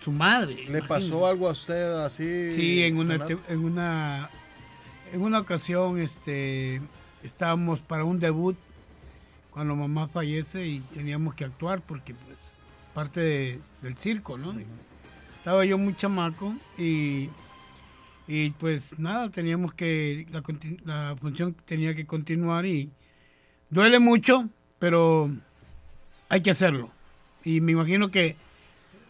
su 0.03 0.13
madre. 0.13 0.55
¿Le 0.55 0.63
imagínate. 0.63 0.89
pasó 0.89 1.27
algo 1.27 1.49
a 1.49 1.53
usted 1.53 1.93
así? 2.05 2.53
Sí, 2.53 2.83
en 2.83 2.99
una, 2.99 3.19
en 3.49 3.65
una, 3.65 4.31
en 5.13 5.23
una 5.23 5.41
ocasión 5.41 5.99
este, 5.99 6.81
estábamos 7.23 7.81
para 7.81 8.05
un 8.05 8.19
debut 8.19 8.57
cuando 9.51 9.75
mamá 9.77 10.09
fallece 10.09 10.67
y 10.67 10.81
teníamos 10.93 11.35
que 11.35 11.45
actuar 11.45 11.81
porque 11.81 12.13
pues 12.15 12.37
parte 12.93 13.21
de- 13.21 13.61
del 13.83 13.97
circo, 13.97 14.37
¿no? 14.37 14.55
Estaba 15.39 15.65
yo 15.65 15.79
muy 15.79 15.95
chamaco 15.97 16.55
y, 16.79 17.29
y 18.27 18.51
pues 18.51 18.99
nada, 18.99 19.31
teníamos 19.31 19.75
que, 19.75 20.27
la, 20.31 20.43
la 20.85 21.17
función 21.17 21.55
tenía 21.67 21.95
que 21.95 22.07
continuar 22.07 22.65
y 22.65 22.91
duele 23.71 23.99
mucho, 23.99 24.49
pero 24.79 25.31
hay 26.29 26.41
que 26.41 26.51
hacerlo. 26.51 26.91
Y 27.45 27.61
me 27.61 27.73
imagino 27.73 28.11
que 28.11 28.37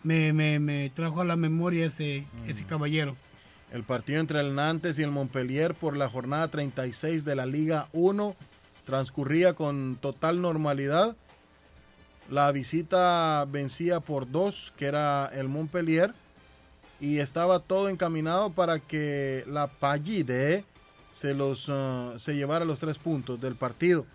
me, 0.03 0.33
me, 0.33 0.59
me 0.59 0.91
trajo 0.91 1.21
a 1.21 1.25
la 1.25 1.37
memoria 1.37 1.87
ese, 1.87 2.27
ese 2.49 2.65
caballero. 2.65 3.17
El 3.73 3.83
partido 3.83 4.21
entre 4.21 4.41
el 4.41 4.55
Nantes 4.55 4.99
y 4.99 5.03
el 5.03 5.11
Montpellier 5.11 5.75
por 5.75 5.97
la 5.97 6.09
jornada 6.09 6.49
36 6.49 7.25
de 7.25 7.35
la 7.35 7.47
Liga 7.47 7.89
1 7.93 8.37
transcurría 8.85 9.55
con 9.55 9.97
total 10.01 10.41
normalidad. 10.41 11.17
La 12.31 12.51
visita 12.53 13.45
vencía 13.51 14.01
por 14.01 14.31
dos, 14.31 14.73
que 14.77 14.87
era 14.87 15.27
el 15.35 15.49
Montpellier, 15.49 16.13
y 17.05 17.21
estaba 17.21 17.59
todo 17.59 17.91
encaminado 17.91 18.49
para 18.49 18.79
que 18.79 19.45
la 19.47 19.67
Pallide 19.67 20.65
se, 21.13 21.35
los, 21.35 21.67
ah, 21.69 22.15
se 22.17 22.35
llevara 22.35 22.65
los 22.65 22.81
tres 22.81 22.97
puntos 22.97 23.39
del 23.43 23.57
partido. 23.57 24.07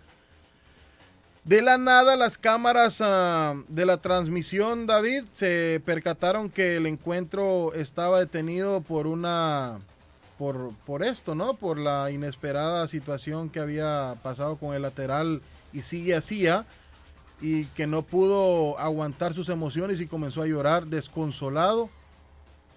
De 1.44 1.62
la 1.62 1.78
nada, 1.78 2.16
las 2.16 2.36
cámaras 2.36 2.98
ah, 3.00 3.54
de 3.68 3.86
la 3.86 3.98
transmisión, 3.98 4.88
David, 4.88 5.22
se 5.32 5.80
percataron 5.84 6.50
que 6.50 6.78
el 6.78 6.86
encuentro 6.86 7.72
estaba 7.74 8.18
detenido 8.18 8.80
por 8.80 9.06
una. 9.06 9.78
Por, 10.36 10.72
por 10.84 11.04
esto, 11.04 11.34
¿no? 11.34 11.54
Por 11.54 11.78
la 11.78 12.10
inesperada 12.10 12.88
situación 12.88 13.50
que 13.50 13.60
había 13.60 14.16
pasado 14.22 14.56
con 14.56 14.74
el 14.74 14.82
lateral 14.82 15.42
y 15.72 15.82
sigue 15.82 16.16
así, 16.16 16.46
y 17.42 17.66
que 17.66 17.86
no 17.86 18.02
pudo 18.02 18.78
aguantar 18.78 19.34
sus 19.34 19.50
emociones 19.50 20.00
y 20.00 20.06
comenzó 20.06 20.42
a 20.42 20.46
llorar 20.46 20.86
desconsolado 20.86 21.90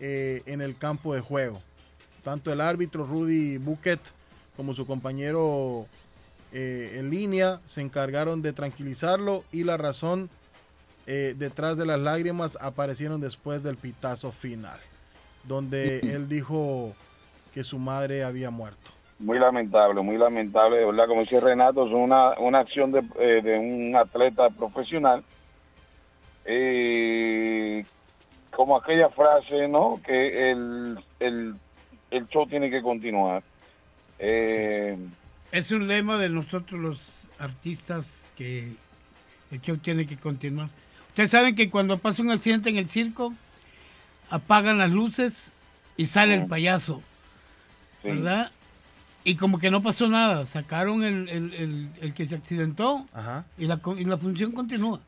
eh, 0.05 0.43
en 0.47 0.61
el 0.61 0.75
campo 0.75 1.15
de 1.15 1.21
juego. 1.21 1.61
Tanto 2.25 2.51
el 2.51 2.59
árbitro 2.59 3.05
Rudy 3.05 3.57
Buquet 3.57 4.01
como 4.57 4.73
su 4.73 4.85
compañero 4.85 5.85
eh, 6.51 6.97
en 6.97 7.09
línea 7.09 7.61
se 7.65 7.79
encargaron 7.79 8.41
de 8.41 8.51
tranquilizarlo 8.51 9.45
y 9.53 9.63
la 9.63 9.77
razón 9.77 10.29
eh, 11.07 11.35
detrás 11.37 11.77
de 11.77 11.85
las 11.85 12.01
lágrimas 12.01 12.57
aparecieron 12.59 13.21
después 13.21 13.63
del 13.63 13.77
pitazo 13.77 14.33
final. 14.33 14.77
donde 15.45 15.99
él 16.13 16.27
dijo 16.27 16.93
que 17.53 17.63
su 17.63 17.79
madre 17.79 18.25
había 18.25 18.49
muerto. 18.49 18.91
Muy 19.19 19.39
lamentable, 19.39 20.01
muy 20.01 20.17
lamentable, 20.17 20.79
de 20.79 20.85
verdad, 20.85 21.07
como 21.07 21.21
dice 21.21 21.39
Renato, 21.39 21.87
es 21.87 21.93
una, 21.93 22.37
una 22.39 22.59
acción 22.59 22.91
de, 22.91 23.01
de 23.41 23.57
un 23.57 23.95
atleta 23.95 24.49
profesional. 24.49 25.23
Eh, 26.43 27.85
como 28.55 28.77
aquella 28.77 29.09
frase, 29.09 29.67
¿no? 29.67 29.99
Que 30.05 30.51
el, 30.51 30.99
el, 31.19 31.55
el 32.11 32.27
show 32.29 32.45
tiene 32.47 32.69
que 32.69 32.81
continuar. 32.81 33.43
Eh, 34.19 34.97
Es 35.51 35.71
un 35.71 35.87
lema 35.87 36.17
de 36.17 36.29
nosotros 36.29 36.79
los 36.79 36.99
artistas 37.39 38.29
que 38.37 38.71
el 39.51 39.61
show 39.61 39.77
tiene 39.77 40.05
que 40.05 40.17
continuar. 40.17 40.69
Ustedes 41.09 41.29
saben 41.31 41.55
que 41.55 41.69
cuando 41.69 41.97
pasa 41.97 42.21
un 42.23 42.31
accidente 42.31 42.69
en 42.69 42.77
el 42.77 42.89
circo, 42.89 43.33
apagan 44.29 44.77
las 44.77 44.91
luces 44.91 45.51
y 45.97 46.07
sale 46.07 46.33
el 46.35 46.47
payaso, 46.47 47.01
¿verdad? 48.03 48.51
Y 49.23 49.35
como 49.35 49.59
que 49.59 49.69
no 49.71 49.81
pasó 49.83 50.07
nada, 50.07 50.45
sacaron 50.45 51.03
el, 51.03 51.29
el- 51.29 51.53
el- 51.53 51.89
el 52.01 52.13
que 52.13 52.25
se 52.25 52.35
accidentó 52.35 53.05
y 53.57 53.65
la, 53.67 53.79
y 53.97 54.03
la 54.05 54.17
función 54.17 54.51
continúa. 54.51 54.99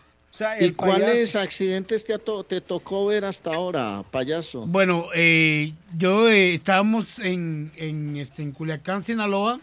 ¿Y 0.60 0.72
cuáles 0.72 1.36
accidentes 1.36 2.04
te, 2.06 2.14
ato- 2.14 2.44
te 2.46 2.62
tocó 2.62 3.06
ver 3.06 3.26
hasta 3.26 3.54
ahora, 3.54 4.04
payaso? 4.12 4.66
Bueno, 4.68 5.08
eh, 5.14 5.74
yo 5.98 6.28
eh, 6.30 6.54
estábamos 6.54 7.20
en, 7.20 7.72
en, 7.78 8.18
este, 8.18 8.42
en 8.42 8.52
Culiacán, 8.52 9.04
Sinaloa, 9.04 9.60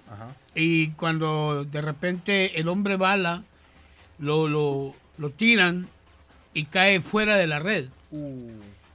y 0.55 0.89
cuando 0.91 1.65
de 1.65 1.81
repente 1.81 2.59
el 2.61 2.69
hombre 2.69 2.97
bala 2.97 3.43
lo, 4.19 4.49
lo, 4.49 4.95
lo 5.19 5.31
tiran 5.31 5.89
y 6.55 6.65
cae 6.67 7.01
fuera 7.01 7.37
de 7.37 7.47
la 7.47 7.59
red. 7.59 7.87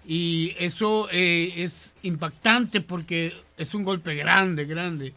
Y 0.06 0.56
eso 0.60 1.10
eh, 1.12 1.54
es 1.58 1.92
impactante 2.04 2.82
porque 2.82 3.34
es 3.58 3.74
un 3.74 3.84
golpe 3.84 4.16
grande, 4.16 4.66
grande. 4.66 5.14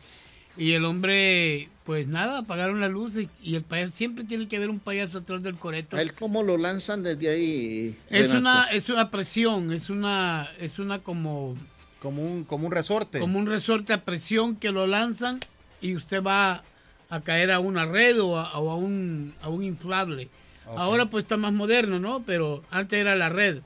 Y 0.56 0.72
el 0.72 0.84
hombre, 0.84 1.68
pues 1.90 2.06
nada, 2.06 2.38
apagaron 2.38 2.80
la 2.80 2.86
luz 2.86 3.16
y, 3.16 3.28
y 3.42 3.56
el 3.56 3.62
payaso, 3.64 3.92
siempre 3.96 4.22
tiene 4.22 4.46
que 4.46 4.56
haber 4.56 4.70
un 4.70 4.78
payaso 4.78 5.18
atrás 5.18 5.42
del 5.42 5.56
coreto. 5.56 5.96
¿A 5.96 6.02
él 6.02 6.14
cómo 6.14 6.44
lo 6.44 6.56
lanzan 6.56 7.02
desde 7.02 7.28
ahí? 7.28 7.98
Es 8.08 8.28
una, 8.28 8.66
es 8.70 8.88
una 8.90 9.10
presión, 9.10 9.72
es 9.72 9.90
una, 9.90 10.48
es 10.60 10.78
una 10.78 11.00
como... 11.00 11.56
Como 12.00 12.22
un, 12.22 12.44
como 12.44 12.68
un 12.68 12.72
resorte. 12.72 13.18
Como 13.18 13.40
un 13.40 13.46
resorte 13.46 13.92
a 13.92 14.04
presión 14.04 14.54
que 14.54 14.70
lo 14.70 14.86
lanzan 14.86 15.40
y 15.80 15.96
usted 15.96 16.22
va 16.22 16.62
a 17.08 17.20
caer 17.22 17.50
a 17.50 17.58
una 17.58 17.86
red 17.86 18.22
o 18.22 18.38
a, 18.38 18.56
o 18.56 18.70
a 18.70 18.76
un, 18.76 19.34
a 19.42 19.48
un 19.48 19.64
inflable. 19.64 20.28
Ahora 20.66 21.06
pues 21.06 21.24
está 21.24 21.36
más 21.36 21.52
moderno, 21.52 21.98
¿no? 21.98 22.22
Pero 22.24 22.62
antes 22.70 23.00
era 23.00 23.16
la 23.16 23.30
red 23.30 23.62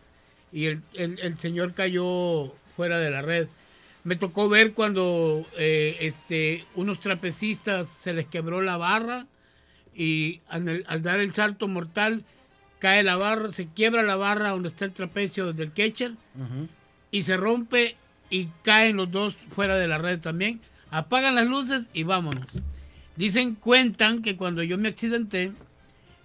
y 0.51 0.65
el, 0.65 0.81
el- 0.95 1.19
el 1.19 1.37
señor 1.37 1.75
cayó 1.75 2.55
fuera 2.75 2.99
de 2.99 3.11
la 3.11 3.21
red. 3.21 3.49
Me 4.05 4.17
tocó 4.17 4.49
ver 4.49 4.75
cuando 4.75 5.47
eh, 5.59 5.97
este, 6.01 6.65
unos 6.75 7.01
trapecistas 7.01 7.89
se 7.89 8.13
les 8.13 8.27
quebró 8.27 8.61
la 8.61 8.77
barra 8.77 9.27
y 9.95 10.41
al, 10.49 10.85
dar 11.03 11.21
el 11.21 11.33
salto 11.33 11.69
mortal 11.69 12.23
cae 12.79 13.03
la 13.03 13.17
barra, 13.17 13.51
se 13.53 13.67
quiebra 13.67 14.03
la 14.03 14.17
barra 14.17 14.51
donde 14.51 14.69
está 14.69 14.85
el 14.85 14.93
trapecio 14.93 15.55
del 15.55 15.73
catcher 15.73 16.13
y 17.11 17.23
se 17.23 17.37
rompe 17.39 17.97
y 18.29 18.49
caen 18.63 18.97
los 18.97 19.11
dos 19.11 19.37
fuera 19.37 19.77
de 19.77 19.89
la 19.89 19.99
red 19.99 20.21
también. 20.21 20.61
Apagan 20.91 21.35
las 21.35 21.47
luces 21.47 21.89
y 21.95 22.03
vámonos. 22.03 22.47
Dicen, 23.17 23.55
cuentan 23.55 24.23
que 24.23 24.37
cuando 24.37 24.63
yo 24.63 24.77
me 24.77 24.89
accidenté, 24.89 25.53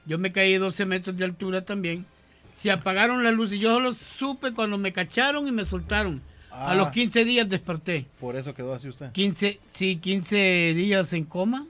yo 0.05 0.17
me 0.17 0.31
caí 0.31 0.57
12 0.57 0.85
metros 0.85 1.17
de 1.17 1.25
altura 1.25 1.63
también. 1.63 2.05
Se 2.51 2.71
apagaron 2.71 3.23
las 3.23 3.33
luces. 3.33 3.59
Yo 3.59 3.73
solo 3.73 3.93
supe 3.93 4.53
cuando 4.53 4.77
me 4.77 4.91
cacharon 4.91 5.47
y 5.47 5.51
me 5.51 5.65
soltaron. 5.65 6.21
Ah. 6.51 6.71
A 6.71 6.75
los 6.75 6.89
15 6.89 7.25
días 7.25 7.47
desperté. 7.47 8.05
Por 8.19 8.35
eso 8.35 8.53
quedó 8.53 8.73
así 8.73 8.89
usted. 8.89 9.11
15, 9.11 9.59
sí, 9.71 9.95
15 9.97 10.73
días 10.75 11.13
en 11.13 11.25
coma. 11.25 11.65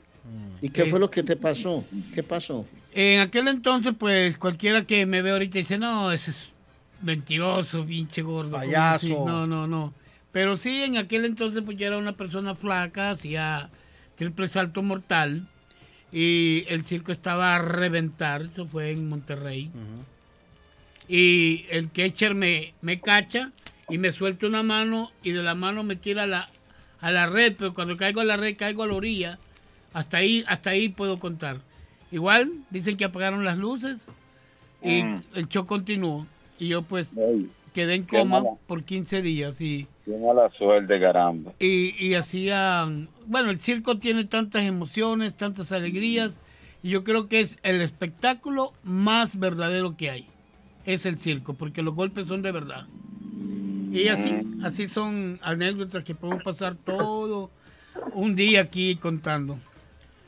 ¿Y 0.62 0.70
qué 0.70 0.86
fue 0.86 1.00
lo 1.00 1.10
que 1.10 1.24
te 1.24 1.36
pasó? 1.36 1.84
¿Qué 2.14 2.24
pasó? 2.24 2.66
En 2.94 3.20
aquel 3.22 3.48
entonces, 3.48 3.94
pues 3.98 4.38
cualquiera 4.38 4.86
que 4.86 5.06
me 5.06 5.22
ve 5.22 5.32
ahorita 5.32 5.58
dice, 5.60 5.78
no, 5.78 6.12
ese 6.12 6.32
es 6.32 6.52
mentiroso, 7.02 7.86
pinche 7.86 8.22
gordo. 8.22 8.52
¿cómo 8.52 8.64
Payaso. 8.64 9.06
así? 9.06 9.10
No, 9.14 9.48
no, 9.48 9.68
no. 9.68 9.94
Pero 10.32 10.56
sí, 10.56 10.84
en 10.84 10.98
aquel 10.98 11.26
entonces, 11.26 11.64
pues 11.64 11.78
yo 11.78 11.88
era 11.88 11.98
una 11.98 12.14
persona 12.14 12.56
flaca, 12.56 13.12
hacía 13.12 13.70
triple 14.16 14.48
salto 14.48 14.84
mortal 14.84 15.48
y 16.12 16.66
el 16.68 16.84
circo 16.84 17.12
estaba 17.12 17.56
a 17.56 17.60
reventar, 17.60 18.44
eso 18.44 18.68
fue 18.68 18.92
en 18.92 19.08
Monterrey. 19.08 19.72
Y 21.08 21.66
el 21.70 21.90
catcher 21.92 22.36
me, 22.36 22.74
me 22.82 23.00
cacha 23.00 23.52
y 23.90 23.98
me 23.98 24.11
suelta 24.11 24.48
una 24.48 24.64
mano 24.64 25.11
y 25.24 25.32
de 25.32 25.44
la 25.44 25.56
mano 25.56 25.84
me 25.84 25.95
tira 25.95 26.24
a 26.24 26.28
la, 26.28 26.48
a 27.02 27.11
la 27.11 27.28
red, 27.28 27.56
pero 27.57 27.74
cuando 27.74 27.98
caigo 27.98 28.22
a 28.22 28.26
la 28.26 28.38
red 28.38 28.56
caigo 28.57 28.84
a 28.84 28.88
la 28.88 28.94
orilla. 28.95 29.38
Hasta 29.94 30.18
ahí, 30.18 30.44
hasta 30.48 30.70
ahí 30.72 30.90
puedo 30.90 31.20
contar. 31.20 31.57
Igual, 32.11 32.52
dicen 32.70 32.95
que 32.98 33.06
apagaron 33.06 33.44
las 33.45 33.57
luces 33.57 34.06
y 34.84 35.03
Mm. 35.03 35.24
el 35.36 35.48
show 35.49 35.66
continuó. 35.66 36.26
Y 36.60 36.68
yo 36.70 36.82
pues 36.84 37.10
quedé 37.74 37.95
en 37.95 38.03
coma 38.03 38.41
mala. 38.41 38.56
por 38.68 38.84
15 38.84 39.22
días 39.22 39.61
y, 39.61 39.88
qué 40.06 40.18
mala 40.18 40.49
suerte, 40.57 40.99
caramba. 40.99 41.53
y, 41.60 41.95
y 42.06 42.16
hacían... 42.16 43.10
Bueno, 43.28 43.49
el 43.52 43.60
circo 43.60 43.98
tiene 43.99 44.26
tantas 44.26 44.64
emociones, 44.64 45.36
tantas 45.38 45.72
alegrías 45.72 46.40
y 46.84 46.90
yo 46.90 47.03
creo 47.03 47.28
que 47.28 47.40
es 47.41 47.57
el 47.64 47.82
espectáculo 47.82 48.74
más 48.84 49.40
verdadero 49.40 49.95
que 49.98 50.10
hay. 50.10 50.28
Es 50.86 51.06
el 51.06 51.18
circo, 51.18 51.53
porque 51.53 51.82
los 51.82 51.94
golpes 51.95 52.28
son 52.28 52.41
de 52.41 52.52
verdad. 52.52 52.86
Y 53.91 54.07
así, 54.10 54.40
así 54.64 54.88
son 54.88 55.40
anécdotas 55.41 56.03
que 56.03 56.14
podemos 56.14 56.44
pasar 56.44 56.76
todo 56.76 57.49
un 58.14 58.36
día 58.36 58.61
aquí 58.61 58.95
contando. 58.95 59.57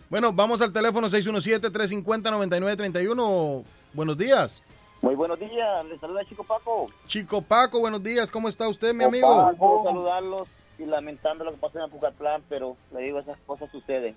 Bueno, 0.09 0.33
vamos 0.33 0.61
al 0.61 0.73
teléfono 0.73 1.07
617-350-9931. 1.09 3.63
Buenos 3.93 4.17
días. 4.17 4.63
Muy 5.01 5.13
buenos 5.15 5.39
días, 5.39 5.85
les 5.85 5.99
saluda 5.99 6.23
Chico 6.25 6.43
Paco. 6.43 6.89
Chico 7.07 7.41
Paco, 7.41 7.79
buenos 7.79 8.03
días. 8.03 8.29
¿Cómo 8.31 8.49
está 8.49 8.67
usted, 8.67 8.93
mi 8.93 9.03
amigo? 9.03 9.27
Paco, 9.27 9.83
saludarlos 9.83 10.47
y 10.79 10.85
lamentando 10.85 11.43
lo 11.43 11.51
que 11.51 11.57
pasó 11.57 11.77
en 11.77 11.83
Apucatlán, 11.85 12.41
pero 12.49 12.75
le 12.93 13.01
digo, 13.01 13.19
esas 13.19 13.37
cosas 13.45 13.69
suceden. 13.71 14.15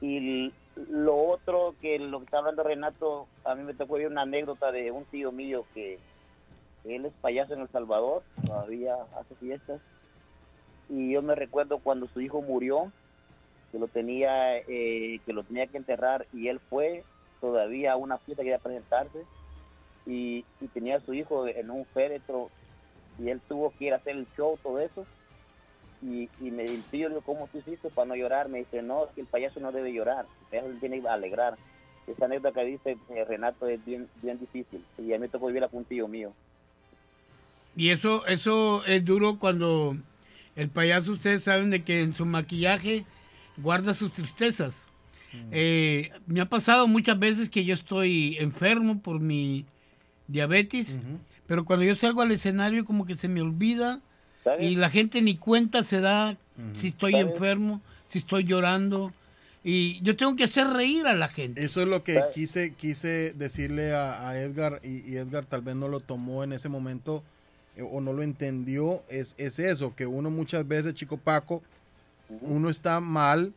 Y 0.00 0.52
lo 0.90 1.16
otro 1.16 1.74
que 1.80 1.98
lo 1.98 2.18
que 2.18 2.24
está 2.24 2.38
hablando 2.38 2.62
Renato, 2.62 3.26
a 3.44 3.54
mí 3.54 3.62
me 3.62 3.74
tocó 3.74 3.94
ver 3.94 4.08
una 4.08 4.22
anécdota 4.22 4.72
de 4.72 4.90
un 4.90 5.04
tío 5.04 5.32
mío 5.32 5.64
que 5.74 5.98
él 6.96 7.06
es 7.06 7.12
payaso 7.20 7.54
en 7.54 7.60
El 7.60 7.68
Salvador, 7.68 8.22
todavía 8.46 8.96
hace 9.18 9.34
fiestas. 9.36 9.80
Y 10.88 11.12
yo 11.12 11.22
me 11.22 11.34
recuerdo 11.34 11.78
cuando 11.78 12.08
su 12.08 12.20
hijo 12.20 12.40
murió, 12.40 12.92
que 13.70 13.78
lo 13.78 13.88
tenía 13.88 14.56
eh, 14.56 15.20
que 15.26 15.32
lo 15.32 15.44
tenía 15.44 15.66
que 15.66 15.76
enterrar 15.76 16.26
y 16.32 16.48
él 16.48 16.58
fue 16.70 17.04
todavía 17.40 17.92
a 17.92 17.96
una 17.96 18.18
fiesta 18.18 18.42
que 18.42 18.48
iba 18.48 18.56
a 18.56 18.60
presentarse 18.60 19.24
y, 20.06 20.44
tenía 20.72 20.96
a 20.96 21.00
su 21.00 21.12
hijo 21.12 21.46
en 21.46 21.70
un 21.70 21.84
féretro 21.86 22.50
y 23.18 23.28
él 23.28 23.40
tuvo 23.46 23.70
que 23.76 23.86
ir 23.86 23.92
a 23.92 23.96
hacer 23.96 24.16
el 24.16 24.26
show, 24.36 24.58
todo 24.62 24.78
eso. 24.80 25.04
Y, 26.00 26.30
y 26.40 26.50
me 26.52 26.62
dijo, 26.62 26.86
yo 26.92 27.20
¿cómo 27.22 27.48
tú 27.48 27.58
hiciste 27.58 27.90
para 27.90 28.06
no 28.06 28.14
llorar? 28.14 28.48
Me 28.48 28.58
dice, 28.58 28.80
no, 28.80 29.06
es 29.06 29.10
que 29.10 29.20
el 29.22 29.26
payaso 29.26 29.58
no 29.58 29.72
debe 29.72 29.92
llorar, 29.92 30.26
el 30.42 30.46
payaso 30.46 30.80
tiene 30.80 31.02
que 31.02 31.08
alegrar. 31.08 31.58
Esa 32.06 32.24
anécdota 32.24 32.60
que 32.60 32.66
dice 32.66 32.96
eh, 33.10 33.24
Renato 33.24 33.66
es 33.66 33.84
bien, 33.84 34.08
bien 34.22 34.38
difícil 34.38 34.82
y 34.96 35.12
a 35.12 35.16
mí 35.16 35.18
me 35.18 35.28
tocó 35.28 35.48
vivir 35.48 35.64
a 35.64 35.68
puntillo 35.68 36.08
mío. 36.08 36.32
Y 37.78 37.90
eso, 37.90 38.26
eso 38.26 38.84
es 38.86 39.04
duro 39.04 39.38
cuando 39.38 39.96
el 40.56 40.68
payaso, 40.68 41.12
ustedes 41.12 41.44
saben 41.44 41.70
de 41.70 41.84
que 41.84 42.02
en 42.02 42.12
su 42.12 42.26
maquillaje 42.26 43.04
guarda 43.56 43.94
sus 43.94 44.12
tristezas. 44.12 44.84
Eh, 45.52 46.10
me 46.26 46.40
ha 46.40 46.46
pasado 46.46 46.88
muchas 46.88 47.16
veces 47.16 47.48
que 47.50 47.64
yo 47.64 47.74
estoy 47.74 48.36
enfermo 48.40 49.00
por 49.00 49.20
mi 49.20 49.64
diabetes, 50.26 50.98
pero 51.46 51.64
cuando 51.64 51.84
yo 51.84 51.94
salgo 51.94 52.20
al 52.20 52.32
escenario 52.32 52.84
como 52.84 53.06
que 53.06 53.14
se 53.14 53.28
me 53.28 53.42
olvida 53.42 54.00
y 54.58 54.74
la 54.74 54.90
gente 54.90 55.22
ni 55.22 55.36
cuenta 55.36 55.84
se 55.84 56.00
da 56.00 56.36
si 56.72 56.88
estoy 56.88 57.14
enfermo, 57.14 57.80
si 58.08 58.18
estoy 58.18 58.42
llorando. 58.42 59.12
Y 59.62 60.00
yo 60.02 60.16
tengo 60.16 60.34
que 60.34 60.44
hacer 60.44 60.66
reír 60.66 61.06
a 61.06 61.14
la 61.14 61.28
gente. 61.28 61.64
Eso 61.64 61.80
es 61.80 61.86
lo 61.86 62.02
que 62.02 62.20
quise, 62.34 62.74
quise 62.74 63.34
decirle 63.36 63.92
a, 63.92 64.28
a 64.28 64.40
Edgar 64.40 64.80
y, 64.82 65.08
y 65.08 65.16
Edgar 65.16 65.44
tal 65.44 65.60
vez 65.60 65.76
no 65.76 65.86
lo 65.86 66.00
tomó 66.00 66.42
en 66.42 66.52
ese 66.52 66.68
momento 66.68 67.22
o 67.82 68.00
no 68.00 68.12
lo 68.12 68.22
entendió. 68.22 69.02
Es, 69.08 69.34
es 69.38 69.58
eso, 69.58 69.94
que 69.94 70.06
uno 70.06 70.30
muchas 70.30 70.66
veces, 70.66 70.94
chico 70.94 71.16
Paco, 71.16 71.62
uno 72.40 72.68
está 72.70 73.00
mal, 73.00 73.52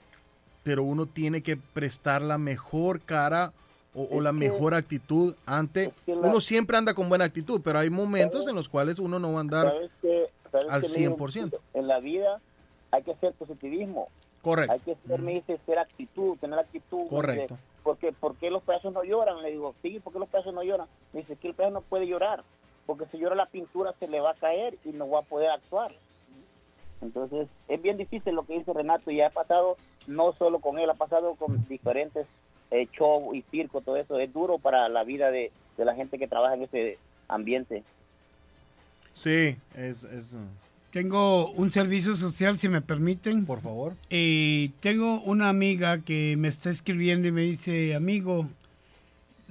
pero 0.64 0.84
uno 0.84 1.06
tiene 1.06 1.41
que 1.41 1.57
prestar 1.57 2.22
la 2.22 2.38
mejor 2.38 3.02
cara 3.02 3.52
o, 3.93 4.22
la 4.22 4.30
que- 4.31 4.38
mejor 4.38 4.73
actitud 4.73 5.35
ante... 5.45 5.91
que 6.06 6.15
la- 6.15 6.27
Uno 6.27 6.39
siempre 6.39 6.77
anda 6.77 6.93
con 6.93 7.10
buena 7.10 7.26
actitud, 7.26 7.60
pero 7.64 7.80
hay 7.80 7.89
momentos 7.89 8.48
en 8.48 8.56
los 8.56 8.69
cuales 8.69 8.99
uno 8.99 9.19
no 9.19 9.34
va 9.34 9.39
a 9.39 9.41
andar 9.41 9.68
¿Sabes 9.68 9.91
qué? 10.02 10.30
¿Sabes 10.52 10.69
al 10.69 10.81
qué, 10.84 10.99
mijo? 10.99 11.18
100%. 11.18 11.57
En 11.73 11.88
la 11.88 11.99
vida 11.99 12.39
hay 12.91 13.03
que 13.03 13.11
hacer 13.11 13.34
positivismo. 13.34 14.07
Correcto. 14.41 14.73
Hay 14.73 14.80
que 14.80 14.95
ser, 15.07 15.19
me 15.22 15.34
dice, 15.34 15.60
ser 15.65 15.77
actitud, 15.80 16.38
tener 16.38 16.57
actitud. 16.57 17.07
Correcto. 17.10 17.57
Porque, 17.84 18.07
porque, 18.07 18.11
¿por 18.19 18.35
qué 18.35 18.49
los 18.49 18.64
payasos 18.64 18.93
no 18.93 19.03
lloran? 19.03 19.41
Le 19.41 19.52
digo, 19.52 19.76
sí, 19.81 19.99
¿por 19.99 20.14
qué 20.14 20.19
los 20.19 20.30
payasos 20.30 20.53
no 20.53 20.64
lloran? 20.64 20.88
Me 21.14 21.19
dice, 21.22 21.35
que 21.35 21.49
el 21.49 21.53
payaso 21.53 21.73
no 21.76 21.81
puede 21.81 22.07
llorar. 22.07 22.43
Porque 22.91 23.09
si 23.09 23.19
llora 23.19 23.35
la 23.35 23.45
pintura 23.45 23.95
se 24.01 24.07
le 24.09 24.19
va 24.19 24.31
a 24.31 24.35
caer 24.35 24.77
y 24.84 24.89
no 24.89 25.09
va 25.09 25.19
a 25.19 25.23
poder 25.23 25.49
actuar. 25.49 25.93
Entonces, 27.01 27.47
es 27.69 27.81
bien 27.81 27.95
difícil 27.95 28.35
lo 28.35 28.43
que 28.43 28.57
dice 28.57 28.73
Renato 28.73 29.11
y 29.11 29.22
ha 29.22 29.30
pasado 29.30 29.77
no 30.07 30.34
solo 30.34 30.59
con 30.59 30.77
él, 30.77 30.89
ha 30.89 30.95
pasado 30.95 31.35
con 31.35 31.65
diferentes 31.69 32.27
eh, 32.69 32.89
shows 32.91 33.34
y 33.34 33.43
circo, 33.43 33.80
todo 33.80 33.95
eso. 33.95 34.19
Es 34.19 34.34
duro 34.34 34.59
para 34.59 34.89
la 34.89 35.05
vida 35.05 35.31
de, 35.31 35.53
de 35.77 35.85
la 35.85 35.95
gente 35.95 36.19
que 36.19 36.27
trabaja 36.27 36.55
en 36.55 36.63
ese 36.63 36.97
ambiente. 37.30 37.85
Sí, 39.13 39.55
es, 39.73 40.03
es... 40.03 40.35
Tengo 40.91 41.49
un 41.51 41.72
servicio 41.72 42.18
social, 42.18 42.57
si 42.57 42.68
me 42.68 42.81
permiten. 42.81 43.45
Por 43.45 43.61
favor. 43.61 43.93
Y 44.09 44.69
tengo 44.81 45.22
una 45.22 45.47
amiga 45.47 46.01
que 46.01 46.35
me 46.38 46.49
está 46.49 46.69
escribiendo 46.69 47.30
y 47.30 47.31
me 47.31 47.43
dice, 47.43 47.95
amigo, 47.95 48.47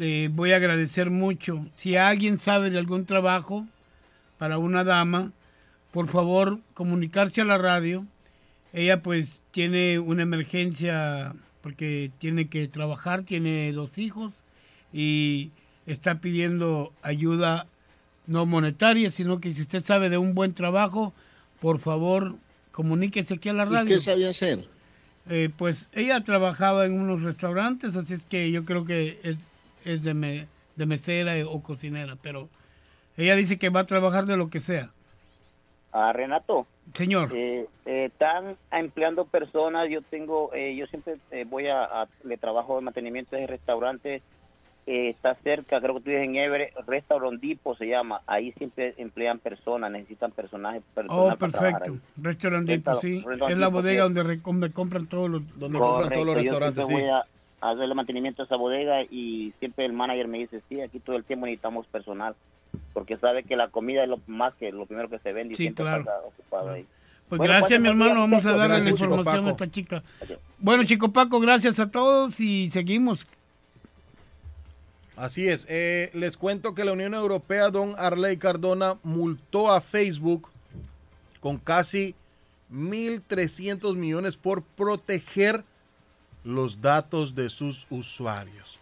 le 0.01 0.29
voy 0.29 0.53
a 0.53 0.57
agradecer 0.57 1.11
mucho. 1.11 1.67
Si 1.77 1.95
alguien 1.95 2.39
sabe 2.39 2.71
de 2.71 2.79
algún 2.79 3.05
trabajo 3.05 3.67
para 4.39 4.57
una 4.57 4.83
dama, 4.83 5.33
por 5.91 6.09
favor, 6.09 6.59
comunicarse 6.73 7.43
a 7.43 7.45
la 7.45 7.59
radio. 7.59 8.07
Ella 8.73 9.03
pues 9.03 9.43
tiene 9.51 9.99
una 9.99 10.23
emergencia 10.23 11.35
porque 11.61 12.11
tiene 12.17 12.49
que 12.49 12.67
trabajar, 12.67 13.25
tiene 13.25 13.71
dos 13.73 13.99
hijos 13.99 14.33
y 14.91 15.51
está 15.85 16.15
pidiendo 16.23 16.95
ayuda 17.03 17.67
no 18.27 18.47
monetaria, 18.47 19.11
sino 19.11 19.39
que 19.39 19.53
si 19.53 19.61
usted 19.61 19.85
sabe 19.85 20.09
de 20.09 20.17
un 20.17 20.35
buen 20.35 20.55
trabajo, 20.55 21.13
por 21.61 21.79
favor, 21.79 22.37
comuníquese 22.73 23.35
aquí 23.35 23.51
a 23.51 23.53
la 23.53 23.67
radio. 23.67 23.85
¿Y 23.85 23.99
qué 23.99 24.01
sabía 24.01 24.31
hacer? 24.31 24.67
Eh, 25.29 25.51
pues 25.55 25.89
ella 25.93 26.25
trabajaba 26.25 26.87
en 26.87 26.95
unos 26.95 27.21
restaurantes, 27.21 27.97
así 27.97 28.15
es 28.15 28.25
que 28.25 28.51
yo 28.51 28.65
creo 28.65 28.87
que 28.87 29.37
es, 29.85 30.02
de, 30.02 30.15
me, 30.15 30.47
de 30.77 30.86
mesera 30.86 31.35
o 31.48 31.62
cocinera, 31.62 32.16
pero 32.20 32.48
ella 33.16 33.35
dice 33.36 33.59
que 33.59 33.69
va 33.69 33.81
a 33.81 33.86
trabajar 33.86 34.27
de 34.27 34.36
lo 34.36 34.48
que 34.48 34.61
sea. 34.61 34.90
A 35.93 36.12
Renato. 36.12 36.66
Señor. 36.94 37.31
Eh, 37.35 37.66
eh, 37.86 38.05
están 38.07 38.57
empleando 38.73 39.24
personas. 39.24 39.89
Yo 39.90 40.02
tengo, 40.02 40.52
eh, 40.55 40.74
yo 40.77 40.86
siempre 40.86 41.16
voy 41.47 41.66
a, 41.66 41.85
a, 41.85 42.09
le 42.24 42.36
trabajo 42.36 42.77
de 42.77 42.82
mantenimiento 42.82 43.36
de 43.36 43.47
restaurantes. 43.47 44.23
está 44.86 45.35
cerca, 45.36 45.81
creo 45.81 45.94
que 45.94 46.01
tú 46.01 46.11
dices 46.11 46.24
en 46.24 46.36
Everett, 46.36 46.74
Restaurant 46.86 47.40
Depot 47.40 47.77
se 47.77 47.86
llama. 47.86 48.23
Ahí 48.27 48.52
siempre 48.52 48.94
emplean 48.98 49.39
personas, 49.39 49.90
necesitan 49.90 50.32
personas. 50.32 50.82
Oh, 51.09 51.35
perfecto. 51.36 51.98
Restaurant 52.16 52.66
Depot, 52.66 53.01
sí. 53.01 53.24
es 53.48 53.59
la 53.59 53.69
bodega 53.69 54.05
donde, 54.05 54.36
donde, 54.39 54.73
compran 54.73 55.07
todos 55.07 55.28
los, 55.28 55.59
donde 55.59 55.78
compran 55.78 56.11
todos 56.11 56.27
los 56.27 56.35
restaurantes. 56.36 56.86
sí. 56.86 56.93
voy 56.93 57.05
a 57.05 57.24
hacer 57.61 57.85
el 57.85 57.95
mantenimiento 57.95 58.43
de 58.43 58.47
esa 58.47 58.57
bodega 58.57 59.03
y 59.03 59.53
siempre 59.59 59.85
el 59.85 59.93
manager 59.93 60.28
me 60.28 60.39
dice, 60.39 60.62
sí, 60.69 60.81
aquí 60.81 60.99
todo 61.01 61.16
el 61.16 61.24
tiempo 61.24 61.47
necesitamos 61.47 61.87
personal 61.87 62.35
porque 62.93 63.16
sabe 63.16 63.43
que 63.45 63.57
la 63.57 63.69
comida 63.69 64.03
es 64.03 64.09
lo 64.09 64.20
más 64.27 64.55
que 64.55 64.73
lo 64.73 64.87
primero 64.87 65.09
que 65.09 65.19
se 65.19 65.32
vende 65.32 65.55
y 65.55 65.57
sí, 65.57 65.65
siempre 65.65 65.85
claro. 65.85 66.01
está 66.01 66.19
ocupado 66.20 66.70
ahí. 66.70 66.87
Pues 67.28 67.39
bueno, 67.39 67.55
gracias, 67.55 67.81
mi 67.81 67.89
hermano. 67.89 68.20
Vamos 68.20 68.45
a 68.45 68.57
darle 68.57 68.82
la 68.82 68.91
información 68.91 69.47
a 69.47 69.51
esta 69.51 69.70
chica. 69.70 70.03
Bueno, 70.59 70.82
Chico 70.82 71.12
Paco, 71.12 71.39
gracias 71.39 71.78
a 71.78 71.89
todos 71.89 72.41
y 72.41 72.69
seguimos. 72.70 73.24
Así 75.15 75.47
es. 75.47 75.65
Eh, 75.69 76.11
les 76.12 76.37
cuento 76.37 76.74
que 76.74 76.85
la 76.85 76.93
Unión 76.93 77.15
Europea, 77.15 77.70
don 77.70 77.95
Arley 77.99 78.37
Cardona, 78.37 78.97
multó 79.05 79.70
a 79.70 79.81
Facebook 79.81 80.49
con 81.41 81.59
casi 81.59 82.16
1.300 82.73 83.95
millones 83.95 84.37
por 84.37 84.62
proteger 84.62 85.62
los 86.45 86.81
datos 86.81 87.35
de 87.35 87.51
sus 87.51 87.87
usuarios. 87.91 88.79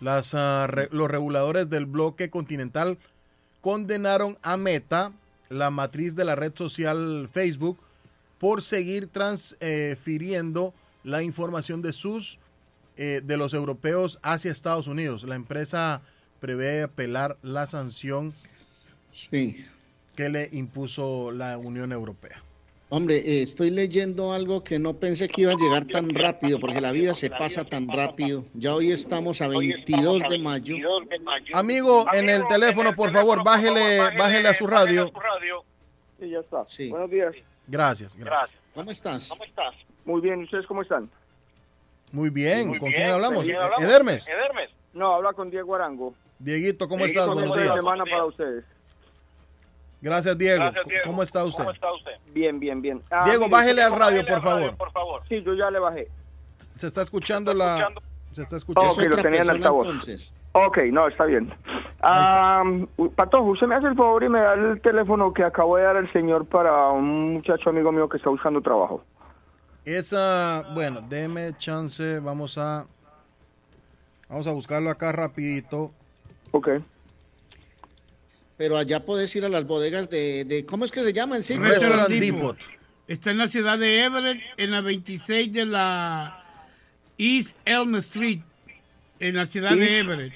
Las, 0.00 0.34
uh, 0.34 0.66
re, 0.66 0.88
los 0.92 1.10
reguladores 1.10 1.68
del 1.68 1.86
bloque 1.86 2.30
continental 2.30 2.98
condenaron 3.60 4.38
a 4.42 4.56
Meta, 4.56 5.12
la 5.48 5.70
matriz 5.70 6.14
de 6.14 6.24
la 6.24 6.36
red 6.36 6.52
social 6.54 7.28
Facebook, 7.32 7.78
por 8.38 8.62
seguir 8.62 9.08
transfiriendo 9.08 10.72
la 11.02 11.22
información 11.22 11.82
de 11.82 11.92
sus 11.92 12.38
eh, 13.00 13.20
de 13.24 13.36
los 13.36 13.54
europeos 13.54 14.18
hacia 14.22 14.50
Estados 14.50 14.88
Unidos. 14.88 15.22
La 15.22 15.36
empresa 15.36 16.02
prevé 16.40 16.82
apelar 16.82 17.36
la 17.42 17.68
sanción 17.68 18.34
sí. 19.12 19.64
que 20.16 20.28
le 20.28 20.48
impuso 20.50 21.30
la 21.30 21.58
Unión 21.58 21.92
Europea. 21.92 22.42
Hombre, 22.90 23.16
eh, 23.18 23.42
estoy 23.42 23.70
leyendo 23.70 24.32
algo 24.32 24.64
que 24.64 24.78
no 24.78 24.94
pensé 24.94 25.28
que 25.28 25.42
iba 25.42 25.52
a 25.52 25.56
llegar 25.56 25.86
tan 25.86 26.08
rápido, 26.14 26.58
porque 26.58 26.80
la 26.80 26.90
vida 26.90 27.12
se 27.12 27.28
pasa 27.28 27.64
tan 27.64 27.86
rápido. 27.86 28.46
Ya 28.54 28.74
hoy 28.74 28.92
estamos 28.92 29.42
a 29.42 29.48
22 29.48 30.22
de 30.30 30.38
mayo. 30.38 30.74
Amigo, 31.52 32.06
en 32.14 32.30
el 32.30 32.46
teléfono, 32.48 32.94
por 32.94 33.10
favor, 33.10 33.44
bájele, 33.44 33.98
bájele 34.16 34.48
a 34.48 34.54
su 34.54 34.66
radio. 34.66 35.12
Sí, 36.18 36.30
ya 36.30 36.38
está. 36.40 36.66
Sí. 36.66 36.88
Buenos 36.88 37.10
días. 37.10 37.34
Gracias, 37.66 38.16
gracias. 38.16 38.58
¿Cómo 38.74 38.90
estás? 38.90 39.28
¿Cómo 39.28 39.44
estás? 39.44 39.74
Muy 40.06 40.22
bien, 40.22 40.42
¿ustedes 40.44 40.66
cómo 40.66 40.80
están? 40.80 41.10
Muy 42.10 42.30
bien, 42.30 42.68
Muy 42.68 42.78
¿con 42.78 42.88
bien, 42.88 43.02
quién 43.02 43.06
quién 43.06 43.14
hablamos? 43.14 43.46
Edermes. 43.80 44.26
Edermes. 44.26 44.70
No, 44.94 45.14
habla 45.14 45.34
con 45.34 45.50
Diego 45.50 45.74
Arango. 45.74 46.14
Dieguito, 46.38 46.88
¿cómo 46.88 47.04
Dieguito, 47.04 47.20
estás? 47.20 47.34
Buenos 47.34 47.50
buena 47.50 47.62
días. 47.64 47.74
semana 47.76 48.04
para 48.04 48.24
ustedes. 48.24 48.64
Gracias, 50.00 50.38
Diego. 50.38 50.60
Gracias, 50.60 50.86
Diego. 50.86 51.02
¿Cómo 51.06 51.22
está 51.22 51.44
usted? 51.44 51.64
¿Cómo 51.64 51.72
está 51.72 51.92
usted? 51.92 52.12
Bien, 52.32 52.60
bien, 52.60 52.80
bien. 52.80 53.02
Ah, 53.10 53.24
Diego, 53.24 53.46
mire, 53.46 53.56
bájele 53.56 53.82
al 53.82 53.96
radio, 53.98 54.24
por 54.26 54.42
favor. 54.42 54.76
por 54.76 54.92
favor. 54.92 55.22
Sí, 55.28 55.42
yo 55.42 55.54
ya 55.54 55.70
le 55.70 55.78
bajé. 55.78 56.08
Se 56.76 56.86
está 56.86 57.02
escuchando 57.02 57.52
la... 57.52 57.90
Se 58.32 58.42
está 58.42 58.56
escuchando. 58.56 58.92
Ok, 58.92 59.00
lo 59.02 59.16
tenía 59.22 59.40
en 59.42 59.50
altavoz. 59.50 59.88
Ok, 60.52 60.78
no, 60.92 61.08
está 61.08 61.24
bien. 61.24 61.52
Ah, 62.00 62.62
Patojo, 63.16 63.50
usted 63.50 63.66
me 63.66 63.74
hace 63.74 63.88
el 63.88 63.96
favor 63.96 64.22
y 64.22 64.28
me 64.28 64.40
da 64.40 64.54
el 64.54 64.80
teléfono 64.80 65.32
que 65.32 65.42
acabo 65.42 65.76
de 65.76 65.82
dar 65.82 65.96
al 65.96 66.12
señor 66.12 66.46
para 66.46 66.90
un 66.90 67.34
muchacho 67.34 67.70
amigo 67.70 67.90
mío 67.90 68.08
que 68.08 68.16
está 68.16 68.30
buscando 68.30 68.60
trabajo. 68.60 69.02
Esa, 69.84 70.66
bueno, 70.74 71.00
deme 71.08 71.56
chance, 71.58 72.20
vamos 72.20 72.58
a... 72.58 72.86
Vamos 74.28 74.46
a 74.46 74.52
buscarlo 74.52 74.90
acá 74.90 75.10
rapidito. 75.10 75.90
Ok. 76.52 76.68
Pero 78.58 78.76
allá 78.76 79.04
puedes 79.06 79.34
ir 79.36 79.44
a 79.44 79.48
las 79.48 79.66
bodegas 79.66 80.10
de, 80.10 80.44
de 80.44 80.66
¿cómo 80.66 80.84
es 80.84 80.90
que 80.92 81.02
se 81.02 81.12
llama 81.12 81.36
el 81.36 81.44
sitio? 81.44 81.64
Restaurant 81.64 82.08
Depot. 82.10 82.58
Está 83.06 83.30
en 83.30 83.38
la 83.38 83.46
ciudad 83.46 83.78
de 83.78 84.02
Everett, 84.04 84.40
en 84.58 84.70
la 84.72 84.80
26 84.82 85.52
de 85.52 85.64
la 85.64 86.44
East 87.16 87.56
Elm 87.64 87.94
Street, 87.96 88.40
en 89.20 89.36
la 89.36 89.46
ciudad 89.46 89.70
¿Sí? 89.70 89.78
de 89.78 89.98
Everett. 90.00 90.32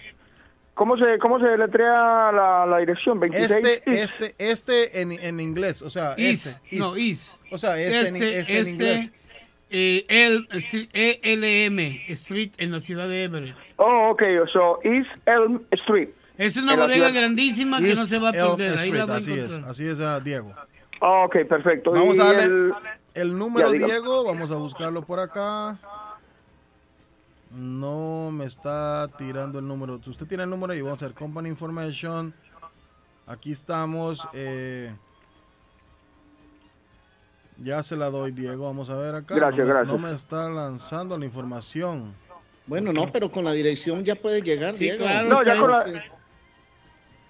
¿Cómo 0.75 0.97
se, 0.97 1.19
cómo 1.19 1.39
se 1.39 1.55
letrea 1.59 2.33
la, 2.33 2.65
la 2.67 2.79
dirección? 2.79 3.21
26 3.21 3.51
Este, 3.51 3.83
East. 4.01 4.21
este, 4.23 4.35
este 4.51 5.01
en, 5.03 5.13
en 5.13 5.39
inglés, 5.41 5.83
o 5.83 5.91
sea, 5.91 6.15
East, 6.17 6.47
este, 6.47 6.77
no, 6.79 6.97
East. 6.97 7.35
O 7.51 7.59
sea, 7.59 7.79
este, 7.79 8.09
en, 8.09 8.15
Este, 8.17 8.39
este 8.39 8.59
en 8.59 8.69
inglés. 8.69 9.01
este, 9.01 9.13
eh, 9.71 10.07
el, 10.09 10.49
Street- 10.53 10.89
ELM 11.23 11.79
Street 12.09 12.53
en 12.59 12.73
la 12.73 12.81
ciudad 12.81 13.07
de 13.09 13.25
Everett. 13.25 13.57
Oh, 13.77 14.11
ok, 14.13 14.23
so 14.53 14.79
East 14.85 15.11
Elm 15.27 15.63
Street. 15.73 16.09
Es 16.39 16.57
una 16.57 16.75
bodega 16.75 17.09
ciudad- 17.09 17.13
grandísima 17.15 17.79
que 17.81 17.95
no 17.95 18.07
se 18.07 18.19
va 18.19 18.31
a 18.31 18.33
perder. 18.33 18.79
Ahí 18.79 18.91
la 18.91 19.05
Street, 19.05 19.09
va 19.11 19.15
a 19.15 19.19
así 19.19 19.33
es, 19.33 19.53
así 19.69 19.87
es, 19.87 20.01
ah, 20.01 20.21
Diego. 20.21 20.55
Oh, 21.01 21.25
ok, 21.27 21.37
perfecto. 21.49 21.91
Vamos 21.93 22.19
a 22.19 22.25
darle 22.25 22.45
el- 22.45 22.73
el, 23.15 23.37
número. 23.39 23.71
Diego, 23.73 24.25
vamos 24.25 24.51
a 24.51 24.57
buscarlo 24.57 25.03
por 25.03 25.21
acá. 25.21 25.79
No 27.51 28.31
me 28.33 28.47
está 28.47 29.09
tirando 29.19 29.59
el 29.59 29.67
número. 29.69 30.01
Usted 30.07 30.27
tiene 30.27 30.45
el 30.45 30.51
número 30.51 30.75
y 30.75 30.81
vamos 30.81 31.03
a 31.03 31.05
hacer 31.07 31.15
Company 31.15 31.49
Information. 31.51 32.33
Aquí 33.27 33.53
estamos. 33.53 34.27
eh, 34.33 34.93
ya 37.59 37.83
se 37.83 37.97
la 37.97 38.11
doy, 38.11 38.33
Diego. 38.33 38.65
Vamos 38.65 38.89
a 38.91 38.97
ver 38.97 39.15
acá. 39.15 39.35
Gracias, 39.35 39.67
no 39.67 39.73
gracias. 39.75 39.89
No 39.89 39.99
me 40.09 40.15
está 40.15 40.49
lanzando 40.49 41.19
la 41.19 41.25
información. 41.27 42.15
Bueno, 42.67 42.93
no, 42.93 43.13
pero 43.13 43.31
con 43.31 43.45
la 43.45 43.53
dirección 43.53 44.03
ya 44.05 44.15
puede 44.15 44.41
llegar, 44.41 44.75
Sí, 44.77 44.85
Diego. 44.85 44.99
claro, 45.05 45.29
No, 45.29 45.43
ya 45.43 45.57
con 45.59 45.71
Ok. 45.73 45.87
la, 45.87 46.05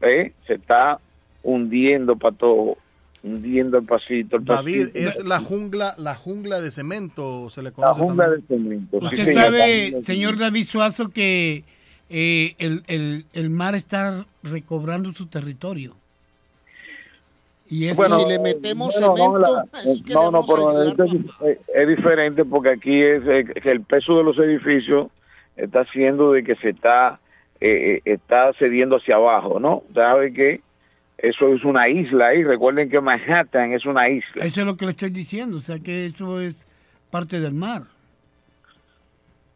eh, 0.00 0.32
se 0.46 0.54
está 0.54 0.98
hundiendo, 1.42 2.16
para 2.16 2.34
todo 2.34 2.78
hundiendo 3.22 3.78
el 3.78 3.84
pasito. 3.84 4.38
David, 4.38 4.88
es 4.94 5.24
la 5.24 5.40
jungla, 5.40 5.94
la 5.98 6.14
jungla 6.14 6.60
de 6.60 6.70
cemento, 6.70 7.50
se 7.50 7.62
le 7.62 7.72
conoce. 7.72 7.92
La 7.92 8.06
jungla 8.06 8.30
de 8.30 8.42
cemento. 8.42 8.98
Usted 8.98 9.32
sabe, 9.32 10.02
señor 10.02 10.38
David 10.38 10.64
Suazo, 10.64 11.10
que 11.10 11.64
eh, 12.08 12.54
el, 12.58 13.50
mar 13.50 13.74
está 13.74 14.24
recobrando 14.42 15.12
su 15.12 15.26
territorio. 15.26 15.94
Y 17.68 17.92
bueno, 17.94 18.20
si 18.20 18.28
le 18.28 18.38
metemos 18.38 18.94
cemento, 18.94 19.64
no, 20.14 20.30
no, 20.30 20.44
pero 20.46 20.82
es, 20.82 21.88
diferente 21.88 22.44
porque 22.44 22.70
aquí 22.70 23.02
es 23.02 23.22
eh, 23.26 23.44
que 23.60 23.70
el 23.72 23.80
peso 23.80 24.16
de 24.18 24.22
los 24.22 24.38
edificios 24.38 25.08
está 25.56 25.80
haciendo 25.80 26.32
de 26.32 26.44
que 26.44 26.54
se 26.56 26.70
está 26.70 27.18
eh, 27.60 28.02
está 28.04 28.52
cediendo 28.58 28.98
hacia 28.98 29.16
abajo, 29.16 29.58
¿no? 29.58 29.82
¿Sabe 29.94 30.32
qué? 30.32 30.60
Eso 31.18 31.54
es 31.54 31.64
una 31.64 31.88
isla 31.88 32.34
y 32.34 32.44
recuerden 32.44 32.90
que 32.90 33.00
Manhattan 33.00 33.72
es 33.72 33.86
una 33.86 34.08
isla. 34.08 34.44
Eso 34.44 34.60
es 34.60 34.66
lo 34.66 34.76
que 34.76 34.84
le 34.84 34.90
estoy 34.90 35.10
diciendo, 35.10 35.56
o 35.56 35.60
sea 35.60 35.78
que 35.78 36.06
eso 36.06 36.40
es 36.40 36.68
parte 37.10 37.40
del 37.40 37.54
mar. 37.54 37.84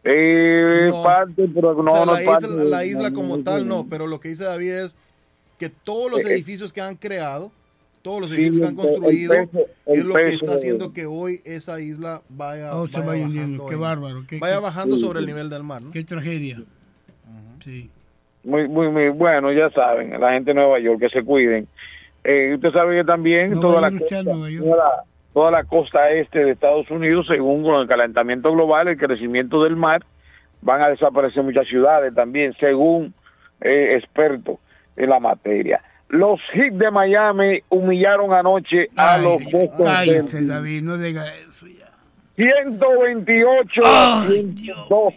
Eh, 0.03 0.91
parte, 1.05 1.47
pero 1.55 1.75
no, 1.75 2.07
no 2.07 2.15
la, 2.15 2.25
parte 2.25 2.47
isla, 2.47 2.65
la 2.65 2.85
isla 2.87 3.13
como 3.13 3.43
tal 3.43 3.69
no, 3.69 3.87
pero 3.89 4.07
lo 4.07 4.19
que 4.19 4.31
dice 4.31 4.45
David 4.45 4.73
es 4.73 4.95
que 5.59 5.69
todos 5.69 6.11
los 6.11 6.21
eh, 6.21 6.29
eh. 6.29 6.35
edificios 6.37 6.73
que 6.73 6.81
han 6.81 6.97
creado, 6.97 7.53
todos 8.01 8.23
los 8.23 8.33
edificios 8.33 8.61
que 8.61 8.67
han 8.67 8.77
construido, 8.77 9.35
es 9.35 10.05
lo 10.05 10.15
que 10.15 10.35
está 10.35 10.55
haciendo 10.55 10.95
que 10.95 11.05
hoy 11.05 11.43
esa 11.45 11.79
isla 11.83 12.23
vaya, 12.31 12.75
oh, 12.75 12.87
vaya, 12.87 13.27
bajando, 13.27 13.67
qué 13.67 13.77
bárbaro, 13.77 14.25
vaya 14.41 14.61
bajando 14.61 14.97
sobre 14.97 15.21
el 15.21 15.27
nivel 15.27 15.51
del 15.51 15.63
mar. 15.63 15.83
¿no? 15.83 15.91
Qué 15.91 16.03
tragedia. 16.05 16.63
Sí 17.63 17.91
muy, 18.45 18.69
muy, 18.69 18.89
muy 18.89 19.09
bueno, 19.09 19.53
ya 19.53 19.71
saben, 19.71 20.19
la 20.19 20.33
gente 20.33 20.51
de 20.51 20.55
Nueva 20.55 20.79
York, 20.79 21.01
que 21.01 21.09
se 21.09 21.23
cuiden. 21.23 21.67
Eh, 22.25 22.53
usted 22.55 22.71
sabe 22.73 22.97
que 22.97 23.05
también 23.05 23.59
toda, 23.61 23.81
la 23.81 23.91
costa, 23.91 24.23
toda, 25.33 25.51
la, 25.51 25.65
costa 25.65 26.11
este 26.11 26.45
de 26.45 26.51
Estados 26.53 26.91
Unidos, 26.91 27.27
según 27.29 27.63
con 27.63 27.81
el 27.81 27.89
calentamiento 27.89 28.53
global, 28.53 28.89
el 28.89 28.99
crecimiento 28.99 29.63
del 29.65 29.77
mar, 29.77 30.05
van 30.61 30.83
a 30.83 30.89
desaparecer 30.89 31.43
muchas 31.43 31.67
ciudades 31.67 32.15
también, 32.15 32.55
según 32.61 33.15
eh, 33.61 33.97
expertos 33.97 34.59
en 34.97 35.11
la 35.11 35.21
materia. 35.21 35.83
Los 36.09 36.41
hits 36.53 36.77
de 36.77 36.91
Miami 36.91 37.61
humillaron 37.69 38.33
anoche 38.33 38.89
a 38.97 39.17
los 39.17 39.43
Boston 39.45 39.87
cállese, 39.87 40.45
David, 40.45 40.83
no 40.83 40.99
diga 40.99 41.25
eso 41.37 41.67
ya. 41.69 41.89
128 42.37 43.83
a 43.85 44.27
102. 44.27 45.15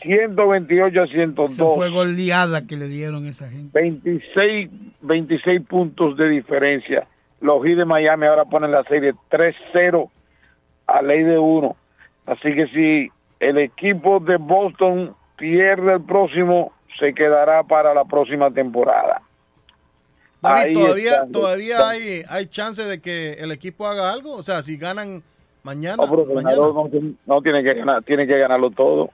128 0.00 1.02
a 1.02 1.06
102. 1.06 1.50
Eso 1.52 1.70
fue 1.72 1.90
goleada 1.90 2.66
que 2.66 2.76
le 2.76 2.88
dieron 2.88 3.26
a 3.26 3.30
esa 3.30 3.48
gente. 3.48 3.70
26, 3.80 4.70
26 5.00 5.62
puntos 5.62 6.16
de 6.16 6.28
diferencia. 6.28 7.06
Los 7.40 7.64
Heat 7.64 7.78
de 7.78 7.84
Miami 7.84 8.26
ahora 8.26 8.44
ponen 8.44 8.72
la 8.72 8.84
serie 8.84 9.14
3-0 9.30 10.10
a 10.86 11.02
ley 11.02 11.22
de 11.22 11.38
1. 11.38 11.76
Así 12.26 12.54
que 12.54 12.66
si 12.68 13.10
el 13.40 13.58
equipo 13.58 14.20
de 14.20 14.36
Boston 14.36 15.14
pierde 15.36 15.94
el 15.94 16.02
próximo, 16.02 16.72
se 16.98 17.14
quedará 17.14 17.62
para 17.62 17.94
la 17.94 18.04
próxima 18.04 18.50
temporada. 18.50 19.22
David, 20.40 20.74
todavía, 20.74 21.26
todavía 21.32 21.88
hay, 21.88 22.22
hay 22.28 22.46
chance 22.46 22.82
de 22.82 23.00
que 23.00 23.34
el 23.34 23.50
equipo 23.50 23.86
haga 23.86 24.12
algo. 24.12 24.34
O 24.34 24.42
sea, 24.42 24.62
si 24.62 24.76
ganan 24.76 25.22
mañana, 25.62 26.04
no, 26.06 26.90
no, 27.26 27.42
tiene 27.42 27.62
que 27.62 27.74
ganar, 27.74 28.02
tiene 28.04 28.26
que 28.26 28.38
ganarlo 28.38 28.70
todo. 28.70 29.10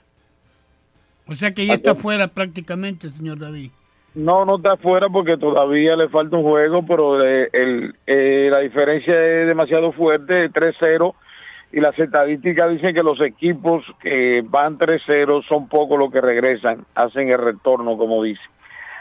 O 1.26 1.34
sea 1.34 1.52
que 1.52 1.66
ya 1.66 1.74
está 1.74 1.94
fuera 1.94 2.28
prácticamente, 2.28 3.10
señor 3.10 3.38
David. 3.38 3.70
No, 4.14 4.44
no 4.44 4.56
está 4.56 4.76
fuera 4.76 5.08
porque 5.08 5.36
todavía 5.36 5.96
le 5.96 6.08
falta 6.08 6.36
un 6.36 6.44
juego, 6.44 6.86
pero 6.86 7.24
eh, 7.24 7.48
el, 7.52 7.94
eh, 8.06 8.48
la 8.50 8.60
diferencia 8.60 9.12
es 9.12 9.48
demasiado 9.48 9.90
fuerte, 9.92 10.50
3-0, 10.50 11.14
y 11.72 11.80
las 11.80 11.98
estadísticas 11.98 12.70
dicen 12.70 12.94
que 12.94 13.02
los 13.02 13.20
equipos 13.20 13.84
que 14.00 14.44
van 14.44 14.78
3-0 14.78 15.44
son 15.48 15.68
pocos 15.68 15.98
los 15.98 16.12
que 16.12 16.20
regresan, 16.20 16.84
hacen 16.94 17.28
el 17.28 17.38
retorno, 17.38 17.96
como 17.96 18.22
dice. 18.22 18.42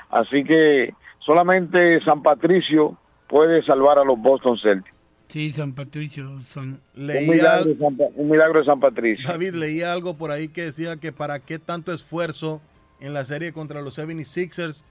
Así 0.09 0.43
que 0.43 0.93
solamente 1.19 2.01
San 2.03 2.23
Patricio 2.23 2.97
puede 3.27 3.61
salvar 3.63 3.99
a 3.99 4.03
los 4.03 4.19
Boston 4.19 4.57
Celtics. 4.57 4.92
Sí, 5.33 5.51
San 5.51 5.73
Patricio. 5.73 6.29
Un, 6.57 6.79
milagro 6.95 8.59
de 8.59 8.65
San, 8.65 8.79
Patricio. 8.79 9.27
David, 9.27 9.55
leía 9.55 9.91
algo 9.91 10.13
por 10.13 10.29
ahí 10.29 10.47
que 10.47 10.65
decía 10.65 10.97
que 10.97 11.11
para 11.11 11.39
qué 11.39 11.57
tanto 11.57 11.91
esfuerzo 11.91 12.61
en 12.99 13.15
la 13.15 13.25
serie 13.25 13.51
contra 13.51 13.81
los 13.81 13.97
76ers 13.97 14.83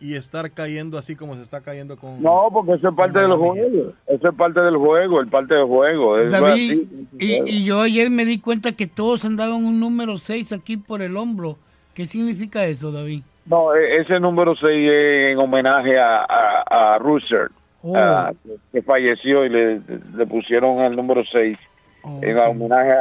y 0.00 0.16
estar 0.16 0.50
cayendo 0.50 0.98
así 0.98 1.14
como 1.14 1.36
se 1.36 1.42
está 1.42 1.60
cayendo 1.60 1.96
con... 1.96 2.20
No, 2.20 2.48
porque 2.52 2.72
eso 2.72 2.88
es 2.88 2.94
parte 2.96 3.20
del 3.20 3.34
juego. 3.34 3.92
Eso 4.08 4.28
es 4.28 4.34
parte 4.34 4.60
del 4.60 4.76
juego, 4.78 5.20
el 5.20 5.28
parte 5.28 5.56
del 5.56 5.66
juego. 5.68 6.24
David, 6.24 6.82
y, 7.20 7.64
yo 7.64 7.82
ayer 7.82 8.10
me 8.10 8.24
di 8.24 8.40
cuenta 8.40 8.72
que 8.72 8.88
todos 8.88 9.24
andaban 9.24 9.64
un 9.64 9.78
número 9.78 10.18
6 10.18 10.50
aquí 10.54 10.76
por 10.76 11.02
el 11.02 11.16
hombro. 11.16 11.56
¿Qué 11.94 12.06
significa 12.06 12.64
eso, 12.64 12.90
David? 12.90 13.22
No, 13.46 13.72
e, 13.76 13.98
ese 14.00 14.18
número 14.18 14.56
6 14.56 14.66
es 14.66 15.32
en 15.34 15.38
homenaje 15.38 16.00
a, 16.00 16.24
a, 16.24 16.94
a 16.96 16.98
Oh. 17.82 17.96
Ah, 17.96 18.32
que 18.72 18.82
falleció 18.82 19.44
y 19.44 19.48
le, 19.48 19.80
le, 20.16 20.26
pusieron 20.26 20.84
el 20.84 20.94
número 20.94 21.24
6 21.24 21.58
en 22.22 22.38
homenaje 22.38 22.92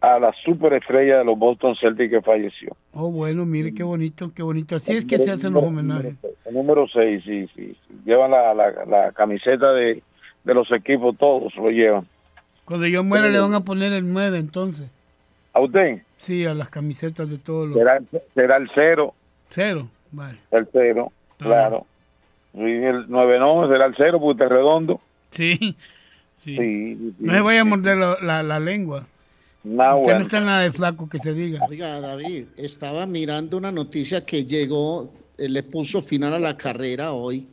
a 0.00 0.18
la 0.18 0.32
superestrella 0.44 1.18
de 1.18 1.24
los 1.24 1.38
Boston 1.38 1.76
Celtics 1.76 2.10
que 2.10 2.22
falleció. 2.22 2.74
Oh, 2.92 3.10
bueno, 3.10 3.44
mire 3.44 3.74
qué 3.74 3.82
bonito, 3.82 4.32
qué 4.34 4.42
bonito. 4.42 4.76
Así 4.76 4.96
es 4.96 5.04
que 5.04 5.18
se 5.18 5.30
hacen 5.30 5.52
los 5.52 5.62
homenajes. 5.62 6.14
El 6.46 6.54
número 6.54 6.86
6, 6.88 7.22
sí, 7.24 7.48
sí, 7.54 7.76
Llevan 8.04 8.30
la, 8.30 8.54
la, 8.54 9.12
camiseta 9.12 9.72
de, 9.72 10.02
los 10.44 10.72
equipos, 10.72 11.16
todos 11.18 11.54
lo 11.56 11.70
llevan. 11.70 12.06
Cuando 12.64 12.86
yo 12.86 13.04
muera 13.04 13.28
le 13.28 13.38
van 13.38 13.54
a 13.54 13.60
poner 13.60 13.92
el 13.92 14.10
9 14.10 14.38
entonces. 14.38 14.88
¿A 15.52 15.60
usted? 15.60 16.02
Sí, 16.16 16.46
a 16.46 16.54
las 16.54 16.70
camisetas 16.70 17.28
de 17.28 17.38
todos 17.38 17.68
los... 17.68 17.76
Será, 17.76 18.00
será 18.34 18.56
el 18.56 18.70
0. 18.74 19.14
¿Cero? 19.50 19.88
Vale. 20.12 20.38
El 20.50 20.68
0, 20.72 21.12
claro. 21.36 21.86
El 22.54 23.06
9 23.08 23.38
no, 23.38 23.72
será 23.72 23.86
el 23.86 23.94
0 23.96 24.18
porque 24.20 24.44
es 24.44 24.50
redondo. 24.50 25.00
Sí. 25.30 25.76
sí. 26.44 27.14
no 27.18 27.32
se 27.32 27.40
vaya 27.40 27.60
a 27.60 27.64
morder 27.64 27.96
la, 27.96 28.42
la 28.42 28.60
lengua. 28.60 29.06
No, 29.62 30.02
no 30.02 30.20
está 30.20 30.40
nada 30.40 30.62
de 30.62 30.72
flaco 30.72 31.08
que 31.08 31.18
se 31.18 31.34
diga. 31.34 31.60
Oiga, 31.68 32.00
David, 32.00 32.46
estaba 32.56 33.04
mirando 33.06 33.58
una 33.58 33.70
noticia 33.70 34.24
que 34.24 34.46
llegó, 34.46 35.12
eh, 35.36 35.48
le 35.48 35.62
puso 35.62 36.00
final 36.00 36.32
a 36.34 36.38
la 36.38 36.56
carrera 36.56 37.12
hoy 37.12 37.46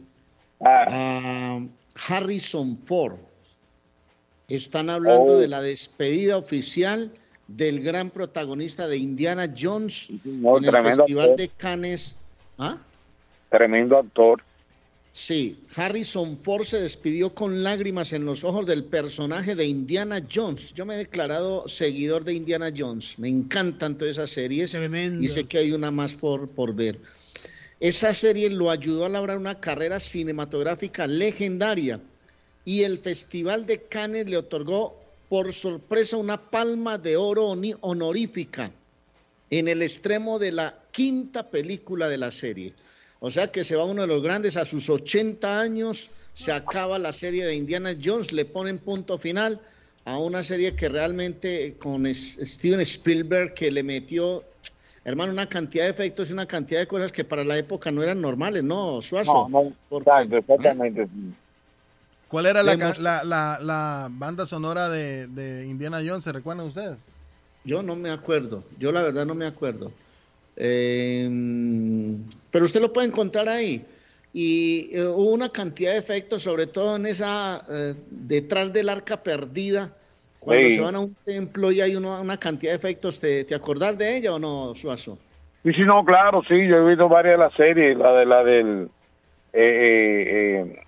ah. 0.61 0.85
a 0.89 1.59
Harrison 2.07 2.77
Ford. 2.77 3.17
Están 4.47 4.89
hablando 4.89 5.33
oh. 5.33 5.39
de 5.39 5.49
la 5.49 5.61
despedida 5.61 6.37
oficial 6.37 7.11
del 7.47 7.81
gran 7.81 8.09
protagonista 8.09 8.87
de 8.87 8.97
Indiana 8.97 9.53
Jones 9.57 10.09
en 10.23 10.45
el 10.45 10.81
Festival 10.81 11.35
de 11.35 11.49
Cannes. 11.49 12.17
¿Ah? 12.57 12.77
Tremendo 13.49 13.97
actor. 13.97 14.41
Sí, 15.19 15.57
Harrison 15.75 16.37
Ford 16.37 16.63
se 16.63 16.79
despidió 16.79 17.33
con 17.33 17.63
lágrimas 17.63 18.13
en 18.13 18.23
los 18.23 18.43
ojos 18.43 18.67
del 18.67 18.83
personaje 18.83 19.55
de 19.55 19.65
Indiana 19.65 20.21
Jones. 20.31 20.75
Yo 20.75 20.85
me 20.85 20.93
he 20.93 20.97
declarado 20.97 21.67
seguidor 21.67 22.23
de 22.23 22.35
Indiana 22.35 22.71
Jones. 22.77 23.17
Me 23.17 23.27
encantan 23.27 23.97
todas 23.97 24.11
esas 24.11 24.29
series 24.29 24.77
y 25.19 25.27
sé 25.27 25.45
que 25.45 25.57
hay 25.57 25.71
una 25.71 25.89
más 25.89 26.13
por, 26.13 26.47
por 26.49 26.75
ver. 26.75 26.99
Esa 27.79 28.13
serie 28.13 28.51
lo 28.51 28.69
ayudó 28.69 29.05
a 29.05 29.09
lograr 29.09 29.39
una 29.39 29.59
carrera 29.59 29.99
cinematográfica 29.99 31.07
legendaria 31.07 31.99
y 32.63 32.83
el 32.83 32.99
Festival 32.99 33.65
de 33.65 33.81
Cannes 33.81 34.29
le 34.29 34.37
otorgó 34.37 35.01
por 35.29 35.51
sorpresa 35.51 36.17
una 36.17 36.39
palma 36.51 36.99
de 36.99 37.17
oro 37.17 37.57
honorífica 37.81 38.71
en 39.49 39.67
el 39.67 39.81
extremo 39.81 40.37
de 40.37 40.51
la 40.51 40.77
quinta 40.91 41.49
película 41.49 42.07
de 42.07 42.17
la 42.19 42.29
serie. 42.29 42.75
O 43.19 43.31
sea 43.31 43.51
que 43.51 43.63
se 43.63 43.75
va 43.75 43.85
uno 43.85 44.01
de 44.01 44.07
los 44.07 44.21
grandes 44.21 44.57
a 44.57 44.65
sus 44.65 44.89
80 44.89 45.59
años, 45.59 46.11
se 46.33 46.51
acaba 46.51 46.99
la 46.99 47.13
serie 47.13 47.45
de 47.45 47.55
Indiana 47.55 47.95
Jones, 48.01 48.31
le 48.31 48.45
ponen 48.45 48.77
punto 48.77 49.17
final 49.17 49.59
a 50.05 50.19
una 50.19 50.43
serie 50.43 50.75
que 50.75 50.87
realmente 50.87 51.75
con 51.79 52.05
Steven 52.13 52.79
Spielberg 52.81 53.53
que 53.53 53.71
le 53.71 53.83
metió, 53.83 54.43
hermano, 55.03 55.33
una 55.33 55.49
cantidad 55.49 55.85
de 55.85 55.89
efectos 55.89 56.29
y 56.29 56.33
una 56.33 56.45
cantidad 56.45 56.79
de 56.79 56.87
cosas 56.87 57.11
que 57.11 57.23
para 57.23 57.43
la 57.43 57.57
época 57.57 57.91
no 57.91 58.03
eran 58.03 58.21
normales, 58.21 58.63
¿no, 58.63 59.01
Suazo? 59.01 59.49
No, 59.49 59.73
no, 59.89 59.97
exactamente. 59.97 61.07
¿Cuál 62.29 62.45
era 62.45 62.61
la, 62.61 62.75
la, 62.75 63.59
la, 63.61 64.07
banda 64.11 64.45
sonora 64.45 64.89
de, 64.89 65.27
de 65.27 65.65
Indiana 65.65 66.01
Jones? 66.05 66.23
¿Se 66.23 66.31
recuerdan 66.31 66.67
ustedes? 66.67 66.99
Yo 67.63 67.81
no 67.81 67.95
me 67.95 68.11
acuerdo, 68.11 68.63
yo 68.79 68.91
la 68.91 69.01
verdad 69.01 69.25
no 69.25 69.33
me 69.33 69.45
acuerdo. 69.45 69.91
Eh, 70.57 71.29
pero 72.51 72.65
usted 72.65 72.81
lo 72.81 72.91
puede 72.91 73.07
encontrar 73.07 73.47
ahí. 73.47 73.85
Y 74.33 74.89
eh, 74.91 75.05
hubo 75.07 75.31
una 75.31 75.49
cantidad 75.49 75.93
de 75.93 75.99
efectos, 75.99 76.41
sobre 76.43 76.67
todo 76.67 76.95
en 76.95 77.05
esa, 77.05 77.63
eh, 77.69 77.95
detrás 78.09 78.73
del 78.73 78.89
arca 78.89 79.23
perdida, 79.23 79.91
cuando 80.39 80.69
se 80.69 80.81
van 80.81 80.95
a 80.95 80.99
un 80.99 81.15
templo 81.25 81.71
y 81.71 81.81
hay 81.81 81.95
una 81.95 82.37
cantidad 82.37 82.71
de 82.71 82.77
efectos, 82.77 83.19
¿te, 83.19 83.43
¿te 83.43 83.53
acordás 83.53 83.97
de 83.97 84.17
ella 84.17 84.33
o 84.33 84.39
no, 84.39 84.73
Suazo? 84.75 85.17
Sí, 85.63 85.73
sí, 85.73 85.81
no, 85.81 86.05
claro, 86.05 86.41
sí, 86.47 86.67
yo 86.67 86.77
he 86.77 86.89
visto 86.89 87.09
varias 87.09 87.37
de 87.37 87.43
las 87.43 87.53
series, 87.55 87.97
la 87.97 88.13
de 88.13 88.25
la 88.25 88.43
del... 88.43 88.89
Eh, 89.51 90.81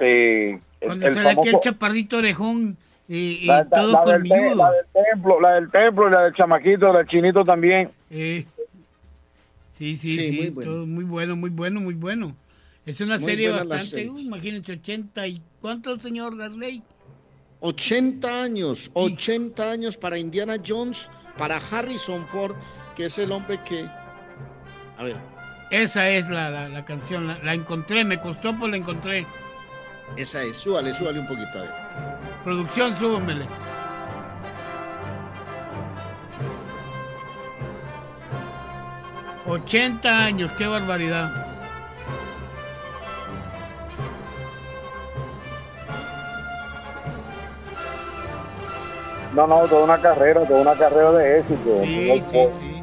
eh, 0.00 0.58
cuando 0.80 1.06
el, 1.06 1.14
sale 1.14 1.30
el 1.30 1.60
chaparrito 1.60 2.18
orejón 2.18 2.76
y, 3.08 3.46
todo 3.46 3.92
la, 3.92 4.18
del, 4.18 4.28
la 4.56 4.70
del 4.72 4.86
templo, 4.92 5.40
la 5.40 5.54
del 5.54 5.70
templo 5.70 6.08
y 6.08 6.12
la 6.12 6.24
del 6.24 6.34
chamaquito, 6.34 6.92
la 6.92 6.98
del 6.98 7.08
chinito 7.08 7.44
también. 7.44 7.90
Eh. 8.10 8.44
Sí, 9.78 9.96
sí, 9.96 10.16
sí, 10.16 10.32
muy, 10.32 10.50
bueno. 10.50 10.86
muy 10.86 11.04
bueno, 11.04 11.36
muy 11.36 11.50
bueno, 11.50 11.80
muy 11.80 11.94
bueno. 11.94 12.36
Es 12.86 13.00
una 13.00 13.18
serie 13.18 13.50
bastante, 13.50 14.02
imagínense, 14.02 14.72
80 14.72 15.26
y 15.26 15.42
¿cuántos, 15.60 16.02
señor 16.02 16.36
Gasley? 16.36 16.82
80 17.60 18.42
años, 18.42 18.90
80 18.92 19.70
años 19.70 19.96
para 19.96 20.18
Indiana 20.18 20.56
Jones, 20.64 21.10
para 21.38 21.56
Harrison 21.56 22.26
Ford, 22.28 22.54
que 22.94 23.06
es 23.06 23.18
el 23.18 23.32
hombre 23.32 23.58
que... 23.66 23.88
A 24.98 25.02
ver. 25.02 25.16
Esa 25.70 26.08
es 26.10 26.28
la, 26.28 26.68
la, 26.68 26.84
canción, 26.84 27.26
la, 27.26 27.54
encontré, 27.54 28.04
me 28.04 28.20
costó, 28.20 28.52
pero 28.52 28.68
la 28.68 28.76
encontré. 28.76 29.26
Esa 30.16 30.42
es, 30.44 30.58
súbale, 30.58 30.92
súbale 30.92 31.20
un 31.20 31.26
poquito, 31.26 31.58
a 31.58 31.62
ver. 31.62 31.70
Producción, 32.44 32.94
súbamele. 32.96 33.46
80 39.46 40.24
años, 40.24 40.50
qué 40.56 40.66
barbaridad. 40.66 41.30
No, 49.34 49.46
no, 49.48 49.66
toda 49.66 49.84
una 49.84 49.98
carrera, 49.98 50.44
toda 50.46 50.60
una 50.60 50.74
carrera 50.74 51.10
de 51.12 51.40
éxito. 51.40 51.80
Sí, 51.82 52.24
sí, 52.30 52.38
sí, 52.60 52.73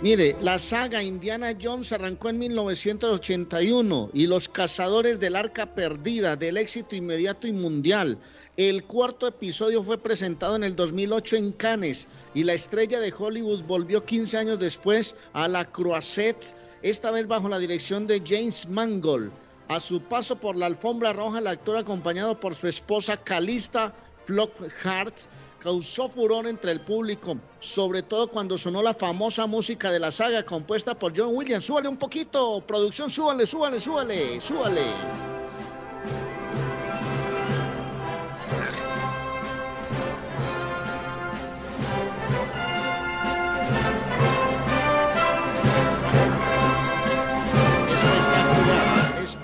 Mire, 0.00 0.36
la 0.40 0.60
saga 0.60 1.02
Indiana 1.02 1.56
Jones 1.60 1.90
arrancó 1.92 2.28
en 2.28 2.38
1981 2.38 4.10
y 4.12 4.28
Los 4.28 4.48
Cazadores 4.48 5.18
del 5.18 5.34
Arca 5.34 5.74
Perdida, 5.74 6.36
del 6.36 6.56
éxito 6.56 6.94
inmediato 6.94 7.48
y 7.48 7.52
mundial, 7.52 8.16
el 8.56 8.84
cuarto 8.84 9.26
episodio 9.26 9.82
fue 9.82 9.98
presentado 9.98 10.54
en 10.54 10.62
el 10.62 10.76
2008 10.76 11.36
en 11.36 11.50
Cannes 11.50 12.06
y 12.32 12.44
la 12.44 12.54
estrella 12.54 13.00
de 13.00 13.12
Hollywood 13.16 13.64
volvió 13.64 14.04
15 14.04 14.36
años 14.38 14.60
después 14.60 15.16
a 15.32 15.48
la 15.48 15.64
Croisette, 15.64 16.54
esta 16.82 17.10
vez 17.10 17.26
bajo 17.26 17.48
la 17.48 17.58
dirección 17.58 18.06
de 18.06 18.22
James 18.24 18.68
Mangold. 18.68 19.32
A 19.66 19.80
su 19.80 20.00
paso 20.00 20.36
por 20.36 20.54
la 20.54 20.66
alfombra 20.66 21.12
roja, 21.12 21.40
el 21.40 21.48
actor 21.48 21.76
acompañado 21.76 22.38
por 22.38 22.54
su 22.54 22.68
esposa 22.68 23.16
Calista 23.16 23.92
Flockhart 24.26 25.16
causó 25.60 26.08
furor 26.08 26.46
entre 26.46 26.72
el 26.72 26.80
público, 26.80 27.36
sobre 27.60 28.02
todo 28.02 28.28
cuando 28.28 28.56
sonó 28.56 28.82
la 28.82 28.94
famosa 28.94 29.46
música 29.46 29.90
de 29.90 30.00
la 30.00 30.10
saga 30.10 30.44
compuesta 30.44 30.98
por 30.98 31.12
John 31.16 31.30
Williams. 31.34 31.64
Súbale 31.64 31.88
un 31.88 31.96
poquito, 31.96 32.62
producción, 32.66 33.10
súbale, 33.10 33.46
súbale, 33.46 33.80
súbale, 33.80 34.40
súbale. 34.40 34.82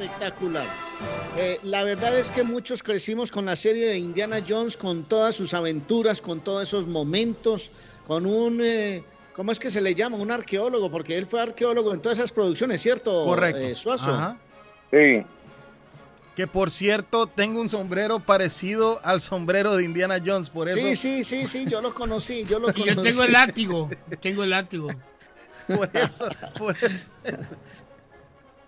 Espectacular. 0.05 0.67
Eh, 1.37 1.59
la 1.63 1.85
verdad 1.85 2.17
es 2.19 2.31
que 2.31 2.43
muchos 2.43 2.83
crecimos 2.83 3.31
con 3.31 3.45
la 3.45 3.57
serie 3.57 3.87
de 3.87 3.99
Indiana 3.99 4.39
Jones, 4.47 4.77
con 4.77 5.05
todas 5.05 5.35
sus 5.35 5.55
aventuras, 5.55 6.21
con 6.21 6.41
todos 6.41 6.63
esos 6.63 6.87
momentos, 6.87 7.71
con 8.07 8.27
un, 8.27 8.61
eh, 8.63 9.03
¿cómo 9.35 9.53
es 9.53 9.59
que 9.59 9.71
se 9.71 9.81
le 9.81 9.95
llama? 9.95 10.17
Un 10.17 10.31
arqueólogo, 10.31 10.91
porque 10.91 11.17
él 11.17 11.27
fue 11.27 11.41
arqueólogo 11.41 11.93
en 11.93 12.01
todas 12.01 12.19
esas 12.19 12.33
producciones, 12.33 12.81
¿cierto? 12.81 13.25
Correcto. 13.25 13.61
Eh, 13.61 13.75
Suazo. 13.75 14.37
Sí. 14.91 15.25
Que 16.37 16.49
por 16.49 16.71
cierto, 16.73 17.29
tengo 17.29 17.61
un 17.61 17.71
sombrero 17.71 18.19
parecido 18.19 19.01
al 19.05 19.21
sombrero 19.21 19.77
de 19.77 19.85
Indiana 19.85 20.21
Jones, 20.25 20.51
por 20.51 20.69
eso. 20.69 20.79
Sí, 20.79 20.97
sí, 20.97 21.23
sí, 21.23 21.47
sí, 21.47 21.65
yo 21.67 21.81
lo 21.81 21.95
conocí, 21.95 22.45
yo 22.45 22.59
lo 22.59 22.73
conocí. 22.73 22.85
yo 22.95 23.01
tengo 23.01 23.23
el 23.23 23.33
látigo, 23.33 23.91
tengo 24.21 24.43
el 24.43 24.51
látigo. 24.51 24.89
Por 25.67 25.89
eso, 25.95 26.29
por 26.59 26.77
eso. 26.77 27.09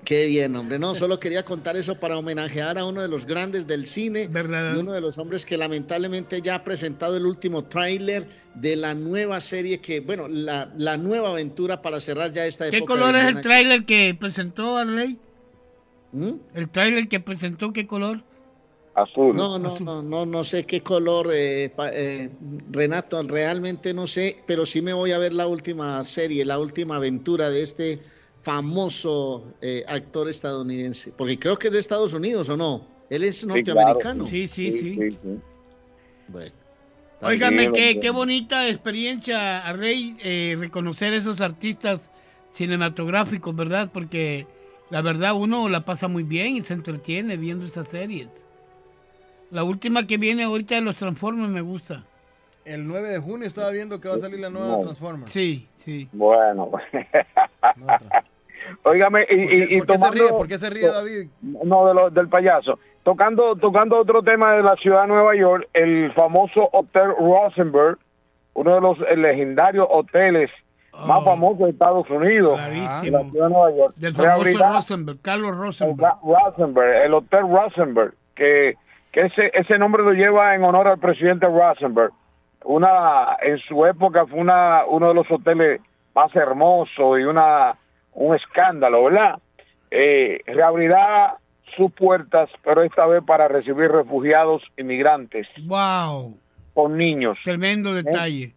Qué 0.06 0.26
bien, 0.26 0.54
hombre. 0.54 0.78
No, 0.78 0.94
solo 0.94 1.18
quería 1.18 1.44
contar 1.44 1.76
eso 1.76 1.98
para 1.98 2.16
homenajear 2.16 2.78
a 2.78 2.84
uno 2.84 3.02
de 3.02 3.08
los 3.08 3.26
grandes 3.26 3.66
del 3.66 3.86
cine 3.86 4.30
y 4.32 4.78
uno 4.78 4.92
de 4.92 5.00
los 5.00 5.18
hombres 5.18 5.44
que 5.44 5.56
lamentablemente 5.56 6.40
ya 6.40 6.54
ha 6.54 6.62
presentado 6.62 7.16
el 7.16 7.26
último 7.26 7.64
tráiler 7.64 8.28
de 8.54 8.76
la 8.76 8.94
nueva 8.94 9.40
serie 9.40 9.80
que, 9.80 9.98
bueno, 9.98 10.28
la, 10.28 10.96
nueva 10.96 11.30
aventura 11.30 11.82
para 11.82 11.98
cerrar 11.98 12.32
ya 12.32 12.46
esta 12.46 12.68
época. 12.68 12.78
¿Qué 12.78 12.86
color 12.86 13.16
es 13.16 13.34
el 13.34 13.40
tráiler 13.40 13.84
que 13.84 14.16
presentó 14.18 14.76
Arley? 14.76 15.18
¿Mm? 16.12 16.34
¿El 16.54 16.68
tráiler 16.68 17.08
que 17.08 17.18
presentó 17.18 17.72
qué 17.72 17.88
color? 17.88 18.22
Azul. 18.94 19.34
No, 19.34 19.58
no, 19.58 19.76
no, 19.80 20.02
no, 20.02 20.24
no 20.24 20.44
sé 20.44 20.64
qué 20.66 20.82
color, 20.82 21.30
eh, 21.32 21.72
eh, 21.92 22.30
Renato, 22.70 23.24
realmente 23.24 23.92
no 23.92 24.06
sé, 24.06 24.38
pero 24.46 24.64
sí 24.66 24.82
me 24.82 24.92
voy 24.92 25.10
a 25.10 25.18
ver 25.18 25.32
la 25.32 25.48
última 25.48 26.04
serie, 26.04 26.44
la 26.44 26.60
última 26.60 26.94
aventura 26.94 27.50
de 27.50 27.62
este 27.62 28.00
famoso 28.46 29.54
eh, 29.60 29.82
actor 29.88 30.28
estadounidense, 30.28 31.12
porque 31.16 31.36
creo 31.36 31.58
que 31.58 31.66
es 31.66 31.72
de 31.72 31.80
Estados 31.80 32.14
Unidos 32.14 32.48
o 32.48 32.56
no, 32.56 32.86
él 33.10 33.24
es 33.24 33.44
norteamericano. 33.44 34.24
Sí, 34.28 34.46
sí, 34.46 34.70
sí. 34.70 34.98
Bueno. 36.28 36.52
Óigame, 37.22 37.72
qué, 37.72 37.98
qué 37.98 38.10
bonita 38.10 38.68
experiencia, 38.68 39.72
Rey, 39.72 40.16
eh, 40.22 40.54
reconocer 40.56 41.12
esos 41.12 41.40
artistas 41.40 42.08
cinematográficos, 42.52 43.56
¿verdad? 43.56 43.90
Porque 43.92 44.46
la 44.90 45.02
verdad 45.02 45.34
uno 45.34 45.68
la 45.68 45.84
pasa 45.84 46.06
muy 46.06 46.22
bien 46.22 46.54
y 46.54 46.62
se 46.62 46.74
entretiene 46.74 47.36
viendo 47.36 47.66
esas 47.66 47.88
series. 47.88 48.28
La 49.50 49.64
última 49.64 50.06
que 50.06 50.18
viene 50.18 50.44
ahorita 50.44 50.76
de 50.76 50.82
los 50.82 50.98
Transformers 50.98 51.50
me 51.50 51.62
gusta. 51.62 52.04
El 52.64 52.86
9 52.86 53.08
de 53.08 53.18
junio 53.18 53.48
estaba 53.48 53.70
viendo 53.70 54.00
que 54.00 54.08
va 54.08 54.14
a 54.14 54.18
salir 54.20 54.38
la 54.38 54.50
nueva 54.50 54.82
Transformers. 54.82 55.32
Sí, 55.32 55.66
sí. 55.74 56.08
Bueno. 56.12 56.70
Óigame, 58.82 59.26
y, 59.28 59.78
¿Por, 59.78 59.86
qué, 59.86 59.98
se 59.98 60.10
ríe? 60.10 60.28
¿Por 60.28 60.48
qué 60.48 60.58
se 60.58 60.70
ríe 60.70 60.88
David? 60.88 61.28
No, 61.42 61.86
de 61.86 61.94
lo, 61.94 62.10
del 62.10 62.28
payaso. 62.28 62.78
Tocando, 63.02 63.56
tocando 63.56 63.98
otro 63.98 64.22
tema 64.22 64.54
de 64.54 64.62
la 64.62 64.74
ciudad 64.76 65.02
de 65.02 65.08
Nueva 65.08 65.34
York, 65.36 65.68
el 65.72 66.12
famoso 66.12 66.68
Hotel 66.72 67.10
Rosenberg, 67.18 67.98
uno 68.54 68.74
de 68.74 68.80
los 68.80 68.98
legendarios 69.16 69.86
hoteles 69.90 70.50
más 71.04 71.18
oh. 71.20 71.24
famosos 71.24 71.58
de 71.58 71.70
Estados 71.70 72.08
Unidos, 72.10 72.58
la 72.58 73.00
ciudad 73.00 73.24
de 73.24 73.38
Nueva 73.38 73.70
York. 73.76 73.94
Del 73.96 74.14
famoso 74.14 74.72
Rosenberg, 74.72 75.18
Carlos 75.20 75.56
Rosenberg. 75.56 76.14
Rosenberg, 76.22 77.04
el 77.04 77.14
Hotel 77.14 77.42
Rosenberg, 77.42 78.14
que, 78.34 78.76
que 79.12 79.20
ese, 79.22 79.50
ese 79.54 79.78
nombre 79.78 80.02
lo 80.02 80.12
lleva 80.12 80.54
en 80.54 80.64
honor 80.64 80.88
al 80.88 80.98
presidente 80.98 81.46
Rosenberg. 81.46 82.12
Una, 82.64 83.36
en 83.42 83.58
su 83.58 83.86
época 83.86 84.26
fue 84.26 84.40
una, 84.40 84.84
uno 84.86 85.08
de 85.08 85.14
los 85.14 85.30
hoteles 85.30 85.80
más 86.14 86.34
hermosos 86.34 87.20
y 87.20 87.24
una, 87.24 87.76
un 88.16 88.34
escándalo, 88.34 89.04
¿verdad? 89.04 89.38
Eh, 89.90 90.40
reabrirá 90.46 91.36
sus 91.76 91.92
puertas, 91.92 92.50
pero 92.64 92.82
esta 92.82 93.06
vez 93.06 93.22
para 93.24 93.46
recibir 93.46 93.90
refugiados 93.90 94.62
inmigrantes. 94.76 95.46
¡Wow! 95.66 96.36
Con 96.74 96.96
niños. 96.96 97.38
Tremendo 97.44 97.92
¿Eh? 97.92 98.02
detalle. 98.02 98.52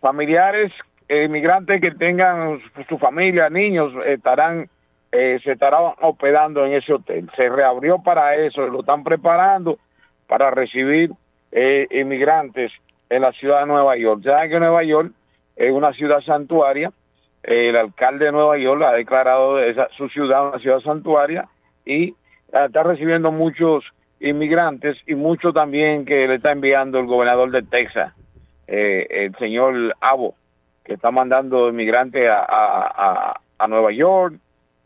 Familiares 0.00 0.72
inmigrantes 1.08 1.80
que 1.80 1.92
tengan 1.92 2.60
su, 2.88 2.98
familia, 2.98 3.48
niños, 3.50 3.92
estarán 4.06 4.68
eh, 5.12 5.38
se 5.44 5.52
estarán 5.52 5.92
hospedando 6.00 6.66
en 6.66 6.72
ese 6.72 6.92
hotel. 6.92 7.30
Se 7.36 7.48
reabrió 7.48 8.00
para 8.02 8.34
eso, 8.34 8.66
lo 8.66 8.80
están 8.80 9.04
preparando 9.04 9.78
para 10.26 10.50
recibir 10.50 11.12
eh, 11.52 11.86
inmigrantes 11.92 12.72
en 13.08 13.22
la 13.22 13.30
ciudad 13.32 13.60
de 13.60 13.66
Nueva 13.66 13.96
York. 13.96 14.22
Ya 14.24 14.48
que 14.48 14.58
Nueva 14.58 14.82
York 14.82 15.12
es 15.54 15.70
una 15.70 15.92
ciudad 15.92 16.20
santuaria, 16.22 16.90
el 17.44 17.76
alcalde 17.76 18.26
de 18.26 18.32
Nueva 18.32 18.58
York 18.58 18.82
ha 18.82 18.92
declarado 18.92 19.60
esa, 19.60 19.88
su 19.96 20.08
ciudad 20.08 20.48
una 20.48 20.58
ciudad 20.58 20.80
santuaria 20.80 21.48
y 21.84 22.14
está 22.52 22.82
recibiendo 22.82 23.30
muchos 23.30 23.84
inmigrantes 24.20 24.96
y 25.06 25.14
muchos 25.14 25.52
también 25.52 26.04
que 26.04 26.26
le 26.26 26.36
está 26.36 26.52
enviando 26.52 26.98
el 26.98 27.06
gobernador 27.06 27.50
de 27.50 27.62
Texas, 27.62 28.14
eh, 28.66 29.06
el 29.10 29.36
señor 29.36 29.94
Abo, 30.00 30.34
que 30.84 30.94
está 30.94 31.10
mandando 31.10 31.68
inmigrantes 31.68 32.28
a, 32.30 33.34
a, 33.58 33.68
Nueva 33.68 33.92
York, 33.92 34.36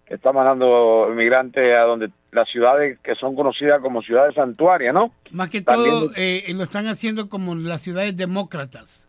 que 0.06 0.14
está 0.14 0.32
mandando 0.32 1.08
inmigrantes 1.10 1.64
a 1.76 1.82
donde 1.82 2.10
las 2.32 2.48
ciudades 2.48 2.98
que 3.00 3.14
son 3.16 3.34
conocidas 3.34 3.80
como 3.80 4.02
ciudades 4.02 4.34
santuarias, 4.34 4.94
¿no? 4.94 5.12
Más 5.32 5.50
que 5.50 5.60
todo 5.60 6.12
eh, 6.16 6.44
lo 6.54 6.62
están 6.64 6.86
haciendo 6.86 7.28
como 7.28 7.54
las 7.54 7.82
ciudades 7.82 8.16
demócratas. 8.16 9.07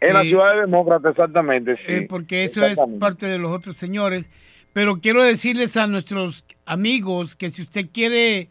En 0.00 0.14
las 0.14 0.24
eh, 0.24 0.28
ciudades 0.28 0.60
demócratas, 0.62 1.10
exactamente, 1.10 1.76
sí. 1.86 2.06
porque 2.08 2.44
eso 2.44 2.64
es 2.64 2.78
parte 2.98 3.26
de 3.26 3.38
los 3.38 3.52
otros 3.52 3.76
señores. 3.76 4.28
Pero 4.72 5.00
quiero 5.00 5.22
decirles 5.24 5.76
a 5.76 5.86
nuestros 5.86 6.44
amigos 6.64 7.36
que 7.36 7.50
si 7.50 7.62
usted 7.62 7.88
quiere 7.92 8.48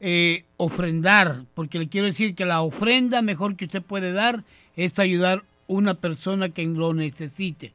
eh, 0.00 0.44
ofrendar, 0.56 1.44
porque 1.54 1.78
le 1.78 1.88
quiero 1.88 2.08
decir 2.08 2.34
que 2.34 2.44
la 2.44 2.60
ofrenda 2.62 3.22
mejor 3.22 3.56
que 3.56 3.66
usted 3.66 3.82
puede 3.82 4.12
dar 4.12 4.42
es 4.76 4.98
ayudar 4.98 5.38
a 5.38 5.42
una 5.68 5.94
persona 5.94 6.48
que 6.48 6.66
lo 6.66 6.92
necesite. 6.92 7.72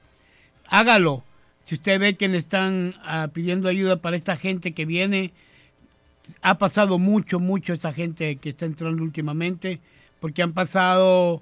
Hágalo. 0.68 1.24
Si 1.66 1.76
usted 1.76 2.00
ve 2.00 2.16
que 2.16 2.28
le 2.28 2.38
están 2.38 2.96
ah, 3.04 3.30
pidiendo 3.34 3.68
ayuda 3.68 3.98
para 3.98 4.16
esta 4.16 4.36
gente 4.36 4.74
que 4.74 4.86
viene, 4.86 5.32
ha 6.42 6.58
pasado 6.58 7.00
mucho, 7.00 7.40
mucho 7.40 7.74
esa 7.74 7.94
gente 7.94 8.38
que 8.38 8.50
está 8.50 8.66
entrando 8.66 9.04
últimamente, 9.04 9.80
porque 10.20 10.44
han 10.44 10.54
pasado 10.54 11.42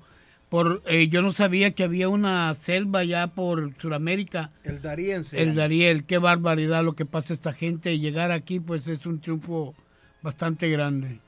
por, 0.55 0.81
eh, 0.85 1.09
yo 1.09 1.21
no 1.21 1.33
sabía 1.33 1.71
que 1.71 1.83
había 1.83 2.07
una 2.07 2.53
selva 2.53 3.03
ya 3.03 3.27
por 3.27 3.75
Sudamérica. 3.75 4.51
El 4.63 4.81
Darién. 4.81 5.21
El 5.33 5.53
Dariel, 5.53 6.05
qué 6.05 6.17
barbaridad 6.17 6.81
lo 6.81 6.95
que 6.95 7.05
pasa 7.05 7.33
a 7.33 7.35
esta 7.35 7.51
gente. 7.51 7.93
Y 7.93 7.99
llegar 7.99 8.31
aquí, 8.31 8.61
pues 8.61 8.87
es 8.87 9.05
un 9.05 9.19
triunfo 9.19 9.75
bastante 10.21 10.69
grande. 10.69 11.19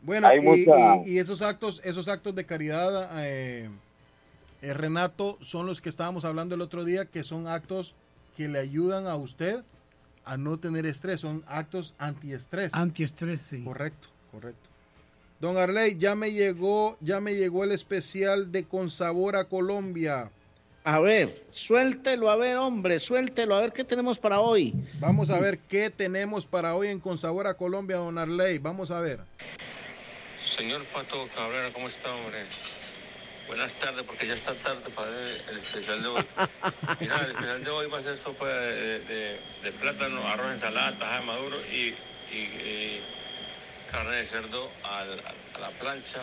Bueno, 0.00 0.28
y, 1.04 1.18
esos 1.18 1.42
actos, 1.42 1.82
esos 1.84 2.08
actos 2.08 2.34
de 2.34 2.46
caridad, 2.46 3.10
eh, 3.22 3.68
eh, 4.62 4.72
Renato, 4.72 5.36
son 5.42 5.66
los 5.66 5.82
que 5.82 5.90
estábamos 5.90 6.24
hablando 6.24 6.54
el 6.54 6.62
otro 6.62 6.86
día, 6.86 7.04
que 7.04 7.22
son 7.22 7.48
actos 7.48 7.92
que 8.34 8.48
le 8.48 8.60
ayudan 8.60 9.06
a 9.06 9.16
usted 9.16 9.62
a 10.24 10.38
no 10.38 10.58
tener 10.58 10.86
estrés, 10.86 11.20
son 11.20 11.44
actos 11.46 11.92
antiestrés. 11.98 12.72
Antiestrés, 12.72 13.42
sí. 13.42 13.62
Correcto, 13.62 14.08
correcto. 14.30 14.69
Don 15.40 15.56
Arley, 15.56 15.96
ya 15.96 16.14
me 16.14 16.32
llegó, 16.32 16.98
ya 17.00 17.18
me 17.18 17.34
llegó 17.34 17.64
el 17.64 17.72
especial 17.72 18.52
de 18.52 18.64
Con 18.64 18.90
Sabor 18.90 19.36
a 19.36 19.44
Colombia. 19.44 20.30
A 20.84 21.00
ver, 21.00 21.34
suéltelo, 21.48 22.28
a 22.28 22.36
ver, 22.36 22.58
hombre, 22.58 22.98
suéltelo, 22.98 23.54
a 23.54 23.62
ver 23.62 23.72
qué 23.72 23.82
tenemos 23.82 24.18
para 24.18 24.40
hoy. 24.40 24.74
Vamos 24.98 25.30
a 25.30 25.40
ver 25.40 25.58
qué 25.60 25.88
tenemos 25.88 26.44
para 26.44 26.74
hoy 26.74 26.88
en 26.88 27.00
Con 27.00 27.16
Sabor 27.16 27.46
a 27.46 27.54
Colombia, 27.54 27.96
don 27.96 28.18
Arley. 28.18 28.58
Vamos 28.58 28.90
a 28.90 29.00
ver. 29.00 29.20
Señor 30.44 30.84
Pato 30.92 31.26
Cabrera, 31.34 31.72
¿cómo 31.72 31.88
está, 31.88 32.14
hombre? 32.14 32.44
Buenas 33.46 33.72
tardes, 33.80 34.04
porque 34.04 34.26
ya 34.26 34.34
está 34.34 34.52
tarde 34.56 34.90
para 34.94 35.08
ver 35.08 35.42
el 35.48 35.58
especial 35.58 36.02
de 36.02 36.08
hoy. 36.08 36.22
Mira, 37.00 37.16
el 37.24 37.30
especial 37.30 37.64
de 37.64 37.70
hoy 37.70 37.86
va 37.88 37.98
a 37.98 38.02
ser 38.02 38.18
sopa 38.18 38.46
de, 38.46 39.38
plátano, 39.80 40.22
arroz, 40.28 40.52
ensalada, 40.52 40.98
taja 40.98 41.20
de 41.20 41.24
maduro 41.24 41.56
y 41.72 41.94
carne 43.90 44.16
de 44.16 44.26
cerdo 44.26 44.70
a 44.84 45.04
la 45.60 45.68
plancha. 45.80 46.20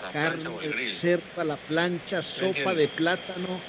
A 0.00 0.06
la 0.06 0.12
carne 0.12 0.50
de 0.68 0.88
cerdo 0.88 1.40
a 1.40 1.44
la 1.44 1.56
plancha, 1.56 2.22
sopa 2.22 2.74
de 2.74 2.88
plátano. 2.88 3.60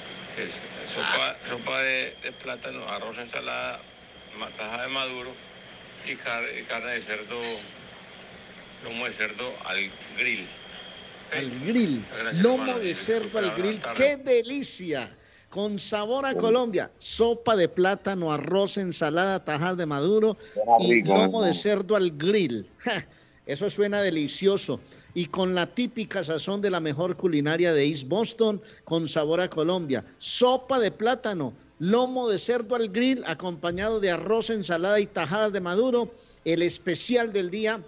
sopa, 1.48 1.82
de, 1.82 2.14
plátano, 2.42 2.88
arroz, 2.88 3.18
ensalada, 3.18 3.80
taja 4.56 4.82
de 4.82 4.88
maduro 4.88 5.32
y, 6.06 6.14
carne 6.16 6.90
de 6.92 7.02
cerdo, 7.02 7.40
lomo 8.84 9.06
de 9.06 9.12
cerdo 9.12 9.52
al 9.64 9.90
grill. 10.18 10.46
Al 11.32 11.50
grill, 11.60 12.04
lomo 12.34 12.78
de 12.78 12.94
cerdo 12.94 13.38
al 13.38 13.54
grill, 13.56 13.80
qué 13.94 14.16
delicia 14.16 15.17
con 15.58 15.80
sabor 15.80 16.24
a 16.24 16.36
Colombia. 16.36 16.88
Sopa 16.98 17.56
de 17.56 17.68
plátano, 17.68 18.30
arroz, 18.30 18.78
ensalada, 18.78 19.44
tajal 19.44 19.76
de 19.76 19.86
maduro 19.86 20.36
y 20.78 21.02
lomo 21.02 21.42
de 21.42 21.52
cerdo 21.52 21.96
al 21.96 22.12
grill. 22.12 22.70
eso 23.46 23.68
suena 23.68 24.00
delicioso. 24.00 24.78
Y 25.14 25.26
con 25.26 25.56
la 25.56 25.66
típica 25.74 26.22
sazón 26.22 26.60
de 26.60 26.70
la 26.70 26.78
mejor 26.78 27.16
culinaria 27.16 27.72
de 27.72 27.86
East 27.86 28.06
Boston, 28.06 28.62
con 28.84 29.08
sabor 29.08 29.40
a 29.40 29.50
Colombia. 29.50 30.04
Sopa 30.18 30.78
de 30.78 30.92
plátano, 30.92 31.52
lomo 31.80 32.28
de 32.28 32.38
cerdo 32.38 32.76
al 32.76 32.90
grill, 32.90 33.24
acompañado 33.26 33.98
de 33.98 34.12
arroz, 34.12 34.50
ensalada 34.50 35.00
y 35.00 35.08
tajadas 35.08 35.52
de 35.52 35.60
maduro. 35.60 36.14
El 36.44 36.62
especial 36.62 37.32
del 37.32 37.50
día 37.50 37.82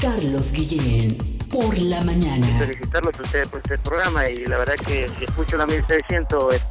Carlos 0.00 0.52
Guillén 0.52 1.39
por 1.50 1.76
la 1.78 2.00
mañana. 2.02 2.46
Felicitarlos 2.58 3.18
a 3.18 3.22
ustedes 3.22 3.48
por 3.48 3.58
este 3.58 3.78
programa 3.78 4.28
y 4.28 4.46
la 4.46 4.58
verdad 4.58 4.74
que 4.86 5.10
si 5.18 5.24
escucho 5.24 5.56
la 5.56 5.66
1600 5.66 6.54
es 6.54 6.62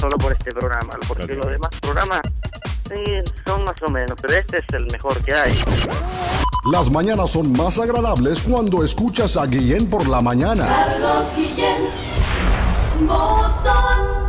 solo 0.00 0.16
por 0.16 0.32
este 0.32 0.52
programa, 0.52 0.94
porque 1.06 1.34
los 1.34 1.46
demás 1.46 1.70
programas 1.80 2.20
sí, 2.88 3.14
son 3.44 3.64
más 3.64 3.76
o 3.82 3.90
menos, 3.90 4.16
pero 4.20 4.34
este 4.34 4.58
es 4.58 4.66
el 4.72 4.86
mejor 4.86 5.22
que 5.24 5.34
hay. 5.34 5.52
Las 6.70 6.90
mañanas 6.90 7.30
son 7.30 7.52
más 7.52 7.78
agradables 7.78 8.42
cuando 8.42 8.84
escuchas 8.84 9.36
a 9.36 9.46
Guillén 9.46 9.88
por 9.88 10.08
la 10.08 10.20
mañana. 10.20 10.66
Carlos 10.66 11.26
Guillén, 11.36 11.82
Boston. 13.06 14.27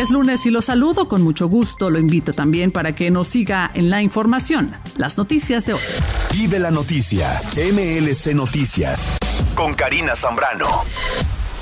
Es 0.00 0.08
lunes 0.08 0.46
y 0.46 0.50
lo 0.50 0.62
saludo 0.62 1.06
con 1.06 1.20
mucho 1.20 1.46
gusto. 1.46 1.90
Lo 1.90 1.98
invito 1.98 2.32
también 2.32 2.72
para 2.72 2.94
que 2.94 3.10
nos 3.10 3.28
siga 3.28 3.70
en 3.74 3.90
la 3.90 4.00
información, 4.00 4.72
las 4.96 5.18
noticias 5.18 5.66
de 5.66 5.74
hoy. 5.74 5.80
Vive 6.32 6.58
la 6.58 6.70
noticia, 6.70 7.28
MLC 7.54 8.32
Noticias, 8.32 9.12
con 9.54 9.74
Karina 9.74 10.16
Zambrano. 10.16 10.84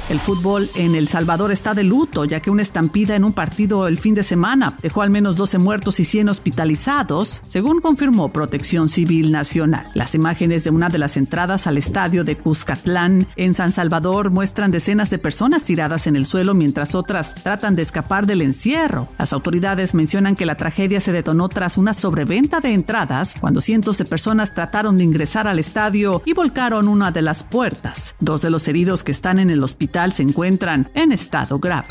El 0.09 0.21
fútbol 0.21 0.71
en 0.75 0.95
El 0.95 1.07
Salvador 1.07 1.53
está 1.53 1.75
de 1.75 1.85
luto, 1.85 2.25
ya 2.25 2.41
que 2.41 2.51
una 2.51 2.63
estampida 2.63 3.15
en 3.15 3.25
un 3.25 3.35
partido 3.35 3.87
el 3.87 3.99
fin 3.99 4.15
de 4.15 4.23
semana 4.23 4.75
dejó 4.81 5.03
al 5.03 5.11
menos 5.11 5.37
12 5.37 5.59
muertos 5.59 6.01
y 6.01 6.07
100 6.07 6.31
hospitalizados, 6.31 7.43
según 7.47 7.83
confirmó 7.83 8.33
Protección 8.33 8.89
Civil 8.89 9.31
Nacional. 9.31 9.85
Las 9.93 10.15
imágenes 10.15 10.65
de 10.65 10.71
una 10.71 10.89
de 10.89 10.97
las 10.97 11.19
entradas 11.19 11.67
al 11.67 11.77
estadio 11.77 12.25
de 12.25 12.37
Cuscatlán 12.37 13.27
en 13.37 13.53
San 13.53 13.73
Salvador 13.73 14.31
muestran 14.31 14.71
decenas 14.71 15.11
de 15.11 15.19
personas 15.19 15.65
tiradas 15.65 16.07
en 16.07 16.17
el 16.17 16.25
suelo 16.25 16.55
mientras 16.55 16.95
otras 16.95 17.35
tratan 17.35 17.77
de 17.77 17.83
escapar 17.83 18.27
del 18.27 18.41
encierro. 18.41 19.09
Las 19.19 19.35
autoridades 19.35 19.93
mencionan 19.93 20.37
que 20.37 20.47
la 20.47 20.55
tragedia 20.55 21.03
se 21.03 21.13
detonó 21.13 21.51
tras 21.51 21.77
una 21.77 21.93
sobreventa 21.93 22.61
de 22.61 22.73
entradas 22.73 23.35
cuando 23.39 23.61
cientos 23.61 23.99
de 23.99 24.07
personas 24.07 24.55
trataron 24.55 24.97
de 24.97 25.05
ingresar 25.05 25.47
al 25.47 25.59
estadio 25.59 26.23
y 26.25 26.33
volcaron 26.33 26.89
una 26.89 27.11
de 27.11 27.21
las 27.21 27.43
puertas. 27.43 28.15
Dos 28.21 28.41
de 28.41 28.49
los 28.49 28.67
heridos 28.69 29.05
que 29.05 29.13
están 29.13 29.39
en 29.39 29.51
el 29.51 29.63
hospital 29.63 29.98
se 30.13 30.23
encuentran 30.23 30.87
en 30.95 31.13
estado 31.13 31.59
grave. 31.59 31.89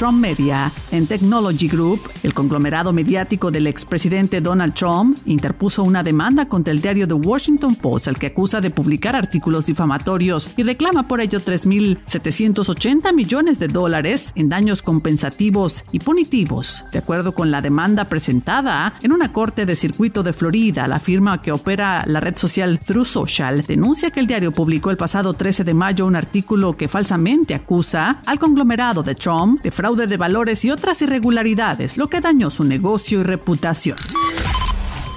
Trump 0.00 0.18
Media 0.18 0.72
en 0.92 1.06
Technology 1.06 1.68
Group, 1.68 2.00
el 2.22 2.32
conglomerado 2.32 2.90
mediático 2.90 3.50
del 3.50 3.66
expresidente 3.66 4.40
Donald 4.40 4.72
Trump, 4.72 5.18
interpuso 5.26 5.82
una 5.82 6.02
demanda 6.02 6.48
contra 6.48 6.72
el 6.72 6.80
diario 6.80 7.06
The 7.06 7.12
Washington 7.12 7.74
Post, 7.74 8.08
al 8.08 8.18
que 8.18 8.28
acusa 8.28 8.62
de 8.62 8.70
publicar 8.70 9.14
artículos 9.14 9.66
difamatorios 9.66 10.52
y 10.56 10.62
reclama 10.62 11.06
por 11.06 11.20
ello 11.20 11.40
3.780 11.40 13.12
millones 13.12 13.58
de 13.58 13.68
dólares 13.68 14.32
en 14.36 14.48
daños 14.48 14.80
compensativos 14.80 15.84
y 15.92 15.98
punitivos. 15.98 16.84
De 16.92 16.98
acuerdo 16.98 17.34
con 17.34 17.50
la 17.50 17.60
demanda 17.60 18.06
presentada 18.06 18.94
en 19.02 19.12
una 19.12 19.34
corte 19.34 19.66
de 19.66 19.76
circuito 19.76 20.22
de 20.22 20.32
Florida, 20.32 20.88
la 20.88 20.98
firma 20.98 21.42
que 21.42 21.52
opera 21.52 22.04
la 22.06 22.20
red 22.20 22.38
social 22.38 22.78
True 22.78 23.04
Social 23.04 23.66
denuncia 23.68 24.10
que 24.10 24.20
el 24.20 24.26
diario 24.26 24.50
publicó 24.50 24.90
el 24.90 24.96
pasado 24.96 25.34
13 25.34 25.62
de 25.62 25.74
mayo 25.74 26.06
un 26.06 26.16
artículo 26.16 26.74
que 26.74 26.88
falsamente 26.88 27.54
acusa 27.54 28.22
al 28.24 28.38
conglomerado 28.38 29.02
de 29.02 29.14
Trump 29.14 29.60
de 29.60 29.70
fraude 29.70 29.89
de 29.96 30.16
valores 30.16 30.64
y 30.64 30.70
otras 30.70 31.02
irregularidades, 31.02 31.96
lo 31.96 32.08
que 32.08 32.20
dañó 32.20 32.50
su 32.50 32.64
negocio 32.64 33.20
y 33.20 33.22
reputación. 33.22 33.96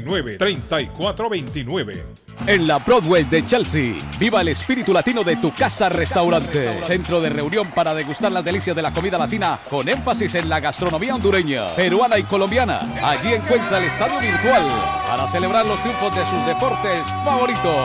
859-3429. 0.10 2.03
En 2.48 2.68
la 2.68 2.80
Broadway 2.80 3.26
de 3.26 3.45
Chelsea, 3.45 3.95
viva 4.18 4.41
el 4.41 4.48
espíritu 4.49 4.91
latino 4.94 5.23
de 5.23 5.36
tu 5.36 5.53
casa 5.53 5.90
restaurante. 5.90 6.84
Centro 6.84 7.22
de 7.22 7.30
reunión 7.30 7.69
para 7.72 7.94
degustar 7.94 8.31
las 8.31 8.44
delicias 8.44 8.76
de 8.76 8.81
la 8.81 8.91
comida 8.94 9.18
latina 9.18 9.60
con 9.69 9.88
énfasis 9.88 10.36
en 10.36 10.49
la 10.49 10.60
gastronomía 10.60 11.15
hondureña, 11.15 11.68
peruana 11.76 12.18
y 12.18 12.23
colombiana. 12.23 12.91
Allí 13.03 13.34
encuentra 13.34 13.77
el 13.77 13.86
estadio 13.86 14.19
virtual 14.19 14.64
para 15.07 15.30
celebrar 15.30 15.68
los 15.68 15.80
triunfos 15.81 16.15
de 16.15 16.26
sus 16.26 16.45
deportes 16.45 17.06
favoritos. 17.23 17.76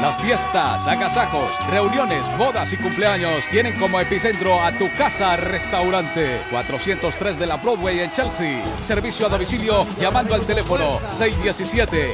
Las 0.00 0.20
fiestas, 0.22 0.86
agasajos, 0.86 1.50
reuniones, 1.70 2.22
bodas 2.38 2.72
y 2.72 2.76
cumpleaños 2.76 3.42
tienen 3.50 3.76
como 3.80 3.98
epicentro 3.98 4.62
a 4.62 4.70
tu 4.70 4.88
casa 4.96 5.36
restaurante 5.36 6.40
403 6.50 7.36
de 7.36 7.46
la 7.46 7.56
Broadway 7.56 8.00
en 8.00 8.12
Chelsea. 8.12 8.62
Servicio 8.80 9.26
a 9.26 9.28
domicilio 9.28 9.84
llamando 10.00 10.34
al 10.34 10.42
teléfono 10.42 10.92
617 11.16 11.57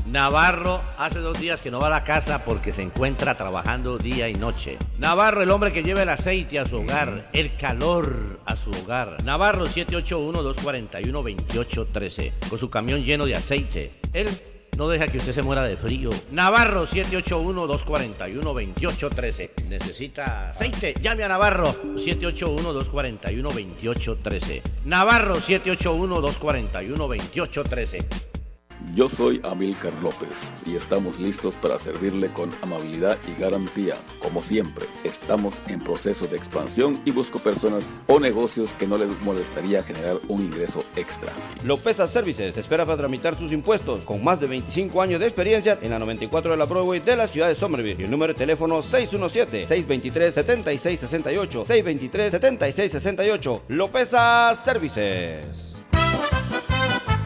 Navarro 0.07 0.81
hace 0.99 1.17
dos 1.19 1.39
días 1.39 1.63
que 1.63 1.71
no 1.71 1.79
va 1.79 1.87
a 1.87 1.89
la 1.89 2.03
casa 2.03 2.45
porque 2.45 2.71
se 2.71 2.83
encuentra 2.83 3.33
trabajando 3.35 3.97
día 3.97 4.29
y 4.29 4.35
noche. 4.35 4.77
Navarro, 4.99 5.41
el 5.41 5.49
hombre 5.49 5.73
que 5.73 5.81
lleva 5.81 6.03
el 6.03 6.09
aceite 6.09 6.59
a 6.59 6.65
su 6.67 6.75
hogar, 6.77 7.23
el 7.33 7.55
calor 7.55 8.37
a 8.45 8.55
su 8.55 8.69
hogar. 8.69 9.17
Navarro 9.23 9.65
781-241-2813, 9.65 12.33
con 12.49 12.59
su 12.59 12.69
camión 12.69 13.01
lleno 13.01 13.25
de 13.25 13.35
aceite. 13.35 13.93
Él 14.13 14.29
no 14.77 14.87
deja 14.89 15.07
que 15.07 15.17
usted 15.17 15.33
se 15.33 15.41
muera 15.41 15.63
de 15.63 15.77
frío. 15.77 16.11
Navarro 16.31 16.85
781-241-2813. 16.87 19.65
Necesita 19.69 20.47
aceite. 20.47 20.93
Llame 21.01 21.23
a 21.23 21.27
Navarro 21.27 21.73
781-241-2813. 21.95 24.61
Navarro 24.85 25.37
781-241-2813. 25.37 28.34
Yo 28.93 29.09
soy 29.09 29.41
Amilcar 29.43 29.93
López 30.01 30.29
y 30.65 30.75
estamos 30.75 31.19
listos 31.19 31.53
para 31.55 31.77
servirle 31.79 32.29
con 32.29 32.51
amabilidad 32.61 33.17
y 33.27 33.33
garantía. 33.39 33.95
Como 34.19 34.41
siempre, 34.41 34.85
estamos 35.03 35.55
en 35.67 35.79
proceso 35.79 36.25
de 36.27 36.37
expansión 36.37 37.01
y 37.05 37.11
busco 37.11 37.39
personas 37.39 37.83
o 38.07 38.19
negocios 38.19 38.71
que 38.79 38.87
no 38.87 38.97
les 38.97 39.09
molestaría 39.23 39.83
generar 39.83 40.17
un 40.27 40.43
ingreso 40.43 40.83
extra. 40.95 41.31
López 41.63 41.97
Services 41.97 42.57
espera 42.57 42.85
para 42.85 42.97
tramitar 42.97 43.37
sus 43.37 43.51
impuestos 43.51 43.99
con 44.01 44.23
más 44.23 44.39
de 44.39 44.47
25 44.47 45.01
años 45.01 45.19
de 45.19 45.27
experiencia 45.27 45.77
en 45.81 45.91
la 45.91 45.99
94 45.99 46.51
de 46.51 46.57
la 46.57 46.65
Broadway 46.65 46.99
de 46.99 47.15
la 47.15 47.27
ciudad 47.27 47.47
de 47.47 47.55
Somerville. 47.55 48.01
Y 48.01 48.05
el 48.05 48.11
número 48.11 48.33
de 48.33 48.39
teléfono 48.39 48.81
617-623-7668. 48.81 51.65
623-7668. 51.65 53.61
López 53.69 54.09
Services. 54.63 55.75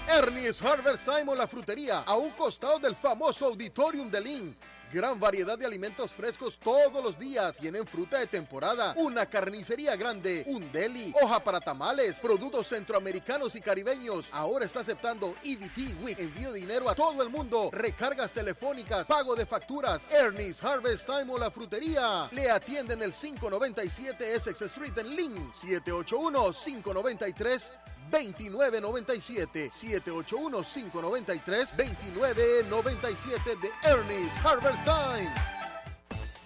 Ernie's 0.08 0.60
Harvest 0.60 1.06
Time 1.06 1.34
la 1.34 1.46
frutería, 1.46 2.00
a 2.00 2.16
un 2.16 2.30
costado 2.30 2.78
del 2.78 2.94
famoso 2.94 3.46
Auditorium 3.46 4.10
de 4.10 4.20
Lynn. 4.20 4.54
Gran 4.92 5.18
variedad 5.18 5.58
de 5.58 5.64
alimentos 5.64 6.12
frescos 6.12 6.58
todos 6.58 7.02
los 7.02 7.18
días. 7.18 7.56
Tienen 7.56 7.86
fruta 7.86 8.18
de 8.18 8.26
temporada, 8.26 8.92
una 8.98 9.24
carnicería 9.24 9.96
grande, 9.96 10.44
un 10.46 10.70
deli, 10.70 11.14
hoja 11.22 11.42
para 11.42 11.60
tamales, 11.60 12.20
productos 12.20 12.68
centroamericanos 12.68 13.56
y 13.56 13.62
caribeños. 13.62 14.28
Ahora 14.32 14.66
está 14.66 14.80
aceptando 14.80 15.34
EBT 15.42 16.02
WIC, 16.02 16.18
envío 16.18 16.52
de 16.52 16.60
dinero 16.60 16.90
a 16.90 16.94
todo 16.94 17.22
el 17.22 17.30
mundo, 17.30 17.70
recargas 17.72 18.34
telefónicas, 18.34 19.08
pago 19.08 19.34
de 19.34 19.46
facturas. 19.46 20.06
Ernie's 20.12 20.62
Harvest 20.62 21.06
Time 21.06 21.32
o 21.32 21.38
la 21.38 21.50
frutería. 21.50 22.28
Le 22.30 22.50
atienden 22.50 23.00
el 23.00 23.14
597 23.14 24.34
Essex 24.34 24.60
Street 24.60 24.98
en 24.98 25.16
Lynn, 25.16 25.52
781 25.54 26.52
593 26.52 27.72
2997 28.12 29.70
781 29.72 30.62
593 30.62 31.74
2997 31.76 33.56
de 33.56 33.70
Ernest 33.82 34.36
Harvest 34.44 34.84
Time. 34.84 35.61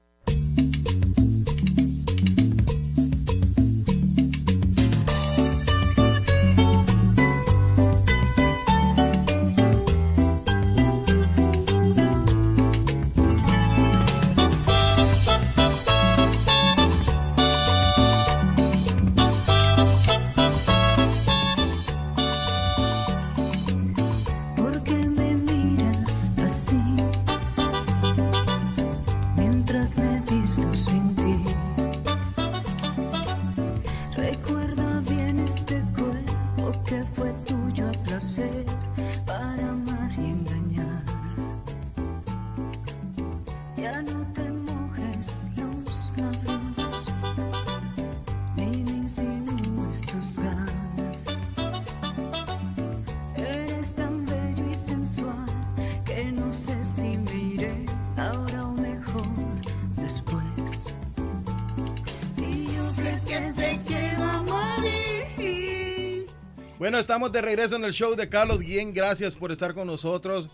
estamos 67.01 67.31
de 67.31 67.41
regreso 67.41 67.75
en 67.75 67.83
el 67.83 67.93
show 67.93 68.15
de 68.15 68.29
Carlos 68.29 68.59
Guillén. 68.59 68.93
Gracias 68.93 69.35
por 69.35 69.51
estar 69.51 69.73
con 69.73 69.87
nosotros 69.87 70.47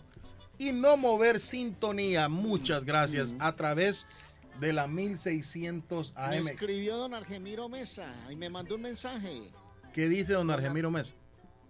y 0.57 0.71
no 0.71 0.95
mover 0.95 1.41
sintonía. 1.41 2.29
Muchas 2.29 2.85
gracias 2.85 3.35
a 3.37 3.53
través 3.55 4.07
de 4.61 4.71
la 4.71 4.87
1600 4.87 6.13
Me 6.13 6.21
AM. 6.21 6.47
escribió 6.47 6.95
don 6.95 7.13
Argemiro 7.13 7.67
Mesa 7.67 8.07
y 8.29 8.37
me 8.37 8.49
mandó 8.49 8.75
un 8.75 8.81
mensaje. 8.81 9.51
¿Qué 9.93 10.07
dice 10.07 10.33
don 10.33 10.49
Argemiro 10.49 10.89
Mesa? 10.89 11.13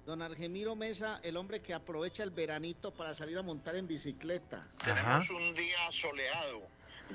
Don 0.06 0.22
Argemiro 0.22 0.76
Mesa, 0.76 1.20
el 1.24 1.38
hombre 1.38 1.60
que 1.60 1.74
aprovecha 1.74 2.22
el 2.22 2.30
veranito 2.30 2.94
para 2.94 3.16
salir 3.16 3.38
a 3.40 3.42
montar 3.42 3.76
en 3.76 3.88
bicicleta. 3.88 4.68
Tenemos 4.86 5.30
un 5.32 5.56
día 5.56 5.92
soleado, 5.92 6.62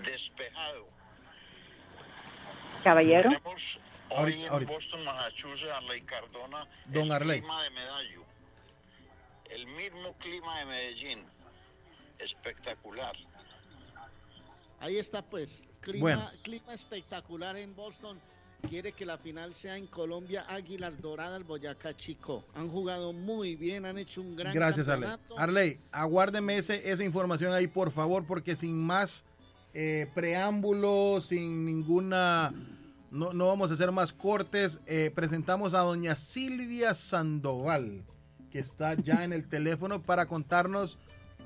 despejado. 0.05 0.89
Caballero. 2.83 3.31
Tenemos 3.31 3.79
hoy 4.13 4.19
Ahorita- 4.19 4.47
en 4.47 4.53
ahorita. 4.53 4.73
Boston, 4.73 5.05
Massachusetts, 5.05 5.73
Arley 5.73 6.01
Cardona, 6.03 6.67
Don 6.87 7.05
el 7.05 7.13
Arley. 7.13 7.41
clima 7.41 7.63
de 7.63 7.71
Medallo. 7.71 8.23
El 9.51 9.67
mismo 9.67 10.15
clima 10.19 10.59
de 10.61 10.65
Medellín. 10.67 11.25
Espectacular. 12.19 13.15
Ahí 14.81 14.97
está 14.97 15.23
pues, 15.23 15.65
clima, 15.81 16.01
Bueno. 16.01 16.31
clima 16.43 16.75
espectacular 16.75 17.57
en 17.57 17.75
Boston. 17.75 18.21
Quiere 18.69 18.93
que 18.93 19.05
la 19.05 19.19
final 19.19 19.55
sea 19.57 19.77
en 19.77 19.89
Colombia, 19.89 20.45
Águilas 20.49 21.01
Doradas, 21.01 21.45
Boyacá 21.45 21.97
Chico. 21.97 22.45
Han 22.55 22.69
jugado 22.69 23.13
muy 23.13 23.57
bien, 23.57 23.85
han 23.85 23.99
hecho 23.99 24.21
un 24.21 24.37
gran 24.37 24.55
Gracias, 24.55 24.87
Arley. 24.89 25.09
campeonato. 25.09 25.39
Arley, 25.43 25.81
aguárdeme 25.91 26.57
ese, 26.59 26.89
esa 26.91 27.03
información 27.03 27.53
ahí, 27.53 27.67
por 27.67 27.91
favor, 27.91 28.25
porque 28.25 28.55
sin 28.55 28.77
más 28.81 29.25
eh, 29.75 30.09
preámbulo, 30.15 31.21
sin 31.21 31.65
ninguna... 31.67 32.53
No, 33.13 33.33
no 33.35 33.47
vamos 33.49 33.71
a 33.71 33.75
hacer 33.75 33.93
más 33.93 34.11
cortes. 34.13 34.81
eh, 34.87 35.13
presentamos 35.15 35.75
a 35.75 35.81
doña 35.81 36.17
Silvia 36.17 36.95
Sandoval, 36.95 38.03
que 38.51 38.59
está 38.59 38.95
ya 38.95 39.23
en 39.23 39.35
el 39.35 39.47
teléfono 39.47 40.01
para 40.03 40.25
contarnos 40.27 40.99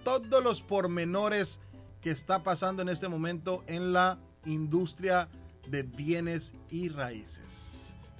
todos 0.04 0.42
los 0.44 0.62
pormenores 0.62 1.60
que 2.00 2.10
está 2.10 2.44
pasando 2.44 2.82
en 2.82 2.88
este 2.88 3.08
momento 3.08 3.64
en 3.66 3.92
la 3.92 4.16
industria 4.44 5.26
de 5.68 5.82
bienes 5.82 6.54
y 6.70 6.88
raíces. 6.88 7.42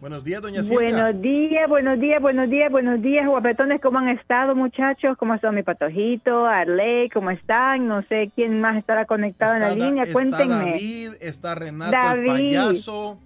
Buenos 0.01 0.25
días, 0.25 0.43
doña 0.43 0.63
Silvia. 0.63 0.79
Buenos 0.91 1.23
días, 1.23 1.69
buenos 1.71 2.01
días, 2.01 2.21
buenos 2.21 2.51
días, 2.51 2.71
buenos 2.71 3.01
días, 3.01 3.27
guapetones, 3.27 3.81
¿cómo 3.81 3.99
han 3.99 4.09
estado, 4.11 4.55
muchachos? 4.55 5.17
¿Cómo 5.17 5.35
está 5.35 5.51
mi 5.53 5.63
patojito? 5.63 6.45
Arley, 6.47 7.09
¿cómo 7.11 7.31
están? 7.31 7.87
No 7.89 8.03
sé 8.03 8.31
quién 8.35 8.61
más 8.61 8.77
estará 8.77 9.07
conectado 9.07 9.55
en 9.55 9.61
la 9.61 9.69
Está 9.71 9.79
Da- 9.79 9.87
línea, 9.87 10.03
está 10.03 10.13
cuéntenme. 10.13 10.55
David, 10.73 11.11
está 11.21 11.55
Renato 11.55 11.93
David. 11.93 12.21
el 12.21 12.27
payaso. 12.27 13.19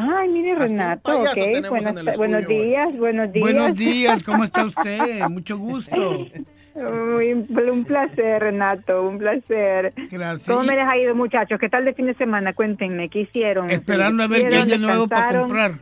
Ay, 0.00 0.28
mire, 0.28 0.54
Renato, 0.54 1.22
ok. 1.22 1.36
Buenas 1.70 2.16
buenos 2.16 2.46
días, 2.46 2.96
buenos 2.96 3.32
días. 3.32 3.42
Buenos 3.42 3.74
días, 3.76 4.22
¿cómo 4.22 4.44
está 4.44 4.64
usted? 4.64 5.26
Mucho 5.28 5.58
gusto. 5.58 6.26
Muy- 6.76 7.32
un 7.32 7.84
placer, 7.84 8.40
Renato, 8.40 9.02
un 9.08 9.18
placer. 9.18 9.92
Gracias. 10.10 10.46
¿Cómo 10.48 10.62
me 10.62 10.76
les 10.76 10.86
ha 10.86 10.96
ido, 10.96 11.14
muchachos? 11.16 11.58
¿Qué 11.58 11.68
tal 11.68 11.84
de 11.84 11.94
fin 11.94 12.06
de 12.06 12.14
semana? 12.14 12.52
Cuéntenme, 12.52 13.08
¿qué 13.08 13.22
hicieron? 13.22 13.68
Esperando 13.70 14.22
a 14.22 14.28
ver 14.28 14.48
qué 14.48 14.56
hay 14.58 14.68
de 14.68 14.78
nuevo 14.78 15.08
para 15.08 15.40
comprar. 15.40 15.72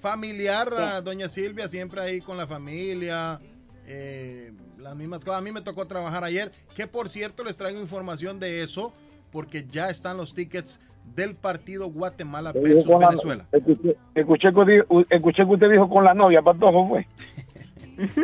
Familiar, 0.00 0.72
a 0.74 1.00
doña 1.00 1.28
Silvia, 1.28 1.66
siempre 1.68 2.00
ahí 2.00 2.20
con 2.20 2.36
la 2.36 2.46
familia. 2.46 3.40
eh, 3.86 4.52
las 4.78 4.94
mismas 4.96 5.24
cosas. 5.24 5.38
A 5.40 5.42
mí 5.44 5.50
me 5.52 5.60
tocó 5.60 5.86
trabajar 5.86 6.24
ayer, 6.24 6.50
que 6.76 6.86
por 6.88 7.08
cierto 7.08 7.44
les 7.44 7.56
traigo 7.56 7.80
información 7.80 8.40
de 8.40 8.62
eso, 8.62 8.92
porque 9.32 9.64
ya 9.70 9.90
están 9.90 10.16
los 10.16 10.34
tickets 10.34 10.80
del 11.14 11.34
partido 11.34 11.88
Guatemala 11.90 12.52
versus 12.52 12.86
la- 12.86 13.08
Venezuela. 13.08 13.44
Escuché, 13.52 13.96
escuché 14.14 14.48
que, 14.52 14.84
escuché 15.10 15.44
que 15.44 15.50
usted 15.52 15.70
dijo 15.70 15.88
con 15.88 16.04
la 16.04 16.14
novia, 16.14 16.42
Patojo, 16.42 16.88
fue. 16.88 17.06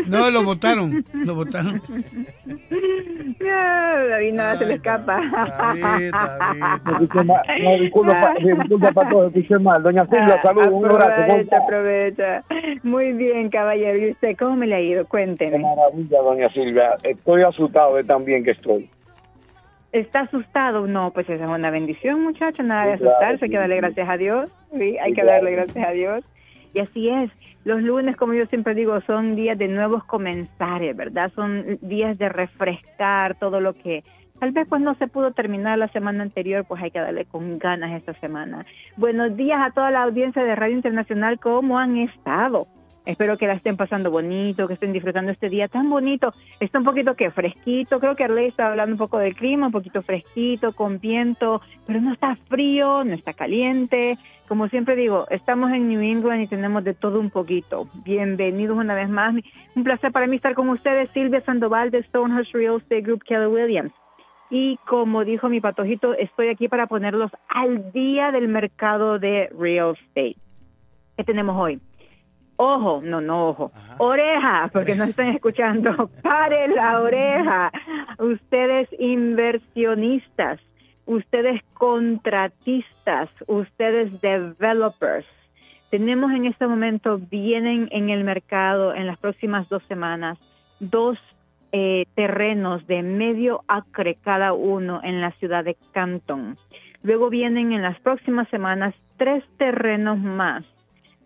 No, 0.08 0.30
lo 0.30 0.42
votaron, 0.44 1.04
lo 1.12 1.34
votaron. 1.34 1.80
No, 3.38 4.08
David 4.08 4.32
nada 4.32 4.56
se 4.58 4.66
le 4.66 4.74
escapa. 4.74 5.20
Escuché 7.00 7.24
mal. 7.24 7.42
No, 7.62 7.74
disculpa, 7.78 8.20
pa- 8.20 8.34
disculpa, 8.40 8.92
Patojo, 8.92 9.24
escuché 9.26 9.58
mal. 9.58 9.82
Doña 9.82 10.04
Silvia, 10.06 10.40
saludos, 10.42 10.68
un 10.72 10.84
abrazo. 10.86 11.22
¿cómo 11.28 11.32
Aprovecha, 11.42 11.56
aprovecha. 11.62 12.44
Muy 12.82 13.12
bien, 13.12 13.50
caballero. 13.50 13.98
¿Y 13.98 14.10
usted 14.12 14.36
cómo 14.38 14.56
me 14.56 14.66
le 14.66 14.74
ha 14.76 14.80
ido? 14.80 15.06
Cuénteme. 15.06 15.58
Maravilla, 15.58 16.22
doña 16.22 16.48
Silvia. 16.52 16.96
Estoy 17.02 17.42
asustado 17.42 17.96
de 17.96 18.04
tan 18.04 18.24
bien 18.24 18.44
que 18.44 18.52
estoy. 18.52 18.88
¿Está 19.92 20.20
asustado? 20.20 20.86
No, 20.86 21.12
pues 21.12 21.28
esa 21.30 21.44
es 21.44 21.50
una 21.50 21.70
bendición, 21.70 22.22
muchacho. 22.22 22.62
Nada 22.62 22.86
de 22.86 22.98
claro, 22.98 23.12
asustarse, 23.12 23.44
hay 23.46 23.50
que 23.50 23.58
darle 23.58 23.76
gracias 23.76 24.08
a 24.08 24.16
Dios. 24.16 24.50
Sí, 24.72 24.98
hay 24.98 25.12
que 25.12 25.22
claro. 25.22 25.36
darle 25.36 25.52
gracias 25.52 25.86
a 25.86 25.90
Dios. 25.92 26.24
Y 26.74 26.80
así 26.80 27.08
es. 27.08 27.30
Los 27.64 27.82
lunes, 27.82 28.16
como 28.16 28.34
yo 28.34 28.46
siempre 28.46 28.74
digo, 28.74 29.00
son 29.02 29.34
días 29.34 29.58
de 29.58 29.68
nuevos 29.68 30.04
comenzares, 30.04 30.96
¿verdad? 30.96 31.32
Son 31.34 31.78
días 31.80 32.18
de 32.18 32.28
refrescar 32.28 33.34
todo 33.36 33.60
lo 33.60 33.72
que 33.74 34.04
tal 34.38 34.52
vez 34.52 34.68
pues 34.68 34.80
no 34.80 34.94
se 34.94 35.08
pudo 35.08 35.32
terminar 35.32 35.78
la 35.78 35.88
semana 35.88 36.22
anterior, 36.22 36.64
pues 36.66 36.82
hay 36.82 36.90
que 36.90 37.00
darle 37.00 37.24
con 37.24 37.58
ganas 37.58 37.92
esta 37.92 38.14
semana. 38.14 38.64
Buenos 38.96 39.36
días 39.36 39.60
a 39.60 39.72
toda 39.72 39.90
la 39.90 40.04
audiencia 40.04 40.44
de 40.44 40.54
Radio 40.54 40.76
Internacional, 40.76 41.40
¿cómo 41.40 41.78
han 41.78 41.96
estado? 41.98 42.68
Espero 43.08 43.38
que 43.38 43.46
la 43.46 43.54
estén 43.54 43.78
pasando 43.78 44.10
bonito, 44.10 44.68
que 44.68 44.74
estén 44.74 44.92
disfrutando 44.92 45.32
este 45.32 45.48
día 45.48 45.66
tan 45.66 45.88
bonito. 45.88 46.34
Está 46.60 46.78
un 46.78 46.84
poquito 46.84 47.14
que 47.14 47.30
fresquito, 47.30 48.00
creo 48.00 48.14
que 48.14 48.24
Arley 48.24 48.48
está 48.48 48.66
hablando 48.66 48.92
un 48.92 48.98
poco 48.98 49.16
del 49.16 49.34
clima, 49.34 49.68
un 49.68 49.72
poquito 49.72 50.02
fresquito, 50.02 50.74
con 50.74 51.00
viento, 51.00 51.62
pero 51.86 52.02
no 52.02 52.12
está 52.12 52.36
frío, 52.36 53.04
no 53.04 53.14
está 53.14 53.32
caliente. 53.32 54.18
Como 54.46 54.68
siempre 54.68 54.94
digo, 54.94 55.26
estamos 55.30 55.70
en 55.72 55.88
New 55.88 56.02
England 56.02 56.42
y 56.42 56.48
tenemos 56.48 56.84
de 56.84 56.92
todo 56.92 57.18
un 57.18 57.30
poquito. 57.30 57.88
Bienvenidos 58.04 58.76
una 58.76 58.94
vez 58.94 59.08
más. 59.08 59.34
Un 59.74 59.84
placer 59.84 60.12
para 60.12 60.26
mí 60.26 60.36
estar 60.36 60.52
con 60.52 60.68
ustedes, 60.68 61.08
Silvia 61.12 61.40
Sandoval 61.40 61.90
de 61.90 62.02
Stonehurst 62.02 62.52
Real 62.52 62.76
Estate 62.76 63.00
Group 63.00 63.24
Keller 63.24 63.48
Williams. 63.48 63.92
Y 64.50 64.76
como 64.86 65.24
dijo 65.24 65.48
mi 65.48 65.62
patojito, 65.62 66.12
estoy 66.12 66.48
aquí 66.48 66.68
para 66.68 66.86
ponerlos 66.86 67.30
al 67.48 67.90
día 67.90 68.32
del 68.32 68.48
mercado 68.48 69.18
de 69.18 69.48
real 69.58 69.94
estate. 69.94 70.36
¿Qué 71.16 71.24
tenemos 71.24 71.56
hoy? 71.56 71.80
Ojo, 72.60 73.00
no, 73.04 73.20
no 73.20 73.50
ojo. 73.50 73.70
Oreja, 73.98 74.68
porque 74.72 74.96
no 74.96 75.04
están 75.04 75.28
escuchando. 75.28 76.10
Pare 76.22 76.66
la 76.66 77.00
oreja. 77.00 77.70
Ustedes 78.18 78.88
inversionistas, 78.98 80.58
ustedes 81.06 81.62
contratistas, 81.74 83.30
ustedes 83.46 84.20
developers. 84.20 85.24
Tenemos 85.90 86.32
en 86.32 86.46
este 86.46 86.66
momento, 86.66 87.20
vienen 87.30 87.88
en 87.92 88.10
el 88.10 88.24
mercado 88.24 88.92
en 88.92 89.06
las 89.06 89.18
próximas 89.18 89.68
dos 89.68 89.84
semanas, 89.84 90.36
dos 90.80 91.16
eh, 91.70 92.06
terrenos 92.16 92.84
de 92.88 93.04
medio 93.04 93.62
acre 93.68 94.16
cada 94.20 94.52
uno 94.52 95.00
en 95.04 95.20
la 95.20 95.30
ciudad 95.32 95.64
de 95.64 95.76
Canton. 95.92 96.58
Luego 97.04 97.30
vienen 97.30 97.72
en 97.72 97.82
las 97.82 98.00
próximas 98.00 98.48
semanas 98.48 98.96
tres 99.16 99.44
terrenos 99.58 100.18
más. 100.18 100.64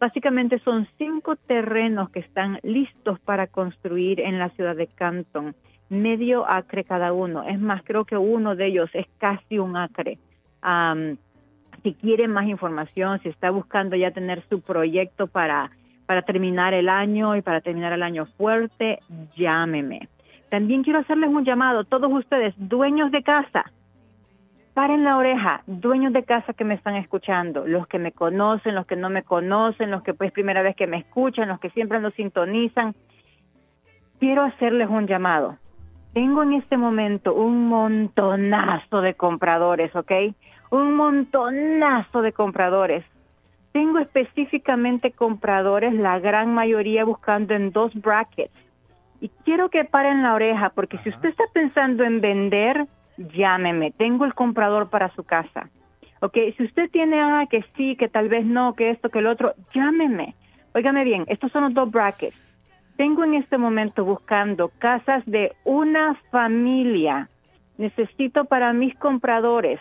Básicamente 0.03 0.59
son 0.65 0.89
cinco 0.99 1.37
terrenos 1.37 2.11
que 2.11 2.19
están 2.19 2.59
listos 2.65 3.21
para 3.21 3.47
construir 3.47 4.19
en 4.19 4.37
la 4.37 4.49
ciudad 4.49 4.75
de 4.75 4.89
Canton, 4.89 5.55
medio 5.91 6.45
acre 6.45 6.83
cada 6.83 7.13
uno. 7.13 7.45
Es 7.45 7.61
más, 7.61 7.85
creo 7.85 8.05
que 8.05 8.17
uno 8.17 8.57
de 8.57 8.67
ellos 8.67 8.91
es 8.95 9.07
casi 9.19 9.61
un 9.61 9.77
acre. 9.77 10.19
Am, 10.61 11.19
si 11.85 11.95
quiere 11.95 12.27
más 12.27 12.49
información, 12.49 13.21
si 13.21 13.29
está 13.29 13.51
buscando 13.51 13.95
ya 13.95 14.11
tener 14.11 14.43
su 14.49 14.61
proyecto 14.61 15.29
para, 15.29 15.71
para 16.07 16.23
terminar 16.23 16.75
el 16.75 16.89
año 16.89 17.37
y 17.37 17.43
para 17.43 17.61
terminar 17.61 17.93
el 17.93 18.03
año 18.03 18.27
fuerte, 18.27 18.99
llámeme. 19.37 20.09
También 20.51 20.83
quiero 20.83 20.99
hacerles 20.99 21.31
un 21.31 21.45
llamado, 21.45 21.85
todos 21.85 22.13
ustedes, 22.13 22.55
dueños 22.57 23.13
de 23.13 23.23
casa, 23.23 23.71
paren 24.75 25.05
la 25.05 25.17
oreja, 25.19 25.63
dueños 25.67 26.13
de 26.13 26.25
casa 26.25 26.55
que 26.55 26.65
me 26.65 26.75
están 26.75 26.97
escuchando, 26.97 27.67
los 27.67 27.87
que 27.87 27.99
me 27.99 28.13
conocen, 28.13 28.75
los 28.75 28.87
que 28.87 28.97
no 28.97 29.11
me 29.11 29.23
conocen, 29.23 29.91
los 29.91 30.03
que 30.03 30.15
pues 30.15 30.33
primera 30.33 30.63
vez 30.63 30.75
que 30.77 30.87
me 30.87 30.99
escuchan, 30.99 31.49
los 31.49 31.61
que 31.61 31.71
siempre 31.71 32.01
nos 32.01 32.15
sintonizan. 32.15 32.95
Quiero 34.19 34.43
hacerles 34.43 34.89
un 34.89 35.07
llamado. 35.07 35.59
Tengo 36.15 36.43
en 36.43 36.55
este 36.55 36.77
momento 36.77 37.35
un 37.35 37.69
montonazo 37.69 39.01
de 39.01 39.15
compradores, 39.15 39.95
¿ok? 39.95 40.13
Un 40.71 40.95
montonazo 40.95 42.23
de 42.23 42.33
compradores. 42.33 43.05
Tengo 43.73 43.99
específicamente 43.99 45.13
compradores, 45.13 45.95
la 45.95 46.19
gran 46.19 46.53
mayoría 46.55 47.05
buscando 47.05 47.55
en 47.55 47.73
dos 47.73 47.95
brackets. 47.95 48.53
Y 49.21 49.29
quiero 49.45 49.71
que 49.71 49.85
paren 49.85 50.23
la 50.23 50.35
oreja, 50.35 50.71
porque 50.71 50.99
si 50.99 51.09
usted 51.09 51.31
está 51.31 51.45
pensando 51.53 52.05
en 52.05 52.21
vender, 52.21 52.87
llámeme. 53.29 53.93
Tengo 53.93 54.25
el 54.25 54.35
comprador 54.35 54.91
para 54.91 55.11
su 55.15 55.25
casa. 55.25 55.69
Ok, 56.21 56.37
si 56.57 56.65
usted 56.65 56.91
tiene, 56.91 57.21
ah, 57.21 57.47
que 57.51 57.65
sí, 57.77 57.97
que 57.97 58.09
tal 58.09 58.29
vez 58.29 58.45
no, 58.45 58.75
que 58.75 58.91
esto, 58.91 59.09
que 59.09 59.19
el 59.19 59.27
otro, 59.27 59.55
llámeme. 59.75 60.35
Óigame 60.75 61.05
bien, 61.05 61.25
estos 61.29 61.51
son 61.53 61.65
los 61.65 61.75
dos 61.75 61.91
brackets. 61.91 62.37
Tengo 62.97 63.25
en 63.25 63.35
este 63.35 63.59
momento 63.59 64.05
buscando 64.05 64.71
casas 64.79 65.25
de 65.27 65.53
una 65.65 66.15
familia. 66.31 67.29
Necesito 67.79 68.45
para 68.45 68.73
mis 68.73 68.95
compradores 68.99 69.81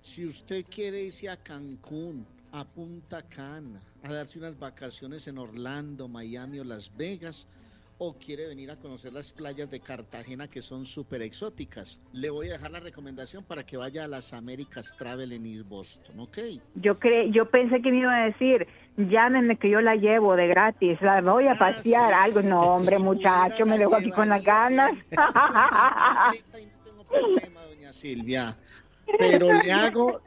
Si 0.01 0.27
usted 0.27 0.65
quiere 0.69 1.03
irse 1.05 1.29
a 1.29 1.37
Cancún, 1.37 2.27
a 2.51 2.65
Punta 2.65 3.23
Cana, 3.23 3.81
a 4.03 4.13
darse 4.13 4.39
unas 4.39 4.59
vacaciones 4.59 5.29
en 5.29 5.39
Orlando, 5.39 6.09
Miami 6.09 6.59
o 6.59 6.65
Las 6.65 6.91
Vegas, 6.97 7.47
o 8.05 8.19
quiere 8.19 8.49
venir 8.49 8.69
a 8.69 8.77
conocer 8.77 9.13
las 9.13 9.31
playas 9.31 9.71
de 9.71 9.79
Cartagena 9.79 10.49
que 10.49 10.61
son 10.61 10.87
súper 10.87 11.23
exóticas, 11.23 12.01
le 12.13 12.31
voy 12.31 12.49
a 12.49 12.55
dejar 12.55 12.73
la 12.73 12.81
recomendación 12.81 13.45
para 13.45 13.65
que 13.65 13.77
vaya 13.77 14.03
a 14.03 14.09
las 14.09 14.33
Américas 14.33 14.93
Travel 14.99 15.31
en 15.31 15.47
East 15.47 15.69
Boston, 15.69 16.19
¿ok? 16.19 16.39
Yo 16.75 16.99
cre 16.99 17.31
yo 17.31 17.49
pensé 17.49 17.81
que 17.81 17.93
me 17.93 18.01
iba 18.01 18.13
a 18.13 18.25
decir, 18.27 18.67
llámenme 18.97 19.57
que 19.57 19.71
yo 19.71 19.81
la 19.81 19.95
llevo 19.95 20.35
de 20.35 20.49
gratis, 20.49 21.01
la 21.01 21.21
voy 21.21 21.47
Ah, 21.47 21.53
a 21.53 21.59
pasear, 21.59 22.13
algo. 22.13 22.43
No, 22.43 22.75
hombre, 22.75 22.99
muchacho, 23.11 23.65
me 23.67 23.79
dejo 23.79 23.95
aquí 23.95 24.11
con 24.11 24.31
las 24.31 24.43
ganas. 24.43 24.91
doña 27.69 27.93
Silvia. 27.93 28.57
Pero 29.17 29.47
le 29.63 29.73
hago, 29.73 30.21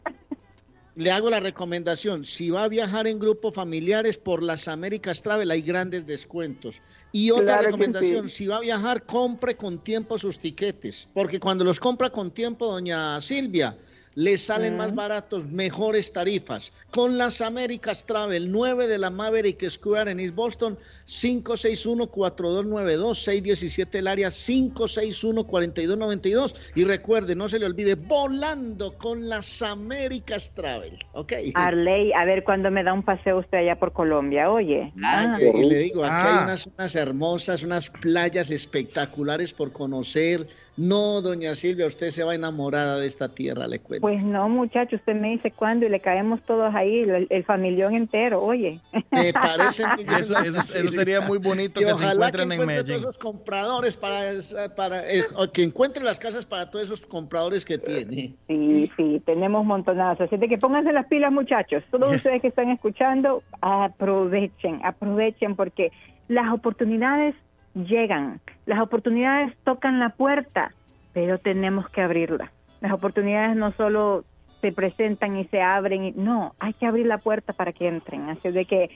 le 0.95 1.11
hago 1.11 1.29
la 1.29 1.39
recomendación, 1.39 2.23
si 2.23 2.49
va 2.49 2.63
a 2.63 2.67
viajar 2.69 3.05
en 3.07 3.19
grupos 3.19 3.53
familiares 3.53 4.17
por 4.17 4.41
las 4.41 4.67
Américas 4.67 5.21
Travel 5.21 5.51
hay 5.51 5.61
grandes 5.61 6.05
descuentos. 6.05 6.81
Y 7.11 7.31
otra 7.31 7.45
Claro 7.45 7.63
recomendación, 7.63 8.29
sí. 8.29 8.35
si 8.35 8.47
va 8.47 8.57
a 8.57 8.61
viajar, 8.61 9.05
compre 9.05 9.57
con 9.57 9.79
tiempo 9.79 10.17
sus 10.17 10.39
tiquetes, 10.39 11.07
porque 11.13 11.39
cuando 11.39 11.65
los 11.65 11.79
compra 11.79 12.09
con 12.09 12.31
tiempo, 12.31 12.71
doña 12.71 13.19
Silvia, 13.19 13.77
le 14.15 14.37
salen 14.37 14.77
más 14.77 14.93
baratos, 14.95 15.45
mejores 15.47 16.13
tarifas. 16.13 16.71
Con 16.91 17.17
las 17.17 17.41
Américas 17.41 18.05
Travel, 18.05 18.49
9 18.51 18.87
de 18.87 18.97
la 18.97 19.09
Maverick 19.09 19.67
Square 19.69 20.11
en 20.11 20.19
East 20.21 20.35
Boston, 20.35 20.77
561-4292, 21.05 23.15
617 23.15 23.99
el 23.99 24.07
área, 24.07 24.29
561-4292. 24.29 26.55
Y 26.75 26.83
recuerde, 26.85 27.35
no 27.35 27.47
se 27.47 27.59
le 27.59 27.65
olvide, 27.65 27.95
volando 27.95 28.97
con 28.97 29.27
las 29.27 29.61
Américas 29.61 30.51
Travel, 30.53 30.97
¿ok? 31.13 31.33
Arley, 31.53 32.11
a 32.13 32.25
ver 32.25 32.43
cuándo 32.43 32.71
me 32.71 32.83
da 32.83 32.93
un 32.93 33.03
paseo 33.03 33.39
usted 33.39 33.57
allá 33.59 33.77
por 33.77 33.93
Colombia, 33.93 34.49
oye. 34.49 34.91
Ah. 35.03 35.37
Y 35.39 35.63
le 35.65 35.77
digo, 35.79 36.03
aquí 36.03 36.13
Ah. 36.15 36.39
hay 36.39 36.43
unas 36.45 36.61
zonas 36.61 36.95
hermosas, 36.95 37.63
unas 37.63 37.89
playas 37.89 38.51
espectaculares 38.51 39.53
por 39.53 39.71
conocer. 39.71 40.47
No, 40.77 41.21
doña 41.21 41.55
Silvia, 41.55 41.87
usted 41.87 42.09
se 42.09 42.23
va 42.23 42.35
enamorada 42.35 42.99
de 42.99 43.07
esta 43.07 43.29
tierra, 43.29 43.65
le 43.67 43.79
cuento. 43.79 44.01
Pues 44.07 44.23
no, 44.23 44.49
muchacho, 44.49 44.97
usted 44.97 45.15
me 45.15 45.29
dice 45.29 45.51
cuándo 45.51 45.85
y 45.85 45.89
le 45.89 46.01
caemos 46.01 46.41
todos 46.43 46.75
ahí, 46.75 46.99
el, 46.99 47.27
el 47.29 47.43
familión 47.45 47.95
entero, 47.95 48.43
oye. 48.43 48.81
Me 49.11 49.31
parece 49.31 49.85
muy 49.87 50.03
bien, 50.03 50.19
Eso, 50.19 50.91
sería 50.91 51.21
muy 51.21 51.37
bonito 51.37 51.79
Y 51.79 51.85
que 51.85 51.93
se 51.93 52.03
encuentren 52.03 52.49
que 52.49 52.55
en 52.55 52.61
encuentre 52.61 52.65
Medellín. 52.65 52.87
todos 52.87 53.01
esos 53.01 53.17
compradores 53.17 53.95
para, 53.95 54.31
esa- 54.31 54.75
para 54.75 55.09
eh, 55.09 55.23
que 55.53 55.63
encuentre 55.63 56.03
las 56.03 56.19
casas 56.19 56.45
para 56.45 56.69
todos 56.69 56.83
esos 56.85 57.05
compradores 57.05 57.63
que 57.63 57.77
tiene. 57.77 58.33
Sí, 58.47 58.91
sí, 58.97 59.21
tenemos 59.25 59.65
montonazos. 59.65 60.27
Así 60.27 60.35
de 60.37 60.49
que 60.49 60.57
pónganse 60.57 60.91
las 60.91 61.05
pilas, 61.07 61.31
muchachos. 61.31 61.83
Todos 61.89 62.15
ustedes 62.17 62.41
que 62.41 62.49
están 62.49 62.69
escuchando, 62.69 63.43
aprovechen, 63.61 64.81
aprovechen 64.83 65.55
porque 65.55 65.91
las 66.27 66.51
oportunidades 66.51 67.35
llegan, 67.75 68.39
las 68.65 68.79
oportunidades 68.79 69.55
tocan 69.63 69.99
la 69.99 70.09
puerta, 70.09 70.71
pero 71.13 71.37
tenemos 71.37 71.89
que 71.89 72.01
abrirla. 72.01 72.51
Las 72.81 72.93
oportunidades 72.93 73.55
no 73.55 73.71
solo 73.73 74.23
se 74.61 74.71
presentan 74.71 75.37
y 75.37 75.45
se 75.45 75.61
abren, 75.61 76.13
no, 76.15 76.55
hay 76.59 76.73
que 76.73 76.85
abrir 76.85 77.05
la 77.05 77.19
puerta 77.19 77.53
para 77.53 77.73
que 77.73 77.87
entren. 77.87 78.29
Así 78.29 78.49
de 78.49 78.65
que 78.65 78.89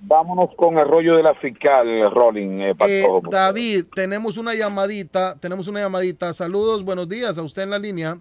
Vámonos 0.00 0.54
con 0.56 0.78
el 0.78 0.86
rollo 0.88 1.16
de 1.16 1.22
la 1.22 1.34
fiscal, 1.34 1.86
Rolling. 2.10 2.60
eh, 2.60 2.70
Eh, 2.70 2.74
Patojo. 2.74 3.30
David, 3.30 3.84
tenemos 3.94 4.36
una 4.38 4.54
llamadita, 4.54 5.36
tenemos 5.38 5.68
una 5.68 5.80
llamadita. 5.80 6.32
Saludos, 6.32 6.82
buenos 6.84 7.08
días 7.08 7.36
a 7.38 7.42
usted 7.42 7.62
en 7.62 7.70
la 7.70 7.78
línea. 7.78 8.18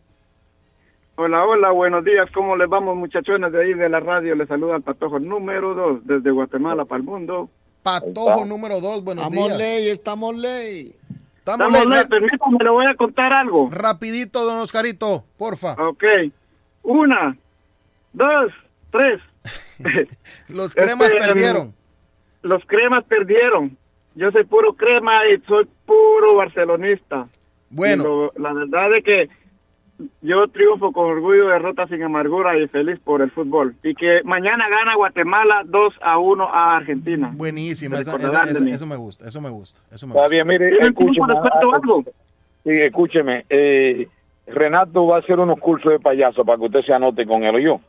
Hola, 1.18 1.46
hola, 1.46 1.72
buenos 1.72 2.04
días. 2.04 2.30
¿Cómo 2.34 2.58
les 2.58 2.68
vamos, 2.68 2.98
muchachones 2.98 3.52
de 3.54 3.64
ahí 3.64 3.74
de 3.74 3.88
la 3.88 4.02
radio? 4.02 4.36
Les 4.36 4.48
saluda 4.50 4.76
el 4.76 4.82
Patojo 4.84 5.20
número 5.20 5.74
dos 5.74 6.00
desde 6.06 6.30
Guatemala 6.32 6.84
para 6.84 6.98
el 7.00 7.04
mundo. 7.04 7.50
Patojo 7.84 8.44
número 8.46 8.82
dos, 8.82 9.04
buenos 9.04 9.24
Estamos 9.26 9.48
días. 9.48 9.58
ley, 9.58 9.88
estamos 9.90 10.36
ley. 10.36 10.96
Estamos, 11.38 11.68
Estamos 11.68 11.88
ley. 11.88 11.98
ley, 12.00 12.08
permítame, 12.10 12.58
le 12.62 12.70
voy 12.70 12.86
a 12.90 12.96
contar 12.96 13.34
algo. 13.34 13.70
Rapidito, 13.72 14.44
don 14.44 14.58
Oscarito, 14.60 15.24
porfa. 15.38 15.74
Ok. 15.80 16.04
Una, 16.84 17.38
dos, 18.12 18.52
tres. 18.92 19.22
Los 20.50 20.74
cremas 20.76 21.08
Este, 21.12 21.20
perdieron. 21.20 21.74
Los 22.42 22.64
cremas 22.66 23.04
perdieron. 23.06 23.78
Yo 24.16 24.32
soy 24.32 24.44
puro 24.46 24.74
crema 24.74 25.14
y 25.34 25.38
soy 25.48 25.68
puro 25.86 26.36
barcelonista. 26.36 27.28
Bueno. 27.70 28.04
Lo- 28.04 28.34
la 28.38 28.54
verdad 28.54 28.94
es 28.98 29.04
que 29.04 29.30
yo 30.22 30.48
triunfo 30.50 30.92
con 30.92 31.10
orgullo, 31.10 31.48
derrota 31.48 31.88
sin 31.88 32.04
amargura 32.04 32.58
y 32.58 32.68
feliz 32.68 33.00
por 33.04 33.22
el 33.22 33.32
fútbol. 33.32 33.76
Y 33.84 33.96
que 33.96 34.22
mañana 34.24 34.68
gana 34.70 34.96
Guatemala 34.96 35.64
2 35.66 35.94
a 36.02 36.18
1 36.18 36.44
a 36.54 36.76
Argentina. 36.76 37.32
Buenísima, 37.34 38.00
esa- 38.00 38.16
esa- 38.18 38.44
esa- 38.44 38.70
eso 38.70 38.86
me 38.86 38.96
gusta, 38.98 39.28
eso 39.28 39.42
me 39.42 39.50
gusta, 39.50 39.80
eso 39.94 40.06
me 40.08 40.12
Está 40.14 40.24
gusta. 40.24 40.28
bien, 40.36 40.48
mire, 40.48 40.70
¿Tienen 40.70 40.94
tiempo 40.96 41.12
escúcheme. 41.26 41.40
ah, 41.40 41.76
algo? 41.76 42.04
Sí, 42.64 42.70
escúcheme. 42.72 43.46
eh, 43.50 44.08
Renato 44.48 45.08
va 45.08 45.16
a 45.16 45.20
hacer 45.20 45.40
unos 45.40 45.60
cursos 45.60 45.92
de 45.92 46.00
payaso 46.00 46.46
para 46.46 46.60
que 46.60 46.66
usted 46.66 46.82
se 46.82 46.94
anote 46.94 47.26
con 47.26 47.44
él 47.44 47.56
o 47.56 47.60
yo. 47.60 47.80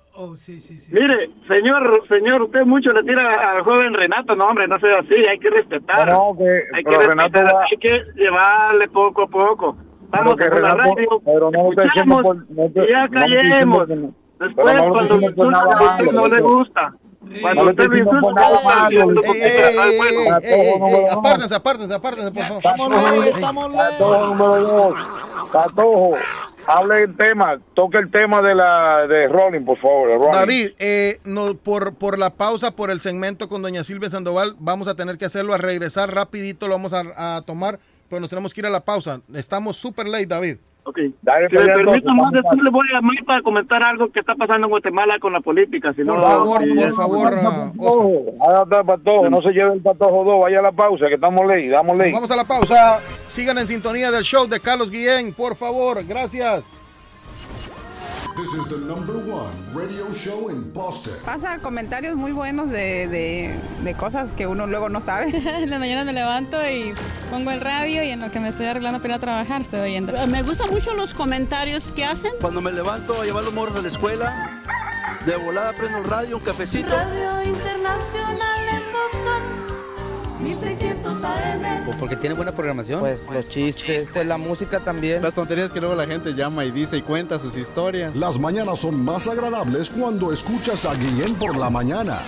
Mire, 0.93 1.31
señor, 1.49 2.03
señor, 2.09 2.43
usted 2.43 2.65
mucho 2.65 2.91
le 2.91 3.03
tira 3.03 3.33
al 3.53 3.62
joven 3.62 3.95
Renato. 3.95 4.35
No, 4.36 4.47
hombre, 4.47 4.67
no 4.69 4.78
sea 4.81 4.99
así, 4.99 5.15
hay 5.28 5.39
que 5.39 5.51
respetar. 5.51 6.09
No, 6.11 6.33
no, 6.33 6.39
que- 6.39 6.62
hay, 6.75 6.85
que 6.85 6.91
respetar, 6.99 7.55
va- 7.55 7.65
hay 7.70 7.77
que 7.78 8.03
llevarle 8.17 8.89
poco 8.89 9.23
a 9.23 9.27
poco. 9.28 9.77
Estamos 10.05 10.35
Pero 10.36 10.51
que 10.53 10.57
en 10.57 10.62
la 10.62 10.75
radio, 10.75 11.23
pero 11.25 11.51
no 11.51 11.73
escuchamos 11.73 12.23
y 12.86 12.91
ya 12.93 13.09
callemos. 13.09 13.89
Después, 14.39 14.78
cuando 14.89 15.15
a 15.15 16.03
no 16.12 16.28
le 16.28 16.41
gusta. 16.43 16.95
Apártense, 21.11 21.55
apártense, 21.55 21.95
apártense, 21.95 22.31
por 22.31 22.45
favor. 22.45 22.63
Estamos 22.65 23.11
ley, 23.13 23.29
estamos 23.29 23.69
Patojo 23.75 24.27
número 24.27 24.61
dos. 24.61 24.95
Patojo, 25.53 26.17
hable 26.67 27.03
el 27.03 27.17
tema, 27.17 27.59
toque 27.75 27.99
el 27.99 28.11
tema 28.11 28.43
de 28.43 28.55
la 28.55 29.07
de 29.07 29.29
Rolling, 29.29 29.65
por 29.65 29.79
favor. 29.79 30.09
Rolling. 30.19 30.33
David, 30.33 30.71
eh, 30.79 31.21
no, 31.25 31.55
por, 31.55 31.95
por 31.95 32.19
la 32.19 32.31
pausa, 32.31 32.73
por 32.73 32.91
el 32.91 33.01
segmento 33.01 33.49
con 33.49 33.63
doña 33.63 33.85
Silvia 33.85 34.11
Sandoval, 34.11 34.57
vamos 34.59 34.89
a 34.89 34.95
tener 34.95 35.19
que 35.19 35.25
hacerlo 35.25 35.55
a 35.55 35.59
regresar 35.59 36.15
rapidito, 36.15 36.69
lo 36.69 36.75
vamos 36.75 36.93
a, 36.93 37.37
a 37.37 37.43
tomar, 37.43 37.79
pero 38.09 38.21
nos 38.21 38.31
tenemos 38.31 38.53
que 38.55 38.61
ir 38.61 38.67
a 38.67 38.71
la 38.71 38.85
pausa. 38.85 39.21
Estamos 39.35 39.77
súper 39.77 40.09
late, 40.09 40.27
David. 40.27 40.57
Ok. 40.89 41.00
Dale, 41.23 41.48
Si 41.48 41.56
me 41.56 41.62
pues, 41.62 41.74
permite, 41.74 41.98
entonces, 41.98 42.15
más 42.15 42.32
después 42.32 42.62
le 42.62 42.70
voy 42.70 42.86
a 42.89 42.92
llamar 42.94 43.16
para 43.26 43.42
comentar 43.42 43.82
algo 43.82 44.08
que 44.12 44.20
está 44.20 44.36
pasando 44.36 44.68
en 44.68 44.70
Guatemala 44.70 45.18
con 45.18 45.32
la 45.32 45.40
política. 45.40 45.92
Si 45.92 46.05
Por 46.05 46.16
no, 46.16 46.23
favor, 46.23 46.62
sí, 46.62 46.70
por 46.74 46.94
favor, 46.94 47.32
el 47.34 48.86
patojo, 48.86 49.28
no 49.28 49.42
se 49.42 49.50
lleve 49.50 49.74
el 49.74 49.82
patojo 49.82 50.23
2, 50.23 50.42
vaya 50.44 50.60
a 50.60 50.62
la 50.62 50.70
pausa, 50.73 51.08
que 51.08 51.15
estamos 51.15 51.44
ley, 51.44 51.68
damos 51.68 51.97
ley. 51.97 52.12
Vamos 52.12 52.31
a 52.31 52.36
la 52.36 52.44
pausa. 52.44 53.00
Sigan 53.26 53.58
en 53.58 53.66
sintonía 53.66 54.12
del 54.12 54.23
show 54.23 54.47
de 54.47 54.60
Carlos 54.60 54.89
Guillén, 54.89 55.32
por 55.32 55.56
favor. 55.56 56.05
Gracias. 56.06 56.73
This 58.36 58.52
is 58.52 58.68
the 58.68 58.76
number 58.86 59.15
one 59.16 59.50
radio 59.73 60.12
show 60.12 60.50
in 60.50 60.70
Boston. 60.73 61.15
Pasa 61.24 61.58
comentarios 61.62 62.16
muy 62.16 62.32
buenos 62.32 62.70
de, 62.70 63.08
de- 63.08 63.55
de 63.82 63.94
cosas 63.94 64.28
que 64.36 64.47
uno 64.47 64.66
luego 64.66 64.89
no 64.90 65.00
sabe. 65.00 65.31
En 65.62 65.70
la 65.70 65.78
mañana 65.78 66.05
me 66.05 66.12
levanto 66.12 66.58
y 66.68 66.92
pongo 67.31 67.50
el 67.50 67.60
radio 67.60 68.02
y 68.05 68.10
en 68.10 68.20
lo 68.20 68.31
que 68.31 68.39
me 68.39 68.48
estoy 68.48 68.66
arreglando 68.66 69.00
para 69.00 69.15
ir 69.15 69.18
a 69.18 69.20
trabajar 69.20 69.62
estoy 69.62 69.81
oyendo. 69.81 70.12
Me 70.26 70.42
gustan 70.42 70.70
mucho 70.70 70.92
los 70.94 71.15
comentarios 71.15 71.82
que 71.94 72.05
hacen. 72.05 72.32
Cuando 72.40 72.60
me 72.60 72.73
levanto 72.73 73.20
a 73.20 73.24
llevar 73.24 73.42
los 73.44 73.55
morros 73.55 73.78
a 73.78 73.82
la 73.82 73.89
escuela, 73.89 74.60
de 75.24 75.36
volada 75.36 75.73
prendo 75.73 75.98
el 75.98 76.05
radio, 76.05 76.36
un 76.36 76.42
cafecito. 76.44 76.89
Radio 76.94 77.42
Internacional 77.42 78.76
1600 80.40 81.23
AM. 81.24 81.84
Pues 81.84 81.97
porque 81.97 82.16
tiene 82.16 82.34
buena 82.34 82.52
programación. 82.52 83.00
Pues 83.00 83.28
los 83.31 83.48
chistes, 83.48 84.15
la 84.26 84.36
música 84.36 84.81
también. 84.81 85.23
Las 85.23 85.34
tonterías 85.34 85.73
que 85.73 85.81
luego 85.81 85.94
la 85.94 86.06
gente 86.06 86.34
llama 86.34 86.65
y 86.65 86.70
dice 86.70 86.97
y 86.97 87.02
cuenta 87.02 87.39
sus 87.39 87.56
historias. 87.56 88.15
Las 88.16 88.39
mañanas 88.39 88.81
son 88.81 89.05
más 89.05 89.28
agradables 89.28 89.90
cuando 89.90 90.32
escuchas 90.32 90.84
a 90.84 90.94
Guillén 90.94 91.34
por 91.34 91.56
la 91.56 91.70
mañana. 91.70 92.18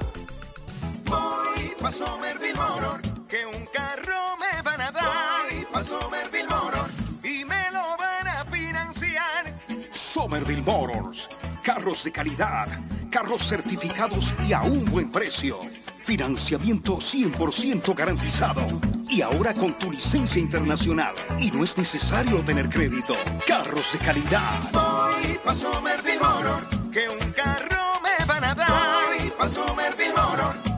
Que 3.28 3.46
un 3.46 3.66
carro 3.74 4.13
van 4.64 4.82
a 4.82 4.92
dar. 4.92 5.04
Voy 5.50 5.66
pa' 5.72 5.84
Somerville 5.84 6.48
Motor 6.48 6.90
y 7.24 7.46
me 7.46 7.72
lo 7.72 7.98
van 7.98 8.28
a 8.28 8.46
financiar. 8.46 9.54
Somerville 9.92 10.62
Motors. 10.62 11.30
Carros 11.64 12.04
de 12.04 12.12
calidad, 12.12 12.68
carros 13.10 13.48
certificados 13.48 14.34
y 14.48 14.54
a 14.54 14.62
un 14.62 14.84
buen 14.86 15.10
precio. 15.10 15.60
Financiamiento 16.00 16.98
100% 16.98 17.96
garantizado. 17.96 18.66
Y 19.08 19.22
ahora 19.22 19.54
con 19.54 19.74
tu 19.74 19.92
licencia 19.92 20.42
internacional. 20.42 21.14
Y 21.40 21.52
no 21.52 21.64
es 21.64 21.78
necesario 21.78 22.42
tener 22.42 22.68
crédito. 22.70 23.16
Carros 23.48 23.94
de 23.94 24.00
calidad. 24.00 24.60
Voy 24.72 25.38
pa' 25.44 25.54
Somerville 25.54 26.20
Motor, 26.20 26.92
que 26.92 27.10
un 27.10 27.32
carro 27.32 28.02
me 28.02 28.26
van 28.26 28.44
a 28.44 28.56
dar. 28.56 29.06
Voy 29.18 29.30
pa' 29.38 29.48
Somerville 29.48 30.14
Motor 30.14 30.73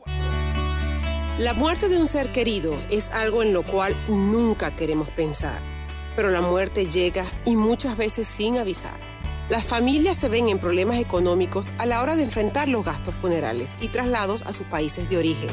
La 1.39 1.55
muerte 1.55 1.89
de 1.89 1.99
un 1.99 2.07
ser 2.07 2.31
querido 2.33 2.77
es 2.91 3.09
algo 3.11 3.43
en 3.43 3.55
lo 3.55 3.67
cual 3.67 3.97
nunca 4.09 4.77
queremos 4.77 5.09
pensar, 5.09 5.63
pero 6.15 6.31
la 6.31 6.43
muerte 6.43 6.87
llega 6.87 7.25
y 7.47 7.57
muchas 7.57 7.97
veces 7.97 8.29
sin 8.29 8.59
avisar. 8.59 9.01
Las 9.49 9.65
familias 9.65 10.17
se 10.17 10.29
ven 10.29 10.49
en 10.49 10.59
problemas 10.59 10.99
económicos 10.99 11.73
a 11.79 11.87
la 11.87 12.03
hora 12.03 12.15
de 12.15 12.25
enfrentar 12.25 12.69
los 12.69 12.85
gastos 12.85 13.15
funerales 13.15 13.79
y 13.81 13.89
traslados 13.89 14.43
a 14.43 14.53
sus 14.53 14.67
países 14.67 15.09
de 15.09 15.17
origen. 15.17 15.49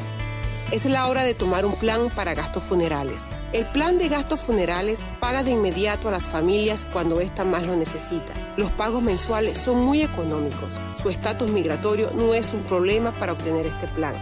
Es 0.69 0.85
la 0.85 1.07
hora 1.07 1.23
de 1.23 1.33
tomar 1.33 1.65
un 1.65 1.75
plan 1.75 2.09
para 2.13 2.33
gastos 2.33 2.61
funerales. 2.61 3.25
El 3.53 3.65
plan 3.67 3.97
de 3.97 4.09
gastos 4.09 4.41
funerales 4.41 5.05
paga 5.21 5.41
de 5.41 5.51
inmediato 5.51 6.09
a 6.09 6.11
las 6.11 6.27
familias 6.27 6.85
cuando 6.91 7.21
ésta 7.21 7.45
más 7.45 7.63
lo 7.65 7.77
necesita. 7.77 8.33
Los 8.57 8.69
pagos 8.71 9.01
mensuales 9.01 9.57
son 9.57 9.85
muy 9.85 10.01
económicos. 10.01 10.81
Su 11.01 11.09
estatus 11.09 11.49
migratorio 11.49 12.11
no 12.13 12.33
es 12.33 12.51
un 12.51 12.63
problema 12.63 13.13
para 13.17 13.31
obtener 13.31 13.65
este 13.65 13.87
plan. 13.87 14.15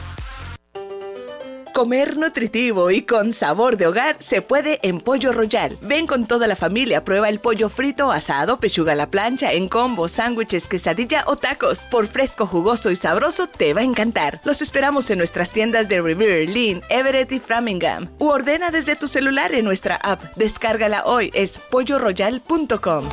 Comer 1.74 2.18
nutritivo 2.18 2.92
y 2.92 3.02
con 3.02 3.34
sabor 3.34 3.78
de 3.78 3.88
hogar 3.88 4.16
se 4.20 4.44
puede 4.44 4.80
en 4.84 5.00
Pollo 5.00 5.32
Royal. 5.32 5.76
Ven 5.82 6.06
con 6.06 6.28
toda 6.28 6.46
la 6.46 6.56
familia, 6.56 7.04
prueba 7.04 7.30
el 7.30 7.40
pollo 7.40 7.68
frito, 7.68 8.12
asado, 8.12 8.60
pechuga 8.60 8.92
a 8.92 8.96
la 8.96 9.10
plancha, 9.10 9.54
en 9.54 9.68
combo, 9.70 10.08
sándwiches, 10.08 10.68
quesadilla 10.68 11.24
o 11.26 11.36
tacos. 11.36 11.86
Por 11.90 12.06
fresco, 12.06 12.46
jugoso 12.46 12.92
y 12.92 12.96
sabroso 12.96 13.48
te 13.48 13.74
va 13.74 13.82
a 13.82 13.86
encantar. 13.86 14.40
Los 14.44 14.62
esperamos 14.62 15.10
en 15.10 15.18
nuestras 15.18 15.50
tiendas 15.50 15.90
de 15.90 16.00
Revere, 16.00 16.46
Lynn, 16.46 16.84
Everett 16.90 17.32
y 17.32 17.40
Framingham. 17.40 18.08
U 18.20 18.28
ordena 18.28 18.70
desde 18.70 18.96
tu 18.96 19.08
celular 19.08 19.56
en 19.56 19.66
nuestra 19.66 19.96
app. 19.96 20.22
Descárgala 20.36 21.06
hoy, 21.06 21.32
es 21.34 21.58
polloroyal.com. 21.58 23.10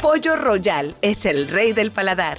Pollo 0.00 0.36
Royal 0.36 0.96
es 1.02 1.26
el 1.26 1.48
rey 1.48 1.72
del 1.72 1.90
paladar. 1.90 2.38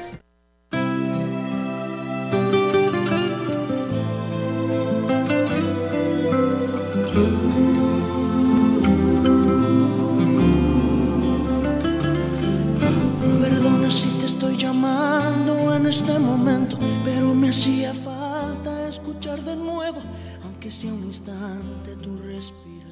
Perdona 13.41 13.91
si 13.91 14.07
te 14.19 14.25
estoy 14.25 14.57
llamando 14.57 15.75
en 15.75 15.85
este 15.87 16.19
momento, 16.19 16.77
pero 17.05 17.33
me 17.33 17.49
hacía 17.49 17.93
falta 17.93 18.87
escuchar 18.89 19.41
de 19.43 19.55
nuevo, 19.55 20.01
aunque 20.43 20.69
sea 20.71 20.93
un 20.93 21.03
instante, 21.05 21.95
tu 22.01 22.17
respiración. 22.17 22.82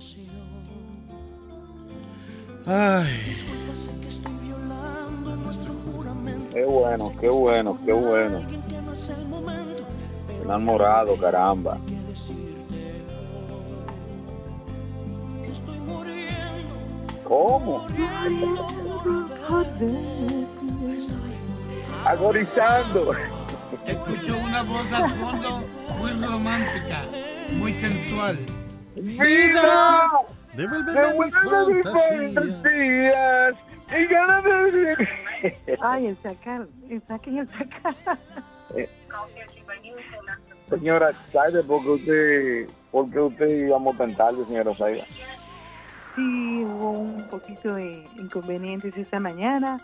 Ay. 2.65 3.23
Disculpa, 3.27 3.75
sé 3.75 3.91
que 4.01 4.07
estoy 4.07 4.33
violando 4.43 5.35
nuestro 5.35 5.73
juramento. 5.85 6.53
Qué 6.53 6.64
bueno, 6.64 7.11
qué 7.19 7.30
bueno, 7.30 7.80
qué 7.85 7.93
bueno. 7.93 8.41
Enamorado, 10.43 11.17
caramba. 11.17 11.77
¿Cómo? 17.23 17.88
Agorizando. 22.06 23.14
Escucho 23.85 24.38
una 24.38 24.64
voz 24.64 24.91
al 24.91 25.09
fondo 25.11 25.64
muy 25.98 26.11
romántica, 26.11 27.06
muy 27.53 27.73
sensual. 27.73 28.38
¡Vida! 28.95 30.09
Devuélveme 30.55 31.13
mis 31.17 31.33
Devuélveme 31.33 32.17
mis 32.23 32.35
fantasías. 32.35 33.55
Y 33.91 34.05
ganas 34.05 34.43
de 34.43 35.07
Ay, 35.81 36.07
el 36.07 36.17
sacar, 36.17 36.67
saquen 37.07 37.39
el 37.39 37.47
sacar. 37.47 38.17
Señora, 40.69 41.09
¿sabe 41.33 41.63
por 41.63 41.81
qué 41.81 41.89
usted, 41.89 42.69
por 42.91 43.09
qué 43.11 43.19
usted 43.19 43.47
íbamos 43.67 43.97
tan 43.97 44.15
tarde, 44.15 44.45
señora 44.45 44.73
Saida? 44.75 45.03
Sí, 46.15 46.63
hubo 46.65 46.91
un 46.91 47.27
poquito 47.30 47.75
de 47.75 48.03
inconvenientes 48.17 48.95
esta 48.95 49.19
mañana, 49.19 49.77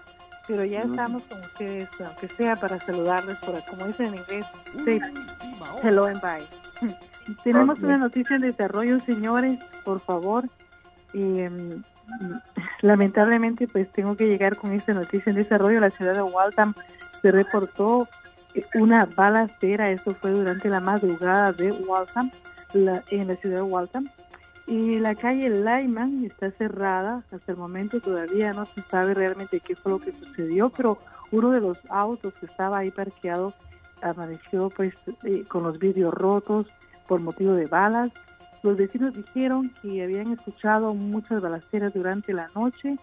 pero 0.47 0.63
ya 0.63 0.79
estamos 0.79 1.23
con 1.23 1.39
ustedes, 1.41 1.89
aunque 2.05 2.29
sea 2.29 2.55
para 2.55 2.79
saludarles, 2.79 3.37
por, 3.39 3.61
como 3.65 3.87
dicen 3.87 4.07
en 4.07 4.15
inglés, 4.15 4.45
say 4.85 5.01
hello 5.83 6.05
and 6.05 6.21
bye. 6.21 6.47
Tenemos 7.43 7.79
una 7.81 7.97
noticia 7.97 8.35
en 8.37 8.41
desarrollo, 8.43 8.99
señores, 8.99 9.59
por 9.83 9.99
favor. 9.99 10.45
Eh, 11.13 11.79
lamentablemente, 12.81 13.67
pues 13.67 13.91
tengo 13.91 14.15
que 14.15 14.27
llegar 14.27 14.55
con 14.55 14.71
esta 14.71 14.93
noticia 14.93 15.29
en 15.29 15.35
desarrollo. 15.37 15.79
La 15.79 15.89
ciudad 15.89 16.13
de 16.13 16.21
Waltham 16.21 16.73
se 17.21 17.31
reportó 17.31 18.07
eh, 18.53 18.65
una 18.75 19.05
balacera, 19.05 19.89
eso 19.91 20.13
fue 20.13 20.31
durante 20.31 20.69
la 20.69 20.79
madrugada 20.79 21.51
de 21.53 21.71
Waltham, 21.71 22.31
la- 22.73 23.03
en 23.09 23.27
la 23.27 23.35
ciudad 23.35 23.57
de 23.57 23.61
Waltham. 23.63 24.07
Y 24.67 24.99
la 24.99 25.15
calle 25.15 25.49
Lyman 25.49 26.25
está 26.25 26.51
cerrada. 26.51 27.23
Hasta 27.31 27.51
el 27.53 27.57
momento 27.57 28.01
todavía 28.01 28.51
no 28.53 28.65
se 28.65 28.81
sabe 28.81 29.13
realmente 29.13 29.61
qué 29.61 29.75
fue 29.75 29.93
lo 29.93 29.99
que 29.99 30.11
sucedió, 30.11 30.69
pero 30.69 30.97
uno 31.31 31.51
de 31.51 31.61
los 31.61 31.77
autos 31.89 32.33
que 32.33 32.45
estaba 32.47 32.79
ahí 32.79 32.91
parqueado 32.91 33.53
amaneció 34.01 34.69
pues 34.69 34.93
eh, 35.23 35.43
con 35.47 35.63
los 35.63 35.79
vidrios 35.79 36.13
rotos 36.13 36.67
por 37.07 37.21
motivo 37.21 37.53
de 37.53 37.65
balas. 37.65 38.11
Los 38.63 38.77
vecinos 38.77 39.13
dijeron 39.13 39.71
que 39.81 40.03
habían 40.03 40.31
escuchado 40.31 40.93
muchas 40.93 41.41
balaceras 41.41 41.93
durante 41.93 42.33
la 42.33 42.49
noche 42.55 42.97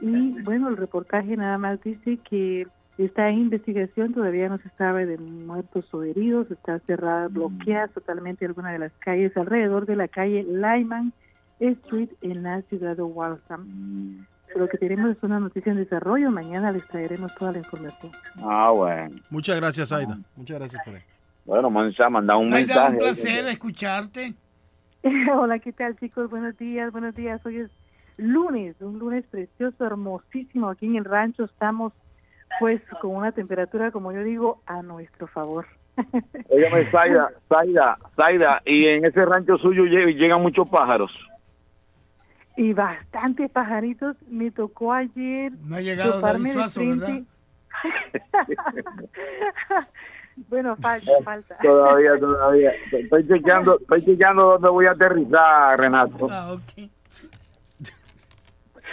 y 0.00 0.42
bueno, 0.42 0.68
el 0.68 0.76
reportaje 0.76 1.36
nada 1.36 1.58
más 1.58 1.82
dice 1.82 2.18
que 2.28 2.66
está 2.98 3.28
en 3.28 3.38
investigación, 3.40 4.14
todavía 4.14 4.48
no 4.48 4.58
se 4.58 4.68
sabe 4.70 5.06
de 5.06 5.18
muertos 5.18 5.92
o 5.92 6.02
heridos, 6.02 6.50
está 6.50 6.78
cerrada, 6.80 7.28
bloqueada 7.28 7.88
totalmente 7.88 8.46
alguna 8.46 8.72
de 8.72 8.78
las 8.78 8.92
calles 8.98 9.36
alrededor 9.36 9.86
de 9.86 9.96
la 9.96 10.08
calle 10.08 10.44
Lyman 10.44 11.12
Street 11.60 12.10
en 12.22 12.42
la 12.42 12.62
ciudad 12.62 12.96
de 12.96 13.02
Waltham. 13.02 14.26
Lo 14.54 14.68
que 14.68 14.78
tenemos 14.78 15.14
es 15.14 15.22
una 15.22 15.38
noticia 15.38 15.72
en 15.72 15.78
desarrollo, 15.78 16.30
mañana 16.30 16.72
les 16.72 16.86
traeremos 16.88 17.34
toda 17.34 17.52
la 17.52 17.58
información. 17.58 18.12
Ah, 18.42 18.70
bueno. 18.70 19.16
Muchas 19.28 19.56
gracias, 19.56 19.92
Aida. 19.92 20.18
Muchas 20.34 20.58
gracias 20.58 20.82
por 20.84 20.94
ahí. 20.94 21.02
Bueno, 21.46 21.70
Mansa, 21.70 22.10
manda 22.10 22.36
un 22.36 22.50
Zaida, 22.50 22.58
mensaje. 22.66 22.92
un 22.92 22.98
placer 22.98 23.46
escucharte. 23.46 24.34
Hola, 25.32 25.58
¿qué 25.60 25.72
tal 25.72 25.96
chicos? 25.98 26.28
Buenos 26.28 26.56
días, 26.58 26.90
buenos 26.92 27.14
días. 27.14 27.44
Hoy 27.46 27.58
es 27.58 27.70
lunes, 28.16 28.74
un 28.80 28.98
lunes 28.98 29.24
precioso, 29.30 29.86
hermosísimo. 29.86 30.68
Aquí 30.70 30.86
en 30.86 30.96
el 30.96 31.04
rancho 31.04 31.44
estamos 31.44 31.92
pues 32.58 32.80
con 33.00 33.14
una 33.14 33.32
temperatura, 33.32 33.90
como 33.90 34.12
yo 34.12 34.24
digo, 34.24 34.60
a 34.66 34.82
nuestro 34.82 35.26
favor. 35.28 35.66
Óigame, 36.48 36.90
Zaida, 36.90 37.30
Zaida, 37.48 37.98
Zaida, 38.16 38.62
y 38.66 38.86
en 38.86 39.04
ese 39.04 39.24
rancho 39.24 39.56
suyo 39.58 39.84
lle- 39.84 40.14
llegan 40.16 40.42
muchos 40.42 40.68
pájaros. 40.68 41.12
Y 42.56 42.72
bastantes 42.72 43.50
pajaritos. 43.50 44.16
Me 44.28 44.50
tocó 44.50 44.92
ayer 44.94 45.52
No 45.64 45.76
ha 45.76 45.80
llegado 45.80 46.20
David 46.20 46.52
Suazo, 46.54 46.80
frente. 46.80 47.24
bueno, 50.48 50.76
falta, 50.76 51.10
falta. 51.24 51.56
Todavía, 51.62 52.18
todavía. 52.18 52.72
Estoy 52.92 53.26
chequeando, 53.26 53.78
estoy 53.80 54.04
chequeando 54.04 54.44
dónde 54.44 54.68
voy 54.68 54.86
a 54.86 54.92
aterrizar, 54.92 55.78
Renato. 55.78 56.26
Ah, 56.30 56.52
ok. 56.52 56.90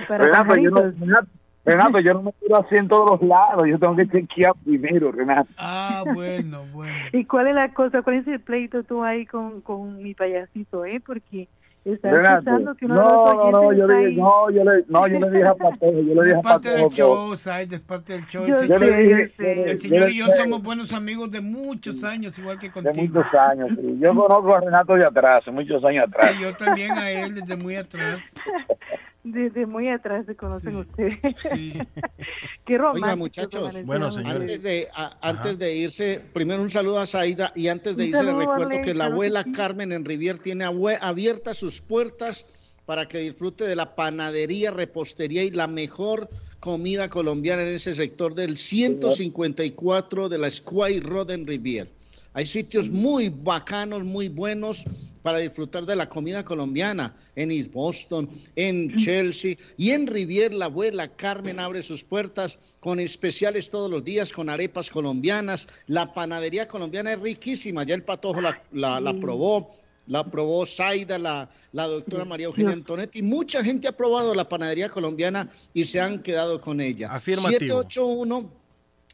Renato, 0.09 0.55
yo 0.55 0.71
no. 0.71 0.81
Renato, 0.81 1.27
Renato, 1.65 1.99
yo 1.99 2.13
no 2.13 2.23
me 2.23 2.33
quiero 2.33 2.57
así 2.57 2.75
en 2.75 2.87
todos 2.87 3.11
los 3.11 3.21
lados. 3.27 3.65
Yo 3.67 3.79
tengo 3.79 3.95
que 3.95 4.07
chequear 4.07 4.53
primero, 4.65 5.11
Renato. 5.11 5.49
Ah, 5.57 6.03
bueno, 6.13 6.65
bueno. 6.73 6.93
¿Y 7.13 7.25
cuál 7.25 7.47
es 7.47 7.55
la 7.55 7.73
cosa? 7.73 8.01
¿Cuál 8.01 8.17
es 8.17 8.27
el 8.27 8.41
pleito 8.41 8.83
tú 8.83 9.03
ahí 9.03 9.25
con, 9.25 9.61
con 9.61 10.01
mi 10.01 10.13
payasito, 10.13 10.83
eh? 10.85 11.01
Porque 11.05 11.47
está 11.85 12.11
Renato, 12.11 12.37
escuchando 12.39 12.75
que 12.75 12.85
uno 12.85 12.95
no, 12.95 13.01
de 13.01 13.35
no, 13.35 13.51
no, 13.51 13.73
yo 13.73 13.87
le, 13.87 14.13
no, 14.13 14.49
yo 14.51 14.63
le, 14.63 14.85
no, 14.87 15.07
yo 15.07 15.19
le 15.19 15.29
dije 15.31 15.47
a 15.47 15.53
Patojo, 15.55 15.91
yo 15.91 16.13
le 16.15 16.21
dije 16.23 16.31
Es 16.31 16.35
a 16.37 16.41
parte 16.41 16.69
del 16.69 16.89
show, 16.89 17.35
Zaida, 17.35 17.75
es 17.75 17.81
parte 17.81 18.13
del 18.13 18.25
show. 18.27 18.45
Yo 18.47 18.55
El 18.55 18.67
Yo 18.69 18.77
señor, 18.77 18.79
le 18.81 19.03
dije, 19.03 19.71
el 19.71 19.79
señor 19.81 20.09
y 20.09 20.17
yo 20.17 20.25
dije 20.27 20.37
somos 20.37 20.63
buenos 20.63 20.93
amigos 20.93 21.29
de 21.31 21.41
muchos 21.41 22.03
años, 22.03 22.37
igual 22.39 22.57
que 22.57 22.67
de 22.67 22.73
contigo. 22.73 23.05
muchos 23.19 23.33
años. 23.33 23.69
sí. 23.79 23.97
Yo 23.99 24.09
conozco 24.15 24.55
a 24.55 24.61
Renato 24.61 24.93
de 24.95 25.05
atrás, 25.05 25.43
muchos 25.51 25.83
años 25.83 26.05
atrás. 26.07 26.31
Sí, 26.35 26.41
yo 26.41 26.55
también 26.55 26.91
a 26.93 27.09
él 27.11 27.35
desde 27.35 27.57
muy 27.57 27.75
atrás. 27.75 28.21
Desde 29.23 29.65
muy 29.65 29.87
atrás 29.87 30.25
se 30.25 30.35
conocen 30.35 30.75
ustedes. 30.75 31.17
Sí. 31.53 31.73
Qué 32.65 32.77
romántico. 32.77 33.05
Oiga, 33.05 33.15
muchachos, 33.15 33.83
Bueno, 33.85 34.11
señores. 34.11 34.35
Antes 34.41 34.63
de, 34.63 34.87
a- 34.93 35.17
antes 35.21 35.57
de 35.57 35.75
irse, 35.75 36.21
primero 36.33 36.61
un 36.61 36.69
saludo 36.69 36.99
a 36.99 37.05
Zaida 37.05 37.53
y 37.55 37.69
antes 37.69 37.95
de 37.95 38.03
Un 38.03 38.09
irse 38.09 38.23
le 38.23 38.33
recuerdo 38.33 38.81
que 38.81 38.93
la 38.93 39.05
abuela 39.05 39.43
sí. 39.43 39.51
Carmen 39.53 39.91
en 39.93 40.03
Rivier 40.03 40.39
tiene 40.39 40.65
abiertas 40.65 41.57
sus 41.57 41.81
puertas 41.81 42.45
para 42.85 43.07
que 43.07 43.19
disfrute 43.19 43.63
de 43.63 43.77
la 43.77 43.95
panadería, 43.95 44.71
repostería 44.71 45.43
y 45.43 45.51
la 45.51 45.67
mejor 45.67 46.27
comida 46.59 47.09
colombiana 47.09 47.61
en 47.61 47.69
ese 47.75 47.95
sector 47.95 48.35
del 48.35 48.57
154 48.57 50.27
de 50.27 50.37
la 50.37 50.49
Square 50.51 50.99
Road 50.99 51.31
en 51.31 51.47
Rivier. 51.47 51.87
Hay 52.35 52.45
sitios 52.45 52.89
muy 52.89 53.29
bacanos, 53.29 54.03
muy 54.03 54.27
buenos 54.27 54.83
para 55.21 55.37
disfrutar 55.37 55.85
de 55.85 55.95
la 55.95 56.09
comida 56.09 56.43
colombiana 56.43 57.15
en 57.35 57.51
East 57.51 57.71
Boston, 57.71 58.29
en 58.55 58.95
Chelsea 58.97 59.55
y 59.77 59.91
en 59.91 60.07
Rivier. 60.07 60.53
La 60.53 60.65
abuela 60.65 61.07
Carmen 61.09 61.59
abre 61.59 61.81
sus 61.81 62.03
puertas 62.03 62.57
con 62.79 62.99
especiales 62.99 63.69
todos 63.69 63.89
los 63.89 64.03
días, 64.03 64.33
con 64.33 64.49
arepas 64.49 64.89
colombianas. 64.89 65.67
La 65.87 66.13
panadería 66.13 66.67
colombiana 66.67 67.13
es 67.13 67.19
riquísima. 67.19 67.83
Ya 67.83 67.95
el 67.95 68.03
patojo 68.03 68.41
la, 68.41 68.61
la- 68.71 68.99
la 68.99 69.13
probó. 69.19 69.69
La 70.07 70.29
probó 70.29 70.65
Zaida, 70.65 71.17
la, 71.17 71.49
la 71.71 71.87
doctora 71.87 72.25
María 72.25 72.47
Eugenia 72.47 72.73
Antonetti. 72.73 73.21
Mucha 73.21 73.63
gente 73.63 73.87
ha 73.87 73.95
probado 73.95 74.33
la 74.33 74.49
panadería 74.49 74.89
colombiana 74.89 75.49
y 75.73 75.85
se 75.85 76.01
han 76.01 76.21
quedado 76.21 76.59
con 76.59 76.81
ella. 76.81 77.09
Afirmativo. 77.13 77.83
781 77.83 78.63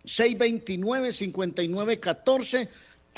629-5914. 0.06 2.69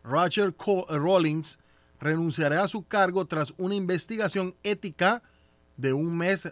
Roger 0.02 0.54
Co- 0.54 0.86
eh, 0.88 0.96
Rawlings, 0.96 1.58
renunciará 2.00 2.62
a 2.62 2.68
su 2.68 2.86
cargo 2.86 3.26
tras 3.26 3.52
una 3.58 3.74
investigación 3.74 4.54
ética 4.62 5.20
de 5.76 5.92
un 5.92 6.16
mes 6.16 6.48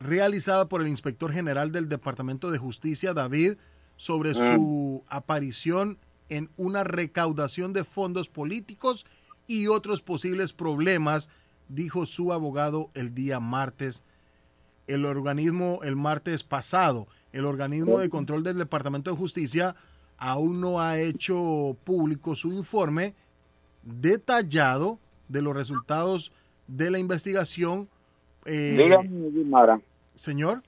realizada 0.00 0.68
por 0.68 0.80
el 0.80 0.88
inspector 0.88 1.32
general 1.32 1.72
del 1.72 1.88
Departamento 1.88 2.50
de 2.50 2.58
Justicia, 2.58 3.14
David, 3.14 3.56
sobre 3.96 4.34
su 4.34 5.02
aparición 5.08 5.98
en 6.28 6.50
una 6.56 6.84
recaudación 6.84 7.72
de 7.72 7.84
fondos 7.84 8.28
políticos 8.28 9.06
y 9.46 9.66
otros 9.66 10.02
posibles 10.02 10.52
problemas, 10.52 11.30
dijo 11.68 12.06
su 12.06 12.32
abogado 12.32 12.90
el 12.94 13.14
día 13.14 13.40
martes. 13.40 14.02
El 14.86 15.04
organismo, 15.04 15.80
el 15.82 15.96
martes 15.96 16.44
pasado, 16.44 17.08
el 17.32 17.44
organismo 17.44 17.98
de 17.98 18.08
control 18.08 18.42
del 18.42 18.58
Departamento 18.58 19.10
de 19.10 19.16
Justicia 19.16 19.74
aún 20.16 20.60
no 20.60 20.80
ha 20.80 20.98
hecho 20.98 21.76
público 21.84 22.36
su 22.36 22.52
informe 22.52 23.14
detallado 23.82 24.98
de 25.28 25.42
los 25.42 25.54
resultados 25.54 26.32
de 26.66 26.90
la 26.90 26.98
investigación. 26.98 27.88
Eh, 28.48 28.76
Dígame, 28.76 29.30
Guimara. 29.30 29.80
Señor. 30.16 30.62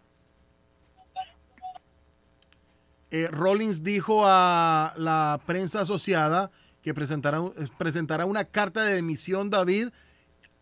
Eh, 3.11 3.29
Rollins 3.31 3.83
dijo 3.83 4.23
a 4.25 4.95
la 4.97 5.41
prensa 5.45 5.81
asociada 5.81 6.51
que 6.83 6.95
presentará, 6.95 7.39
eh, 7.39 7.67
presentará 7.77 8.25
una 8.25 8.45
carta 8.45 8.85
de 8.85 8.95
demisión, 8.95 9.51
David, 9.51 9.89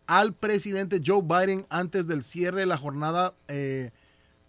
al 0.07 0.33
presidente 0.33 1.01
Joe 1.05 1.21
Biden 1.21 1.67
antes 1.69 2.07
del 2.07 2.23
cierre 2.23 2.61
de 2.61 2.65
la 2.65 2.77
jornada 2.77 3.35
eh, 3.47 3.91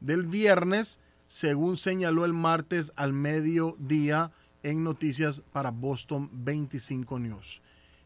del 0.01 0.25
viernes, 0.25 0.99
según 1.27 1.77
señaló 1.77 2.25
el 2.25 2.33
martes 2.33 2.93
al 2.97 3.13
mediodía 3.13 4.33
en 4.63 4.83
noticias 4.83 5.43
para 5.53 5.71
Boston 5.71 6.31
25 6.33 7.19
News. 7.19 7.61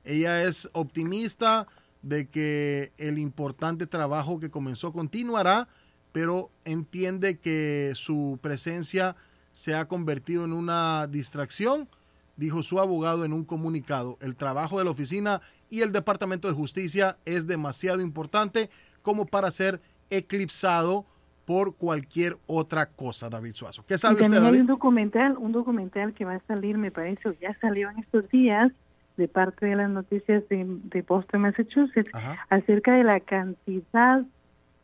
Ella 0.05 0.43
es 0.43 0.69
optimista 0.73 1.69
de 2.05 2.29
que 2.29 2.93
el 2.99 3.19
importante 3.19 3.87
trabajo 3.87 4.39
que 4.39 4.51
comenzó 4.51 4.93
continuará, 4.93 5.69
pero 6.13 6.51
entiende 6.65 7.39
que 7.39 7.93
su 7.95 8.39
presencia 8.43 9.17
se 9.53 9.75
ha 9.75 9.89
convertido 9.89 10.45
en 10.45 10.53
una 10.53 11.07
distracción, 11.09 11.89
dijo 12.37 12.63
su 12.63 12.79
abogado 12.79 13.25
en 13.25 13.33
un 13.33 13.45
comunicado. 13.45 14.19
El 14.21 14.37
trabajo 14.37 14.79
de 14.79 14.85
la 14.85 14.91
oficina 14.91 15.41
y 15.71 15.81
el 15.81 15.93
Departamento 15.93 16.47
de 16.47 16.55
Justicia 16.55 17.17
es 17.25 17.47
demasiado 17.47 18.01
importante 18.01 18.71
como 19.03 19.27
para 19.27 19.51
ser 19.51 19.81
eclipsado 20.11 21.07
por 21.47 21.75
cualquier 21.77 22.37
otra 22.47 22.87
cosa, 22.87 23.29
David 23.29 23.53
Suazo. 23.53 23.85
¿Qué 23.87 23.97
Y 23.97 23.99
sabe 23.99 24.15
usted, 24.15 24.25
también 24.25 24.45
hay 24.45 24.49
David? 24.51 24.61
un 24.61 24.67
documental, 24.67 25.37
un 25.39 25.53
documental 25.53 26.13
que 26.15 26.25
va 26.25 26.35
a 26.35 26.41
salir, 26.47 26.77
me 26.79 26.91
parece, 26.91 27.29
o 27.29 27.33
ya 27.41 27.57
salió 27.61 27.91
en 27.91 27.99
estos 27.99 28.29
días, 28.31 28.73
de 29.17 29.29
parte 29.29 29.67
de 29.67 29.77
las 29.77 29.91
noticias 29.91 30.49
de, 30.49 30.65
de 30.67 31.03
Boston, 31.03 31.43
Massachusetts, 31.43 32.11
acerca 32.49 32.95
de 32.95 33.05
la 33.05 33.21
cantidad 33.21 34.23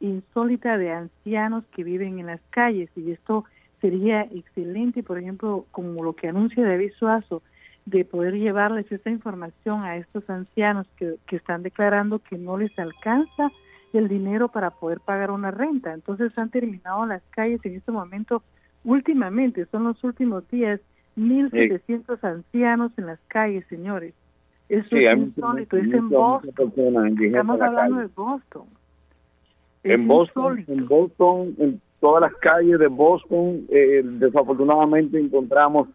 insólita 0.00 0.78
de 0.78 0.92
ancianos 0.92 1.65
que 1.75 1.84
viven 1.84 2.18
en 2.18 2.26
las 2.26 2.41
calles. 2.50 2.91
Y 2.97 3.10
esto 3.10 3.44
sería 3.81 4.23
excelente, 4.23 5.02
por 5.02 5.18
ejemplo, 5.18 5.67
como 5.70 6.02
lo 6.02 6.15
que 6.15 6.28
anuncia 6.28 6.65
David 6.65 6.92
Suazo, 6.99 7.42
de 7.86 8.05
poder 8.05 8.34
llevarles 8.34 8.91
esta 8.92 9.10
información 9.10 9.83
a 9.83 9.97
estos 9.97 10.28
ancianos 10.28 10.86
que, 10.97 11.17
que 11.26 11.36
están 11.36 11.62
declarando 11.62 12.18
que 12.20 12.39
no 12.39 12.57
les 12.57 12.76
alcanza 12.78 13.50
el 13.92 14.09
dinero 14.09 14.49
para 14.49 14.70
poder 14.70 15.00
pagar 15.00 15.31
una 15.31 15.50
renta. 15.50 15.92
Entonces 15.92 16.36
han 16.39 16.50
terminado 16.50 17.07
las 17.07 17.23
calles 17.31 17.60
en 17.65 17.76
este 17.76 17.91
momento, 17.91 18.42
últimamente, 18.84 19.67
son 19.67 19.84
los 19.84 20.02
últimos 20.05 20.49
días, 20.49 20.81
1.700 21.17 22.23
ancianos 22.23 22.92
en 22.97 23.07
las 23.07 23.18
calles, 23.28 23.65
señores. 23.68 24.15
Eso 24.70 24.89
Sí, 24.97 25.05
es 25.05 25.15
insólito, 25.15 25.76
es 25.76 25.92
en 25.92 26.08
Boston. 26.08 26.50
Estamos 27.18 27.60
hablando 27.60 27.97
calle. 27.97 28.08
de 28.08 28.15
Boston. 28.15 28.66
Es 29.82 29.97
En 29.97 30.07
Boston, 30.07 30.58
insólito. 30.60 30.73
en 30.73 30.89
Boston, 30.89 31.55
en 31.58 31.81
todas 32.00 32.23
las 32.23 32.34
calles 32.40 32.78
de 32.78 32.86
Boston, 32.86 33.66
eh, 33.68 34.02
desafortunadamente 34.05 35.18
encontramos 35.18 35.89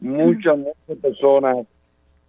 muchas, 0.00 0.58
muchas 0.58 0.98
personas 1.02 1.66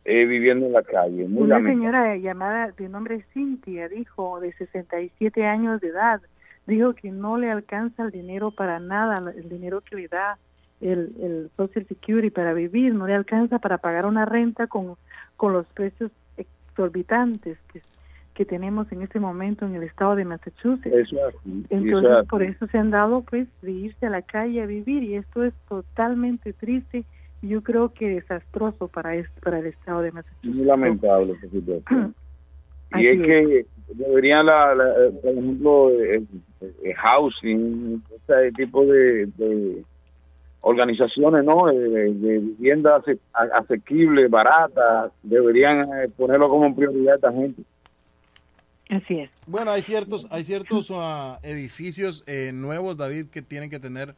eh, 0.06 0.25
viviendo 0.25 0.66
en 0.67 0.74
la 0.74 0.83
calle. 0.83 1.27
Muy 1.27 1.43
Una 1.43 1.59
lamentable. 1.59 1.74
señora 1.74 2.17
llamada 2.17 2.72
de 2.72 2.90
nombre 2.90 3.24
Cintia 3.33 3.90
dijo, 3.90 4.40
de 4.40 4.53
67 4.53 5.45
años 5.45 5.82
de 5.82 5.90
edad, 5.90 6.22
dijo 6.66 6.93
que 6.93 7.11
no 7.11 7.38
le 7.38 7.49
alcanza 7.51 8.03
el 8.03 8.11
dinero 8.11 8.51
para 8.51 8.80
nada, 8.80 9.32
el 9.35 9.49
dinero 9.49 9.82
que 9.82 9.95
le 9.95 10.07
da 10.07 10.38
el, 10.82 11.14
el 11.22 11.49
Social 11.57 11.85
Security 11.88 12.30
para 12.30 12.53
vivir, 12.53 12.93
no 12.93 13.07
le 13.07 13.16
alcanza 13.16 13.59
para 13.59 13.77
pagar 13.80 14.06
una 14.06 14.25
renta 14.25 14.67
con, 14.67 14.95
con 15.38 15.53
los 15.53 15.66
precios 15.67 16.11
exorbitantes 16.38 17.57
que, 17.72 17.82
que 18.33 18.45
tenemos 18.45 18.91
en 18.91 19.01
este 19.01 19.19
momento 19.19 19.66
en 19.66 19.75
el 19.75 19.83
estado 19.83 20.16
de 20.16 20.25
Massachusetts. 20.25 20.93
Así, 20.93 21.17
Entonces, 21.69 22.11
así. 22.11 22.27
por 22.27 22.43
eso 22.43 22.67
se 22.67 22.77
han 22.77 22.91
dado, 22.91 23.22
pues, 23.22 23.48
de 23.61 23.72
irse 23.72 24.06
a 24.06 24.09
la 24.09 24.22
calle 24.22 24.61
a 24.61 24.66
vivir 24.66 25.03
y 25.03 25.16
esto 25.16 25.43
es 25.43 25.53
totalmente 25.69 26.53
triste 26.53 27.03
y 27.41 27.48
yo 27.49 27.61
creo 27.61 27.93
que 27.93 28.09
desastroso 28.09 28.88
para, 28.88 29.16
este, 29.16 29.40
para 29.41 29.59
el 29.59 29.67
estado 29.67 30.01
de 30.01 30.11
Massachusetts. 30.11 30.56
Muy 30.56 30.66
lamentable 30.66 31.35
Y 32.95 33.06
es 33.06 33.19
es. 33.19 33.25
que 33.25 33.66
deberían, 33.95 34.45
la, 34.45 34.74
la- 34.74 34.93
por 35.22 35.32
ejemplo, 35.33 35.90
eh, 35.91 36.24
eh, 36.61 36.93
housing, 36.95 38.01
ese 38.27 38.51
tipo 38.53 38.85
de, 38.85 39.25
de 39.38 39.83
organizaciones, 40.61 41.44
¿no? 41.45 41.68
De, 41.68 41.77
de- 41.80 42.14
de 42.14 42.40
vivienda 42.40 42.98
ase- 42.98 43.19
a- 43.34 43.58
asequible, 43.60 44.27
barata, 44.27 45.11
deberían 45.24 45.82
eh, 45.82 46.10
ponerlo 46.16 46.50
como 46.50 46.76
prioridad 46.76 47.14
a 47.14 47.16
esta 47.16 47.32
gente. 47.34 47.61
Así 48.90 49.19
es. 49.19 49.30
Bueno, 49.45 49.72
hay 49.72 49.82
ciertos, 49.82 50.27
hay 50.32 50.44
ciertos 50.45 50.90
ah, 50.94 51.40
edificios 51.44 52.24
eh, 52.26 52.52
nuevos, 52.53 52.95
David, 52.98 53.27
que 53.32 53.42
tienen 53.42 53.69
que 53.69 53.80
tener 53.80 54.16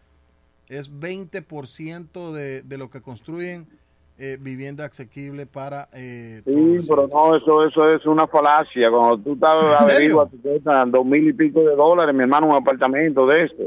es 0.68 0.92
20% 0.92 2.32
de, 2.32 2.62
de 2.62 2.78
lo 2.78 2.92
que 2.92 3.02
construyen 3.02 3.66
eh, 4.20 4.38
vivienda 4.40 4.86
asequible 4.86 5.48
para 5.48 5.88
eh, 5.94 6.42
Sí, 6.46 6.78
pero 6.88 7.08
no, 7.08 7.36
eso 7.36 7.66
eso 7.66 7.90
es 7.92 8.06
una 8.06 8.28
falacia. 8.28 8.92
Cuando 8.92 9.18
tú 9.18 9.34
estás 9.34 9.82
averiguas, 9.82 10.30
te 10.30 10.38
cuestan 10.38 10.92
dos 10.92 11.06
mil 11.06 11.28
y 11.28 11.34
pico 11.34 11.62
de 11.62 11.76
dólares, 11.76 12.14
mi 12.14 12.22
hermano, 12.22 12.48
un 12.48 12.56
apartamento 12.56 13.26
de 13.26 13.46
esto. 13.46 13.64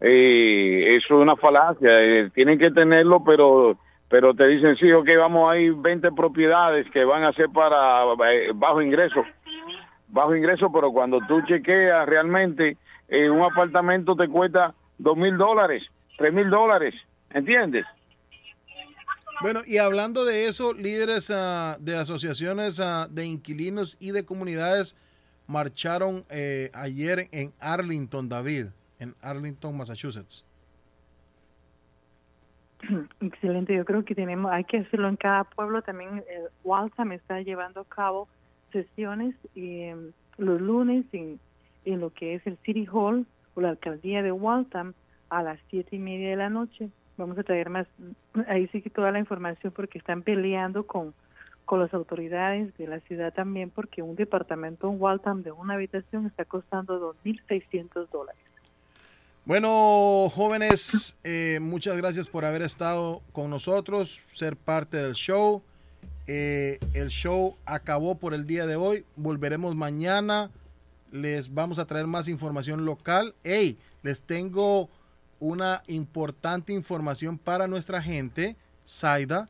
Eh, 0.00 0.96
eso 0.96 1.16
es 1.16 1.22
una 1.22 1.36
falacia. 1.36 1.90
eh, 2.00 2.30
tienen 2.34 2.58
que 2.58 2.70
tenerlo, 2.70 3.22
pero 3.24 3.76
pero 4.08 4.34
te 4.34 4.46
dicen, 4.46 4.74
sí, 4.76 4.90
ok, 4.90 5.06
vamos, 5.18 5.52
hay 5.52 5.68
20 5.68 6.12
propiedades 6.12 6.90
que 6.92 7.04
van 7.04 7.24
a 7.24 7.32
ser 7.32 7.50
para 7.50 8.04
eh, 8.32 8.52
bajo 8.54 8.80
ingreso. 8.80 9.22
Bajo 10.08 10.34
ingreso, 10.34 10.72
pero 10.72 10.90
cuando 10.92 11.18
tú 11.28 11.42
chequeas 11.42 12.06
realmente, 12.08 12.78
eh, 13.08 13.28
un 13.28 13.42
apartamento 13.42 14.16
te 14.16 14.26
cuesta 14.28 14.74
dos 14.96 15.16
mil 15.16 15.36
dólares, 15.36 15.82
tres 16.16 16.32
mil 16.32 16.48
dólares, 16.48 16.94
¿entiendes? 17.30 17.84
Bueno, 19.42 19.60
y 19.66 19.76
hablando 19.76 20.24
de 20.24 20.48
eso, 20.48 20.72
líderes 20.72 21.30
ah, 21.30 21.76
de 21.78 21.96
asociaciones 21.96 22.80
ah, 22.80 23.06
de 23.10 23.26
inquilinos 23.26 23.96
y 24.00 24.10
de 24.10 24.24
comunidades 24.24 24.96
marcharon 25.46 26.24
eh, 26.30 26.70
ayer 26.72 27.28
en 27.30 27.52
Arlington, 27.60 28.28
David, 28.28 28.68
en 28.98 29.14
Arlington, 29.20 29.76
Massachusetts. 29.76 30.44
Excelente, 33.20 33.74
yo 33.74 33.84
creo 33.84 34.04
que 34.04 34.14
tenemos, 34.14 34.52
hay 34.52 34.64
que 34.64 34.78
hacerlo 34.78 35.08
en 35.08 35.16
cada 35.16 35.44
pueblo. 35.44 35.82
También 35.82 36.18
eh, 36.18 36.44
Waltham 36.64 37.12
está 37.12 37.40
llevando 37.40 37.80
a 37.80 37.84
cabo 37.84 38.28
sesiones 38.72 39.34
eh, 39.56 39.96
los 40.36 40.60
lunes 40.60 41.04
en, 41.12 41.40
en 41.84 42.00
lo 42.00 42.10
que 42.12 42.34
es 42.34 42.46
el 42.46 42.58
City 42.58 42.86
Hall 42.90 43.26
o 43.54 43.60
la 43.60 43.70
alcaldía 43.70 44.22
de 44.22 44.32
Waltham 44.32 44.94
a 45.30 45.42
las 45.42 45.58
siete 45.68 45.96
y 45.96 45.98
media 45.98 46.30
de 46.30 46.36
la 46.36 46.50
noche. 46.50 46.90
Vamos 47.16 47.36
a 47.38 47.42
traer 47.42 47.68
más, 47.68 47.86
ahí 48.46 48.68
sí 48.68 48.80
que 48.80 48.90
toda 48.90 49.10
la 49.10 49.18
información 49.18 49.72
porque 49.74 49.98
están 49.98 50.22
peleando 50.22 50.86
con, 50.86 51.14
con 51.64 51.80
las 51.80 51.92
autoridades 51.92 52.76
de 52.78 52.86
la 52.86 53.00
ciudad 53.00 53.34
también 53.34 53.70
porque 53.70 54.02
un 54.02 54.14
departamento 54.14 54.88
en 54.88 55.00
Waltham 55.00 55.42
de 55.42 55.50
una 55.50 55.74
habitación 55.74 56.26
está 56.26 56.44
costando 56.44 57.14
2.600 57.24 58.08
dólares. 58.10 58.47
Bueno, 59.48 60.28
jóvenes, 60.34 61.16
eh, 61.24 61.58
muchas 61.62 61.96
gracias 61.96 62.26
por 62.26 62.44
haber 62.44 62.60
estado 62.60 63.22
con 63.32 63.48
nosotros, 63.48 64.20
ser 64.34 64.58
parte 64.58 64.98
del 64.98 65.14
show. 65.14 65.62
Eh, 66.26 66.78
el 66.92 67.08
show 67.08 67.56
acabó 67.64 68.16
por 68.18 68.34
el 68.34 68.46
día 68.46 68.66
de 68.66 68.76
hoy. 68.76 69.06
Volveremos 69.16 69.74
mañana. 69.74 70.50
Les 71.12 71.54
vamos 71.54 71.78
a 71.78 71.86
traer 71.86 72.06
más 72.06 72.28
información 72.28 72.84
local. 72.84 73.34
Hey, 73.42 73.78
les 74.02 74.20
tengo 74.20 74.90
una 75.40 75.82
importante 75.86 76.74
información 76.74 77.38
para 77.38 77.66
nuestra 77.66 78.02
gente, 78.02 78.54
Zaida, 78.86 79.48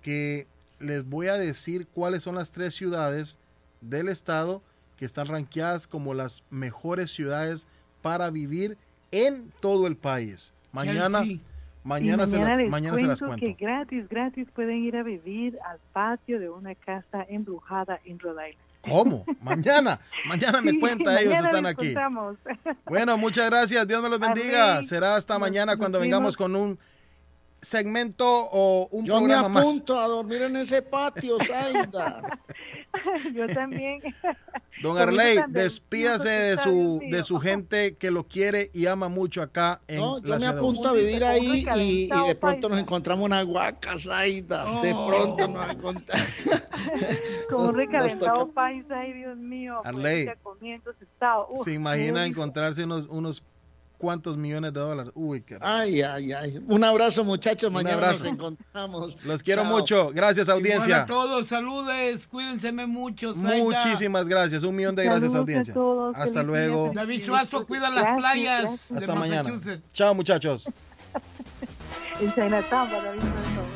que 0.00 0.46
les 0.80 1.04
voy 1.04 1.26
a 1.26 1.34
decir 1.34 1.86
cuáles 1.88 2.22
son 2.22 2.36
las 2.36 2.52
tres 2.52 2.74
ciudades 2.74 3.36
del 3.82 4.08
estado 4.08 4.62
que 4.96 5.04
están 5.04 5.26
rankeadas 5.26 5.86
como 5.86 6.14
las 6.14 6.42
mejores 6.48 7.10
ciudades 7.10 7.68
para 8.00 8.30
vivir 8.30 8.78
en 9.10 9.52
todo 9.60 9.86
el 9.86 9.96
país. 9.96 10.52
Mañana, 10.72 11.20
Chelsea. 11.20 11.46
mañana, 11.84 12.24
Y 12.24 12.30
se 12.30 12.38
las, 12.38 12.56
les 12.58 12.70
mañana 12.70 12.96
se 12.96 13.02
las 13.04 13.20
cuento 13.20 13.36
que 13.46 13.52
gratis, 13.54 14.08
gratis 14.08 14.48
pueden 14.54 14.84
ir 14.84 14.96
a 14.96 15.02
vivir 15.02 15.58
al 15.68 15.78
patio 15.92 16.38
de 16.40 16.50
una 16.50 16.74
casa 16.74 17.24
embrujada 17.28 18.00
en 18.04 18.18
Rhode 18.18 18.50
Island. 18.50 18.66
¿Cómo? 18.82 19.24
Mañana, 19.42 19.98
mañana 20.28 20.60
me 20.60 20.70
Sí, 20.72 20.78
cuenta, 20.80 21.20
ellos 21.20 21.32
mañana 21.32 21.48
están 21.48 21.64
les 21.64 21.72
aquí. 21.72 21.86
contamos. 21.94 22.36
Bueno, 22.86 23.16
muchas 23.18 23.50
gracias, 23.50 23.86
Dios 23.88 24.00
me 24.02 24.08
los 24.08 24.20
bendiga. 24.20 24.82
Será 24.84 25.16
hasta 25.16 25.34
Nos- 25.34 25.40
mañana 25.40 25.72
nos 25.72 25.78
cuando 25.78 25.98
vengamos 25.98 26.36
con 26.36 26.54
un 26.54 26.78
segmento 27.60 28.24
o 28.52 28.86
un 28.92 29.04
Yo 29.06 29.14
me 29.14 29.20
programa 29.20 29.48
más. 29.48 29.64
apunto 29.66 29.98
a 29.98 30.06
dormir 30.06 30.42
en 30.42 30.56
ese 30.56 30.82
patio, 30.82 31.36
Zaida. 31.40 32.22
Yo 33.34 33.46
también. 33.48 34.00
Don 34.82 34.98
Arley, 34.98 35.38
despídase 35.48 36.28
de 36.28 36.38
delicioso 36.50 36.70
su, 36.70 37.00
de 37.10 37.22
su 37.22 37.40
gente 37.40 37.96
que 37.96 38.10
lo 38.10 38.24
quiere 38.24 38.70
y 38.74 38.86
ama 38.86 39.08
mucho 39.08 39.40
acá 39.40 39.80
en 39.88 40.00
No, 40.00 40.18
la 40.18 40.22
yo 40.22 40.32
me 40.34 40.40
de 40.40 40.46
apunto 40.48 40.88
a 40.88 40.92
vivir 40.92 41.24
ahí 41.24 41.64
y, 41.76 42.08
de 42.08 42.34
pronto 42.34 42.68
nos 42.68 42.78
encontramos 42.78 43.24
una 43.24 43.40
guaca, 43.42 43.96
Zaida. 43.98 44.82
De 44.82 44.92
Oh. 44.92 45.06
pronto 45.06 45.48
nos 45.48 45.70
encontramos. 45.70 46.26
Con 47.50 47.68
un 47.68 47.74
recalentado 47.74 48.52
paisa, 48.52 49.00
ay 49.00 49.14
Dios 49.14 49.36
mío. 49.38 49.80
Arley, 49.84 50.28
pues, 50.42 50.58
sentado. 50.98 51.48
Uf, 51.50 51.64
¿Se 51.64 51.72
imagina 51.72 52.26
encontrarse 52.26 52.84
unos, 52.84 53.06
unos 53.06 53.42
cuantos 53.98 54.36
millones 54.36 54.72
de 54.72 54.80
dólares? 54.80 55.12
Uy, 55.14 55.42
qué 55.42 55.58
Ay, 55.60 56.02
ay, 56.02 56.32
ay. 56.32 56.60
Un 56.68 56.84
abrazo, 56.84 57.24
muchachos. 57.24 57.72
Mañana 57.72 57.94
abrazo. 57.94 58.24
nos 58.24 58.32
encontramos. 58.32 59.24
Los 59.24 59.42
quiero 59.42 59.62
Chao. 59.62 59.76
mucho. 59.76 60.10
Gracias, 60.12 60.48
Igual 60.48 60.58
audiencia. 60.60 61.02
a 61.02 61.06
todos, 61.06 61.48
saludes, 61.48 62.26
cuídense 62.26 62.72
mucho. 62.72 63.34
Muchísimas 63.34 64.26
gracias. 64.26 64.62
Un 64.62 64.76
millón 64.76 64.94
de 64.96 65.04
gracias, 65.04 65.32
Saludos 65.32 65.40
audiencia. 65.48 65.74
todos, 65.74 66.14
Hasta 66.16 66.26
feliz 66.32 66.46
luego. 66.46 66.84
día, 66.90 66.92
David 67.02 67.24
Suazo 67.24 67.66
cuida 67.66 67.90
las 67.90 68.02
Gracias, 68.04 68.16
playas 68.18 68.62
gracias. 68.62 68.88
de 68.90 68.96
Hasta 68.98 69.14
mañana. 69.14 69.42
Massachusetts. 69.42 69.92
Chao, 69.92 70.14
muchachos. 70.14 70.68
En 72.18 72.32
David 72.34 73.75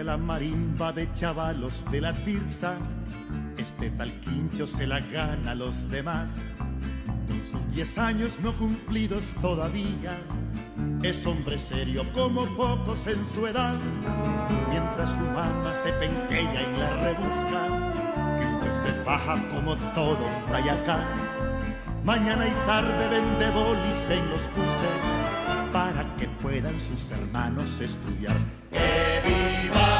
de 0.00 0.04
la 0.04 0.16
marimba 0.16 0.94
de 0.94 1.12
chavalos 1.12 1.84
de 1.90 2.00
la 2.00 2.14
tirsa. 2.14 2.78
Este 3.58 3.90
tal 3.90 4.10
quincho 4.20 4.66
se 4.66 4.86
la 4.86 4.98
gana 4.98 5.50
a 5.50 5.54
los 5.54 5.90
demás. 5.90 6.42
Con 7.28 7.44
sus 7.44 7.68
diez 7.68 7.98
años 7.98 8.40
no 8.42 8.54
cumplidos 8.54 9.34
todavía, 9.42 10.16
es 11.02 11.26
hombre 11.26 11.58
serio 11.58 12.06
como 12.14 12.46
pocos 12.56 13.06
en 13.08 13.26
su 13.26 13.46
edad. 13.46 13.76
Mientras 14.70 15.16
su 15.16 15.22
mamá 15.22 15.74
se 15.74 15.92
penquea 15.92 16.62
en 16.62 16.80
la 16.80 16.96
rebusca, 17.02 17.60
Quincho 18.38 18.74
se 18.74 18.92
faja 19.04 19.36
como 19.50 19.76
todo 19.92 20.16
un 20.16 20.50
tayacán. 20.50 21.04
Mañana 22.04 22.48
y 22.48 22.52
tarde 22.64 23.06
vende 23.06 23.50
bolis 23.50 24.08
en 24.08 24.30
los 24.30 24.46
buses 24.56 25.19
para 25.72 26.16
que 26.16 26.26
puedan 26.26 26.80
sus 26.80 27.10
hermanos 27.10 27.80
estudiar. 27.80 28.36
¡Que 28.70 29.20
viva 29.24 29.99